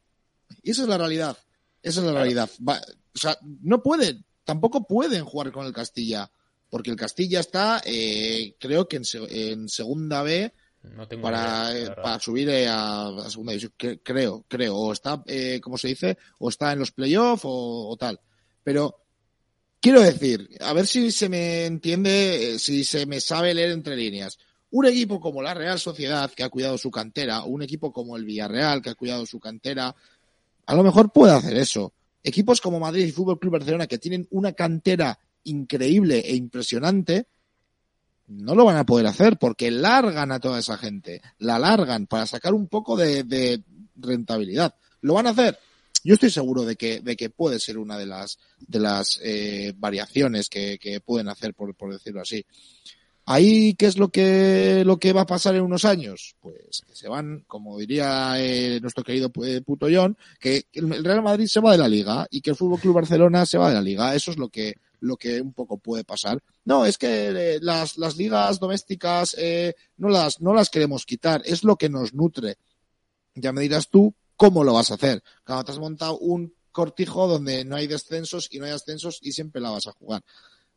Y 0.62 0.70
esa 0.70 0.82
es 0.82 0.88
la 0.88 0.98
realidad. 0.98 1.36
Esa 1.82 2.00
es 2.00 2.06
la 2.06 2.12
realidad. 2.12 2.48
Va, 2.66 2.80
o 3.14 3.18
sea, 3.18 3.38
no 3.42 3.82
pueden. 3.82 4.24
Tampoco 4.44 4.86
pueden 4.86 5.24
jugar 5.24 5.52
con 5.52 5.66
el 5.66 5.72
Castilla. 5.72 6.30
Porque 6.70 6.90
el 6.90 6.96
Castilla 6.96 7.40
está, 7.40 7.80
eh, 7.84 8.54
creo 8.58 8.88
que 8.88 8.96
en, 8.96 9.04
en 9.30 9.68
segunda 9.68 10.22
B 10.22 10.52
no 10.82 11.08
tengo 11.08 11.22
para, 11.22 11.72
idea, 11.72 11.94
para 11.94 12.20
subir 12.20 12.48
eh, 12.50 12.68
a, 12.68 13.08
a, 13.08 13.30
segunda 13.30 13.52
división, 13.52 13.72
creo, 14.02 14.44
creo, 14.48 14.76
o 14.76 14.92
está, 14.92 15.22
eh, 15.26 15.60
como 15.62 15.76
se 15.78 15.88
dice, 15.88 16.18
o 16.38 16.48
está 16.48 16.72
en 16.72 16.78
los 16.78 16.92
playoffs 16.92 17.44
o, 17.44 17.88
o, 17.88 17.96
tal. 17.96 18.20
Pero 18.62 19.00
quiero 19.80 20.00
decir, 20.00 20.48
a 20.60 20.72
ver 20.72 20.86
si 20.86 21.10
se 21.10 21.28
me 21.28 21.66
entiende, 21.66 22.54
eh, 22.54 22.58
si 22.58 22.84
se 22.84 23.06
me 23.06 23.20
sabe 23.20 23.54
leer 23.54 23.70
entre 23.70 23.96
líneas. 23.96 24.38
Un 24.70 24.86
equipo 24.86 25.20
como 25.20 25.42
la 25.42 25.54
Real 25.54 25.78
Sociedad, 25.78 26.30
que 26.30 26.44
ha 26.44 26.50
cuidado 26.50 26.76
su 26.76 26.90
cantera, 26.90 27.42
un 27.44 27.62
equipo 27.62 27.92
como 27.92 28.16
el 28.16 28.24
Villarreal, 28.24 28.82
que 28.82 28.90
ha 28.90 28.94
cuidado 28.94 29.24
su 29.24 29.40
cantera, 29.40 29.94
a 30.66 30.74
lo 30.74 30.82
mejor 30.82 31.10
puede 31.10 31.32
hacer 31.32 31.56
eso. 31.56 31.94
Equipos 32.22 32.60
como 32.60 32.78
Madrid 32.78 33.06
y 33.06 33.12
Fútbol 33.12 33.38
Club 33.38 33.54
Barcelona, 33.54 33.86
que 33.86 33.98
tienen 33.98 34.26
una 34.30 34.52
cantera 34.52 35.18
increíble 35.44 36.18
e 36.18 36.36
impresionante, 36.36 37.26
no 38.26 38.54
lo 38.54 38.66
van 38.66 38.76
a 38.76 38.84
poder 38.84 39.06
hacer 39.06 39.38
porque 39.38 39.70
largan 39.70 40.30
a 40.32 40.40
toda 40.40 40.58
esa 40.58 40.76
gente, 40.76 41.22
la 41.38 41.58
largan 41.58 42.06
para 42.06 42.26
sacar 42.26 42.52
un 42.52 42.68
poco 42.68 42.96
de, 42.96 43.62
rentabilidad. 43.96 44.74
¿Lo 45.00 45.14
van 45.14 45.26
a 45.26 45.30
hacer? 45.30 45.58
Yo 46.04 46.14
estoy 46.14 46.30
seguro 46.30 46.64
de 46.64 46.76
que, 46.76 47.00
de 47.00 47.16
que 47.16 47.30
puede 47.30 47.58
ser 47.58 47.78
una 47.78 47.96
de 47.96 48.06
las, 48.06 48.38
de 48.58 48.78
las 48.78 49.18
eh, 49.22 49.72
variaciones 49.76 50.48
que, 50.50 51.00
pueden 51.04 51.28
hacer, 51.28 51.54
por 51.54 51.74
decirlo 51.90 52.20
así. 52.20 52.44
Ahí, 53.30 53.74
¿qué 53.74 53.84
es 53.84 53.98
lo 53.98 54.08
que, 54.08 54.84
lo 54.86 54.98
que 54.98 55.12
va 55.12 55.20
a 55.20 55.26
pasar 55.26 55.54
en 55.54 55.60
unos 55.60 55.84
años? 55.84 56.34
Pues 56.40 56.82
que 56.86 56.96
se 56.96 57.08
van, 57.08 57.44
como 57.46 57.76
diría 57.76 58.32
eh, 58.38 58.80
nuestro 58.80 59.04
querido 59.04 59.30
puto 59.30 59.86
John, 59.92 60.16
que 60.40 60.64
el 60.72 61.04
Real 61.04 61.20
Madrid 61.20 61.46
se 61.46 61.60
va 61.60 61.72
de 61.72 61.76
la 61.76 61.88
liga 61.88 62.26
y 62.30 62.40
que 62.40 62.48
el 62.48 62.56
Fútbol 62.56 62.80
Club 62.80 62.94
Barcelona 62.94 63.44
se 63.44 63.58
va 63.58 63.68
de 63.68 63.74
la 63.74 63.82
liga. 63.82 64.14
Eso 64.14 64.30
es 64.30 64.38
lo 64.38 64.48
que, 64.48 64.76
lo 65.00 65.18
que 65.18 65.42
un 65.42 65.52
poco 65.52 65.76
puede 65.76 66.04
pasar. 66.04 66.42
No, 66.64 66.86
es 66.86 66.96
que 66.96 67.28
eh, 67.28 67.58
las, 67.60 67.98
las 67.98 68.16
ligas 68.16 68.58
domésticas 68.60 69.36
eh, 69.38 69.74
no, 69.98 70.08
las, 70.08 70.40
no 70.40 70.54
las 70.54 70.70
queremos 70.70 71.04
quitar, 71.04 71.42
es 71.44 71.64
lo 71.64 71.76
que 71.76 71.90
nos 71.90 72.14
nutre. 72.14 72.56
Ya 73.34 73.52
me 73.52 73.60
dirás 73.60 73.90
tú 73.90 74.14
cómo 74.36 74.64
lo 74.64 74.72
vas 74.72 74.90
a 74.90 74.94
hacer. 74.94 75.22
Cuando 75.44 75.64
te 75.64 75.72
has 75.72 75.78
montado 75.78 76.18
un 76.18 76.54
cortijo 76.72 77.28
donde 77.28 77.66
no 77.66 77.76
hay 77.76 77.88
descensos 77.88 78.48
y 78.50 78.58
no 78.58 78.64
hay 78.64 78.72
ascensos 78.72 79.18
y 79.20 79.32
siempre 79.32 79.60
la 79.60 79.68
vas 79.68 79.86
a 79.86 79.92
jugar. 79.92 80.22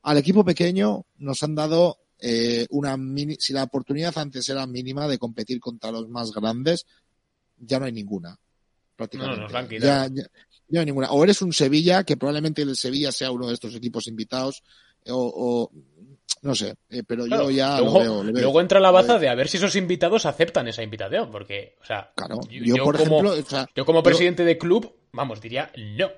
Al 0.01 0.17
equipo 0.17 0.43
pequeño 0.43 1.05
nos 1.15 1.43
han 1.43 1.55
dado 1.55 2.01
eh, 2.21 2.67
una 2.69 2.95
mini, 2.97 3.35
si 3.39 3.51
la 3.51 3.63
oportunidad 3.63 4.17
antes 4.17 4.47
era 4.47 4.65
mínima 4.67 5.07
de 5.07 5.17
competir 5.17 5.59
contra 5.59 5.91
los 5.91 6.07
más 6.07 6.31
grandes, 6.31 6.85
ya 7.57 7.79
no 7.79 7.85
hay 7.85 7.91
ninguna. 7.91 8.37
Prácticamente. 8.95 9.41
No, 9.41 9.49
nos 9.49 9.69
ya, 9.69 9.79
ya, 9.79 10.07
ya, 10.07 10.23
no 10.69 10.79
hay 10.79 10.85
ninguna. 10.85 11.11
O 11.11 11.23
eres 11.23 11.41
un 11.41 11.51
Sevilla, 11.51 12.03
que 12.03 12.17
probablemente 12.17 12.61
el 12.61 12.75
Sevilla 12.75 13.11
sea 13.11 13.31
uno 13.31 13.47
de 13.47 13.55
estos 13.55 13.73
equipos 13.75 14.07
invitados, 14.07 14.63
o, 15.07 15.33
o 15.35 15.71
no 16.43 16.55
sé, 16.55 16.75
eh, 16.89 17.03
pero 17.05 17.25
claro, 17.25 17.49
yo 17.49 17.51
ya 17.51 17.79
luego, 17.79 17.93
lo 17.93 17.99
veo, 17.99 18.23
lo 18.23 18.33
veo. 18.33 18.43
Luego 18.43 18.61
entra 18.61 18.79
la 18.79 18.91
baza 18.91 19.19
de 19.19 19.29
a 19.29 19.35
ver 19.35 19.47
si 19.47 19.57
esos 19.57 19.75
invitados 19.75 20.25
aceptan 20.25 20.67
esa 20.67 20.81
invitación, 20.81 21.29
porque, 21.31 21.75
o 21.81 21.85
sea, 21.85 22.11
claro, 22.15 22.39
yo, 22.49 22.75
yo, 22.75 22.83
por 22.83 22.97
como, 22.97 23.19
ejemplo, 23.19 23.31
o 23.31 23.49
sea, 23.49 23.67
yo 23.75 23.85
como 23.85 24.01
presidente 24.01 24.43
yo, 24.43 24.47
de 24.47 24.57
club, 24.57 24.95
vamos, 25.11 25.41
diría 25.41 25.71
no. 25.75 26.09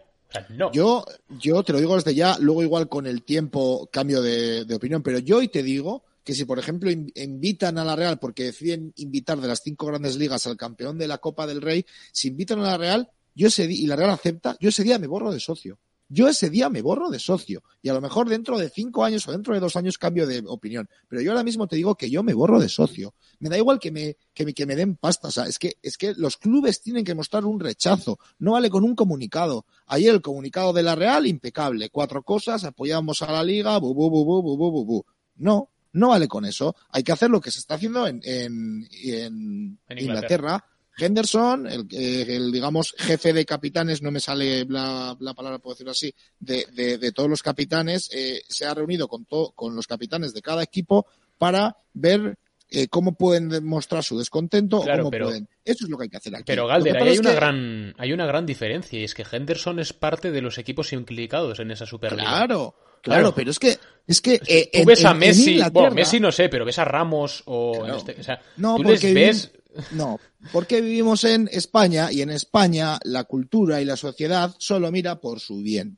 Yo, 0.73 1.05
yo 1.39 1.64
te 1.64 1.73
lo 1.73 1.80
digo 1.80 1.95
desde 1.95 2.15
ya, 2.15 2.38
luego 2.39 2.64
igual 2.64 2.89
con 2.89 3.07
el 3.07 3.23
tiempo 3.23 3.89
cambio 3.91 4.22
de, 4.22 4.65
opinión, 4.73 5.03
pero 5.03 5.19
yo 5.19 5.38
hoy 5.38 5.47
te 5.47 5.64
digo 5.64 6.03
que 6.23 6.34
si, 6.34 6.45
por 6.45 6.57
ejemplo, 6.57 6.89
invitan 6.89 7.77
a 7.77 7.85
la 7.85 7.95
Real, 7.95 8.18
porque 8.18 8.43
deciden 8.43 8.93
invitar 8.95 9.39
de 9.41 9.47
las 9.47 9.61
cinco 9.61 9.88
grandes 9.88 10.15
ligas 10.15 10.47
al 10.47 10.57
campeón 10.57 10.97
de 10.97 11.07
la 11.07 11.18
Copa 11.18 11.45
del 11.45 11.61
Rey, 11.61 11.85
si 12.11 12.30
invitan 12.30 12.60
a 12.60 12.64
la 12.64 12.77
Real, 12.77 13.10
yo 13.35 13.47
ese 13.47 13.65
y 13.65 13.85
la 13.88 13.95
Real 13.95 14.11
acepta, 14.11 14.55
yo 14.60 14.69
ese 14.69 14.84
día 14.84 14.99
me 14.99 15.07
borro 15.07 15.31
de 15.31 15.39
socio. 15.39 15.80
Yo 16.09 16.27
ese 16.27 16.49
día 16.49 16.69
me 16.69 16.81
borro 16.81 17.09
de 17.09 17.19
socio. 17.19 17.63
Y 17.81 17.89
a 17.89 17.93
lo 17.93 18.01
mejor 18.01 18.30
dentro 18.30 18.57
de 18.57 18.69
cinco 18.69 19.03
años 19.03 19.27
o 19.27 19.31
dentro 19.31 19.53
de 19.53 19.59
dos 19.59 19.75
años 19.75 19.97
cambio 19.97 20.27
de 20.27 20.43
opinión. 20.47 20.88
Pero 21.07 21.21
yo 21.21 21.31
ahora 21.31 21.43
mismo 21.43 21.67
te 21.67 21.75
digo 21.75 21.95
que 21.95 22.09
yo 22.09 22.23
me 22.23 22.34
borro 22.34 22.59
de 22.59 22.69
socio. 22.69 23.15
Me 23.39 23.49
da 23.49 23.57
igual 23.57 23.80
que 23.80 23.91
me, 23.91 24.17
que 24.34 24.45
me, 24.45 24.53
que 24.53 24.65
me 24.65 24.75
den 24.75 24.95
pasta. 24.95 25.30
O 25.30 25.31
sea, 25.31 25.45
es 25.45 25.57
que, 25.57 25.73
es 25.81 25.97
que 25.97 26.13
los 26.15 26.38
clubes 26.38 26.81
tienen 26.81 27.03
que 27.03 27.15
mostrar 27.15 27.45
un 27.45 27.59
rechazo. 27.59 28.19
No 28.38 28.51
vale 28.51 28.69
con 28.69 28.84
un 28.84 28.95
comunicado. 28.95 29.65
Ayer 29.88 30.13
el 30.13 30.21
comunicado 30.21 30.73
de 30.73 30.84
la 30.84 30.95
Real, 30.95 31.25
impecable. 31.25 31.89
Cuatro 31.89 32.23
cosas, 32.23 32.63
apoyamos 32.63 33.21
a 33.21 33.31
la 33.31 33.43
liga, 33.43 33.77
bu, 33.80 33.93
bu, 33.93 34.09
bu, 34.09 34.25
bu, 34.25 34.41
bu, 34.41 34.57
bu, 34.57 34.85
bu. 34.85 35.05
No, 35.35 35.69
no 35.93 36.09
vale 36.09 36.27
con 36.27 36.45
eso. 36.45 36.75
Hay 36.89 37.03
que 37.03 37.11
hacer 37.11 37.30
lo 37.30 37.41
que 37.41 37.51
se 37.51 37.59
está 37.59 37.75
haciendo 37.75 38.05
en, 38.05 38.19
en, 38.23 38.88
en, 38.91 39.80
en 39.88 39.97
Inglaterra. 39.97 39.99
Inglaterra. 40.01 40.65
Henderson, 40.98 41.68
el, 41.68 41.88
el, 41.91 42.52
digamos, 42.52 42.94
jefe 42.98 43.34
de 43.34 43.45
capitanes, 43.45 44.02
no 44.02 44.11
me 44.11 44.20
sale 44.20 44.65
la, 44.65 45.15
la 45.20 45.34
palabra, 45.34 45.60
puedo 45.60 45.74
decirlo 45.76 45.91
así, 45.91 46.14
de, 46.40 46.65
de, 46.74 46.98
de 46.98 47.11
todos 47.11 47.30
los 47.30 47.41
capitanes, 47.44 48.10
eh, 48.14 48.41
se 48.48 48.65
ha 48.65 48.74
reunido 48.74 49.07
con, 49.07 49.26
to, 49.26 49.52
con 49.56 49.76
los 49.76 49.88
capitanes 49.88 50.34
de 50.34 50.41
cada 50.41 50.64
equipo 50.64 51.06
para 51.38 51.78
ver 51.94 52.38
eh, 52.70 52.88
cómo 52.88 53.14
pueden 53.15 53.49
demostrar 53.49 54.03
su 54.03 54.18
descontento 54.18 54.82
claro, 54.82 55.02
o 55.02 55.03
cómo 55.03 55.11
pero, 55.11 55.26
pueden. 55.26 55.48
Eso 55.64 55.86
es 55.86 55.90
lo 55.90 55.98
que 55.98 56.03
hay 56.03 56.10
que 56.10 56.18
hacer 56.18 56.36
aquí. 56.36 56.44
Pero 56.48 56.68
Galder, 56.68 56.98
hay 56.98 57.18
una, 57.18 57.30
que... 57.30 57.36
gran, 57.36 57.94
hay 57.98 58.14
una 58.14 58.26
gran 58.26 58.45
diferencia 58.45 58.99
y 58.99 59.03
es 59.03 59.14
que 59.14 59.26
Henderson 59.32 59.80
es 59.80 59.94
parte 59.94 60.32
de 60.32 60.41
los 60.41 60.57
equipos 60.57 60.91
implicados 60.94 61.60
en 61.60 61.72
esa 61.72 61.86
Superliga. 61.86 62.24
Claro. 62.24 62.76
Claro, 63.03 63.36
pero 63.36 63.52
es 63.52 63.60
que 63.60 63.78
es 64.07 64.22
que, 64.22 64.40
eh, 64.48 64.70
tú 64.72 64.80
en- 64.80 64.86
ves 64.86 65.03
a 65.03 65.11
en- 65.11 65.18
Messi, 65.18 65.60
bueno, 65.74 65.91
Messi 65.91 66.22
no 66.22 66.32
sé, 66.32 66.48
pero 66.48 66.64
ves 66.64 66.80
a 66.80 66.86
Ramos 66.86 67.44
o, 67.48 67.74
Claro. 67.80 67.98
este- 67.98 68.15
o 68.18 68.24
sea, 68.24 68.40
No, 68.56 68.78
tú 68.78 68.84
les 68.84 69.14
ves, 69.14 69.52
no, 69.91 70.19
porque 70.51 70.81
vivimos 70.81 71.23
en 71.23 71.49
España 71.51 72.11
y 72.11 72.21
en 72.21 72.29
España 72.29 72.99
la 73.03 73.23
cultura 73.23 73.81
y 73.81 73.85
la 73.85 73.97
sociedad 73.97 74.55
solo 74.57 74.91
mira 74.91 75.19
por 75.19 75.39
su 75.39 75.57
bien. 75.57 75.97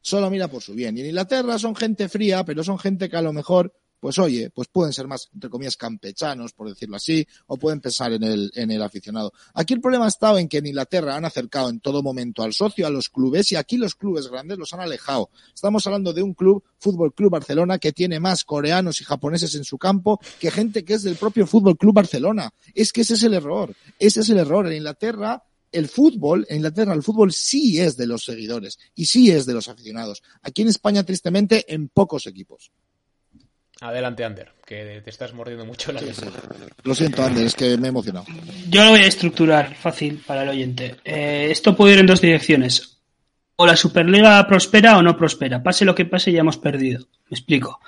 Solo 0.00 0.30
mira 0.30 0.48
por 0.48 0.62
su 0.62 0.74
bien. 0.74 0.96
Y 0.96 1.02
en 1.02 1.06
Inglaterra 1.06 1.58
son 1.58 1.76
gente 1.76 2.08
fría, 2.08 2.44
pero 2.44 2.64
son 2.64 2.78
gente 2.78 3.08
que 3.08 3.16
a 3.16 3.22
lo 3.22 3.32
mejor, 3.32 3.72
pues 4.02 4.18
oye, 4.18 4.50
pues 4.50 4.66
pueden 4.66 4.92
ser 4.92 5.06
más, 5.06 5.28
entre 5.32 5.48
comillas, 5.48 5.76
campechanos, 5.76 6.52
por 6.54 6.68
decirlo 6.68 6.96
así, 6.96 7.24
o 7.46 7.56
pueden 7.56 7.80
pensar 7.80 8.12
en 8.12 8.24
el, 8.24 8.50
en 8.56 8.72
el 8.72 8.82
aficionado. 8.82 9.32
Aquí 9.54 9.74
el 9.74 9.80
problema 9.80 10.06
ha 10.06 10.08
estado 10.08 10.38
en 10.38 10.48
que 10.48 10.58
en 10.58 10.66
Inglaterra 10.66 11.14
han 11.14 11.24
acercado 11.24 11.68
en 11.68 11.78
todo 11.78 12.02
momento 12.02 12.42
al 12.42 12.52
socio, 12.52 12.84
a 12.84 12.90
los 12.90 13.08
clubes, 13.10 13.52
y 13.52 13.54
aquí 13.54 13.76
los 13.76 13.94
clubes 13.94 14.26
grandes 14.26 14.58
los 14.58 14.72
han 14.72 14.80
alejado. 14.80 15.30
Estamos 15.54 15.86
hablando 15.86 16.12
de 16.12 16.20
un 16.20 16.34
club, 16.34 16.64
Fútbol 16.80 17.14
Club 17.14 17.30
Barcelona, 17.30 17.78
que 17.78 17.92
tiene 17.92 18.18
más 18.18 18.42
coreanos 18.42 19.00
y 19.00 19.04
japoneses 19.04 19.54
en 19.54 19.62
su 19.62 19.78
campo 19.78 20.18
que 20.40 20.50
gente 20.50 20.84
que 20.84 20.94
es 20.94 21.04
del 21.04 21.14
propio 21.14 21.46
Fútbol 21.46 21.78
Club 21.78 21.94
Barcelona. 21.94 22.52
Es 22.74 22.92
que 22.92 23.02
ese 23.02 23.14
es 23.14 23.22
el 23.22 23.34
error. 23.34 23.72
Ese 24.00 24.22
es 24.22 24.28
el 24.30 24.38
error. 24.38 24.66
En 24.66 24.78
Inglaterra, 24.78 25.44
el 25.70 25.86
fútbol, 25.86 26.44
en 26.48 26.56
Inglaterra, 26.56 26.92
el 26.92 27.04
fútbol 27.04 27.32
sí 27.32 27.78
es 27.80 27.96
de 27.96 28.08
los 28.08 28.24
seguidores 28.24 28.80
y 28.96 29.06
sí 29.06 29.30
es 29.30 29.46
de 29.46 29.54
los 29.54 29.68
aficionados. 29.68 30.24
Aquí 30.42 30.62
en 30.62 30.68
España, 30.68 31.04
tristemente, 31.04 31.72
en 31.72 31.88
pocos 31.88 32.26
equipos. 32.26 32.72
Adelante 33.82 34.24
Ander, 34.24 34.52
que 34.64 35.00
te 35.04 35.10
estás 35.10 35.34
mordiendo 35.34 35.66
mucho 35.66 35.92
la 35.92 36.00
lengua. 36.00 36.32
Lo 36.84 36.94
siento, 36.94 37.22
Ander, 37.22 37.46
es 37.46 37.54
que 37.54 37.76
me 37.76 37.88
he 37.88 37.90
emocionado. 37.90 38.26
Yo 38.68 38.84
lo 38.84 38.90
voy 38.90 39.00
a 39.00 39.06
estructurar 39.06 39.74
fácil 39.74 40.22
para 40.26 40.44
el 40.44 40.48
oyente. 40.48 40.96
Eh, 41.04 41.48
esto 41.50 41.76
puede 41.76 41.94
ir 41.94 42.00
en 42.00 42.06
dos 42.06 42.20
direcciones. 42.20 42.98
O 43.56 43.66
la 43.66 43.76
Superliga 43.76 44.46
prospera 44.46 44.96
o 44.96 45.02
no 45.02 45.16
prospera. 45.16 45.62
Pase 45.62 45.84
lo 45.84 45.94
que 45.94 46.04
pase, 46.04 46.32
ya 46.32 46.40
hemos 46.40 46.56
perdido. 46.56 47.06
Me 47.28 47.36
explico. 47.36 47.80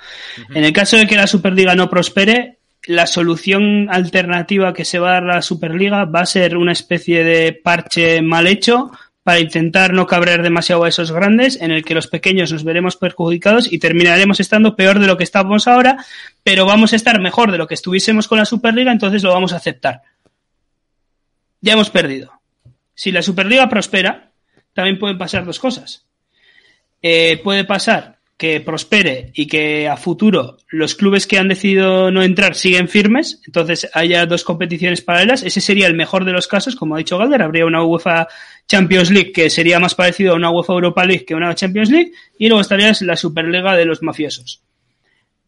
En 0.55 0.65
el 0.65 0.73
caso 0.73 0.97
de 0.97 1.07
que 1.07 1.17
la 1.17 1.27
Superliga 1.27 1.75
no 1.75 1.89
prospere, 1.89 2.59
la 2.87 3.07
solución 3.07 3.89
alternativa 3.91 4.75
que 4.75 4.85
se 4.85 4.99
va 4.99 5.11
a 5.11 5.13
dar 5.15 5.31
a 5.31 5.35
la 5.37 5.43
Superliga 5.43 6.05
va 6.05 6.21
a 6.21 6.27
ser 6.27 6.57
una 6.57 6.73
especie 6.73 7.25
de 7.25 7.53
parche 7.53 8.21
mal 8.21 8.47
hecho 8.47 8.91
para 9.25 9.41
intentar 9.41 9.95
no 9.95 10.07
cabrear 10.07 10.43
demasiado 10.43 10.85
a 10.85 10.89
esos 10.89 11.11
grandes, 11.11 11.61
en 11.61 11.71
el 11.71 11.83
que 11.83 11.95
los 11.95 12.07
pequeños 12.07 12.53
nos 12.53 12.63
veremos 12.63 12.97
perjudicados 12.97 13.73
y 13.73 13.79
terminaremos 13.79 14.39
estando 14.39 14.77
peor 14.77 14.99
de 14.99 15.07
lo 15.07 15.17
que 15.17 15.25
estamos 15.25 15.67
ahora, 15.67 16.05
pero 16.43 16.67
vamos 16.67 16.93
a 16.93 16.97
estar 16.97 17.19
mejor 17.21 17.51
de 17.51 17.57
lo 17.57 17.67
que 17.67 17.75
estuviésemos 17.75 18.29
con 18.29 18.39
la 18.39 18.45
Superliga, 18.45 18.93
entonces 18.93 19.23
lo 19.23 19.33
vamos 19.33 19.55
a 19.55 19.57
aceptar. 19.57 20.03
Ya 21.63 21.73
hemos 21.73 21.89
perdido. 21.89 22.33
Si 22.95 23.11
la 23.11 23.23
Superliga 23.23 23.67
prospera, 23.71 24.31
también 24.75 24.99
pueden 24.99 25.17
pasar 25.17 25.47
dos 25.47 25.59
cosas. 25.59 26.05
Eh, 27.01 27.41
puede 27.43 27.65
pasar 27.65 28.19
que 28.37 28.61
prospere 28.61 29.31
y 29.35 29.47
que 29.47 29.89
a 29.89 29.97
futuro 29.97 30.59
los 30.69 30.95
clubes 30.97 31.27
que 31.27 31.39
han 31.39 31.49
decidido 31.49 32.11
no 32.11 32.23
entrar 32.23 32.57
siguen 32.57 32.89
firmes, 32.89 33.41
entonces 33.47 33.89
haya 33.95 34.27
dos 34.27 34.45
competiciones 34.45 35.03
paralelas. 35.03 35.45
Ese 35.45 35.61
sería 35.61 35.87
el 35.87 35.95
mejor 35.95 36.25
de 36.25 36.33
los 36.33 36.49
casos, 36.49 36.77
como 36.77 36.95
ha 36.95 36.99
dicho 36.99 37.17
Galder, 37.17 37.43
habría 37.43 37.65
una 37.65 37.85
UEFA 37.85 38.27
Champions 38.67 39.11
League 39.11 39.33
que 39.33 39.51
sería 39.51 39.79
más 39.79 39.95
parecido 39.95 40.33
a 40.33 40.37
una 40.37 40.51
UEFA 40.51 40.73
Europa 40.73 41.05
League 41.05 41.25
que 41.25 41.35
una 41.35 41.55
Champions 41.55 41.91
League, 41.91 42.13
y 42.39 42.49
luego 42.49 42.61
estaría 42.61 42.93
la 43.01 43.17
Superliga 43.17 43.77
de 43.77 43.85
los 43.85 44.03
mafiosos. 44.03 44.63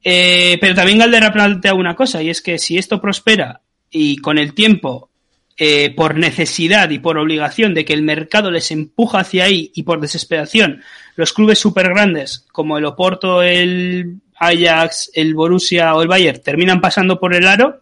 Eh, 0.03 0.59
pero 0.61 0.75
también 0.75 0.99
Galder 0.99 1.25
ha 1.25 1.33
planteado 1.33 1.77
una 1.77 1.97
cosa, 1.97 2.23
y 2.23 2.31
es 2.31 2.43
que 2.43 2.59
si 2.59 2.79
esto 2.79 3.01
prospera 3.01 3.61
y 3.91 4.19
con 4.19 4.39
el 4.39 4.55
tiempo 4.55 5.11
eh, 5.59 5.95
por 5.97 6.17
necesidad 6.17 6.91
y 6.91 6.99
por 6.99 7.17
obligación 7.17 7.73
de 7.73 7.85
que 7.85 7.95
el 7.95 8.03
mercado 8.03 8.51
les 8.51 8.71
empuja 8.71 9.21
hacia 9.21 9.45
ahí 9.45 9.73
y 9.75 9.85
por 9.85 10.01
desesperación, 10.01 10.83
los 11.15 11.33
clubes 11.33 11.59
súper 11.59 11.89
grandes 11.89 12.45
como 12.53 12.77
el 12.77 12.85
Oporto, 12.85 13.43
el 13.43 14.21
Ajax, 14.39 15.11
el 15.15 15.35
Borussia 15.35 15.95
o 15.95 16.03
el 16.03 16.09
Bayern 16.09 16.43
terminan 16.43 16.83
pasando 16.83 17.19
por 17.19 17.35
el 17.35 17.47
aro, 17.47 17.81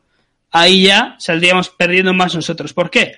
ahí 0.52 0.84
ya 0.84 1.16
saldríamos 1.18 1.70
perdiendo 1.70 2.14
más 2.14 2.34
nosotros. 2.34 2.72
¿Por 2.72 2.90
qué? 2.90 3.16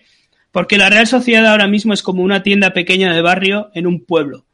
Porque 0.53 0.79
la 0.79 0.91
Real 0.91 1.07
Sociedad 1.07 1.47
ahora 1.47 1.67
mismo 1.67 1.93
es 1.93 2.03
como 2.03 2.23
una 2.23 2.43
tienda 2.43 2.71
pequeña 2.73 3.15
de 3.15 3.23
barrio 3.23 3.71
en 3.75 3.87
un 3.87 4.05
pueblo, 4.05 4.47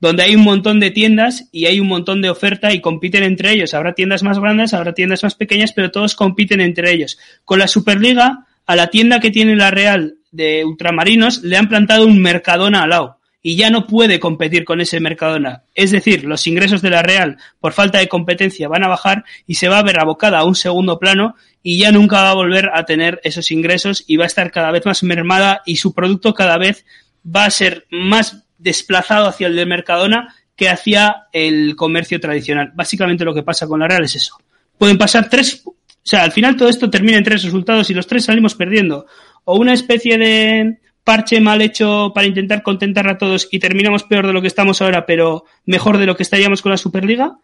donde 0.00 0.22
hay 0.22 0.34
un 0.34 0.44
montón 0.44 0.80
de 0.80 0.90
tiendas 0.90 1.48
y 1.52 1.66
hay 1.66 1.80
un 1.80 1.88
montón 1.88 2.22
de 2.22 2.30
oferta 2.30 2.72
y 2.72 2.80
compiten 2.80 3.22
entre 3.22 3.52
ellos. 3.52 3.74
Habrá 3.74 3.94
tiendas 3.94 4.22
más 4.22 4.38
grandes, 4.38 4.74
habrá 4.74 4.94
tiendas 4.94 5.22
más 5.22 5.34
pequeñas, 5.34 5.72
pero 5.72 5.90
todos 5.90 6.14
compiten 6.14 6.60
entre 6.60 6.92
ellos. 6.92 7.18
Con 7.44 7.58
la 7.58 7.68
Superliga, 7.68 8.46
a 8.66 8.76
la 8.76 8.88
tienda 8.88 9.20
que 9.20 9.30
tiene 9.30 9.56
la 9.56 9.70
Real 9.70 10.16
de 10.30 10.64
Ultramarinos 10.64 11.42
le 11.42 11.56
han 11.56 11.68
plantado 11.68 12.06
un 12.06 12.20
Mercadona 12.20 12.82
al 12.82 12.90
lado 12.90 13.21
y 13.42 13.56
ya 13.56 13.70
no 13.70 13.86
puede 13.86 14.20
competir 14.20 14.64
con 14.64 14.80
ese 14.80 15.00
Mercadona. 15.00 15.64
Es 15.74 15.90
decir, 15.90 16.24
los 16.24 16.46
ingresos 16.46 16.80
de 16.80 16.90
la 16.90 17.02
Real 17.02 17.38
por 17.60 17.72
falta 17.72 17.98
de 17.98 18.08
competencia 18.08 18.68
van 18.68 18.84
a 18.84 18.88
bajar 18.88 19.24
y 19.46 19.54
se 19.54 19.68
va 19.68 19.80
a 19.80 19.82
ver 19.82 19.98
abocada 19.98 20.38
a 20.38 20.44
un 20.44 20.54
segundo 20.54 20.98
plano 20.98 21.34
y 21.62 21.78
ya 21.78 21.90
nunca 21.90 22.22
va 22.22 22.30
a 22.30 22.34
volver 22.34 22.70
a 22.72 22.84
tener 22.84 23.20
esos 23.24 23.50
ingresos 23.50 24.04
y 24.06 24.16
va 24.16 24.24
a 24.24 24.28
estar 24.28 24.52
cada 24.52 24.70
vez 24.70 24.86
más 24.86 25.02
mermada 25.02 25.62
y 25.66 25.76
su 25.76 25.92
producto 25.92 26.34
cada 26.34 26.56
vez 26.56 26.86
va 27.24 27.44
a 27.44 27.50
ser 27.50 27.86
más 27.90 28.44
desplazado 28.58 29.26
hacia 29.26 29.48
el 29.48 29.56
de 29.56 29.66
Mercadona 29.66 30.34
que 30.54 30.68
hacia 30.68 31.26
el 31.32 31.74
comercio 31.74 32.20
tradicional. 32.20 32.70
Básicamente 32.74 33.24
lo 33.24 33.34
que 33.34 33.42
pasa 33.42 33.66
con 33.66 33.80
la 33.80 33.88
Real 33.88 34.04
es 34.04 34.14
eso. 34.14 34.38
Pueden 34.78 34.98
pasar 34.98 35.28
tres, 35.28 35.62
o 35.66 35.74
sea, 36.02 36.22
al 36.22 36.32
final 36.32 36.56
todo 36.56 36.68
esto 36.68 36.88
termina 36.88 37.18
en 37.18 37.24
tres 37.24 37.42
resultados 37.42 37.90
y 37.90 37.94
los 37.94 38.06
tres 38.06 38.24
salimos 38.24 38.54
perdiendo. 38.54 39.06
O 39.44 39.56
una 39.58 39.72
especie 39.72 40.18
de 40.18 40.78
parche 41.04 41.40
mal 41.40 41.60
hecho 41.62 42.12
para 42.14 42.26
intentar 42.26 42.62
contentar 42.62 43.08
a 43.08 43.18
todos 43.18 43.48
y 43.50 43.58
terminamos 43.58 44.04
peor 44.04 44.26
de 44.26 44.32
lo 44.32 44.40
que 44.40 44.48
estamos 44.48 44.80
ahora, 44.80 45.06
pero 45.06 45.44
mejor 45.66 45.98
de 45.98 46.06
lo 46.06 46.16
que 46.16 46.22
estaríamos 46.22 46.62
con 46.62 46.70
la 46.70 46.78
Superliga. 46.78 47.38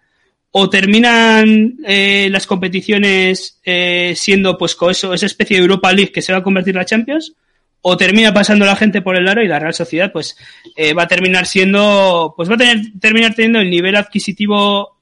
O 0.50 0.70
terminan 0.70 1.76
eh, 1.84 2.28
las 2.30 2.46
competiciones 2.46 3.60
eh, 3.64 4.14
siendo 4.16 4.56
pues 4.56 4.74
con 4.74 4.90
eso, 4.90 5.12
esa 5.12 5.26
especie 5.26 5.58
de 5.58 5.62
Europa 5.62 5.92
League 5.92 6.10
que 6.10 6.22
se 6.22 6.32
va 6.32 6.38
a 6.38 6.42
convertir 6.42 6.74
en 6.74 6.78
la 6.78 6.86
Champions, 6.86 7.34
o 7.82 7.96
termina 7.96 8.32
pasando 8.32 8.64
la 8.64 8.76
gente 8.76 9.02
por 9.02 9.16
el 9.16 9.28
aro 9.28 9.42
y 9.42 9.48
la 9.48 9.58
Real 9.58 9.74
Sociedad 9.74 10.10
pues 10.10 10.36
eh, 10.74 10.94
va 10.94 11.04
a 11.04 11.08
terminar 11.08 11.46
siendo, 11.46 12.32
pues 12.36 12.48
va 12.48 12.54
a 12.54 12.58
tener, 12.58 12.80
terminar 12.98 13.34
teniendo 13.34 13.60
el 13.60 13.70
nivel 13.70 13.96
adquisitivo 13.96 14.96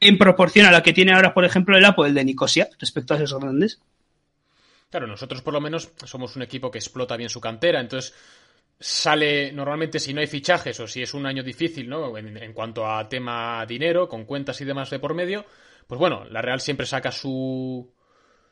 en 0.00 0.18
proporción 0.18 0.66
a 0.66 0.72
la 0.72 0.82
que 0.82 0.92
tiene 0.92 1.12
ahora, 1.12 1.32
por 1.32 1.44
ejemplo, 1.44 1.76
el 1.76 1.84
Apo, 1.84 2.04
el 2.04 2.14
de 2.14 2.24
Nicosia, 2.24 2.68
respecto 2.78 3.14
a 3.14 3.16
esos 3.18 3.40
grandes. 3.40 3.80
Claro, 4.92 5.06
nosotros 5.06 5.40
por 5.40 5.54
lo 5.54 5.60
menos 5.62 5.90
somos 6.04 6.36
un 6.36 6.42
equipo 6.42 6.70
que 6.70 6.76
explota 6.76 7.16
bien 7.16 7.30
su 7.30 7.40
cantera, 7.40 7.80
entonces 7.80 8.14
sale 8.78 9.50
normalmente 9.50 9.98
si 9.98 10.12
no 10.12 10.20
hay 10.20 10.26
fichajes 10.26 10.78
o 10.80 10.86
si 10.86 11.00
es 11.00 11.14
un 11.14 11.24
año 11.24 11.42
difícil, 11.42 11.88
¿no? 11.88 12.14
En, 12.18 12.52
cuanto 12.52 12.86
a 12.86 13.08
tema 13.08 13.64
dinero, 13.64 14.06
con 14.06 14.26
cuentas 14.26 14.60
y 14.60 14.66
demás 14.66 14.90
de 14.90 14.98
por 14.98 15.14
medio, 15.14 15.46
pues 15.86 15.98
bueno, 15.98 16.26
la 16.26 16.42
Real 16.42 16.60
siempre 16.60 16.84
saca 16.84 17.10
su 17.10 17.90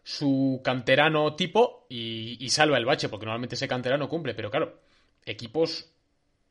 su 0.03 0.63
canterano 0.65 1.37
tipo 1.37 1.85
y, 1.91 2.49
salva 2.49 2.79
el 2.79 2.87
bache, 2.87 3.11
porque 3.11 3.27
normalmente 3.27 3.57
ese 3.57 3.69
canterano 3.69 4.09
cumple, 4.09 4.33
pero 4.33 4.51
claro, 4.51 4.81
equipos, 5.27 5.93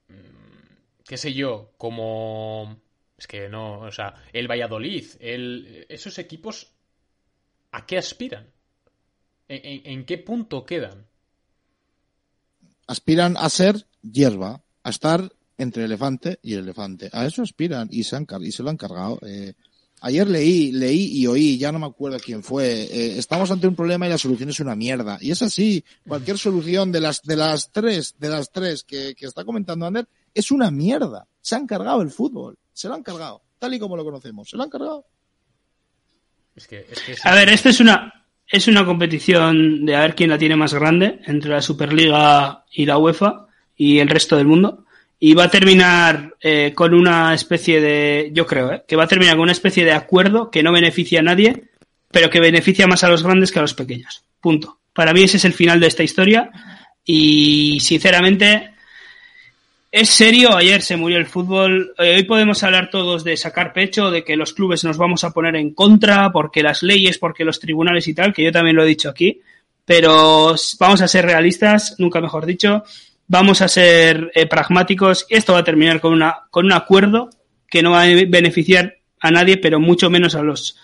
mmm, 0.07 1.03
qué 1.03 1.17
sé 1.17 1.33
yo, 1.33 1.71
como 1.79 2.79
es 3.17 3.25
que 3.25 3.49
no, 3.49 3.79
o 3.79 3.91
sea, 3.91 4.13
el 4.33 4.47
Valladolid, 4.47 5.05
el, 5.19 5.87
esos 5.89 6.19
equipos, 6.19 6.75
¿a 7.71 7.87
qué 7.87 7.97
aspiran? 7.97 8.59
¿En, 9.49 10.05
qué 10.05 10.19
punto 10.19 10.63
quedan? 10.63 11.07
Aspiran 12.85 13.35
a 13.35 13.49
ser 13.49 13.88
hierba, 14.03 14.61
a 14.84 14.89
estar 14.91 15.34
entre 15.57 15.84
el 15.84 15.91
elefante 15.91 16.39
y 16.43 16.53
el 16.53 16.59
elefante. 16.59 17.09
A 17.11 17.26
eso 17.26 17.41
aspiran 17.41 17.88
y 17.91 18.03
se, 18.03 18.15
han, 18.15 18.27
y 18.41 18.51
se 18.51 18.61
lo 18.61 18.69
han 18.69 18.77
cargado. 18.77 19.19
Eh, 19.26 19.53
ayer 20.01 20.27
leí, 20.27 20.71
leí 20.71 21.19
y 21.19 21.26
oí, 21.26 21.57
ya 21.57 21.71
no 21.71 21.80
me 21.80 21.88
acuerdo 21.88 22.19
quién 22.23 22.43
fue. 22.43 22.84
Eh, 22.84 23.17
estamos 23.17 23.49
ante 23.49 23.67
un 23.67 23.76
problema 23.76 24.05
y 24.05 24.11
la 24.11 24.19
solución 24.19 24.49
es 24.49 24.59
una 24.59 24.76
mierda. 24.76 25.17
Y 25.19 25.31
es 25.31 25.41
así. 25.41 25.84
Cualquier 26.07 26.38
solución 26.38 26.91
de 26.91 27.01
las 27.01 27.23
de 27.23 27.35
las 27.35 27.71
tres, 27.71 28.15
de 28.19 28.30
las 28.30 28.51
tres 28.51 28.84
que, 28.84 29.15
que 29.15 29.26
está 29.26 29.43
comentando 29.43 29.88
Ander, 29.88 30.07
es 30.34 30.51
una 30.51 30.69
mierda. 30.69 31.27
Se 31.41 31.55
han 31.55 31.65
cargado 31.65 32.03
el 32.03 32.11
fútbol. 32.11 32.59
Se 32.71 32.88
lo 32.88 32.93
han 32.93 33.03
cargado. 33.03 33.41
Tal 33.57 33.73
y 33.73 33.80
como 33.80 33.97
lo 33.97 34.05
conocemos. 34.05 34.47
Se 34.47 34.57
lo 34.57 34.63
han 34.63 34.69
cargado. 34.69 35.07
Es 36.55 36.67
que, 36.67 36.85
es 36.91 36.99
que 37.01 37.15
a 37.23 37.34
ver, 37.34 37.49
esta 37.49 37.69
es 37.69 37.80
una, 37.80 38.18
es 38.49 38.67
una 38.67 38.84
competición 38.84 39.85
de 39.85 39.95
a 39.95 40.01
ver 40.01 40.15
quién 40.15 40.31
la 40.31 40.38
tiene 40.38 40.55
más 40.55 40.73
grande 40.73 41.19
entre 41.26 41.51
la 41.51 41.61
Superliga 41.61 42.65
y 42.71 42.85
la 42.85 42.97
UEFA 42.97 43.47
y 43.77 43.99
el 43.99 44.09
resto 44.09 44.35
del 44.35 44.47
mundo. 44.47 44.85
Y 45.19 45.34
va 45.34 45.45
a 45.45 45.51
terminar 45.51 46.35
eh, 46.41 46.73
con 46.73 46.93
una 46.93 47.34
especie 47.34 47.80
de, 47.80 48.31
yo 48.34 48.47
creo, 48.47 48.73
eh, 48.73 48.84
que 48.88 48.95
va 48.95 49.03
a 49.03 49.07
terminar 49.07 49.35
con 49.35 49.43
una 49.43 49.51
especie 49.51 49.85
de 49.85 49.91
acuerdo 49.91 50.49
que 50.49 50.63
no 50.63 50.71
beneficia 50.71 51.19
a 51.19 51.23
nadie, 51.23 51.65
pero 52.09 52.30
que 52.30 52.39
beneficia 52.39 52.88
más 52.88 53.03
a 53.03 53.09
los 53.09 53.21
grandes 53.21 53.51
que 53.51 53.59
a 53.59 53.61
los 53.61 53.73
pequeños. 53.76 54.23
Punto. 54.41 54.80
Para 54.93 55.13
mí 55.13 55.23
ese 55.23 55.38
es 55.38 55.45
el 55.45 55.53
final 55.53 55.80
de 55.80 55.88
esta 55.88 56.03
historia 56.03 56.49
y 57.05 57.80
sinceramente 57.81 58.71
es 59.91 60.09
serio. 60.09 60.55
Ayer 60.55 60.81
se 60.81 60.97
murió 60.97 61.17
el 61.17 61.25
fútbol. 61.25 61.93
Eh, 61.97 62.15
hoy 62.17 62.23
podemos 62.23 62.63
hablar 62.63 62.89
todos 62.89 63.23
de 63.23 63.37
sacar 63.37 63.73
pecho, 63.73 64.11
de 64.11 64.23
que 64.23 64.35
los 64.35 64.53
clubes 64.53 64.83
nos 64.83 64.97
vamos 64.97 65.23
a 65.23 65.31
poner 65.31 65.55
en 65.55 65.73
contra, 65.73 66.31
porque 66.31 66.63
las 66.63 66.83
leyes, 66.83 67.17
porque 67.17 67.45
los 67.45 67.59
tribunales 67.59 68.07
y 68.07 68.13
tal, 68.13 68.33
que 68.33 68.43
yo 68.43 68.51
también 68.51 68.75
lo 68.75 68.83
he 68.83 68.87
dicho 68.87 69.09
aquí. 69.09 69.41
Pero 69.85 70.55
vamos 70.79 71.01
a 71.01 71.07
ser 71.07 71.25
realistas, 71.25 71.95
nunca 71.97 72.21
mejor 72.21 72.45
dicho. 72.45 72.83
Vamos 73.27 73.61
a 73.61 73.67
ser 73.67 74.31
eh, 74.35 74.45
pragmáticos. 74.45 75.25
Esto 75.29 75.53
va 75.53 75.59
a 75.59 75.63
terminar 75.63 75.99
con, 75.99 76.13
una, 76.13 76.47
con 76.51 76.65
un 76.65 76.73
acuerdo 76.73 77.29
que 77.67 77.81
no 77.81 77.91
va 77.91 78.03
a 78.03 78.07
beneficiar 78.27 78.97
a 79.19 79.31
nadie, 79.31 79.57
pero 79.57 79.79
mucho 79.79 80.09
menos 80.09 80.35
a 80.35 80.43
los 80.43 80.77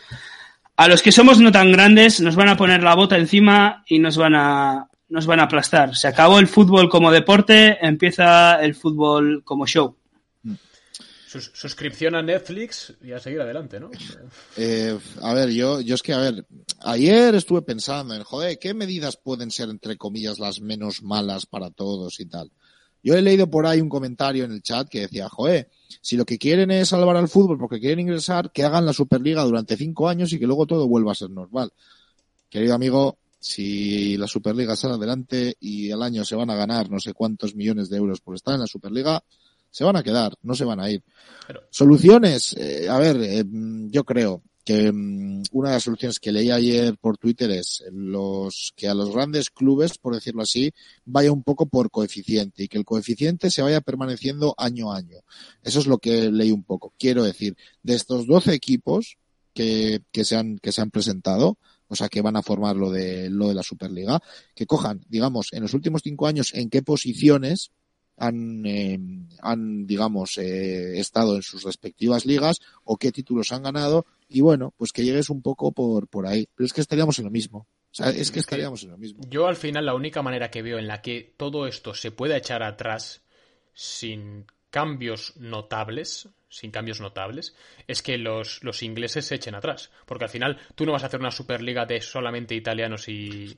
a 0.78 0.90
los 0.90 1.02
que 1.02 1.14
somos 1.14 1.40
no 1.40 1.54
tan 1.54 1.72
grandes 1.72 2.20
nos 2.20 2.36
van 2.36 2.50
a 2.50 2.58
poner 2.58 2.84
la 2.84 2.96
bota 2.96 3.18
encima 3.18 3.84
y 3.88 4.00
nos 4.00 4.18
van 4.18 4.36
a 4.36 4.90
nos 5.10 5.26
van 5.26 5.40
a 5.40 5.44
aplastar. 5.44 5.96
Se 5.96 6.08
acabó 6.08 6.40
el 6.40 6.48
fútbol 6.48 6.90
como 6.90 7.12
deporte, 7.12 7.78
empieza 7.86 8.56
el 8.64 8.76
fútbol 8.76 9.44
como 9.44 9.66
show. 9.68 9.96
Sus- 11.28 11.52
suscripción 11.54 12.16
a 12.16 12.22
Netflix 12.22 12.94
y 13.04 13.12
a 13.12 13.20
seguir 13.20 13.42
adelante, 13.42 13.80
¿no? 13.80 13.90
Eh, 14.56 14.98
a 15.22 15.34
ver, 15.34 15.50
yo, 15.50 15.82
yo 15.82 15.96
es 15.96 16.02
que, 16.02 16.14
a 16.14 16.20
ver, 16.20 16.46
ayer 16.82 17.36
estuve 17.36 17.62
pensando 17.62 18.14
en, 18.16 18.24
joder, 18.24 18.58
¿qué 18.58 18.74
medidas 18.74 19.18
pueden 19.18 19.52
ser, 19.52 19.70
entre 19.70 19.98
comillas, 19.98 20.40
las 20.40 20.62
menos 20.62 21.04
malas 21.04 21.46
para 21.46 21.70
todos 21.72 22.20
y 22.20 22.26
tal? 22.26 22.52
Yo 23.04 23.14
he 23.16 23.22
leído 23.22 23.50
por 23.50 23.68
ahí 23.68 23.82
un 23.82 23.90
comentario 23.90 24.46
en 24.46 24.52
el 24.54 24.64
chat 24.64 24.88
que 24.90 25.02
decía, 25.02 25.30
joder, 25.30 25.70
si 26.02 26.16
lo 26.18 26.26
que 26.26 26.40
quieren 26.40 26.72
es 26.72 26.90
salvar 26.90 27.18
al 27.18 27.28
fútbol 27.28 27.58
porque 27.60 27.80
quieren 27.80 28.00
ingresar, 28.00 28.52
que 28.52 28.64
hagan 28.64 28.86
la 28.86 28.94
Superliga 28.94 29.44
durante 29.44 29.78
cinco 29.78 30.10
años 30.10 30.32
y 30.34 30.40
que 30.40 30.48
luego 30.48 30.66
todo 30.66 30.88
vuelva 30.88 31.12
a 31.12 31.16
ser 31.16 31.30
normal. 31.30 31.72
Querido 32.50 32.74
amigo, 32.74 33.18
si 33.48 34.18
la 34.18 34.26
Superliga 34.26 34.76
sale 34.76 34.96
adelante 34.96 35.56
y 35.60 35.92
al 35.92 36.02
año 36.02 36.26
se 36.26 36.36
van 36.36 36.50
a 36.50 36.56
ganar 36.56 36.90
no 36.90 37.00
sé 37.00 37.14
cuántos 37.14 37.54
millones 37.54 37.90
de 37.90 37.98
euros 37.98 38.20
por 38.20 38.34
estar 38.34 38.56
en 38.56 38.62
la 38.62 38.66
Superliga, 38.66 39.24
se 39.70 39.84
van 39.84 39.96
a 39.96 40.02
quedar, 40.02 40.34
no 40.42 40.56
se 40.56 40.66
van 40.66 40.80
a 40.80 40.90
ir. 40.90 41.04
Pero- 41.46 41.62
Soluciones, 41.70 42.54
eh, 42.58 42.90
a 42.90 42.98
ver, 42.98 43.18
eh, 43.22 43.44
yo 43.92 44.04
creo 44.04 44.42
que 44.64 44.92
mm, 44.92 45.44
una 45.52 45.70
de 45.70 45.76
las 45.76 45.84
soluciones 45.84 46.20
que 46.20 46.32
leí 46.32 46.50
ayer 46.50 46.98
por 46.98 47.20
Twitter 47.20 47.52
es 47.52 47.84
los 47.92 48.74
que 48.76 48.88
a 48.88 48.96
los 48.96 49.14
grandes 49.14 49.52
clubes, 49.52 50.00
por 50.00 50.16
decirlo 50.16 50.42
así, 50.42 50.74
vaya 51.06 51.32
un 51.32 51.44
poco 51.44 51.68
por 51.68 51.92
coeficiente 51.92 52.64
y 52.64 52.68
que 52.68 52.80
el 52.80 52.84
coeficiente 52.86 53.52
se 53.52 53.62
vaya 53.62 53.80
permaneciendo 53.80 54.56
año 54.58 54.92
a 54.92 54.98
año. 54.98 55.20
Eso 55.62 55.78
es 55.78 55.86
lo 55.86 56.00
que 56.00 56.32
leí 56.32 56.52
un 56.52 56.64
poco. 56.64 56.94
Quiero 56.98 57.24
decir, 57.24 57.56
de 57.84 57.94
estos 57.94 58.26
12 58.26 58.56
equipos 58.56 59.18
que, 59.54 60.02
que 60.12 60.26
se 60.26 60.36
han, 60.36 60.58
que 60.58 60.72
se 60.72 60.82
han 60.82 60.90
presentado, 60.90 61.60
o 61.88 61.96
sea, 61.96 62.10
que 62.10 62.22
van 62.22 62.36
a 62.36 62.42
formar 62.42 62.76
lo 62.76 62.92
de, 62.92 63.30
lo 63.30 63.48
de 63.48 63.56
la 63.56 63.64
Superliga, 63.64 64.22
que 64.54 64.66
cojan, 64.66 65.02
digamos, 65.08 65.54
en 65.54 65.64
los 65.64 65.74
últimos 65.74 66.02
cinco 66.04 66.28
años 66.28 66.54
en 66.54 66.70
qué 66.70 66.82
posiciones 66.82 67.72
han, 68.18 68.66
eh, 68.66 69.00
han 69.42 69.86
digamos, 69.86 70.38
eh, 70.38 71.00
estado 71.00 71.36
en 71.36 71.42
sus 71.42 71.64
respectivas 71.64 72.26
ligas 72.26 72.60
o 72.84 72.98
qué 72.98 73.12
títulos 73.12 73.52
han 73.52 73.64
ganado 73.64 74.06
y 74.28 74.42
bueno, 74.42 74.74
pues 74.78 74.92
que 74.92 75.04
llegues 75.04 75.30
un 75.30 75.42
poco 75.42 75.72
por, 75.72 76.08
por 76.08 76.28
ahí. 76.28 76.48
Pero 76.56 76.66
es 76.66 76.74
que 76.74 76.82
estaríamos 76.82 77.20
en 77.20 77.26
lo 77.26 77.32
mismo. 77.32 77.68
O 77.92 77.98
sea, 77.98 78.10
es 78.10 78.30
que 78.30 78.40
estaríamos 78.40 78.84
en 78.84 78.92
lo 78.92 78.98
mismo. 78.98 79.24
Yo 79.30 79.48
al 79.48 79.56
final 79.56 79.86
la 79.86 79.96
única 79.96 80.22
manera 80.22 80.52
que 80.52 80.62
veo 80.62 80.78
en 80.78 80.88
la 80.88 81.02
que 81.02 81.34
todo 81.38 81.66
esto 81.66 81.94
se 81.94 82.12
pueda 82.12 82.36
echar 82.36 82.62
atrás 82.62 83.22
sin 83.74 84.46
cambios 84.70 85.38
notables, 85.38 86.28
sin 86.56 86.72
cambios 86.72 87.02
notables, 87.02 87.54
es 87.86 88.02
que 88.02 88.18
los, 88.18 88.64
los 88.64 88.82
ingleses 88.82 89.26
se 89.26 89.36
echen 89.36 89.56
atrás. 89.56 89.92
Porque 90.06 90.24
al 90.24 90.30
final 90.30 90.58
tú 90.74 90.86
no 90.86 90.94
vas 90.94 91.04
a 91.04 91.08
hacer 91.08 91.20
una 91.20 91.32
Superliga 91.32 91.86
de 91.86 92.00
solamente 92.00 92.56
italianos 92.56 93.10
y, 93.10 93.58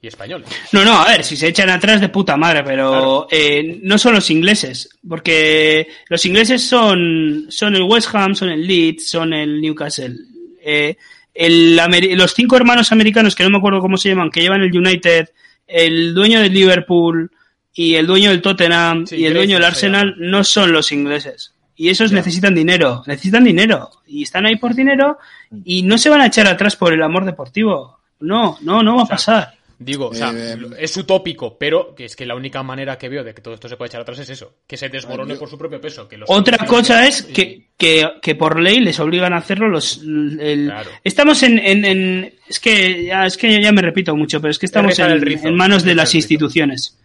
y 0.00 0.06
españoles. 0.06 0.48
No, 0.70 0.84
no, 0.84 1.00
a 1.00 1.08
ver, 1.08 1.24
si 1.24 1.36
se 1.36 1.48
echan 1.48 1.70
atrás 1.70 2.00
de 2.00 2.08
puta 2.08 2.36
madre, 2.36 2.62
pero 2.62 3.26
eh, 3.30 3.80
no 3.82 3.98
son 3.98 4.14
los 4.14 4.30
ingleses, 4.30 4.88
porque 5.08 5.88
los 6.08 6.24
ingleses 6.24 6.64
son, 6.64 7.46
son 7.48 7.74
el 7.74 7.82
West 7.82 8.14
Ham, 8.14 8.36
son 8.36 8.50
el 8.50 8.64
Leeds, 8.64 9.08
son 9.08 9.32
el 9.32 9.60
Newcastle. 9.60 10.14
Eh, 10.62 10.96
el 11.34 11.76
los 12.16 12.32
cinco 12.32 12.56
hermanos 12.56 12.92
americanos, 12.92 13.34
que 13.34 13.42
no 13.42 13.50
me 13.50 13.58
acuerdo 13.58 13.80
cómo 13.80 13.96
se 13.96 14.10
llaman, 14.10 14.30
que 14.30 14.40
llevan 14.40 14.62
el 14.62 14.76
United, 14.76 15.30
el 15.66 16.14
dueño 16.14 16.40
del 16.40 16.54
Liverpool 16.54 17.30
y 17.74 17.96
el 17.96 18.06
dueño 18.06 18.30
del 18.30 18.40
Tottenham 18.40 19.04
Sí, 19.06 19.16
y 19.16 19.26
el 19.26 19.34
dueño 19.34 19.56
del 19.56 19.64
Arsenal, 19.64 20.14
no 20.18 20.44
son 20.44 20.72
los 20.72 20.92
ingleses. 20.92 21.55
Y 21.76 21.90
esos 21.90 22.10
necesitan 22.12 22.54
dinero, 22.54 23.02
necesitan 23.06 23.44
dinero. 23.44 23.90
Y 24.06 24.22
están 24.22 24.46
ahí 24.46 24.56
por 24.56 24.74
dinero 24.74 25.18
y 25.64 25.82
no 25.82 25.98
se 25.98 26.08
van 26.08 26.22
a 26.22 26.26
echar 26.26 26.46
atrás 26.46 26.74
por 26.76 26.92
el 26.92 27.02
amor 27.02 27.24
deportivo. 27.26 27.98
No, 28.20 28.56
no, 28.62 28.82
no 28.82 28.96
va 28.96 29.02
a 29.02 29.06
sea, 29.06 29.14
pasar. 29.16 29.52
Digo, 29.78 30.06
o 30.08 30.14
sea, 30.14 30.32
Eh, 30.34 30.56
es 30.78 30.96
utópico, 30.96 31.58
pero 31.58 31.94
que 31.94 32.06
es 32.06 32.16
que 32.16 32.24
la 32.24 32.34
única 32.34 32.62
manera 32.62 32.96
que 32.96 33.10
veo 33.10 33.22
de 33.22 33.34
que 33.34 33.42
todo 33.42 33.52
esto 33.52 33.68
se 33.68 33.76
pueda 33.76 33.88
echar 33.88 34.00
atrás 34.00 34.18
es 34.20 34.30
eso, 34.30 34.54
que 34.66 34.78
se 34.78 34.88
desmorone 34.88 35.34
Yo- 35.34 35.38
por 35.40 35.50
su 35.50 35.58
propio 35.58 35.78
peso. 35.78 36.08
Que 36.08 36.16
los 36.16 36.30
Otra 36.30 36.56
cosa 36.66 37.06
es 37.06 37.26
y- 37.28 37.32
que, 37.34 37.66
que, 37.76 38.08
que 38.22 38.34
por 38.34 38.58
ley 38.58 38.80
les 38.80 38.98
obligan 38.98 39.34
a 39.34 39.36
hacerlo 39.36 39.68
los 39.68 39.98
el- 40.02 40.68
Claro. 40.68 40.90
estamos 41.04 41.42
en, 41.42 41.58
en, 41.58 41.84
en- 41.84 42.34
es 42.48 42.58
que 42.58 43.04
ya, 43.04 43.26
es 43.26 43.36
que 43.36 43.60
ya 43.60 43.70
me 43.70 43.82
repito 43.82 44.16
mucho 44.16 44.40
pero 44.40 44.50
es 44.50 44.58
que 44.58 44.64
estamos 44.64 44.98
en, 44.98 45.20
rizo, 45.20 45.46
en 45.48 45.54
manos 45.56 45.82
de 45.84 45.94
las 45.94 46.14
instituciones 46.14 46.96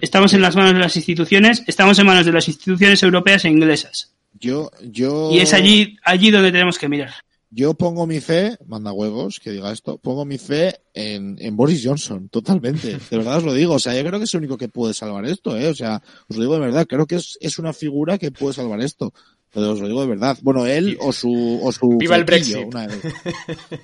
estamos 0.00 0.32
en 0.32 0.42
las 0.42 0.54
manos 0.54 0.74
de 0.74 0.78
las 0.78 0.94
instituciones 0.96 1.64
estamos 1.66 1.98
en 1.98 2.06
manos 2.06 2.24
de 2.24 2.32
las 2.32 2.46
instituciones 2.46 3.02
europeas 3.02 3.44
e 3.44 3.48
inglesas 3.48 4.11
Yo, 4.38 4.70
yo. 4.82 5.30
y 5.32 5.38
es 5.40 5.52
allí 5.52 5.96
allí 6.04 6.30
donde 6.30 6.50
tenemos 6.52 6.78
que 6.78 6.88
mirar 6.88 7.12
Yo 7.50 7.74
pongo 7.74 8.06
mi 8.06 8.20
fe, 8.20 8.56
manda 8.66 8.92
huevos 8.92 9.38
que 9.40 9.50
diga 9.50 9.70
esto, 9.72 9.98
pongo 9.98 10.24
mi 10.24 10.38
fe 10.38 10.74
en, 10.94 11.36
en 11.38 11.54
Boris 11.56 11.82
Johnson, 11.84 12.28
totalmente. 12.30 12.98
De 13.10 13.16
verdad 13.18 13.36
os 13.38 13.44
lo 13.44 13.52
digo. 13.54 13.74
O 13.74 13.78
sea, 13.78 13.94
yo 13.94 14.04
creo 14.04 14.18
que 14.18 14.24
es 14.24 14.34
el 14.34 14.38
único 14.40 14.56
que 14.58 14.68
puede 14.68 14.94
salvar 14.94 15.24
esto, 15.26 15.56
¿eh? 15.56 15.68
O 15.68 15.74
sea, 15.74 16.02
os 16.28 16.36
lo 16.36 16.42
digo 16.42 16.54
de 16.54 16.60
verdad. 16.60 16.86
Creo 16.88 17.06
que 17.06 17.16
es, 17.16 17.36
es 17.40 17.58
una 17.58 17.72
figura 17.74 18.16
que 18.18 18.30
puede 18.32 18.54
salvar 18.54 18.80
esto. 18.80 19.12
Pero 19.54 19.72
os 19.72 19.80
lo 19.80 19.86
digo 19.86 20.00
de 20.00 20.06
verdad. 20.06 20.38
Bueno, 20.40 20.64
él 20.64 20.96
o 20.98 21.12
su, 21.12 21.60
o 21.62 21.70
su 21.72 21.98
Viva 21.98 22.16
el 22.16 22.24
Brexit. 22.24 22.56
una 22.66 22.86
de- 22.86 22.98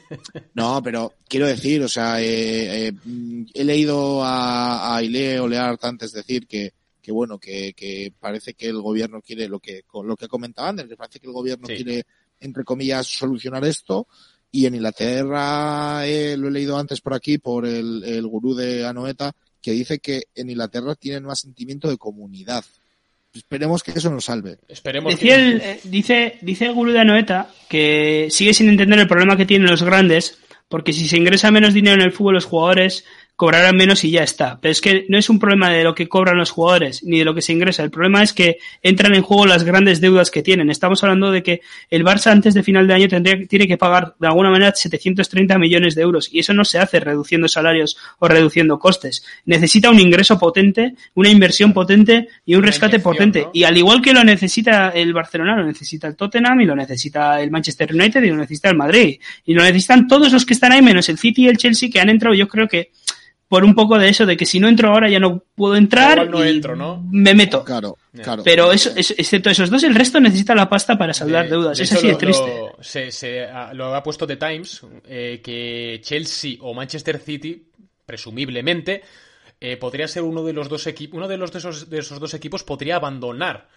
No, 0.55 0.83
pero 0.83 1.13
quiero 1.29 1.47
decir, 1.47 1.83
o 1.83 1.89
sea, 1.89 2.21
eh, 2.23 2.89
eh, 2.89 2.93
he 3.53 3.65
leído 3.65 4.25
a, 4.25 4.97
a 4.97 5.03
Ile 5.03 5.39
Oleart 5.41 5.85
antes 5.85 6.13
decir 6.13 6.47
que, 6.47 6.73
que 7.09 7.13
bueno, 7.13 7.39
que, 7.39 7.73
que 7.73 8.13
parece 8.21 8.53
que 8.53 8.67
el 8.67 8.83
gobierno 8.83 9.23
quiere 9.23 9.49
lo 9.49 9.61
que, 9.61 9.83
con 9.87 10.07
lo 10.07 10.15
que 10.15 10.29
comentaba 10.29 10.69
antes, 10.69 10.87
que 10.89 10.97
parece 10.97 11.19
que 11.19 11.27
el 11.27 11.33
gobierno 11.33 11.67
Sí. 11.67 11.77
quiere, 11.77 12.05
entre 12.39 12.65
comillas, 12.65 13.07
solucionar 13.07 13.65
esto. 13.65 14.07
Y 14.53 14.67
en 14.67 14.75
Inglaterra, 14.75 16.07
eh, 16.07 16.37
lo 16.37 16.49
he 16.49 16.51
leído 16.51 16.77
antes 16.77 17.01
por 17.01 17.15
aquí, 17.15 17.39
por 17.39 17.65
el, 17.65 18.05
el 18.05 18.27
gurú 18.27 18.55
de 18.55 18.85
Anoeta, 18.87 19.33
que 19.63 19.73
dice 19.73 20.01
que 20.01 20.25
en 20.35 20.51
Inglaterra 20.51 20.95
tienen 20.97 21.25
más 21.25 21.41
sentimiento 21.41 21.89
de 21.89 21.97
comunidad. 21.97 22.63
Esperemos 23.33 23.83
que 23.83 23.93
eso 23.93 24.11
nos 24.11 24.27
salve. 24.27 24.59
Esperemos 24.69 25.15
Decía 25.15 25.37
que... 25.37 25.43
el- 25.49 25.61
eh, 25.63 25.81
dice, 25.85 26.39
dice 26.43 26.67
el 26.67 26.75
gurú 26.75 26.93
de 26.93 27.01
Anoeta 27.01 27.51
que 27.71 28.29
sigue 28.31 28.53
sin 28.53 28.69
entender 28.69 28.99
el 28.99 29.09
problema 29.09 29.35
que 29.39 29.47
tienen 29.47 29.71
los 29.71 29.83
grandes, 29.83 30.37
porque 30.69 30.93
si 30.93 31.09
se 31.09 31.17
ingresa 31.17 31.51
menos 31.51 31.73
dinero 31.73 31.95
en 32.03 32.03
el 32.07 32.13
fútbol, 32.13 32.35
los 32.35 32.45
jugadores 32.45 33.07
cobrarán 33.39 33.77
menos 33.77 34.03
y 34.03 34.11
ya 34.11 34.25
está. 34.25 34.59
Pero 34.61 34.73
es 34.73 34.81
que 34.81 35.07
no 35.09 35.17
es 35.17 35.31
un 35.31 35.39
problema 35.39 35.71
de 35.71 35.85
lo 35.85 35.95
que 35.95 36.09
cobran 36.09 36.37
los 36.37 36.51
jugadores, 36.51 37.05
ni 37.05 37.21
de 37.21 37.25
lo 37.25 37.37
que 37.37 37.41
se 37.41 37.53
ingresa. 37.53 37.85
El 37.85 37.91
problema 37.93 38.21
es 38.21 38.33
que 38.33 38.59
entran 38.83 39.15
en 39.15 39.23
juego 39.23 39.47
las 39.47 39.63
grandes 39.63 40.01
deudas 40.01 40.33
que 40.33 40.43
tienen. 40.43 40.71
Estamos 40.71 41.05
hablando 41.05 41.31
de 41.31 41.45
que 41.45 41.61
el 41.89 42.05
Barça 42.05 42.33
antes 42.33 42.53
de 42.53 42.65
final 42.65 42.89
de 42.89 42.95
año 42.95 43.09
tendría, 43.09 43.47
tiene 43.47 43.69
que 43.69 43.79
pagar 43.79 44.17
de 44.19 44.27
alguna 44.27 44.51
manera 44.51 44.75
730 44.75 45.57
millones 45.57 45.95
de 45.95 46.03
euros. 46.03 46.29
Y 46.33 46.41
eso 46.41 46.53
no 46.53 46.65
se 46.65 46.81
hace 46.81 46.99
reduciendo 46.99 47.47
salarios 47.47 47.97
o 48.19 48.27
reduciendo 48.27 48.81
costes. 48.81 49.25
Necesita 49.45 49.89
un 49.89 50.01
ingreso 50.01 50.37
potente, 50.37 50.97
una 51.15 51.29
inversión 51.29 51.73
potente 51.73 52.27
y 52.45 52.57
un 52.57 52.65
rescate 52.65 52.99
potente. 52.99 53.43
¿no? 53.43 53.51
Y 53.55 53.63
al 53.63 53.77
igual 53.77 54.03
que 54.03 54.13
lo 54.13 54.25
necesita 54.25 54.89
el 54.89 55.13
Barcelona, 55.13 55.57
lo 55.57 55.65
necesita 55.65 56.09
el 56.09 56.17
Tottenham 56.17 56.63
y 56.63 56.65
lo 56.65 56.75
necesita 56.75 57.41
el 57.41 57.53
Manchester 57.53 57.95
United 57.95 58.21
y 58.21 58.31
lo 58.31 58.37
necesita 58.37 58.69
el 58.69 58.77
Madrid. 58.77 59.21
Y 59.45 59.55
lo 59.55 59.63
necesitan 59.63 60.09
todos 60.09 60.33
los 60.33 60.45
que 60.45 60.55
están 60.55 60.73
ahí, 60.73 60.83
menos 60.83 61.09
el 61.09 61.19
City 61.19 61.45
y 61.45 61.49
el 61.49 61.57
Chelsea, 61.57 61.89
que 61.89 62.01
han 62.01 62.09
entrado, 62.09 62.35
yo 62.35 62.49
creo 62.49 62.67
que 62.67 62.91
por 63.49 63.65
un 63.65 63.75
poco 63.75 63.99
de 63.99 64.09
eso, 64.11 64.27
de 64.27 64.37
que 64.37 64.45
si 64.45 64.61
no 64.61 64.69
entro 64.69 64.91
ahora 64.91 65.09
ya 65.09 65.19
no 65.19 65.43
puedo 65.55 65.75
entrar 65.77 66.19
Igual 66.19 66.31
no 66.31 66.45
y 66.45 66.49
entro, 66.51 66.77
¿no? 66.77 67.03
me 67.11 67.35
meto. 67.35 67.65
Claro, 67.65 67.97
Ya. 68.13 68.23
claro. 68.23 68.43
Pero 68.45 68.73
eso, 68.73 68.91
es- 68.95 69.15
excepto 69.17 69.49
esos 69.49 69.71
dos, 69.71 69.83
el 69.85 69.95
resto 69.95 70.21
necesita 70.21 70.55
la 70.55 70.69
pasta 70.69 70.99
para 70.99 71.15
saldar 71.15 71.45
De- 71.45 71.51
deudas. 71.53 71.79
de 71.79 71.85
Es 71.85 71.91
de 72.03 72.15
triste. 72.17 72.47
lo- 72.77 72.77
se, 72.83 73.11
se 73.11 73.45
ha- 73.45 73.73
lo 73.73 73.95
ha 73.95 74.03
puesto 74.03 74.27
The 74.27 74.37
Times, 74.37 74.83
eh, 75.07 75.41
que 75.43 75.99
Chelsea 76.03 76.57
o 76.61 76.75
Manchester 76.75 77.19
City, 77.19 77.71
presumiblemente, 78.05 79.03
eh, 79.61 79.77
podría 79.77 80.09
ser 80.09 80.23
uno 80.25 80.45
de 80.45 80.53
los 80.53 80.69
dos 80.69 80.87
equipos, 80.87 81.17
uno 81.17 81.29
de 81.29 81.37
los 81.37 81.51
de 81.53 81.59
esos, 81.59 81.89
de 81.89 81.99
esos 81.99 82.21
dos 82.21 82.35
equipos 82.35 82.63
podría 82.65 82.97
abandonar 82.97 83.69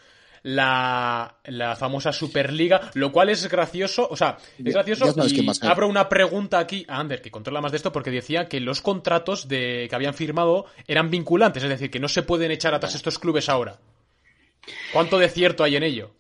la, 0.44 1.36
la 1.46 1.76
famosa 1.76 2.12
Superliga, 2.12 2.92
lo 2.94 3.12
cual 3.12 3.30
es 3.30 3.48
gracioso, 3.48 4.08
o 4.10 4.16
sea, 4.16 4.38
es 4.58 4.74
gracioso 4.74 5.14
ya 5.16 5.24
y 5.26 5.48
abro 5.62 5.88
una 5.88 6.10
pregunta 6.10 6.60
aquí 6.60 6.86
a 6.88 7.00
Ander, 7.00 7.22
que 7.22 7.32
controla 7.32 7.62
más 7.62 7.72
de 7.72 7.78
esto, 7.78 7.92
porque 7.92 8.12
decía 8.12 8.48
que 8.48 8.60
los 8.60 8.82
contratos 8.82 9.48
de, 9.48 9.88
que 9.90 9.96
habían 9.96 10.14
firmado 10.14 10.66
eran 10.88 11.10
vinculantes, 11.10 11.64
es 11.64 11.70
decir, 11.70 11.92
que 11.92 12.00
no 12.00 12.08
se 12.08 12.24
pueden 12.24 12.52
echar 12.52 12.74
atrás 12.74 12.96
estos 12.96 13.20
clubes 13.20 13.50
ahora. 13.50 13.80
¿Cuánto 14.94 15.18
de 15.18 15.30
cierto 15.30 15.64
hay 15.64 15.76
en 15.76 15.84
ello? 15.84 16.12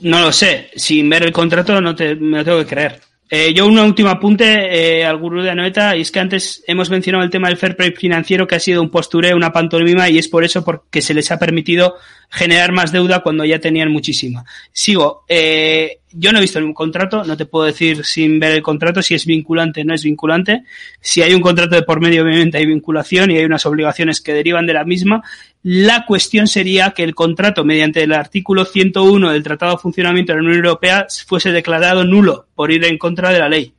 No 0.00 0.20
lo 0.20 0.32
sé. 0.32 0.70
Sin 0.76 1.08
ver 1.08 1.22
el 1.24 1.32
contrato 1.32 1.80
no 1.80 1.94
te, 1.94 2.14
me 2.16 2.38
lo 2.38 2.44
tengo 2.44 2.58
que 2.58 2.66
creer. 2.66 3.00
Eh, 3.28 3.52
yo 3.52 3.66
un 3.66 3.76
último 3.76 4.08
apunte 4.08 5.00
eh, 5.00 5.04
al 5.04 5.16
gurú 5.16 5.42
de 5.42 5.50
Anoeta, 5.50 5.96
y 5.96 6.02
es 6.02 6.12
que 6.12 6.20
antes 6.20 6.62
hemos 6.68 6.90
mencionado 6.90 7.24
el 7.24 7.30
tema 7.30 7.48
del 7.48 7.56
fair 7.56 7.76
play 7.76 7.90
financiero, 7.90 8.46
que 8.46 8.54
ha 8.54 8.60
sido 8.60 8.80
un 8.80 8.90
postureo, 8.90 9.34
una 9.34 9.52
pantomima, 9.52 10.08
y 10.08 10.18
es 10.18 10.28
por 10.28 10.44
eso 10.44 10.64
porque 10.64 11.02
se 11.02 11.12
les 11.12 11.32
ha 11.32 11.38
permitido 11.38 11.96
generar 12.30 12.72
más 12.72 12.92
deuda 12.92 13.20
cuando 13.20 13.44
ya 13.44 13.58
tenían 13.58 13.90
muchísima. 13.90 14.44
Sigo. 14.72 15.24
Eh, 15.28 15.98
yo 16.18 16.32
no 16.32 16.38
he 16.38 16.40
visto 16.40 16.58
ningún 16.58 16.74
contrato, 16.74 17.24
no 17.24 17.36
te 17.36 17.44
puedo 17.44 17.66
decir 17.66 18.04
sin 18.04 18.40
ver 18.40 18.52
el 18.52 18.62
contrato 18.62 19.02
si 19.02 19.14
es 19.14 19.26
vinculante 19.26 19.82
o 19.82 19.84
no 19.84 19.94
es 19.94 20.02
vinculante. 20.02 20.62
Si 21.00 21.20
hay 21.20 21.34
un 21.34 21.42
contrato 21.42 21.74
de 21.74 21.82
por 21.82 22.00
medio, 22.00 22.22
obviamente 22.22 22.56
hay 22.56 22.66
vinculación 22.66 23.30
y 23.30 23.36
hay 23.36 23.44
unas 23.44 23.66
obligaciones 23.66 24.22
que 24.22 24.32
derivan 24.32 24.66
de 24.66 24.72
la 24.72 24.84
misma. 24.84 25.22
La 25.62 26.06
cuestión 26.06 26.46
sería 26.46 26.92
que 26.92 27.02
el 27.02 27.14
contrato, 27.14 27.64
mediante 27.64 28.02
el 28.02 28.12
artículo 28.12 28.64
101 28.64 29.30
del 29.30 29.42
Tratado 29.42 29.72
de 29.72 29.78
Funcionamiento 29.78 30.32
de 30.32 30.38
la 30.38 30.44
Unión 30.44 30.64
Europea, 30.64 31.06
fuese 31.26 31.52
declarado 31.52 32.04
nulo 32.04 32.46
por 32.54 32.70
ir 32.70 32.84
en 32.84 32.96
contra 32.96 33.30
de 33.30 33.38
la 33.38 33.48
ley. 33.48 33.74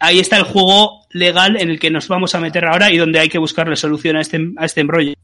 Ahí 0.00 0.18
está 0.18 0.38
el 0.38 0.44
juego 0.44 1.06
legal 1.10 1.60
en 1.60 1.70
el 1.70 1.78
que 1.78 1.90
nos 1.90 2.08
vamos 2.08 2.34
a 2.34 2.40
meter 2.40 2.64
ahora 2.64 2.90
y 2.90 2.96
donde 2.96 3.20
hay 3.20 3.28
que 3.28 3.38
buscarle 3.38 3.76
solución 3.76 4.16
a 4.16 4.22
este, 4.22 4.40
a 4.56 4.64
este 4.64 4.80
embrollo. 4.80 5.14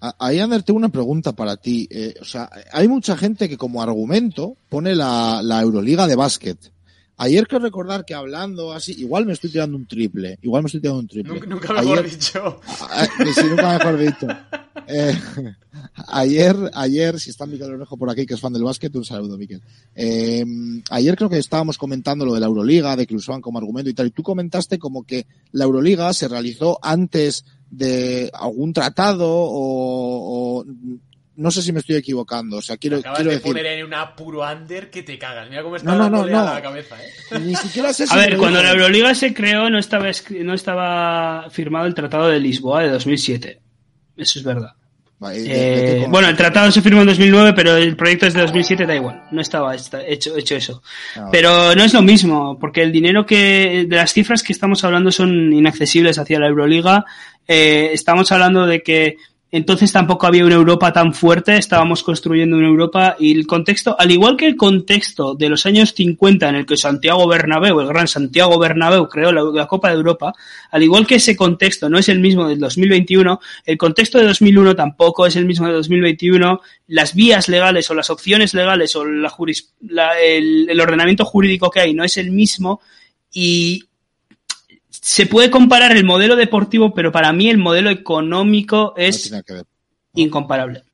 Ahí, 0.00 0.38
Ander, 0.38 0.62
tengo 0.62 0.78
una 0.78 0.90
pregunta 0.90 1.32
para 1.32 1.56
ti. 1.56 1.88
Eh, 1.90 2.14
o 2.20 2.24
sea, 2.24 2.50
hay 2.72 2.86
mucha 2.86 3.16
gente 3.16 3.48
que 3.48 3.56
como 3.56 3.82
argumento 3.82 4.56
pone 4.68 4.94
la, 4.94 5.40
la 5.42 5.62
Euroliga 5.62 6.06
de 6.06 6.16
básquet. 6.16 6.72
Ayer 7.18 7.46
quiero 7.46 7.64
recordar 7.64 8.04
que 8.04 8.12
hablando 8.12 8.74
así, 8.74 8.92
igual 8.98 9.24
me 9.24 9.32
estoy 9.32 9.50
tirando 9.50 9.78
un 9.78 9.86
triple, 9.86 10.38
igual 10.42 10.62
me 10.62 10.66
estoy 10.66 10.82
tirando 10.82 11.00
un 11.00 11.08
triple. 11.08 11.32
Nunca, 11.32 11.46
nunca 11.46 11.72
mejor 11.72 11.98
ayer, 12.00 12.10
dicho. 12.10 12.60
A, 12.90 13.06
sí, 13.06 13.46
nunca 13.48 13.78
mejor 13.78 13.98
dicho. 13.98 14.26
Eh, 14.86 15.18
ayer, 16.08 16.54
ayer, 16.74 17.18
si 17.18 17.30
está 17.30 17.46
Miquel 17.46 17.72
Orejo 17.72 17.96
por 17.96 18.10
aquí, 18.10 18.26
que 18.26 18.34
es 18.34 18.40
fan 18.40 18.52
del 18.52 18.64
básquet, 18.64 18.94
un 18.94 19.04
saludo, 19.06 19.38
Miquel. 19.38 19.62
Eh, 19.94 20.44
ayer 20.90 21.16
creo 21.16 21.30
que 21.30 21.38
estábamos 21.38 21.78
comentando 21.78 22.26
lo 22.26 22.34
de 22.34 22.40
la 22.40 22.46
Euroliga, 22.46 22.96
de 22.96 23.06
que 23.06 23.14
lo 23.14 23.18
usaban 23.18 23.40
como 23.40 23.58
argumento 23.58 23.88
y 23.88 23.94
tal, 23.94 24.08
y 24.08 24.10
tú 24.10 24.22
comentaste 24.22 24.78
como 24.78 25.04
que 25.04 25.26
la 25.52 25.64
Euroliga 25.64 26.12
se 26.12 26.28
realizó 26.28 26.78
antes 26.82 27.46
de 27.70 28.30
algún 28.32 28.72
tratado 28.72 29.26
o, 29.28 30.60
o 30.60 30.64
no 31.36 31.50
sé 31.50 31.60
si 31.60 31.72
me 31.72 31.80
estoy 31.80 31.96
equivocando. 31.96 32.56
O 32.58 32.62
sea, 32.62 32.76
quiero, 32.78 32.96
Acabas 32.98 33.18
quiero 33.18 33.30
de 33.30 33.36
decir. 33.36 33.52
poner 33.52 33.66
en 33.66 33.84
un 33.84 33.92
apuro 33.94 34.40
under 34.42 34.90
que 34.90 35.02
te 35.02 35.18
cagas. 35.18 35.50
Mira 35.50 35.62
cómo 35.62 35.76
está 35.76 35.90
No, 35.90 35.98
no, 35.98 36.04
no, 36.04 36.10
dándole 36.18 36.32
no. 36.32 36.40
a 36.40 36.54
la 36.54 36.62
cabeza, 36.62 36.96
¿eh? 37.02 37.38
Ni 37.44 37.54
siquiera 37.56 37.92
sé 37.92 38.06
si 38.06 38.14
A 38.14 38.18
ver, 38.18 38.36
cuando 38.38 38.62
la 38.62 38.70
Euroliga 38.70 39.14
se 39.14 39.34
creó 39.34 39.68
no 39.68 39.78
estaba, 39.78 40.06
no 40.42 40.54
estaba 40.54 41.50
firmado 41.50 41.86
el 41.86 41.94
Tratado 41.94 42.28
de 42.28 42.40
Lisboa 42.40 42.82
de 42.82 42.88
2007. 42.90 43.60
Eso 44.16 44.38
es 44.38 44.44
verdad. 44.44 44.70
Vale, 45.18 45.44
Eh, 45.46 46.06
bueno, 46.10 46.28
el 46.28 46.36
tratado 46.36 46.70
se 46.70 46.82
firmó 46.82 47.00
en 47.00 47.06
2009, 47.06 47.54
pero 47.54 47.74
el 47.74 47.96
proyecto 47.96 48.26
es 48.26 48.34
de 48.34 48.42
2007, 48.42 48.84
da 48.84 48.94
igual. 48.94 49.22
No 49.30 49.40
estaba 49.40 49.74
esta- 49.74 50.06
hecho, 50.06 50.36
hecho 50.36 50.56
eso. 50.56 50.82
Ah. 51.16 51.28
Pero 51.32 51.74
no 51.74 51.82
es 51.84 51.94
lo 51.94 52.02
mismo, 52.02 52.58
porque 52.58 52.82
el 52.82 52.92
dinero 52.92 53.24
que, 53.24 53.86
de 53.88 53.96
las 53.96 54.12
cifras 54.12 54.42
que 54.42 54.52
estamos 54.52 54.84
hablando 54.84 55.10
son 55.10 55.54
inaccesibles 55.54 56.18
hacia 56.18 56.38
la 56.38 56.48
Euroliga. 56.48 57.06
Eh, 57.48 57.90
estamos 57.92 58.30
hablando 58.32 58.66
de 58.66 58.82
que 58.82 59.16
entonces 59.52 59.92
tampoco 59.92 60.26
había 60.26 60.44
una 60.44 60.56
Europa 60.56 60.92
tan 60.92 61.14
fuerte, 61.14 61.56
estábamos 61.56 62.02
construyendo 62.02 62.56
una 62.56 62.66
Europa 62.66 63.16
y 63.18 63.32
el 63.32 63.46
contexto, 63.46 63.94
al 63.98 64.10
igual 64.10 64.36
que 64.36 64.46
el 64.46 64.56
contexto 64.56 65.34
de 65.34 65.48
los 65.48 65.64
años 65.66 65.94
50 65.94 66.48
en 66.48 66.56
el 66.56 66.66
que 66.66 66.76
Santiago 66.76 67.26
Bernabéu, 67.28 67.80
el 67.80 67.86
gran 67.86 68.08
Santiago 68.08 68.58
Bernabéu 68.58 69.08
creó 69.08 69.30
la, 69.30 69.66
Copa 69.66 69.88
de 69.88 69.94
Europa, 69.94 70.34
al 70.72 70.82
igual 70.82 71.06
que 71.06 71.14
ese 71.14 71.36
contexto 71.36 71.88
no 71.88 71.96
es 71.96 72.08
el 72.08 72.18
mismo 72.18 72.48
del 72.48 72.58
2021, 72.58 73.40
el 73.64 73.78
contexto 73.78 74.18
de 74.18 74.24
2001 74.24 74.74
tampoco 74.74 75.26
es 75.26 75.36
el 75.36 75.46
mismo 75.46 75.68
de 75.68 75.74
2021, 75.74 76.60
las 76.88 77.14
vías 77.14 77.48
legales 77.48 77.88
o 77.88 77.94
las 77.94 78.10
opciones 78.10 78.52
legales 78.52 78.96
o 78.96 79.04
la 79.06 79.30
juris- 79.30 79.70
la- 79.80 80.20
el 80.20 80.78
ordenamiento 80.80 81.24
jurídico 81.24 81.70
que 81.70 81.80
hay 81.80 81.94
no 81.94 82.02
es 82.02 82.16
el 82.16 82.32
mismo 82.32 82.80
y 83.32 83.84
se 85.08 85.26
puede 85.26 85.50
comparar 85.50 85.92
el 85.96 86.04
modelo 86.04 86.36
deportivo, 86.36 86.92
pero 86.94 87.12
para 87.12 87.32
mí 87.32 87.48
el 87.48 87.58
modelo 87.58 87.90
económico 87.90 88.94
es 88.96 89.22
tiene 89.22 89.42
que 89.42 89.52
ver. 89.54 89.66
incomparable. 90.14 90.84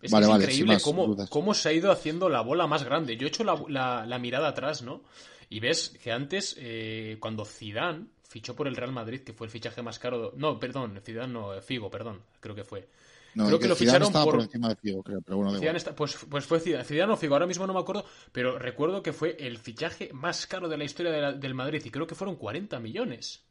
Es, 0.00 0.12
vale, 0.12 0.26
que 0.26 0.26
es 0.26 0.28
vale, 0.28 0.44
increíble 0.44 0.80
cómo, 0.80 1.16
cómo 1.28 1.54
se 1.54 1.68
ha 1.68 1.72
ido 1.72 1.90
haciendo 1.90 2.28
la 2.28 2.40
bola 2.40 2.66
más 2.66 2.84
grande. 2.84 3.16
Yo 3.16 3.26
he 3.26 3.28
hecho 3.30 3.44
la, 3.44 3.60
la- 3.68 4.06
la 4.06 4.18
mirada 4.18 4.48
atrás, 4.48 4.82
¿no? 4.82 5.02
Y 5.50 5.60
ves 5.60 5.90
que 6.02 6.12
antes, 6.12 6.56
eh, 6.58 7.16
cuando 7.20 7.44
Zidane 7.44 8.06
fichó 8.22 8.54
por 8.54 8.68
el 8.68 8.76
Real 8.76 8.92
Madrid, 8.92 9.22
que 9.22 9.32
fue 9.32 9.46
el 9.46 9.50
fichaje 9.50 9.82
más 9.82 9.98
caro... 9.98 10.32
No, 10.36 10.58
perdón, 10.60 11.00
Zidane 11.04 11.32
no, 11.32 11.60
Figo, 11.62 11.90
perdón, 11.90 12.22
creo 12.40 12.54
que 12.54 12.64
fue. 12.64 12.88
No, 13.34 13.46
creo 13.46 13.58
que 13.58 13.68
lo 13.68 13.74
Zidane 13.74 13.98
ficharon 14.04 14.24
por- 14.24 14.34
por 14.34 14.42
encima 14.44 14.68
de 14.68 14.76
Figo, 14.76 15.02
creo, 15.02 15.20
pero 15.22 15.36
bueno, 15.36 15.58
Zidane 15.58 15.78
está- 15.78 15.94
pues, 15.94 16.18
pues 16.28 16.44
fue 16.46 16.60
Zidane, 16.60 16.84
Zidane 16.84 17.12
o 17.12 17.16
Figo, 17.16 17.34
ahora 17.34 17.46
mismo 17.46 17.66
no 17.66 17.74
me 17.74 17.80
acuerdo, 17.80 18.04
pero 18.32 18.58
recuerdo 18.58 19.02
que 19.02 19.12
fue 19.12 19.36
el 19.38 19.58
fichaje 19.58 20.10
más 20.12 20.46
caro 20.46 20.68
de 20.68 20.76
la 20.78 20.84
historia 20.84 21.12
de 21.12 21.20
la- 21.20 21.32
del 21.32 21.54
Madrid 21.54 21.82
y 21.84 21.90
creo 21.90 22.06
que 22.06 22.14
fueron 22.14 22.36
40 22.36 22.78
millones. 22.80 23.44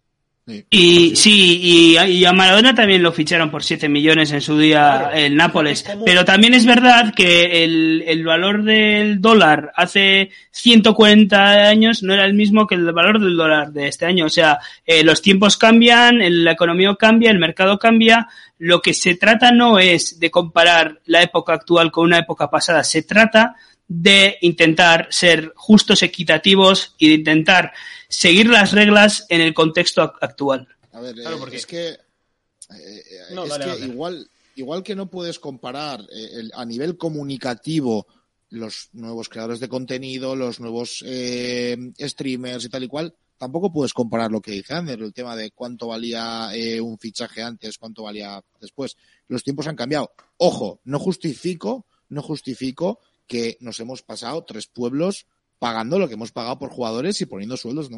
Sí. 0.47 0.65
Y 0.69 1.15
sí, 1.17 1.59
y, 1.61 1.97
y 1.99 2.23
a 2.25 2.31
Maradona 2.31 2.73
también 2.73 3.03
lo 3.03 3.11
ficharon 3.11 3.51
por 3.51 3.65
7 3.65 3.89
millones 3.89 4.31
en 4.31 4.39
su 4.41 4.57
día 4.57 4.97
Claro. 4.99 5.15
el 5.17 5.35
Nápoles. 5.35 5.83
Pero 6.05 6.23
también 6.23 6.53
es 6.53 6.65
verdad 6.65 7.13
que 7.13 7.65
el, 7.65 8.03
el 8.07 8.23
valor 8.23 8.63
del 8.63 9.19
dólar 9.19 9.73
hace 9.75 10.29
140 10.51 11.67
años 11.67 12.01
no 12.01 12.13
era 12.13 12.23
el 12.25 12.33
mismo 12.33 12.65
que 12.65 12.75
el 12.75 12.91
valor 12.93 13.19
del 13.19 13.35
dólar 13.35 13.71
de 13.73 13.87
este 13.89 14.05
año. 14.05 14.25
O 14.25 14.29
sea, 14.29 14.59
eh, 14.85 15.03
los 15.03 15.21
tiempos 15.21 15.57
cambian, 15.57 16.21
el- 16.21 16.45
la 16.45 16.51
economía 16.53 16.95
cambia, 16.97 17.29
el 17.31 17.39
mercado 17.39 17.77
cambia. 17.77 18.27
Lo 18.57 18.81
que 18.81 18.93
se 18.93 19.15
trata 19.15 19.51
no 19.51 19.79
es 19.79 20.17
de 20.19 20.31
comparar 20.31 20.99
la 21.07 21.21
época 21.23 21.53
actual 21.53 21.91
con 21.91 22.05
una 22.05 22.19
época 22.19 22.49
pasada, 22.49 22.83
se 22.85 23.03
trata 23.03 23.55
de 23.89 24.37
intentar 24.41 25.07
ser 25.09 25.53
justos, 25.55 26.03
equitativos 26.03 26.93
y 26.97 27.07
de 27.09 27.13
intentar 27.15 27.71
seguir 28.09 28.47
las 28.49 28.71
reglas 28.71 29.25
en 29.29 29.41
el 29.41 29.53
contexto 29.53 30.01
ac- 30.01 30.17
actual. 30.21 30.67
A 30.91 30.99
ver, 31.01 31.15
Claro, 31.15 31.35
eh, 31.35 31.39
porque- 31.39 31.57
es 31.57 31.65
que, 31.65 31.87
eh, 31.89 31.97
eh, 32.69 33.03
No, 33.33 33.43
es 33.43 33.49
dale, 33.49 33.65
que 33.65 33.69
dale. 33.71 33.85
igual, 33.85 34.29
igual 34.55 34.83
que 34.83 34.95
no 34.95 35.09
puedes 35.09 35.39
comparar 35.39 36.01
eh, 36.01 36.29
el- 36.33 36.51
a 36.55 36.65
nivel 36.65 36.97
comunicativo 36.97 38.07
los 38.49 38.89
nuevos 38.93 39.27
creadores 39.29 39.59
de 39.59 39.67
contenido, 39.67 40.35
los 40.35 40.59
nuevos 40.59 41.03
eh, 41.05 41.77
streamers 41.99 42.63
y 42.65 42.69
tal 42.69 42.83
y 42.83 42.87
cual, 42.87 43.13
tampoco 43.37 43.71
puedes 43.73 43.93
comparar 43.93 44.31
lo 44.31 44.41
que 44.41 44.51
dice 44.51 44.73
Ander, 44.73 45.01
el 45.01 45.13
tema 45.13 45.35
de 45.35 45.51
cuánto 45.51 45.87
valía 45.87 46.49
eh, 46.55 46.79
un 46.79 46.97
fichaje 46.97 47.43
antes, 47.43 47.77
cuánto 47.77 48.03
valía 48.03 48.41
después. 48.61 48.95
Los 49.27 49.43
tiempos 49.43 49.67
han 49.67 49.75
cambiado. 49.75 50.11
Ojo, 50.37 50.79
no 50.85 50.97
justifico, 50.97 51.85
no 52.09 52.21
justifico 52.21 52.99
que 53.27 53.57
nos 53.59 53.79
hemos 53.81 54.01
pasado 54.01 54.43
tres 54.45 54.67
pueblos 54.67 55.27
pagando 55.59 55.97
lo 55.99 56.07
que 56.07 56.13
hemos 56.13 56.31
pagado 56.31 56.59
por 56.59 56.69
jugadores 56.69 57.19
y 57.21 57.25
poniendo 57.25 57.57
sueldos, 57.57 57.89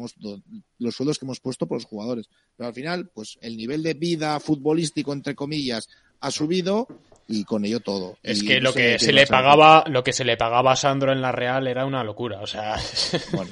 los 0.78 0.94
sueldos 0.94 1.18
que 1.18 1.26
hemos 1.26 1.40
puesto 1.40 1.66
por 1.66 1.76
los 1.76 1.84
jugadores. 1.84 2.28
Pero 2.56 2.68
al 2.68 2.74
final, 2.74 3.10
pues 3.14 3.38
el 3.42 3.56
nivel 3.56 3.82
de 3.82 3.94
vida 3.94 4.40
futbolístico, 4.40 5.12
entre 5.12 5.34
comillas, 5.34 5.88
ha 6.20 6.30
subido 6.30 6.86
y 7.28 7.44
con 7.44 7.64
ello 7.64 7.80
todo. 7.80 8.16
Es 8.22 8.42
Y 8.42 8.46
que 8.46 8.56
no 8.56 8.64
lo 8.64 8.72
sé 8.72 8.78
que 8.92 8.98
se 8.98 9.12
le 9.12 9.26
pagaba, 9.26 9.84
lo 9.88 10.02
que 10.02 10.12
se 10.12 10.24
le 10.24 10.36
pagaba 10.36 10.72
a 10.72 10.76
Sandro 10.76 11.12
en 11.12 11.20
la 11.20 11.32
Real 11.32 11.66
era 11.68 11.84
una 11.86 12.02
locura, 12.02 12.40
o 12.40 12.46
sea, 12.46 12.76
Bueno, 13.32 13.50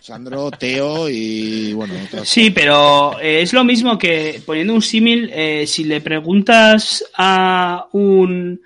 Sandro, 0.00 0.50
Teo 0.52 1.08
y 1.08 1.72
bueno, 1.72 1.94
otras- 2.06 2.28
Sí, 2.28 2.50
pero 2.50 3.18
eh, 3.20 3.42
es 3.42 3.52
lo 3.52 3.64
mismo 3.64 3.98
que 3.98 4.40
poniendo 4.46 4.72
un 4.74 4.82
símil, 4.82 5.30
eh, 5.32 5.66
si 5.66 5.84
le 5.84 6.00
preguntas 6.00 7.04
a 7.16 7.86
un 7.92 8.60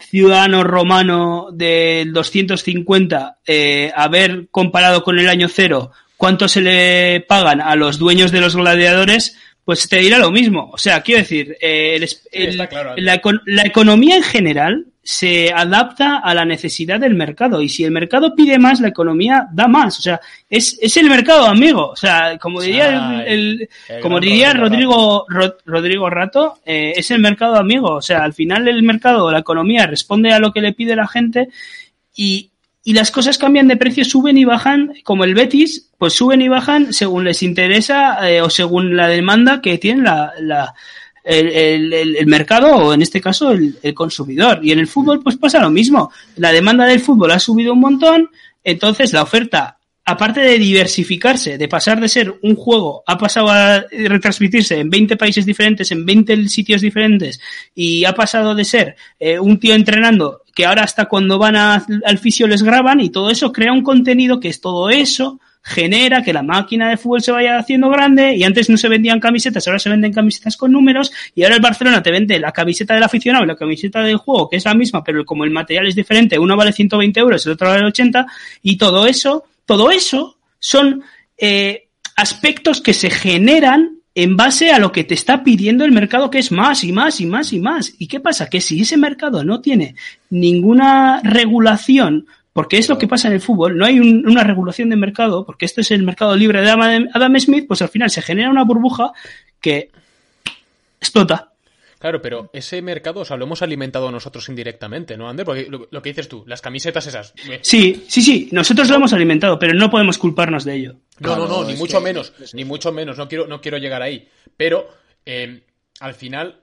ciudadano 0.00 0.64
romano 0.64 1.48
del 1.52 2.12
250 2.12 3.38
eh, 3.46 3.92
haber 3.94 4.48
comparado 4.50 5.02
con 5.02 5.18
el 5.18 5.28
año 5.28 5.48
cero 5.48 5.90
cuánto 6.16 6.48
se 6.48 6.60
le 6.60 7.20
pagan 7.20 7.60
a 7.60 7.76
los 7.76 7.98
dueños 7.98 8.32
de 8.32 8.40
los 8.40 8.56
gladiadores, 8.56 9.36
pues 9.64 9.88
te 9.88 9.98
dirá 9.98 10.18
lo 10.18 10.30
mismo. 10.30 10.70
O 10.72 10.78
sea, 10.78 11.02
quiero 11.02 11.20
decir, 11.20 11.56
eh, 11.60 11.98
el 12.32 12.68
claro. 12.68 12.94
la 12.96 13.62
economía 13.62 14.16
en 14.16 14.22
general 14.22 14.86
se 15.10 15.50
adapta 15.54 16.18
a 16.18 16.34
la 16.34 16.44
necesidad 16.44 17.00
del 17.00 17.14
mercado 17.14 17.62
y 17.62 17.70
si 17.70 17.82
el 17.82 17.90
mercado 17.90 18.34
pide 18.34 18.58
más, 18.58 18.78
la 18.78 18.88
economía 18.88 19.46
da 19.50 19.66
más. 19.66 19.98
O 19.98 20.02
sea, 20.02 20.20
es, 20.50 20.78
es 20.82 20.98
el 20.98 21.08
mercado, 21.08 21.46
amigo. 21.46 21.88
O 21.88 21.96
sea, 21.96 22.36
como 22.36 22.60
diría 22.60 23.22
el, 23.24 23.26
el- 23.32 23.68
el 23.88 24.00
como 24.02 24.20
diría 24.20 24.52
Rodrigo 24.52 25.24
Rodrigo 25.26 25.26
Ro- 25.30 25.56
Rodrigo 25.64 26.10
Rato, 26.10 26.58
eh, 26.66 26.92
es 26.94 27.10
el 27.10 27.20
mercado, 27.22 27.56
amigo. 27.56 27.92
O 27.94 28.02
sea, 28.02 28.22
al 28.22 28.34
final 28.34 28.68
el 28.68 28.82
mercado, 28.82 29.30
la 29.32 29.38
economía 29.38 29.86
responde 29.86 30.30
a 30.30 30.40
lo 30.40 30.52
que 30.52 30.60
le 30.60 30.74
pide 30.74 30.94
la 30.94 31.08
gente 31.08 31.48
y, 32.14 32.50
y 32.84 32.92
las 32.92 33.10
cosas 33.10 33.38
cambian 33.38 33.66
de 33.66 33.78
precio, 33.78 34.04
suben 34.04 34.36
y 34.36 34.44
bajan, 34.44 34.92
como 35.04 35.24
el 35.24 35.34
Betis, 35.34 35.90
pues 35.96 36.12
suben 36.12 36.42
y 36.42 36.48
bajan 36.48 36.92
según 36.92 37.24
les 37.24 37.42
interesa 37.42 38.28
eh, 38.30 38.42
o 38.42 38.50
según 38.50 38.94
la 38.94 39.08
demanda 39.08 39.62
que 39.62 39.78
tiene 39.78 40.02
la, 40.02 40.32
la- 40.38 40.74
el, 41.28 41.92
el- 41.92 42.16
el- 42.16 42.26
mercado 42.26 42.74
o 42.76 42.94
en 42.94 43.02
este 43.02 43.20
caso 43.20 43.52
el, 43.52 43.76
el 43.82 43.94
consumidor. 43.94 44.60
Y 44.62 44.72
en 44.72 44.78
el 44.78 44.86
fútbol 44.86 45.22
pues 45.22 45.36
pasa 45.36 45.60
lo 45.60 45.70
mismo. 45.70 46.10
La 46.36 46.52
demanda 46.52 46.86
del 46.86 47.00
fútbol 47.00 47.30
ha 47.32 47.38
subido 47.38 47.72
un 47.74 47.80
montón, 47.80 48.30
entonces 48.64 49.12
la 49.12 49.22
oferta, 49.22 49.78
aparte 50.04 50.40
de 50.40 50.58
diversificarse, 50.58 51.58
de 51.58 51.68
pasar 51.68 52.00
de 52.00 52.08
ser 52.08 52.34
un 52.42 52.54
juego, 52.54 53.02
ha 53.06 53.18
pasado 53.18 53.50
a 53.50 53.84
retransmitirse 53.90 54.78
en 54.80 54.88
20 54.90 55.16
países 55.16 55.44
diferentes, 55.44 55.90
en 55.92 56.04
20 56.06 56.48
sitios 56.48 56.80
diferentes, 56.80 57.40
y 57.74 58.04
ha 58.04 58.14
pasado 58.14 58.54
de 58.54 58.64
ser 58.64 58.96
eh, 59.20 59.38
un 59.38 59.58
tío 59.60 59.74
entrenando 59.74 60.42
que 60.54 60.66
ahora 60.66 60.82
hasta 60.82 61.04
cuando 61.06 61.38
van 61.38 61.54
al 61.56 62.18
fisio 62.18 62.46
les 62.48 62.62
graban 62.62 63.00
y 63.00 63.10
todo 63.10 63.30
eso 63.30 63.52
crea 63.52 63.72
un 63.72 63.82
contenido 63.82 64.40
que 64.40 64.48
es 64.48 64.60
todo 64.60 64.90
eso 64.90 65.40
genera 65.68 66.22
que 66.22 66.32
la 66.32 66.42
máquina 66.42 66.88
de 66.88 66.96
fútbol 66.96 67.20
se 67.20 67.30
vaya 67.30 67.58
haciendo 67.58 67.90
grande 67.90 68.34
y 68.34 68.42
antes 68.42 68.70
no 68.70 68.76
se 68.76 68.88
vendían 68.88 69.20
camisetas, 69.20 69.66
ahora 69.66 69.78
se 69.78 69.90
venden 69.90 70.12
camisetas 70.12 70.56
con 70.56 70.72
números 70.72 71.12
y 71.34 71.42
ahora 71.42 71.56
el 71.56 71.60
Barcelona 71.60 72.02
te 72.02 72.10
vende 72.10 72.38
la 72.38 72.52
camiseta 72.52 72.94
del 72.94 73.02
aficionado 73.02 73.44
y 73.44 73.48
la 73.48 73.56
camiseta 73.56 74.00
del 74.00 74.16
juego, 74.16 74.48
que 74.48 74.56
es 74.56 74.64
la 74.64 74.74
misma, 74.74 75.04
pero 75.04 75.24
como 75.24 75.44
el 75.44 75.50
material 75.50 75.86
es 75.86 75.94
diferente, 75.94 76.38
uno 76.38 76.56
vale 76.56 76.72
120 76.72 77.20
euros, 77.20 77.44
el 77.46 77.52
otro 77.52 77.68
vale 77.68 77.84
80 77.84 78.26
y 78.62 78.78
todo 78.78 79.06
eso, 79.06 79.44
todo 79.66 79.90
eso 79.90 80.38
son 80.58 81.02
eh, 81.36 81.88
aspectos 82.16 82.80
que 82.80 82.94
se 82.94 83.10
generan 83.10 83.98
en 84.14 84.36
base 84.36 84.72
a 84.72 84.80
lo 84.80 84.90
que 84.90 85.04
te 85.04 85.14
está 85.14 85.44
pidiendo 85.44 85.84
el 85.84 85.92
mercado, 85.92 86.28
que 86.28 86.40
es 86.40 86.50
más 86.50 86.82
y 86.82 86.90
más 86.90 87.20
y 87.20 87.26
más 87.26 87.52
y 87.52 87.60
más. 87.60 87.94
¿Y 87.98 88.08
qué 88.08 88.18
pasa? 88.18 88.50
Que 88.50 88.60
si 88.60 88.80
ese 88.80 88.96
mercado 88.96 89.44
no 89.44 89.60
tiene 89.60 89.94
ninguna 90.28 91.20
regulación, 91.22 92.26
porque 92.58 92.76
es 92.78 92.88
lo 92.88 92.98
que 92.98 93.06
pasa 93.06 93.28
en 93.28 93.34
el 93.34 93.40
fútbol, 93.40 93.78
no 93.78 93.86
hay 93.86 94.00
un, 94.00 94.26
una 94.28 94.42
regulación 94.42 94.88
de 94.90 94.96
mercado, 94.96 95.46
porque 95.46 95.64
esto 95.64 95.80
es 95.80 95.92
el 95.92 96.02
mercado 96.02 96.34
libre 96.34 96.60
de 96.60 96.68
Adam, 96.68 97.06
Adam 97.14 97.38
Smith, 97.38 97.66
pues 97.68 97.82
al 97.82 97.88
final 97.88 98.10
se 98.10 98.20
genera 98.20 98.50
una 98.50 98.64
burbuja 98.64 99.12
que 99.60 99.92
explota. 101.00 101.52
Claro, 102.00 102.20
pero 102.20 102.50
ese 102.52 102.82
mercado, 102.82 103.20
o 103.20 103.24
sea, 103.24 103.36
lo 103.36 103.44
hemos 103.44 103.62
alimentado 103.62 104.10
nosotros 104.10 104.48
indirectamente, 104.48 105.16
¿no, 105.16 105.28
Ander? 105.28 105.46
Porque 105.46 105.68
lo, 105.70 105.86
lo 105.88 106.02
que 106.02 106.10
dices 106.10 106.28
tú, 106.28 106.42
las 106.48 106.60
camisetas 106.60 107.06
esas. 107.06 107.32
eh, 107.48 107.60
Sí, 107.62 108.04
sí, 108.08 108.22
sí, 108.22 108.48
nosotros 108.50 108.88
lo 108.90 108.96
hemos 108.96 109.12
alimentado, 109.12 109.56
pero 109.56 109.72
no 109.74 109.88
podemos 109.88 110.18
culparnos 110.18 110.64
de 110.64 110.74
ello. 110.74 110.96
No, 111.20 111.36
no, 111.36 111.46
no, 111.46 111.64
ni 111.64 111.74
mucho 111.76 111.98
que- 111.98 112.04
menos, 112.04 112.32
ni 112.54 112.64
mucho 112.64 112.90
menos, 112.90 113.16
no 113.18 113.28
quiero, 113.28 113.46
no 113.46 113.60
quiero 113.60 113.78
llegar 113.78 114.02
ahí. 114.02 114.28
Pero, 114.56 114.88
eh, 115.24 115.62
al 116.00 116.14
final, 116.14 116.60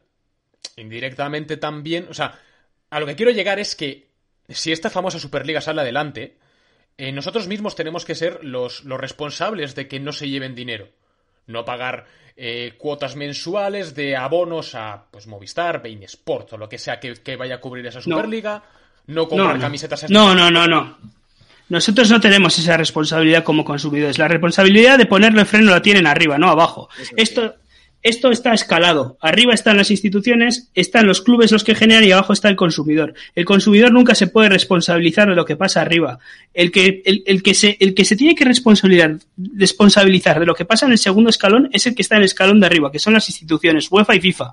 indirectamente 0.75 1.55
también, 1.55 2.07
o 2.09 2.13
sea, 2.13 2.37
a 2.89 2.99
lo 2.99 3.05
que 3.05 3.15
quiero 3.15 3.31
llegar 3.31 3.59
es 3.59 3.75
que 3.77 4.07
si 4.49 4.71
esta 4.71 4.89
famosa 4.89 5.19
Superliga 5.19 5.61
sale 5.61 5.81
adelante, 5.81 6.35
eh, 6.97 7.11
nosotros 7.11 7.47
mismos 7.47 7.75
tenemos 7.75 8.05
que 8.05 8.15
ser 8.15 8.43
los, 8.43 8.83
los 8.83 8.99
responsables 8.99 9.75
de 9.75 9.87
que 9.87 9.99
no 9.99 10.11
se 10.11 10.29
lleven 10.29 10.55
dinero. 10.55 10.87
No 11.47 11.65
pagar 11.65 12.05
eh, 12.37 12.73
cuotas 12.77 13.15
mensuales 13.15 13.95
de 13.95 14.15
abonos 14.15 14.75
a 14.75 15.05
pues 15.11 15.27
Movistar, 15.27 15.81
Bein 15.81 16.03
Sport 16.03 16.53
o 16.53 16.57
lo 16.57 16.67
que 16.69 16.77
sea 16.77 16.99
que, 16.99 17.13
que 17.15 17.35
vaya 17.35 17.55
a 17.55 17.61
cubrir 17.61 17.85
esa. 17.85 18.01
Superliga. 18.01 18.63
No 19.07 19.27
comprar 19.27 19.49
no, 19.49 19.55
no. 19.55 19.61
camisetas 19.61 20.09
No, 20.09 20.33
no, 20.33 20.49
no, 20.49 20.67
no. 20.67 20.97
Nosotros 21.67 22.09
no 22.11 22.19
tenemos 22.19 22.57
esa 22.59 22.77
responsabilidad 22.77 23.43
como 23.43 23.65
consumidores. 23.65 24.19
La 24.19 24.27
responsabilidad 24.27 24.97
de 24.97 25.05
ponerle 25.05 25.45
freno 25.45 25.71
la 25.71 25.81
tienen 25.81 26.05
arriba, 26.05 26.37
no 26.37 26.49
abajo. 26.49 26.89
Esto, 27.15 27.55
esto 28.05 28.29
está 28.29 28.53
escalado. 28.53 29.17
Arriba 29.19 29.53
están 29.55 29.77
las 29.77 29.89
instituciones, 29.89 30.69
están 30.75 31.07
los 31.07 31.21
clubes 31.21 31.51
los 31.51 31.63
que 31.63 31.73
generan 31.73 32.03
y 32.03 32.11
abajo 32.11 32.33
está 32.33 32.49
el 32.49 32.55
consumidor. 32.55 33.15
El 33.33 33.45
consumidor 33.45 33.91
nunca 33.91 34.13
se 34.13 34.27
puede 34.27 34.47
responsabilizar 34.49 35.27
de 35.27 35.35
lo 35.35 35.43
que 35.43 35.55
pasa 35.55 35.81
arriba. 35.81 36.19
El 36.53 36.71
que, 36.71 37.01
el, 37.03 37.23
el 37.25 37.41
que, 37.41 37.55
se, 37.55 37.75
el 37.79 37.95
que 37.95 38.05
se 38.05 38.15
tiene 38.15 38.35
que 38.35 38.45
responsabilizar, 38.45 39.17
responsabilizar 39.55 40.39
de 40.39 40.45
lo 40.45 40.53
que 40.53 40.65
pasa 40.65 40.85
en 40.85 40.91
el 40.91 40.97
segundo 40.99 41.29
escalón 41.31 41.67
es 41.71 41.87
el 41.87 41.95
que 41.95 42.03
está 42.03 42.15
en 42.15 42.21
el 42.21 42.25
escalón 42.25 42.59
de 42.59 42.67
arriba, 42.67 42.91
que 42.91 42.99
son 42.99 43.13
las 43.13 43.27
instituciones 43.27 43.87
UEFA 43.91 44.15
y 44.15 44.21
FIFA. 44.21 44.51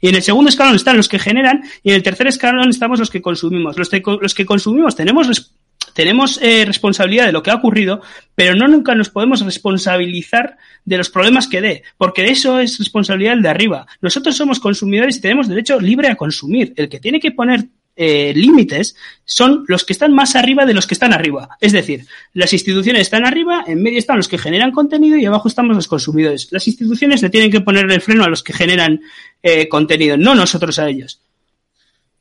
Y 0.00 0.08
en 0.08 0.16
el 0.16 0.22
segundo 0.22 0.50
escalón 0.50 0.76
están 0.76 0.96
los 0.96 1.08
que 1.08 1.18
generan 1.18 1.62
y 1.82 1.90
en 1.90 1.96
el 1.96 2.02
tercer 2.02 2.26
escalón 2.26 2.68
estamos 2.68 2.98
los 2.98 3.10
que 3.10 3.22
consumimos. 3.22 3.76
Los, 3.78 3.88
que- 3.88 4.02
los 4.20 4.34
que 4.34 4.44
consumimos 4.46 4.94
tenemos, 4.94 5.53
tenemos 5.94 6.38
eh, 6.42 6.64
responsabilidad 6.66 7.26
de 7.26 7.32
lo 7.32 7.42
que 7.42 7.50
ha 7.50 7.54
ocurrido, 7.54 8.02
pero 8.34 8.54
no 8.54 8.68
nunca 8.68 8.94
nos 8.94 9.08
podemos 9.08 9.40
responsabilizar 9.40 10.58
de 10.84 10.98
los 10.98 11.08
problemas 11.08 11.48
que 11.48 11.60
dé, 11.60 11.82
porque 11.96 12.26
eso 12.26 12.58
es 12.58 12.78
responsabilidad 12.78 13.32
del 13.32 13.42
de 13.42 13.48
arriba. 13.48 13.86
Nosotros 14.02 14.36
somos 14.36 14.60
consumidores 14.60 15.16
y 15.16 15.20
tenemos 15.20 15.48
derecho 15.48 15.80
libre 15.80 16.08
a 16.08 16.16
consumir. 16.16 16.74
El 16.76 16.88
que 16.88 17.00
tiene 17.00 17.20
que 17.20 17.30
poner 17.30 17.66
eh, 17.96 18.32
límites 18.34 18.96
son 19.24 19.64
los 19.68 19.84
que 19.84 19.92
están 19.92 20.12
más 20.12 20.34
arriba 20.34 20.66
de 20.66 20.74
los 20.74 20.86
que 20.86 20.94
están 20.94 21.12
arriba. 21.12 21.56
Es 21.60 21.72
decir, 21.72 22.06
las 22.32 22.52
instituciones 22.52 23.02
están 23.02 23.24
arriba, 23.24 23.64
en 23.66 23.82
medio 23.82 23.98
están 23.98 24.16
los 24.16 24.28
que 24.28 24.38
generan 24.38 24.72
contenido 24.72 25.16
y 25.16 25.26
abajo 25.26 25.48
estamos 25.48 25.76
los 25.76 25.86
consumidores. 25.86 26.48
Las 26.50 26.66
instituciones 26.66 27.22
le 27.22 27.30
tienen 27.30 27.52
que 27.52 27.60
poner 27.60 27.90
el 27.90 28.00
freno 28.00 28.24
a 28.24 28.28
los 28.28 28.42
que 28.42 28.52
generan 28.52 29.00
eh, 29.42 29.68
contenido, 29.68 30.16
no 30.16 30.34
nosotros 30.34 30.78
a 30.80 30.88
ellos. 30.88 31.20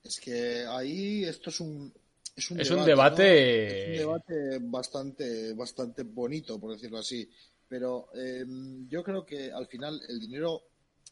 Es 0.04 0.20
que 0.20 0.66
ahí 0.70 1.24
esto 1.24 1.50
es 1.50 1.60
un 1.60 1.92
es 2.36 2.52
un 2.52 2.60
Es 2.60 2.70
un 2.72 2.84
debate, 2.86 3.22
debate- 3.24 3.74
¿no? 3.74 3.84
Es 3.84 3.88
un 3.88 3.98
debate 3.98 4.60
bastante 4.62 5.54
bastante 5.54 6.04
bonito 6.04 6.60
por 6.60 6.72
decirlo 6.74 6.98
así, 7.00 7.30
pero 7.68 8.10
eh, 8.16 8.46
yo 8.88 9.04
creo 9.04 9.26
que 9.26 9.52
al 9.52 9.68
final 9.68 10.02
el 10.08 10.20
dinero 10.20 10.64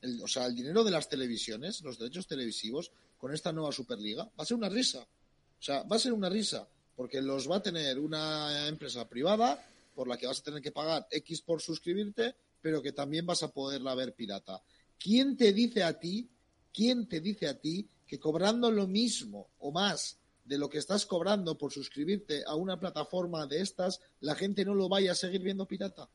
el- 0.02 0.22
o 0.24 0.28
sea, 0.28 0.48
el 0.48 0.56
dinero 0.56 0.84
de 0.84 0.90
las 0.92 1.08
televisiones, 1.08 1.82
los 1.82 2.00
derechos 2.00 2.26
televisivos 2.28 2.92
con 3.20 3.34
esta 3.34 3.52
nueva 3.52 3.72
Superliga 3.72 4.24
va 4.24 4.32
a 4.44 4.46
ser 4.46 4.58
una 4.58 4.68
risa. 4.70 5.00
O 5.00 5.64
sea, 5.64 5.84
va 5.84 5.96
a 5.96 6.00
ser 6.00 6.12
una 6.14 6.28
risa 6.30 6.68
porque 6.96 7.22
los 7.22 7.50
va 7.50 7.58
a 7.58 7.62
tener 7.64 8.00
una 8.00 8.68
empresa 8.68 9.08
privada 9.08 9.64
por 9.94 10.08
la 10.08 10.18
que 10.18 10.26
vas 10.26 10.40
a 10.40 10.44
tener 10.44 10.62
que 10.62 10.72
pagar 10.72 11.06
X 11.12 11.42
por 11.42 11.62
suscribirte, 11.62 12.34
pero 12.62 12.82
que 12.82 12.94
también 12.94 13.26
vas 13.28 13.44
a 13.44 13.52
poderla 13.52 13.94
ver 13.94 14.14
pirata. 14.16 14.60
¿Quién 14.98 15.38
te 15.38 15.54
dice 15.54 15.84
a 15.84 16.00
ti 16.00 16.28
¿quién 16.74 17.08
te 17.08 17.20
dice 17.20 17.48
a 17.48 17.60
ti 17.60 17.88
que 18.08 18.18
cobrando 18.20 18.72
lo 18.72 18.88
mismo 18.88 19.50
o 19.60 19.72
más 19.72 20.18
de 20.52 20.58
lo 20.58 20.70
que 20.70 20.80
estás 20.80 21.06
cobrando 21.06 21.58
por 21.58 21.72
suscribirte 21.72 22.44
a 22.46 22.56
una 22.56 22.78
plataforma 22.78 23.48
de 23.48 23.62
estas, 23.62 24.02
la 24.20 24.36
gente 24.36 24.66
no 24.66 24.76
lo 24.76 24.90
vaya 24.90 25.14
a 25.14 25.16
seguir 25.16 25.42
viendo 25.42 25.66
pirata? 25.66 26.10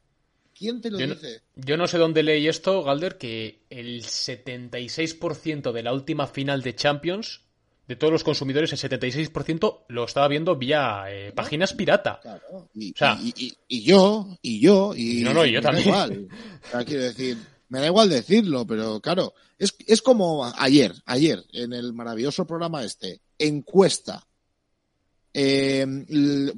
¿Quién 0.55 0.83
te 0.83 0.91
lo 0.91 0.99
Yo 1.01 1.07
no, 1.07 1.15
dice? 1.15 1.41
yo 1.55 1.77
no 1.79 1.87
sé 1.87 1.97
dónde 1.97 2.23
leí 2.23 2.47
esto, 2.47 2.83
Galder, 2.83 3.17
que 3.17 3.63
el 3.71 4.03
76% 4.03 5.73
de 5.73 5.83
la 5.83 5.93
última 5.95 6.27
final 6.27 6.61
de 6.63 6.75
Champions, 6.75 7.43
de 7.89 7.97
todos 7.97 8.13
los 8.13 8.25
consumidores, 8.25 8.73
el 8.73 8.79
76% 8.79 9.85
lo 9.89 10.05
estaba 10.05 10.29
viendo 10.29 10.57
vía 10.57 11.05
eh, 11.09 11.33
páginas 11.33 11.73
pirata. 11.73 12.19
Claro. 12.21 12.69
Y, 12.75 12.91
O 12.93 12.95
sea- 12.97 13.19
y- 13.23 13.33
y- 13.37 13.55
y 13.69 13.83
yo, 13.85 14.37
y 14.43 14.61
yo, 14.61 14.93
y 14.95 15.23
No, 15.23 15.33
no, 15.33 15.47
y 15.47 15.53
yo 15.53 15.61
me 15.61 15.63
da 15.63 15.69
también. 15.71 15.89
igual. 15.89 16.29
O 16.67 16.71
sea, 16.71 16.85
quiero 16.85 17.03
decir, 17.05 17.39
me 17.69 17.81
da 17.81 17.87
igual 17.87 18.09
decirlo, 18.11 18.67
pero 18.67 19.01
claro, 19.01 19.33
es, 19.59 19.75
es 19.87 20.03
como 20.03 20.45
ayer, 20.59 20.93
ayer, 21.07 21.43
en 21.53 21.73
el 21.73 21.93
maravilloso 21.93 22.47
programa 22.47 22.85
este, 22.85 23.21
encuesta. 23.39 24.27
Eh, 25.33 25.85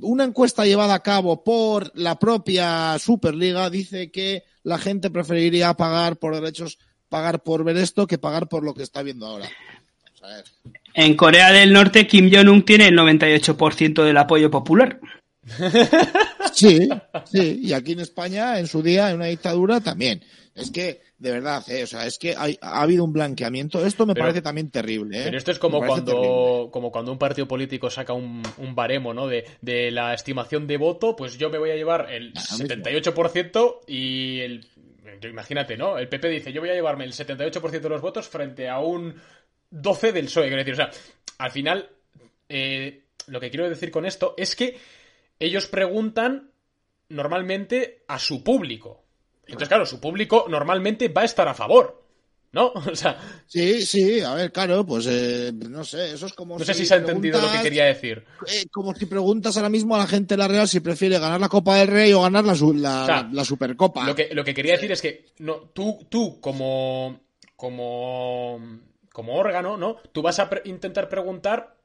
una 0.03 0.25
encuesta 0.25 0.65
llevada 0.65 0.95
a 0.95 1.03
cabo 1.03 1.43
por 1.43 1.91
la 1.99 2.19
propia 2.19 2.97
Superliga 2.99 3.69
dice 3.71 4.13
que 4.13 4.45
la 4.63 4.79
gente 4.79 5.11
preferiría 5.11 5.75
pagar 5.75 6.17
por 6.19 6.35
derechos, 6.35 6.79
pagar 7.09 7.43
por 7.43 7.65
ver 7.65 7.77
esto 7.77 8.07
que 8.07 8.19
pagar 8.19 8.49
por 8.49 8.63
lo 8.63 8.75
que 8.75 8.85
está 8.85 9.03
viendo 9.03 9.27
ahora. 9.27 9.49
Vamos 10.05 10.23
a 10.23 10.37
ver. 10.37 10.45
En 10.95 11.17
Corea 11.17 11.53
del 11.53 11.73
Norte, 11.73 12.07
Kim 12.07 12.31
Jong-un 12.33 12.65
tiene 12.65 12.89
el 12.89 12.97
98% 12.97 14.05
del 14.05 14.17
apoyo 14.17 14.51
popular. 14.51 15.01
Sí, 16.53 16.89
sí, 17.31 17.61
y 17.63 17.73
aquí 17.73 17.93
en 17.93 18.01
España, 18.01 18.59
en 18.59 18.67
su 18.67 18.83
día, 18.83 19.11
en 19.11 19.17
una 19.17 19.27
dictadura, 19.27 19.81
también. 19.81 20.25
Es 20.61 20.71
que, 20.71 21.01
de 21.19 21.31
verdad, 21.31 21.63
eh, 21.71 21.85
o 21.85 21.87
sea, 21.87 22.07
es 22.07 22.19
que 22.19 22.35
hay- 22.37 22.59
ha 22.61 22.83
habido 22.83 23.05
un 23.05 23.13
blanqueamiento. 23.13 23.85
Esto 23.85 24.05
me 24.07 24.15
Pero- 24.15 24.25
parece 24.25 24.43
también 24.43 24.71
terrible. 24.71 25.21
¿eh? 25.21 25.25
Pero 25.25 25.39
esto 25.39 25.51
es 25.53 25.59
como 25.59 25.81
terrible. 25.81 26.03
cuando, 26.05 26.69
como 26.73 26.91
cuando 26.93 27.13
un 27.13 27.19
partido 27.19 27.47
político 27.49 27.89
saca 27.91 28.13
un, 28.13 28.43
un 28.59 28.75
baremo, 28.75 29.15
¿no? 29.15 29.27
De, 29.27 29.45
de 29.61 29.91
la 29.91 30.15
estimación 30.15 30.67
de 30.67 30.77
voto, 30.77 31.15
pues 31.17 31.39
yo 31.39 31.51
me 31.51 31.59
voy 31.59 31.71
a 31.71 31.77
llevar 31.77 32.13
el 32.13 32.33
Ah, 32.37 32.41
mismo. 32.59 32.67
78% 32.67 33.81
y 33.87 34.41
el... 34.41 34.67
Imagínate, 35.23 35.77
¿no? 35.77 35.99
El 35.99 36.09
PP 36.09 36.29
dice, 36.29 36.53
yo 36.53 36.61
voy 36.61 36.71
a 36.71 36.75
llevarme 36.75 37.05
el 37.05 37.13
78% 37.13 37.81
de 37.81 37.89
los 37.89 38.01
votos 38.01 38.29
frente 38.29 38.69
a 38.69 38.79
un 38.79 39.15
12 39.71 40.13
del 40.13 40.27
PSOE. 40.27 40.47
Quiero 40.49 40.59
decir, 40.65 40.75
o 40.75 40.77
sea, 40.77 40.91
al 41.39 41.51
final, 41.51 41.89
eh, 42.49 43.05
lo 43.27 43.41
que 43.41 43.51
quiero 43.51 43.69
decir 43.69 43.91
con 43.91 44.07
esto 44.07 44.35
es 44.37 44.55
que 44.55 44.77
ellos 45.41 45.67
preguntan 45.67 46.51
normalmente 47.09 48.05
a 48.09 48.19
su 48.19 48.43
público. 48.45 49.05
Entonces, 49.49 49.69
claro, 49.69 49.87
su 49.87 50.01
público 50.01 50.47
normalmente 50.49 51.09
va 51.09 51.23
a 51.23 51.25
estar 51.25 51.49
a 51.49 51.55
favor, 51.55 52.05
¿no? 52.53 52.73
O 52.93 52.95
sea, 52.95 53.19
Sí, 53.47 53.85
sí, 53.87 54.21
a 54.21 54.35
ver, 54.35 54.53
claro, 54.53 54.85
pues 54.85 55.07
eh, 55.09 55.53
no 55.55 55.83
sé, 55.85 56.13
eso 56.13 56.27
es 56.27 56.33
como. 56.35 56.59
no 56.59 56.65
sé 56.65 56.75
si 56.75 56.85
se 56.87 56.95
ha 56.95 56.99
entendido 56.99 57.41
lo 57.41 57.51
que 57.51 57.63
quería 57.63 57.87
decir. 57.87 58.25
eh, 58.47 58.67
como 58.71 58.95
si 58.95 59.07
preguntas 59.07 59.57
ahora 59.57 59.69
mismo 59.71 59.95
a 59.95 59.99
la 59.99 60.07
gente 60.07 60.35
de 60.35 60.39
la 60.39 60.49
Real 60.49 60.69
si 60.69 60.81
prefiere 60.81 61.19
ganar 61.19 61.41
la 61.41 61.49
Copa 61.49 61.77
del 61.77 61.89
Rey 61.89 62.13
o 62.13 62.23
ganar 62.23 62.45
la, 62.45 62.55
su- 62.55 62.75
la, 62.75 63.03
O 63.03 63.07
sea, 63.07 63.29
la 63.33 63.45
Supercopa. 63.45 64.07
Lo 64.07 64.15
que, 64.15 64.29
lo 64.35 64.45
que 64.45 64.55
quería 64.55 64.73
decir 64.75 64.93
es 64.93 65.01
que 65.03 65.27
no, 65.39 65.57
tú, 65.73 66.07
tú 66.11 66.41
como, 66.41 67.21
como, 67.57 68.61
como 69.13 69.35
órgano, 69.37 69.77
¿no? 69.77 69.97
Tú 70.13 70.23
vas 70.23 70.39
a 70.39 70.49
pre- 70.49 70.63
intentar 70.67 71.09
preguntar 71.09 71.77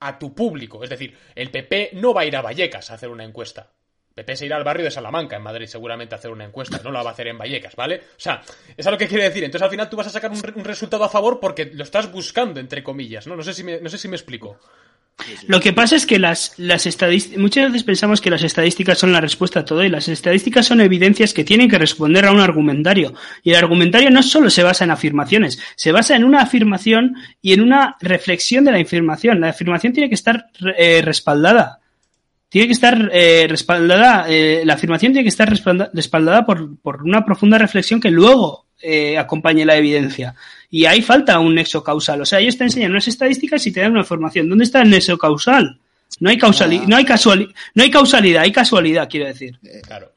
a 0.00 0.18
tu 0.18 0.34
público. 0.34 0.82
Es 0.84 0.90
decir, 0.90 1.16
el 1.34 1.50
PP 1.50 1.90
no 1.94 2.12
va 2.12 2.22
a 2.22 2.26
ir 2.26 2.36
a 2.36 2.42
Vallecas 2.42 2.90
a 2.90 2.94
hacer 2.94 3.08
una 3.10 3.24
encuesta. 3.24 3.72
PP 4.16 4.34
se 4.34 4.46
irá 4.46 4.56
al 4.56 4.64
barrio 4.64 4.86
de 4.86 4.90
Salamanca, 4.90 5.36
en 5.36 5.42
Madrid, 5.42 5.66
seguramente 5.66 6.14
a 6.14 6.18
hacer 6.18 6.30
una 6.30 6.46
encuesta. 6.46 6.80
No 6.82 6.90
la 6.90 7.02
va 7.02 7.10
a 7.10 7.12
hacer 7.12 7.26
en 7.26 7.36
Vallecas, 7.36 7.76
¿vale? 7.76 7.96
O 7.96 8.18
sea, 8.20 8.40
es 8.74 8.86
a 8.86 8.90
lo 8.90 8.96
que 8.96 9.08
quiere 9.08 9.24
decir. 9.24 9.44
Entonces, 9.44 9.62
al 9.62 9.70
final 9.70 9.90
tú 9.90 9.96
vas 9.98 10.06
a 10.06 10.10
sacar 10.10 10.30
un 10.30 10.64
resultado 10.64 11.04
a 11.04 11.10
favor 11.10 11.38
porque 11.38 11.66
lo 11.66 11.84
estás 11.84 12.10
buscando, 12.10 12.58
entre 12.58 12.82
comillas, 12.82 13.26
¿no? 13.26 13.36
No 13.36 13.42
sé 13.42 13.52
si 13.52 13.62
me, 13.62 13.78
no 13.78 13.90
sé 13.90 13.98
si 13.98 14.08
me 14.08 14.16
explico. 14.16 14.58
Lo 15.48 15.60
que 15.60 15.74
pasa 15.74 15.96
es 15.96 16.06
que 16.06 16.18
las, 16.18 16.54
las 16.56 16.86
estadísticas, 16.86 17.38
muchas 17.38 17.66
veces 17.66 17.84
pensamos 17.84 18.22
que 18.22 18.30
las 18.30 18.42
estadísticas 18.42 18.98
son 18.98 19.12
la 19.12 19.20
respuesta 19.20 19.60
a 19.60 19.64
todo 19.66 19.84
y 19.84 19.90
las 19.90 20.08
estadísticas 20.08 20.64
son 20.64 20.80
evidencias 20.80 21.34
que 21.34 21.44
tienen 21.44 21.68
que 21.68 21.76
responder 21.76 22.24
a 22.24 22.32
un 22.32 22.40
argumentario. 22.40 23.12
Y 23.42 23.50
el 23.50 23.56
argumentario 23.56 24.10
no 24.10 24.22
solo 24.22 24.48
se 24.48 24.62
basa 24.62 24.84
en 24.84 24.92
afirmaciones, 24.92 25.58
se 25.76 25.92
basa 25.92 26.16
en 26.16 26.24
una 26.24 26.40
afirmación 26.40 27.16
y 27.42 27.52
en 27.52 27.60
una 27.60 27.96
reflexión 28.00 28.64
de 28.64 28.72
la 28.72 28.78
afirmación. 28.78 29.40
La 29.40 29.50
afirmación 29.50 29.92
tiene 29.92 30.08
que 30.08 30.14
estar 30.14 30.46
eh, 30.74 31.02
respaldada. 31.02 31.80
Tiene 32.48 32.66
que 32.68 32.72
estar 32.74 33.10
eh, 33.12 33.46
respaldada, 33.48 34.26
eh, 34.28 34.62
la 34.64 34.74
afirmación 34.74 35.12
tiene 35.12 35.24
que 35.24 35.28
estar 35.30 35.48
respalda- 35.50 35.90
respaldada 35.92 36.46
por, 36.46 36.76
por 36.78 37.02
una 37.02 37.24
profunda 37.24 37.58
reflexión 37.58 38.00
que 38.00 38.10
luego 38.10 38.66
eh, 38.82 39.18
acompañe 39.18 39.64
la 39.64 39.76
evidencia. 39.76 40.34
Y 40.70 40.84
ahí 40.86 41.02
falta 41.02 41.38
un 41.38 41.54
nexo 41.54 41.82
causal. 41.82 42.20
O 42.20 42.24
sea, 42.26 42.40
ellos 42.40 42.56
te 42.58 42.64
enseñan 42.64 42.90
unas 42.92 43.08
estadísticas 43.08 43.66
y 43.66 43.72
te 43.72 43.80
dan 43.80 43.92
una 43.92 44.00
información. 44.00 44.48
¿Dónde 44.48 44.64
está 44.64 44.82
el 44.82 44.90
nexo 44.90 45.16
causal? 45.18 45.78
No 46.20 46.30
hay, 46.30 46.38
causali 46.38 46.78
Ah. 46.82 46.84
no 46.86 46.96
hay, 46.96 47.04
casuali 47.04 47.48
no 47.74 47.82
hay 47.82 47.90
causalidad, 47.90 48.42
hay 48.42 48.52
casualidad, 48.52 49.08
quiero 49.10 49.26
decir. 49.26 49.58
Claro. 49.86 50.12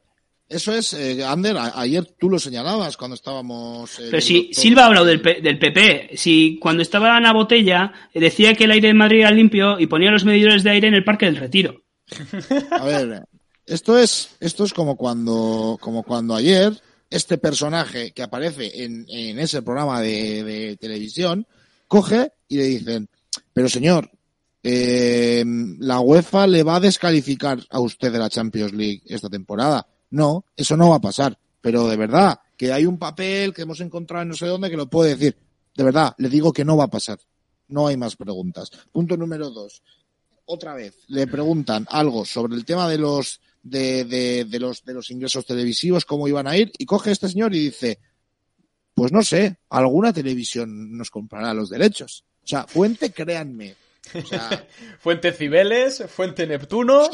Eso 0.47 0.73
es, 0.73 0.93
eh, 0.93 1.23
Ander, 1.23 1.55
a- 1.57 1.79
ayer 1.79 2.03
tú 2.19 2.29
lo 2.29 2.39
señalabas 2.39 2.97
cuando 2.97 3.13
estábamos... 3.15 3.99
eh, 3.99 4.07
Pero 4.09 4.21
si. 4.21 4.49
Silva 4.51 4.83
ha 4.83 4.85
hablado 4.87 5.05
del, 5.05 5.21
P- 5.21 5.41
del 5.41 5.59
PP, 5.59 6.11
si 6.15 6.57
cuando 6.59 6.81
estaba 6.83 7.15
Ana 7.15 7.33
Botella 7.33 7.91
eh, 8.13 8.19
decía 8.19 8.53
que 8.55 8.63
el 8.63 8.71
aire 8.71 8.89
en 8.89 8.97
Madrid 8.97 9.19
era 9.21 9.31
limpio 9.31 9.79
y 9.79 9.87
ponía 9.87 10.09
los 10.11 10.25
medidores 10.25 10.63
de 10.63 10.71
aire 10.71 10.87
en 10.87 10.95
el 10.95 11.03
Parque 11.03 11.25
del 11.27 11.37
Retiro. 11.37 11.81
A 12.71 12.85
ver, 12.85 13.27
esto 13.65 13.97
es, 13.97 14.29
esto 14.39 14.63
es 14.63 14.73
como 14.73 14.95
cuando, 14.95 15.77
como 15.79 16.03
cuando 16.03 16.35
ayer 16.35 16.73
este 17.09 17.37
personaje 17.37 18.11
que 18.11 18.23
aparece 18.23 18.83
en, 18.83 19.05
en 19.09 19.39
ese 19.39 19.61
programa 19.61 20.01
de, 20.01 20.77
televisión 20.79 21.47
coge 21.87 22.33
y 22.47 22.57
le 22.57 22.63
dicen, 22.63 23.09
pero 23.53 23.69
señor, 23.69 24.11
eh, 24.63 25.43
la 25.79 25.99
UEFA 25.99 26.47
le 26.47 26.63
va 26.63 26.75
a 26.75 26.79
descalificar 26.79 27.59
a 27.69 27.79
usted 27.79 28.11
de 28.11 28.19
la 28.19 28.29
Champions 28.29 28.73
League 28.73 29.01
esta 29.05 29.29
temporada. 29.29 29.87
No, 30.11 30.45
eso 30.55 30.75
no 30.75 30.89
va 30.89 30.97
a 30.97 31.01
pasar. 31.01 31.37
Pero 31.61 31.87
de 31.87 31.97
verdad, 31.97 32.39
que 32.57 32.71
hay 32.71 32.85
un 32.85 32.97
papel 32.97 33.53
que 33.53 33.63
hemos 33.63 33.81
encontrado 33.81 34.23
en 34.23 34.29
no 34.29 34.35
sé 34.35 34.47
dónde 34.47 34.69
que 34.69 34.77
lo 34.77 34.89
puede 34.89 35.15
decir. 35.15 35.37
De 35.75 35.83
verdad, 35.83 36.13
le 36.17 36.29
digo 36.29 36.53
que 36.53 36.65
no 36.65 36.77
va 36.77 36.85
a 36.85 36.89
pasar. 36.89 37.19
No 37.67 37.87
hay 37.87 37.97
más 37.97 38.15
preguntas. 38.15 38.71
Punto 38.91 39.15
número 39.15 39.49
dos 39.49 39.83
otra 40.49 40.73
vez 40.73 40.95
le 41.07 41.27
preguntan 41.27 41.85
algo 41.89 42.25
sobre 42.25 42.55
el 42.55 42.65
tema 42.65 42.89
de 42.89 42.97
los 42.97 43.39
de, 43.61 44.03
de, 44.05 44.45
de 44.45 44.59
los 44.59 44.83
de 44.83 44.93
los 44.93 45.11
ingresos 45.11 45.45
televisivos, 45.45 46.05
cómo 46.05 46.27
iban 46.27 46.47
a 46.47 46.57
ir, 46.57 46.71
y 46.77 46.85
coge 46.85 47.11
este 47.11 47.29
señor 47.29 47.53
y 47.53 47.65
dice, 47.65 47.99
pues 48.95 49.11
no 49.11 49.21
sé, 49.21 49.57
alguna 49.69 50.11
televisión 50.11 50.97
nos 50.97 51.11
comprará 51.11 51.53
los 51.53 51.69
derechos. 51.69 52.25
O 52.43 52.47
sea, 52.47 52.65
fuente, 52.65 53.11
créanme. 53.11 53.75
O 54.13 54.25
sea, 54.25 54.67
Fuente 54.99 55.31
Cibeles, 55.31 56.03
Fuente 56.07 56.47
Neptuno. 56.47 57.09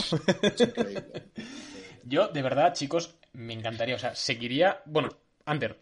Yo, 2.05 2.29
de 2.29 2.41
verdad, 2.41 2.73
chicos, 2.73 3.15
me 3.33 3.53
encantaría. 3.53 3.95
O 3.95 3.99
sea, 3.99 4.15
seguiría. 4.15 4.81
Bueno, 4.85 5.09
Ander, 5.45 5.77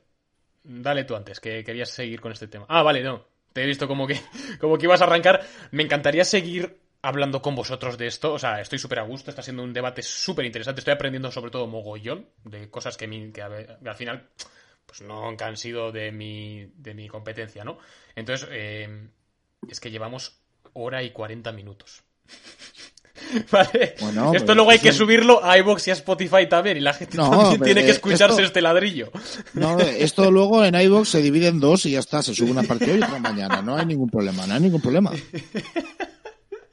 dale 0.63 1.03
tú 1.03 1.15
antes, 1.15 1.39
que 1.39 1.63
querías 1.63 1.89
seguir 1.89 2.19
con 2.19 2.31
este 2.31 2.47
tema. 2.47 2.65
Ah, 2.67 2.81
vale, 2.81 3.03
no. 3.03 3.25
Te 3.53 3.63
he 3.63 3.67
visto 3.67 3.87
como 3.87 4.07
que, 4.07 4.19
como 4.59 4.77
que 4.77 4.85
ibas 4.85 5.01
a 5.01 5.05
arrancar. 5.05 5.45
Me 5.71 5.83
encantaría 5.83 6.25
seguir 6.25 6.82
hablando 7.03 7.41
con 7.41 7.53
vosotros 7.55 7.97
de 7.99 8.07
esto. 8.07 8.33
O 8.33 8.39
sea, 8.39 8.59
estoy 8.61 8.79
súper 8.79 8.99
a 8.99 9.03
gusto. 9.03 9.29
Está 9.29 9.43
siendo 9.43 9.61
un 9.61 9.73
debate 9.73 10.01
súper 10.01 10.45
interesante. 10.45 10.79
Estoy 10.81 10.93
aprendiendo 10.95 11.31
sobre 11.31 11.51
todo 11.51 11.67
mogollón 11.67 12.27
de 12.45 12.69
cosas 12.71 12.97
que, 12.97 13.05
mi- 13.07 13.31
que 13.31 13.41
a 13.43 13.47
ver, 13.49 13.77
al 13.85 13.95
final 13.95 14.29
pues 14.85 15.01
no 15.01 15.35
han 15.39 15.57
sido 15.57 15.91
de 15.91 16.11
mi, 16.11 16.65
de 16.75 16.93
mi 16.93 17.07
competencia, 17.07 17.63
¿no? 17.63 17.77
Entonces, 18.15 18.47
eh, 18.51 19.07
es 19.69 19.79
que 19.79 19.91
llevamos 19.91 20.39
hora 20.73 21.03
y 21.03 21.11
40 21.11 21.51
minutos. 21.51 22.03
Vale. 23.51 23.95
Bueno, 23.99 24.33
esto 24.33 24.53
luego 24.53 24.69
hay 24.71 24.79
que 24.79 24.91
subirlo 24.91 25.43
a 25.43 25.57
iVoox 25.57 25.87
y 25.87 25.91
a 25.91 25.93
Spotify 25.93 26.47
también. 26.47 26.77
Y 26.77 26.81
la 26.81 26.93
gente 26.93 27.17
No, 27.17 27.29
también 27.31 27.61
tiene 27.63 27.83
que 27.83 27.91
escucharse 27.91 28.35
esto- 28.35 28.43
este 28.47 28.61
ladrillo. 28.61 29.11
No, 29.53 29.79
esto 29.79 30.29
luego 30.31 30.63
en 30.65 30.75
iVoox 30.75 31.07
se 31.09 31.21
divide 31.21 31.47
en 31.47 31.59
dos 31.59 31.85
y 31.85 31.91
ya 31.91 31.99
está, 31.99 32.21
se 32.21 32.33
sube 32.35 32.51
una 32.51 32.63
parte 32.63 32.91
hoy 32.91 32.99
y 32.99 33.03
otra 33.03 33.19
mañana. 33.19 33.61
No 33.61 33.75
hay 33.77 33.85
ningún 33.85 34.09
problema, 34.09 34.45
no 34.47 34.53
hay 34.53 34.59
ningún 34.61 34.81
problema. 34.81 35.11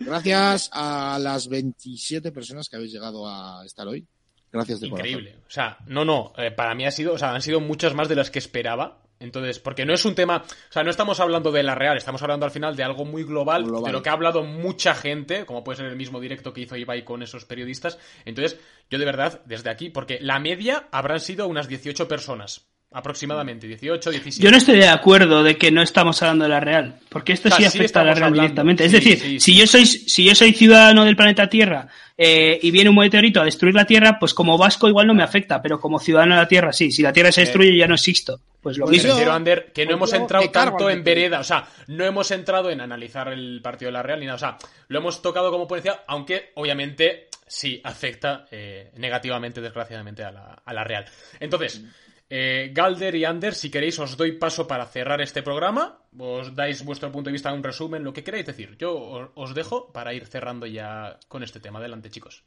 Gracias 0.01 0.71
a 0.73 1.19
las 1.21 1.49
27 1.49 2.33
personas 2.33 2.69
que 2.69 2.77
habéis 2.77 2.93
llegado 2.93 3.29
a 3.29 3.65
estar 3.65 3.87
hoy. 3.87 4.07
Gracias 4.53 4.81
de 4.81 4.89
Increíble. 4.89 5.37
O 5.47 5.51
sea, 5.51 5.79
no, 5.87 6.05
no. 6.05 6.33
eh, 6.37 6.51
para 6.51 6.75
mí 6.75 6.85
ha 6.85 6.91
sido, 6.91 7.15
o 7.15 7.19
sea, 7.19 7.35
han 7.35 7.43
sido 7.43 7.61
muchas 7.61 7.95
más 7.95 8.09
de 8.09 8.17
las 8.17 8.31
que 8.31 8.39
esperaba. 8.41 9.03
Entonces, 9.21 9.59
porque 9.59 9.85
no 9.85 9.93
es 9.93 10.07
un 10.07 10.15
tema, 10.15 10.43
o 10.47 10.73
sea, 10.73 10.83
no 10.83 10.89
estamos 10.89 11.21
hablando 11.21 11.53
de 11.53 11.63
la 11.63 11.75
real, 11.75 11.99
estamos 11.99 12.23
hablando 12.23 12.47
al 12.47 12.53
final 12.53 12.75
de 12.75 12.85
algo 12.85 13.05
muy 13.05 13.23
global, 13.23 13.65
Global. 13.65 13.85
de 13.85 13.93
lo 13.93 14.03
que 14.03 14.09
ha 14.09 14.15
hablado 14.15 14.43
mucha 14.45 14.95
gente, 14.95 15.45
como 15.45 15.63
puede 15.63 15.77
ser 15.77 15.87
el 15.89 15.97
mismo 15.97 16.21
directo 16.21 16.55
que 16.55 16.63
hizo 16.63 16.75
Ibai 16.75 17.05
con 17.05 17.23
esos 17.23 17.45
periodistas. 17.45 17.99
Entonces, 18.25 18.59
yo 18.89 18.99
de 18.99 19.05
verdad, 19.05 19.43
desde 19.45 19.69
aquí, 19.69 19.91
porque 19.91 20.19
la 20.23 20.39
media 20.39 20.89
habrán 20.91 21.21
sido 21.21 21.47
unas 21.49 21.69
18 21.69 22.09
personas, 22.09 22.70
aproximadamente, 22.93 23.67
18, 23.67 24.11
17. 24.11 24.45
Yo 24.45 24.51
no 24.51 24.57
estoy 24.57 24.77
de 24.79 24.89
acuerdo 24.89 25.43
de 25.43 25.57
que 25.57 25.71
no 25.71 25.83
estamos 25.83 26.21
hablando 26.23 26.45
de 26.45 26.51
la 26.51 26.61
Real, 26.61 26.97
porque 27.09 27.33
esto 27.33 27.49
O 27.49 27.51
sea, 27.51 27.59
sí 27.59 27.71
sí 27.71 27.79
afecta 27.79 28.01
a 28.01 28.05
la 28.05 28.15
Real 28.15 28.25
hablando. 28.25 28.43
directamente. 28.43 28.85
Es 28.85 28.91
Sí, 28.93 28.97
decir, 28.99 29.19
sí, 29.19 29.41
si 29.41 29.57
yo 29.57 29.67
soy 29.67 29.87
si 29.87 30.25
yo 30.25 30.35
soy 30.35 30.53
ciudadano 30.53 31.05
del 31.05 31.17
planeta 31.17 31.49
Tierra 31.49 31.89
eh, 32.19 32.59
y 32.61 32.71
viene 32.71 32.91
un 32.91 32.97
meteorito 32.97 33.41
a 33.41 33.45
destruir 33.45 33.75
la 33.75 33.85
Tierra, 33.87 34.19
pues 34.19 34.35
como 34.35 34.59
vasco 34.59 34.89
igual 34.89 35.07
no 35.07 35.15
me 35.15 35.23
afecta, 35.23 35.63
pero 35.63 35.79
como 35.81 35.99
ciudadano 36.01 36.35
de 36.35 36.41
la 36.43 36.49
Tierra 36.49 36.73
sí. 36.73 36.91
Si 36.91 37.03
la 37.03 37.13
Tierra 37.13 37.31
se 37.33 37.43
destruye 37.43 37.77
ya 37.77 37.87
no 37.87 37.95
existo. 37.95 38.41
Pues 38.61 38.77
lo 38.77 38.85
Pues 38.87 39.03
mismo. 39.05 39.31
Ander, 39.33 39.73
que 39.73 39.87
no 39.87 39.97
pues 39.97 40.13
hemos 40.13 40.13
entrado 40.13 40.51
tanto 40.51 40.91
en 40.91 41.03
vereda, 41.03 41.41
o 41.41 41.45
sea, 41.45 41.67
no 41.87 42.05
hemos 42.05 42.31
entrado 42.31 42.71
en 42.71 42.83
analizar 42.83 43.29
el 43.29 43.61
partido 43.63 43.89
de 43.89 43.93
la 43.93 44.03
Real 44.03 44.21
ni 44.21 44.27
nada, 44.27 44.37
o 44.37 44.39
sea, 44.39 44.59
lo 44.89 44.99
hemos 44.99 45.23
tocado 45.23 45.51
como 45.51 45.67
ponencia, 45.67 46.03
aunque 46.07 46.51
obviamente 46.57 47.29
sí 47.47 47.81
afecta 47.83 48.45
eh, 48.51 48.91
negativamente, 48.99 49.63
desgraciadamente, 49.63 50.23
a 50.25 50.31
la, 50.31 50.63
a 50.63 50.75
la 50.75 50.85
Real. 50.85 51.07
Entonces, 51.41 51.81
eh, 52.33 52.71
Galder 52.73 53.17
y 53.17 53.25
Ander, 53.25 53.55
si 53.57 53.71
queréis, 53.71 53.99
os 53.99 54.17
doy 54.17 54.39
paso 54.39 54.67
para 54.67 54.87
cerrar 54.87 55.21
este 55.21 55.43
programa, 55.43 55.99
os 56.17 56.55
dais 56.55 56.85
vuestro 56.85 57.11
punto 57.11 57.27
de 57.27 57.35
vista, 57.35 57.53
un 57.53 57.67
resumen, 57.67 58.05
lo 58.05 58.13
que 58.13 58.23
queráis 58.23 58.47
decir. 58.47 58.79
Yo 58.79 59.35
os 59.35 59.53
dejo 59.53 59.91
para 59.93 60.15
ir 60.15 60.27
cerrando 60.27 60.65
ya 60.65 61.19
con 61.27 61.43
este 61.43 61.59
tema. 61.59 61.81
Adelante, 61.81 62.09
chicos. 62.09 62.45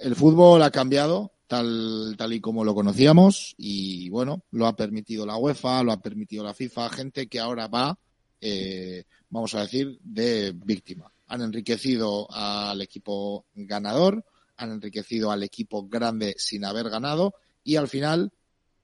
El 0.00 0.16
fútbol 0.16 0.62
ha 0.62 0.70
cambiado 0.70 1.30
tal, 1.46 2.14
tal 2.16 2.32
y 2.32 2.40
como 2.40 2.64
lo 2.64 2.74
conocíamos 2.74 3.54
y 3.58 4.08
bueno, 4.08 4.44
lo 4.50 4.66
ha 4.66 4.74
permitido 4.74 5.26
la 5.26 5.36
UEFA, 5.36 5.82
lo 5.82 5.92
ha 5.92 6.00
permitido 6.00 6.42
la 6.42 6.54
FIFA, 6.54 6.88
gente 6.88 7.26
que 7.26 7.38
ahora 7.38 7.68
va, 7.68 7.98
eh, 8.40 9.04
vamos 9.28 9.54
a 9.54 9.60
decir, 9.60 9.98
de 10.02 10.52
víctima. 10.56 11.12
Han 11.26 11.42
enriquecido 11.42 12.28
al 12.30 12.80
equipo 12.80 13.44
ganador, 13.54 14.24
han 14.56 14.72
enriquecido 14.72 15.30
al 15.30 15.42
equipo 15.42 15.86
grande 15.86 16.34
sin 16.38 16.64
haber 16.64 16.88
ganado 16.88 17.34
y 17.62 17.76
al 17.76 17.88
final, 17.88 18.32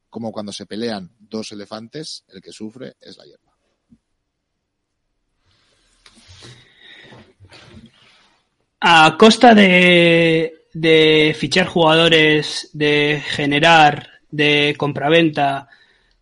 como 0.09 0.33
cuando 0.33 0.53
se 0.53 0.66
pelean 0.66 1.11
dos 1.19 1.53
elefantes, 1.53 2.24
el 2.28 2.41
que 2.41 2.53
sufre 2.53 2.95
es 3.01 3.16
la 3.16 3.24
hierba. 3.24 3.47
A 8.81 9.16
costa 9.19 9.55
de, 9.55 10.53
fichar 11.39 11.66
jugadores, 11.66 12.70
de 12.73 13.23
generar, 13.27 14.09
de 14.31 14.74
compraventa, 14.77 15.69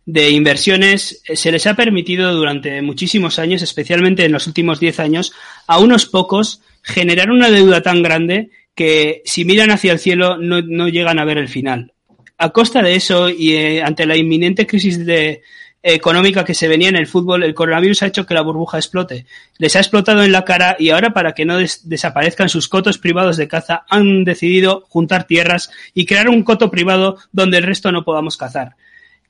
de 0.05 0.29
inversiones, 0.29 1.21
eh, 1.27 1.35
se 1.35 1.51
les 1.51 1.67
ha 1.67 1.75
permitido 1.75 2.33
durante 2.33 2.81
muchísimos 2.81 3.39
años, 3.39 3.61
especialmente 3.61 4.25
en 4.25 4.31
los 4.31 4.47
últimos 4.47 4.79
10 4.79 4.99
años, 4.99 5.33
a 5.67 5.79
unos 5.79 6.05
pocos 6.05 6.61
generar 6.81 7.31
una 7.31 7.49
deuda 7.49 7.81
tan 7.81 8.03
grande 8.03 8.51
que 8.73 9.21
si 9.25 9.45
miran 9.45 9.71
hacia 9.71 9.93
el 9.93 9.99
cielo 9.99 10.37
no 10.37 10.87
llegan 10.89 11.17
a 11.19 11.25
ver 11.25 11.37
el 11.37 11.47
final. 11.47 11.94
A 12.37 12.49
costa 12.49 12.81
de 12.81 12.95
eso 12.95 13.29
y 13.29 13.53
eh, 13.53 13.81
ante 13.83 14.05
la 14.05 14.17
inminente 14.17 14.67
crisis 14.67 15.05
de, 15.05 15.41
económica 15.93 16.43
que 16.43 16.55
se 16.55 16.67
venía 16.67 16.89
en 16.89 16.95
el 16.95 17.05
fútbol, 17.05 17.43
el 17.43 17.53
coronavirus 17.53 18.01
ha 18.01 18.07
hecho 18.07 18.25
que 18.25 18.33
la 18.33 18.41
burbuja 18.41 18.77
explote. 18.77 19.25
Les 19.59 19.75
ha 19.75 19.79
explotado 19.79 20.23
en 20.23 20.31
la 20.31 20.43
cara 20.43 20.75
y 20.79 20.89
ahora 20.89 21.13
para 21.13 21.33
que 21.33 21.45
no 21.45 21.57
des 21.57 21.87
desaparezcan 21.87 22.49
sus 22.49 22.67
cotos 22.67 22.97
privados 22.97 23.37
de 23.37 23.47
caza 23.47 23.85
han 23.89 24.23
decidido 24.23 24.85
juntar 24.89 25.25
tierras 25.25 25.69
y 25.93 26.07
crear 26.07 26.27
un 26.27 26.43
coto 26.43 26.71
privado 26.71 27.17
donde 27.31 27.59
el 27.59 27.63
resto 27.63 27.91
no 27.91 28.03
podamos 28.03 28.35
cazar. 28.35 28.75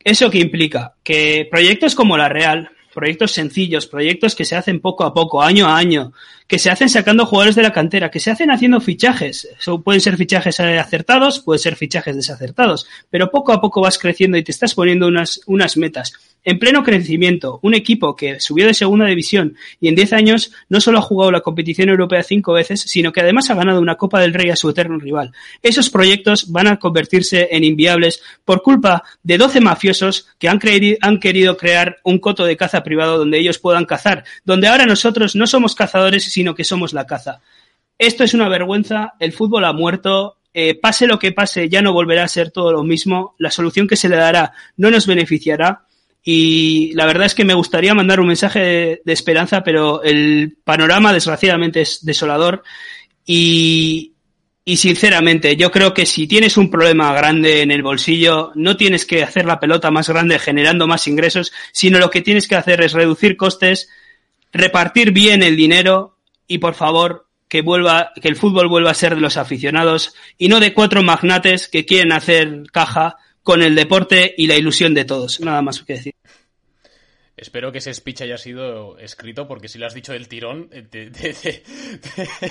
¿Eso 0.02 0.30
qué 0.32 0.40
implica? 0.40 0.94
Que 1.04 1.46
proyectos 1.52 1.94
como 1.94 2.16
la 2.16 2.30
Real, 2.30 2.70
proyectos 2.96 3.34
sencillos, 3.34 3.86
proyectos 3.86 4.34
que 4.34 4.46
se 4.46 4.56
hacen 4.56 4.80
poco 4.80 5.04
a 5.04 5.14
poco, 5.14 5.44
año 5.44 5.68
a 5.68 5.78
año, 5.78 6.14
que 6.48 6.58
se 6.58 6.72
hacen 6.72 6.90
sacando 6.90 7.28
jugadores 7.28 7.56
de 7.56 7.62
la 7.62 7.74
cantera, 7.74 8.10
que 8.10 8.20
se 8.20 8.32
hacen 8.32 8.50
haciendo 8.50 8.82
fichajes. 8.82 9.48
Eso 9.60 9.82
pueden 9.82 10.02
ser 10.02 10.18
fichajes 10.18 10.60
acertados, 10.60 11.40
pueden 11.42 11.60
ser 11.60 11.76
fichajes 11.76 12.16
desacertados, 12.16 12.88
pero 13.12 13.30
poco 13.30 13.54
a 13.54 13.62
poco 13.62 13.82
vas 13.82 14.00
creciendo 14.00 14.38
y 14.38 14.44
te 14.44 14.52
estás 14.52 14.74
poniendo 14.74 15.08
unas, 15.08 15.42
unas 15.46 15.78
metas. 15.78 16.14
En 16.48 16.60
pleno 16.60 16.84
crecimiento, 16.84 17.60
un 17.64 17.74
equipo 17.74 18.16
que 18.16 18.40
subió 18.40 18.68
de 18.68 18.76
segunda 18.76 19.08
división 19.08 19.58
y 19.82 19.88
en 19.88 19.96
10 19.96 20.14
años 20.14 20.52
no 20.70 20.80
solo 20.80 21.00
ha 21.00 21.02
jugado 21.02 21.32
la 21.32 21.42
competición 21.42 21.90
europea 21.90 22.22
cinco 22.22 22.54
veces, 22.54 22.82
sino 22.82 23.12
que 23.12 23.22
además 23.22 23.50
ha 23.50 23.56
ganado 23.56 23.82
una 23.82 23.96
Copa 23.96 24.22
del 24.22 24.36
Rey 24.36 24.52
a 24.52 24.56
su 24.56 24.70
eterno 24.70 25.00
rival. 25.00 25.32
Esos 25.64 25.90
proyectos 25.90 26.52
van 26.52 26.68
a 26.68 26.78
convertirse 26.78 27.48
en 27.50 27.64
inviables 27.64 28.22
por 28.46 28.62
culpa 28.62 29.04
de 29.24 29.40
12 29.40 29.60
mafiosos 29.60 30.28
que 30.38 30.48
han, 30.48 30.60
han 31.02 31.20
querido 31.20 31.58
crear 31.58 31.98
un 32.04 32.20
coto 32.20 32.46
de 32.46 32.56
caza 32.58 32.84
privado 32.84 33.18
donde 33.18 33.40
ellos 33.40 33.58
puedan 33.58 33.86
cazar, 33.86 34.24
donde 34.44 34.68
ahora 34.68 34.86
nosotros 34.86 35.36
no 35.36 35.48
somos 35.48 35.74
cazadores, 35.74 36.26
sino 36.26 36.54
que 36.54 36.64
somos 36.64 36.94
la 36.94 37.08
caza. 37.08 37.42
Esto 37.98 38.24
es 38.24 38.36
una 38.36 38.50
vergüenza, 38.50 39.14
el 39.20 39.34
fútbol 39.34 39.66
ha 39.66 39.74
muerto, 39.74 40.38
eh, 40.54 40.76
pase 40.76 41.08
lo 41.08 41.18
que 41.18 41.32
pase, 41.32 41.70
ya 41.70 41.82
no 41.82 41.92
volverá 41.92 42.24
a 42.24 42.28
ser 42.28 42.52
todo 42.52 42.72
lo 42.72 42.84
mismo, 42.84 43.34
la 43.40 43.50
solución 43.50 43.88
que 43.88 43.96
se 43.96 44.10
le 44.10 44.16
dará 44.16 44.54
no 44.78 44.92
nos 44.92 45.08
beneficiará 45.08 45.85
y 46.28 46.92
la 46.96 47.06
verdad 47.06 47.28
es 47.28 47.36
que 47.36 47.46
me 47.46 47.54
gustaría 47.54 47.94
mandar 47.94 48.20
un 48.20 48.28
mensaje 48.28 49.00
de, 49.06 49.14
esperanza, 49.14 49.64
pero 49.64 50.02
el 50.02 50.58
panorama 50.64 51.14
desgraciadamente 51.14 51.82
es 51.82 52.04
desolador. 52.04 52.64
Y 53.26 54.16
Y 54.68 54.78
sinceramente, 54.78 55.56
yo 55.56 55.70
creo 55.70 55.94
que 55.94 56.08
si 56.08 56.26
tienes 56.26 56.58
un 56.58 56.72
problema 56.72 57.14
grande 57.14 57.62
en 57.62 57.70
el 57.70 57.84
bolsillo, 57.84 58.52
no 58.56 58.76
tienes 58.76 59.06
que 59.06 59.22
hacer 59.22 59.46
la 59.46 59.60
pelota 59.60 59.92
más 59.92 60.10
grande 60.10 60.40
generando 60.40 60.88
más 60.88 61.08
ingresos, 61.08 61.54
sino 61.72 62.00
lo 62.00 62.10
que 62.10 62.22
tienes 62.22 62.48
que 62.48 62.56
hacer 62.56 62.82
es 62.82 62.94
reducir 62.94 63.38
costes, 63.38 63.90
repartir 64.52 65.12
bien 65.12 65.44
el 65.44 65.56
dinero 65.56 66.18
y 66.48 66.58
por 66.58 66.74
favor 66.74 67.28
que 67.48 67.62
vuelva, 67.62 68.12
que 68.20 68.28
el 68.28 68.36
fútbol 68.36 68.68
vuelva 68.68 68.90
a 68.90 68.96
ser 68.96 69.14
de 69.14 69.22
los 69.22 69.38
aficionados 69.38 70.16
y 70.40 70.48
no 70.48 70.60
de 70.60 70.74
cuatro 70.74 71.04
magnates 71.04 71.68
que 71.68 71.86
quieren 71.86 72.12
hacer 72.12 72.64
caja 72.72 73.18
con 73.46 73.62
el 73.62 73.76
deporte 73.76 74.34
y 74.36 74.48
la 74.48 74.56
ilusión 74.56 74.96
de 74.96 75.06
todos. 75.06 75.40
Nada 75.40 75.62
más 75.62 75.82
que 75.84 75.94
decir. 75.94 76.14
Espero 77.38 77.72
que 77.72 77.78
ese 77.80 77.94
speech 77.94 78.22
haya 78.22 78.38
sido 78.38 78.98
escrito, 78.98 79.46
porque 79.48 79.68
si 79.68 79.78
lo 79.78 79.86
has 79.86 79.94
dicho 79.94 80.14
del 80.14 80.28
tirón, 80.28 80.70
eh, 80.72 80.82
te- 80.90 81.12
te- 81.12 81.34
te- 81.34 81.64
te- 82.14 82.42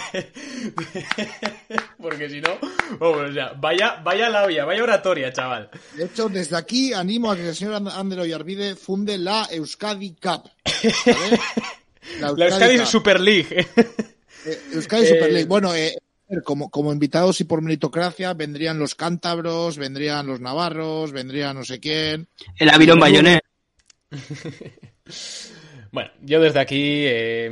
porque 2.01 2.29
si 2.29 2.41
no, 2.41 2.59
vamos, 2.99 3.31
o 3.31 3.33
sea, 3.33 3.55
vaya, 3.57 4.01
vaya 4.05 4.29
labia, 4.29 4.65
vaya 4.65 4.83
oratoria, 4.83 5.33
chaval. 5.33 5.71
De 5.97 6.05
hecho, 6.05 6.29
desde 6.29 6.57
aquí 6.57 6.93
animo 6.93 7.31
a 7.33 7.37
que 7.37 7.49
el 7.49 7.55
señor 7.55 7.75
And- 7.75 7.89
Ander 7.89 8.21
Oyarbide 8.21 8.77
funde 8.77 9.19
la 9.19 9.49
Euskadi 9.51 10.15
Cup. 10.15 10.49
¿vale? 11.07 11.41
La 12.21 12.29
Euskadi 12.47 12.77
Cup. 12.79 12.87
Super 12.87 13.19
League. 13.21 13.67
Eh, 14.47 14.59
Euskadi 14.75 15.07
Super 15.07 15.31
Eh, 15.31 15.33
League. 15.33 15.47
Bueno, 15.49 15.75
eh, 15.75 15.97
como, 16.45 16.71
como 16.71 16.93
invitados 16.93 17.41
y 17.41 17.45
por 17.45 17.63
meritocracia 17.63 18.35
vendrían 18.35 18.79
los 18.79 18.95
cántabros, 18.95 19.79
vendrían 19.79 20.27
los 20.27 20.41
navarros, 20.41 21.13
vendría 21.13 21.53
no 21.55 21.65
sé 21.65 21.81
quién. 21.81 22.29
El 22.57 22.71
Avirón 22.71 22.99
Bayonet. 22.99 23.43
Bueno, 25.95 26.11
yo 26.23 26.41
desde 26.41 26.59
aquí, 26.59 27.05
eh, 27.07 27.49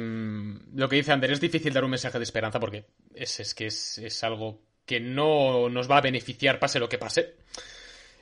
lo 0.74 0.88
que 0.88 0.96
dice 0.96 1.12
Ander, 1.12 1.30
es 1.30 1.40
difícil 1.40 1.72
dar 1.72 1.84
un 1.84 1.92
mensaje 1.92 2.18
de 2.18 2.24
esperanza 2.24 2.58
porque 2.58 2.86
es, 3.14 3.38
es 3.38 3.54
que 3.54 3.66
es, 3.66 3.98
es 3.98 4.24
algo 4.24 4.60
que 4.84 4.98
no 4.98 5.68
nos 5.68 5.88
va 5.88 5.98
a 5.98 6.00
beneficiar 6.00 6.58
pase 6.58 6.80
lo 6.80 6.88
que 6.88 6.98
pase. 6.98 7.36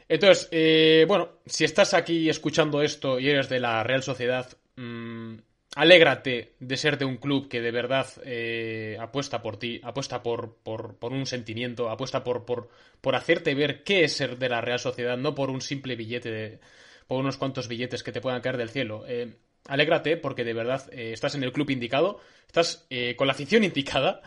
Entonces, 0.07 0.49
eh, 0.51 1.07
bueno, 1.09 1.39
si 1.47 1.65
estás 1.65 1.95
aquí 1.95 2.29
escuchando 2.29 2.83
esto 2.83 3.19
y 3.19 3.31
eres 3.31 3.49
de 3.49 3.61
la 3.61 3.83
Real 3.83 4.03
Sociedad, 4.03 4.47
mm, 4.77 5.37
alégrate 5.77 6.55
de 6.59 6.77
ser 6.77 6.99
de 6.99 7.05
un 7.05 7.17
club 7.17 7.49
que 7.49 7.61
de 7.61 7.71
verdad 7.71 8.07
eh, 8.25 8.97
apuesta 9.01 9.41
por 9.43 9.59
ti, 9.59 9.81
apuesta 9.85 10.23
por, 10.23 10.57
por, 10.57 10.97
un 11.13 11.27
sentimiento, 11.27 11.91
apuesta 11.91 12.25
por, 12.25 12.45
por, 12.45 12.69
por 13.01 13.15
hacerte 13.15 13.55
ver 13.55 13.85
qué 13.85 14.05
es 14.05 14.15
ser 14.15 14.39
de 14.39 14.49
la 14.49 14.61
Real 14.61 14.81
Sociedad, 14.81 15.17
no 15.17 15.35
por 15.35 15.51
un 15.51 15.61
simple 15.61 15.97
billete, 15.97 16.31
de, 16.31 16.61
por 17.07 17.21
unos 17.21 17.37
cuantos 17.37 17.69
billetes 17.69 18.03
que 18.03 18.13
te 18.13 18.21
puedan 18.21 18.41
caer 18.41 18.57
del 18.57 18.71
cielo. 18.71 19.05
Eh, 19.07 19.37
alégrate 19.69 20.17
porque 20.17 20.45
de 20.45 20.55
verdad 20.55 20.89
eh, 20.93 21.13
estás 21.13 21.35
en 21.35 21.45
el 21.45 21.53
club 21.53 21.71
indicado, 21.71 22.21
estás 22.47 22.87
con 23.17 23.27
la 23.27 23.33
afición 23.33 23.65
indicada. 23.65 24.23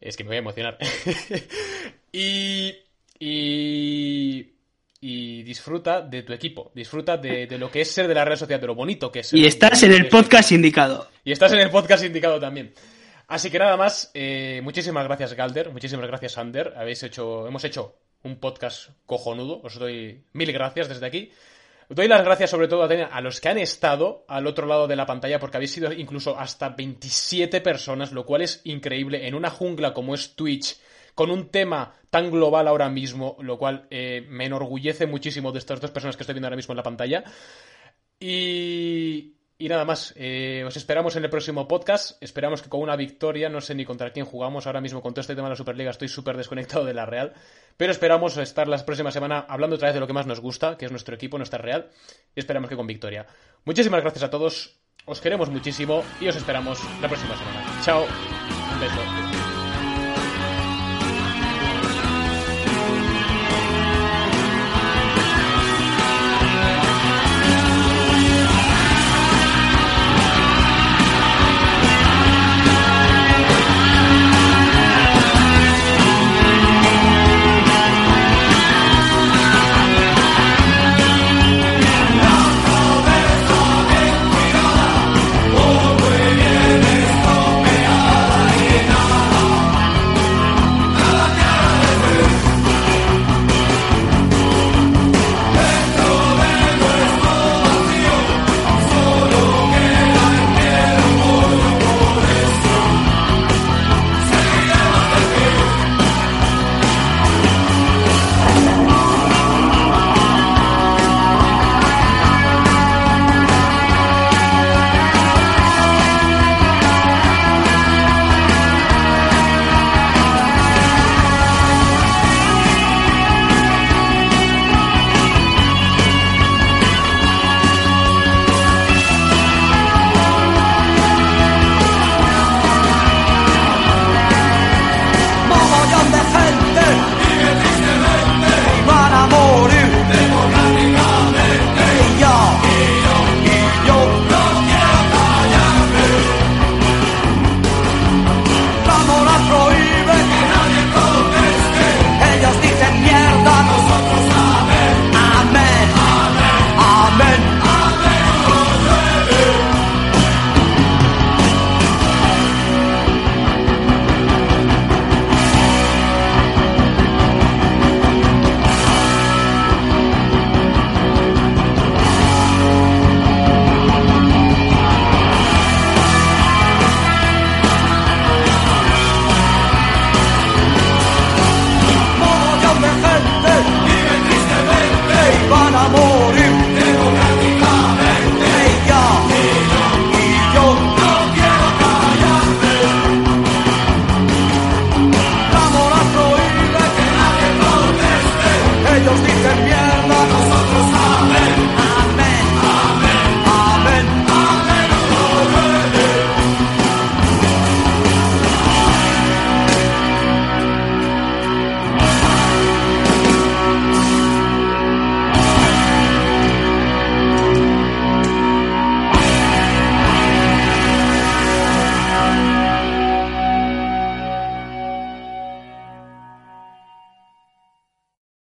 Es 0.00 0.16
que 0.16 0.24
me 0.24 0.28
voy 0.28 0.36
a 0.36 0.40
emocionar. 0.40 0.78
y, 2.12 2.72
y, 3.18 4.57
y 5.00 5.42
disfruta 5.44 6.00
de 6.00 6.22
tu 6.22 6.32
equipo, 6.32 6.72
disfruta 6.74 7.16
de, 7.16 7.46
de 7.46 7.58
lo 7.58 7.70
que 7.70 7.80
es 7.82 7.90
ser 7.90 8.08
de 8.08 8.14
la 8.14 8.24
Real 8.24 8.38
Sociedad, 8.38 8.60
de 8.60 8.66
lo 8.66 8.74
bonito 8.74 9.12
que 9.12 9.20
es. 9.20 9.28
ser 9.28 9.38
Y 9.38 9.46
estás 9.46 9.82
en 9.84 9.92
el 9.92 10.08
podcast 10.08 10.50
indicado. 10.52 11.08
y 11.24 11.32
estás 11.32 11.52
en 11.52 11.60
el 11.60 11.70
podcast 11.70 12.04
indicado 12.04 12.40
también. 12.40 12.72
Así 13.28 13.50
que 13.50 13.58
nada 13.58 13.76
más, 13.76 14.10
eh, 14.14 14.60
muchísimas 14.62 15.04
gracias 15.04 15.34
Galder, 15.34 15.70
muchísimas 15.70 16.06
gracias 16.06 16.38
Ander, 16.38 16.72
habéis 16.76 17.02
hecho, 17.02 17.46
hemos 17.46 17.62
hecho 17.64 17.96
un 18.22 18.40
podcast 18.40 18.88
cojonudo, 19.04 19.60
os 19.62 19.78
doy 19.78 20.24
mil 20.32 20.50
gracias 20.52 20.88
desde 20.88 21.06
aquí. 21.06 21.30
Doy 21.90 22.08
las 22.08 22.24
gracias 22.24 22.50
sobre 22.50 22.68
todo 22.68 22.82
a, 22.84 22.86
a 22.86 23.20
los 23.20 23.40
que 23.40 23.48
han 23.48 23.58
estado 23.58 24.24
al 24.28 24.46
otro 24.46 24.66
lado 24.66 24.86
de 24.86 24.96
la 24.96 25.06
pantalla 25.06 25.38
porque 25.38 25.56
habéis 25.58 25.72
sido 25.72 25.92
incluso 25.92 26.38
hasta 26.38 26.70
27 26.70 27.60
personas, 27.60 28.12
lo 28.12 28.26
cual 28.26 28.42
es 28.42 28.60
increíble 28.64 29.26
en 29.26 29.34
una 29.34 29.50
jungla 29.50 29.94
como 29.94 30.14
es 30.14 30.34
Twitch, 30.34 30.76
con 31.18 31.32
un 31.32 31.48
tema 31.48 31.94
tan 32.10 32.30
global 32.30 32.68
ahora 32.68 32.88
mismo, 32.88 33.36
lo 33.40 33.58
cual 33.58 33.88
eh, 33.90 34.24
me 34.28 34.46
enorgullece 34.46 35.08
muchísimo 35.08 35.50
de 35.50 35.58
estas 35.58 35.80
dos 35.80 35.90
personas 35.90 36.16
que 36.16 36.22
estoy 36.22 36.34
viendo 36.34 36.46
ahora 36.46 36.54
mismo 36.54 36.74
en 36.74 36.76
la 36.76 36.84
pantalla. 36.84 37.24
Y, 38.20 39.34
y 39.58 39.68
nada 39.68 39.84
más, 39.84 40.14
eh, 40.16 40.62
os 40.64 40.76
esperamos 40.76 41.16
en 41.16 41.24
el 41.24 41.30
próximo 41.30 41.66
podcast. 41.66 42.22
Esperamos 42.22 42.62
que 42.62 42.68
con 42.68 42.82
una 42.82 42.94
victoria, 42.94 43.48
no 43.48 43.60
sé 43.60 43.74
ni 43.74 43.84
contra 43.84 44.12
quién 44.12 44.26
jugamos 44.26 44.68
ahora 44.68 44.80
mismo 44.80 45.02
con 45.02 45.12
todo 45.12 45.22
este 45.22 45.34
tema 45.34 45.48
de 45.48 45.54
la 45.54 45.56
Superliga, 45.56 45.90
estoy 45.90 46.06
súper 46.06 46.36
desconectado 46.36 46.84
de 46.84 46.94
la 46.94 47.04
Real. 47.04 47.32
Pero 47.76 47.90
esperamos 47.90 48.36
estar 48.36 48.68
la 48.68 48.78
próxima 48.86 49.10
semana 49.10 49.44
hablando 49.48 49.74
otra 49.74 49.88
vez 49.88 49.94
de 49.94 50.00
lo 50.00 50.06
que 50.06 50.12
más 50.12 50.28
nos 50.28 50.38
gusta, 50.38 50.78
que 50.78 50.84
es 50.84 50.92
nuestro 50.92 51.16
equipo, 51.16 51.36
nuestra 51.36 51.58
Real. 51.58 51.90
Y 52.36 52.38
esperamos 52.38 52.70
que 52.70 52.76
con 52.76 52.86
victoria. 52.86 53.26
Muchísimas 53.64 54.02
gracias 54.02 54.22
a 54.22 54.30
todos, 54.30 54.78
os 55.04 55.20
queremos 55.20 55.50
muchísimo 55.50 56.04
y 56.20 56.28
os 56.28 56.36
esperamos 56.36 56.78
la 57.02 57.08
próxima 57.08 57.36
semana. 57.36 57.82
Chao, 57.82 58.06
un 58.72 58.80
beso. 58.80 59.17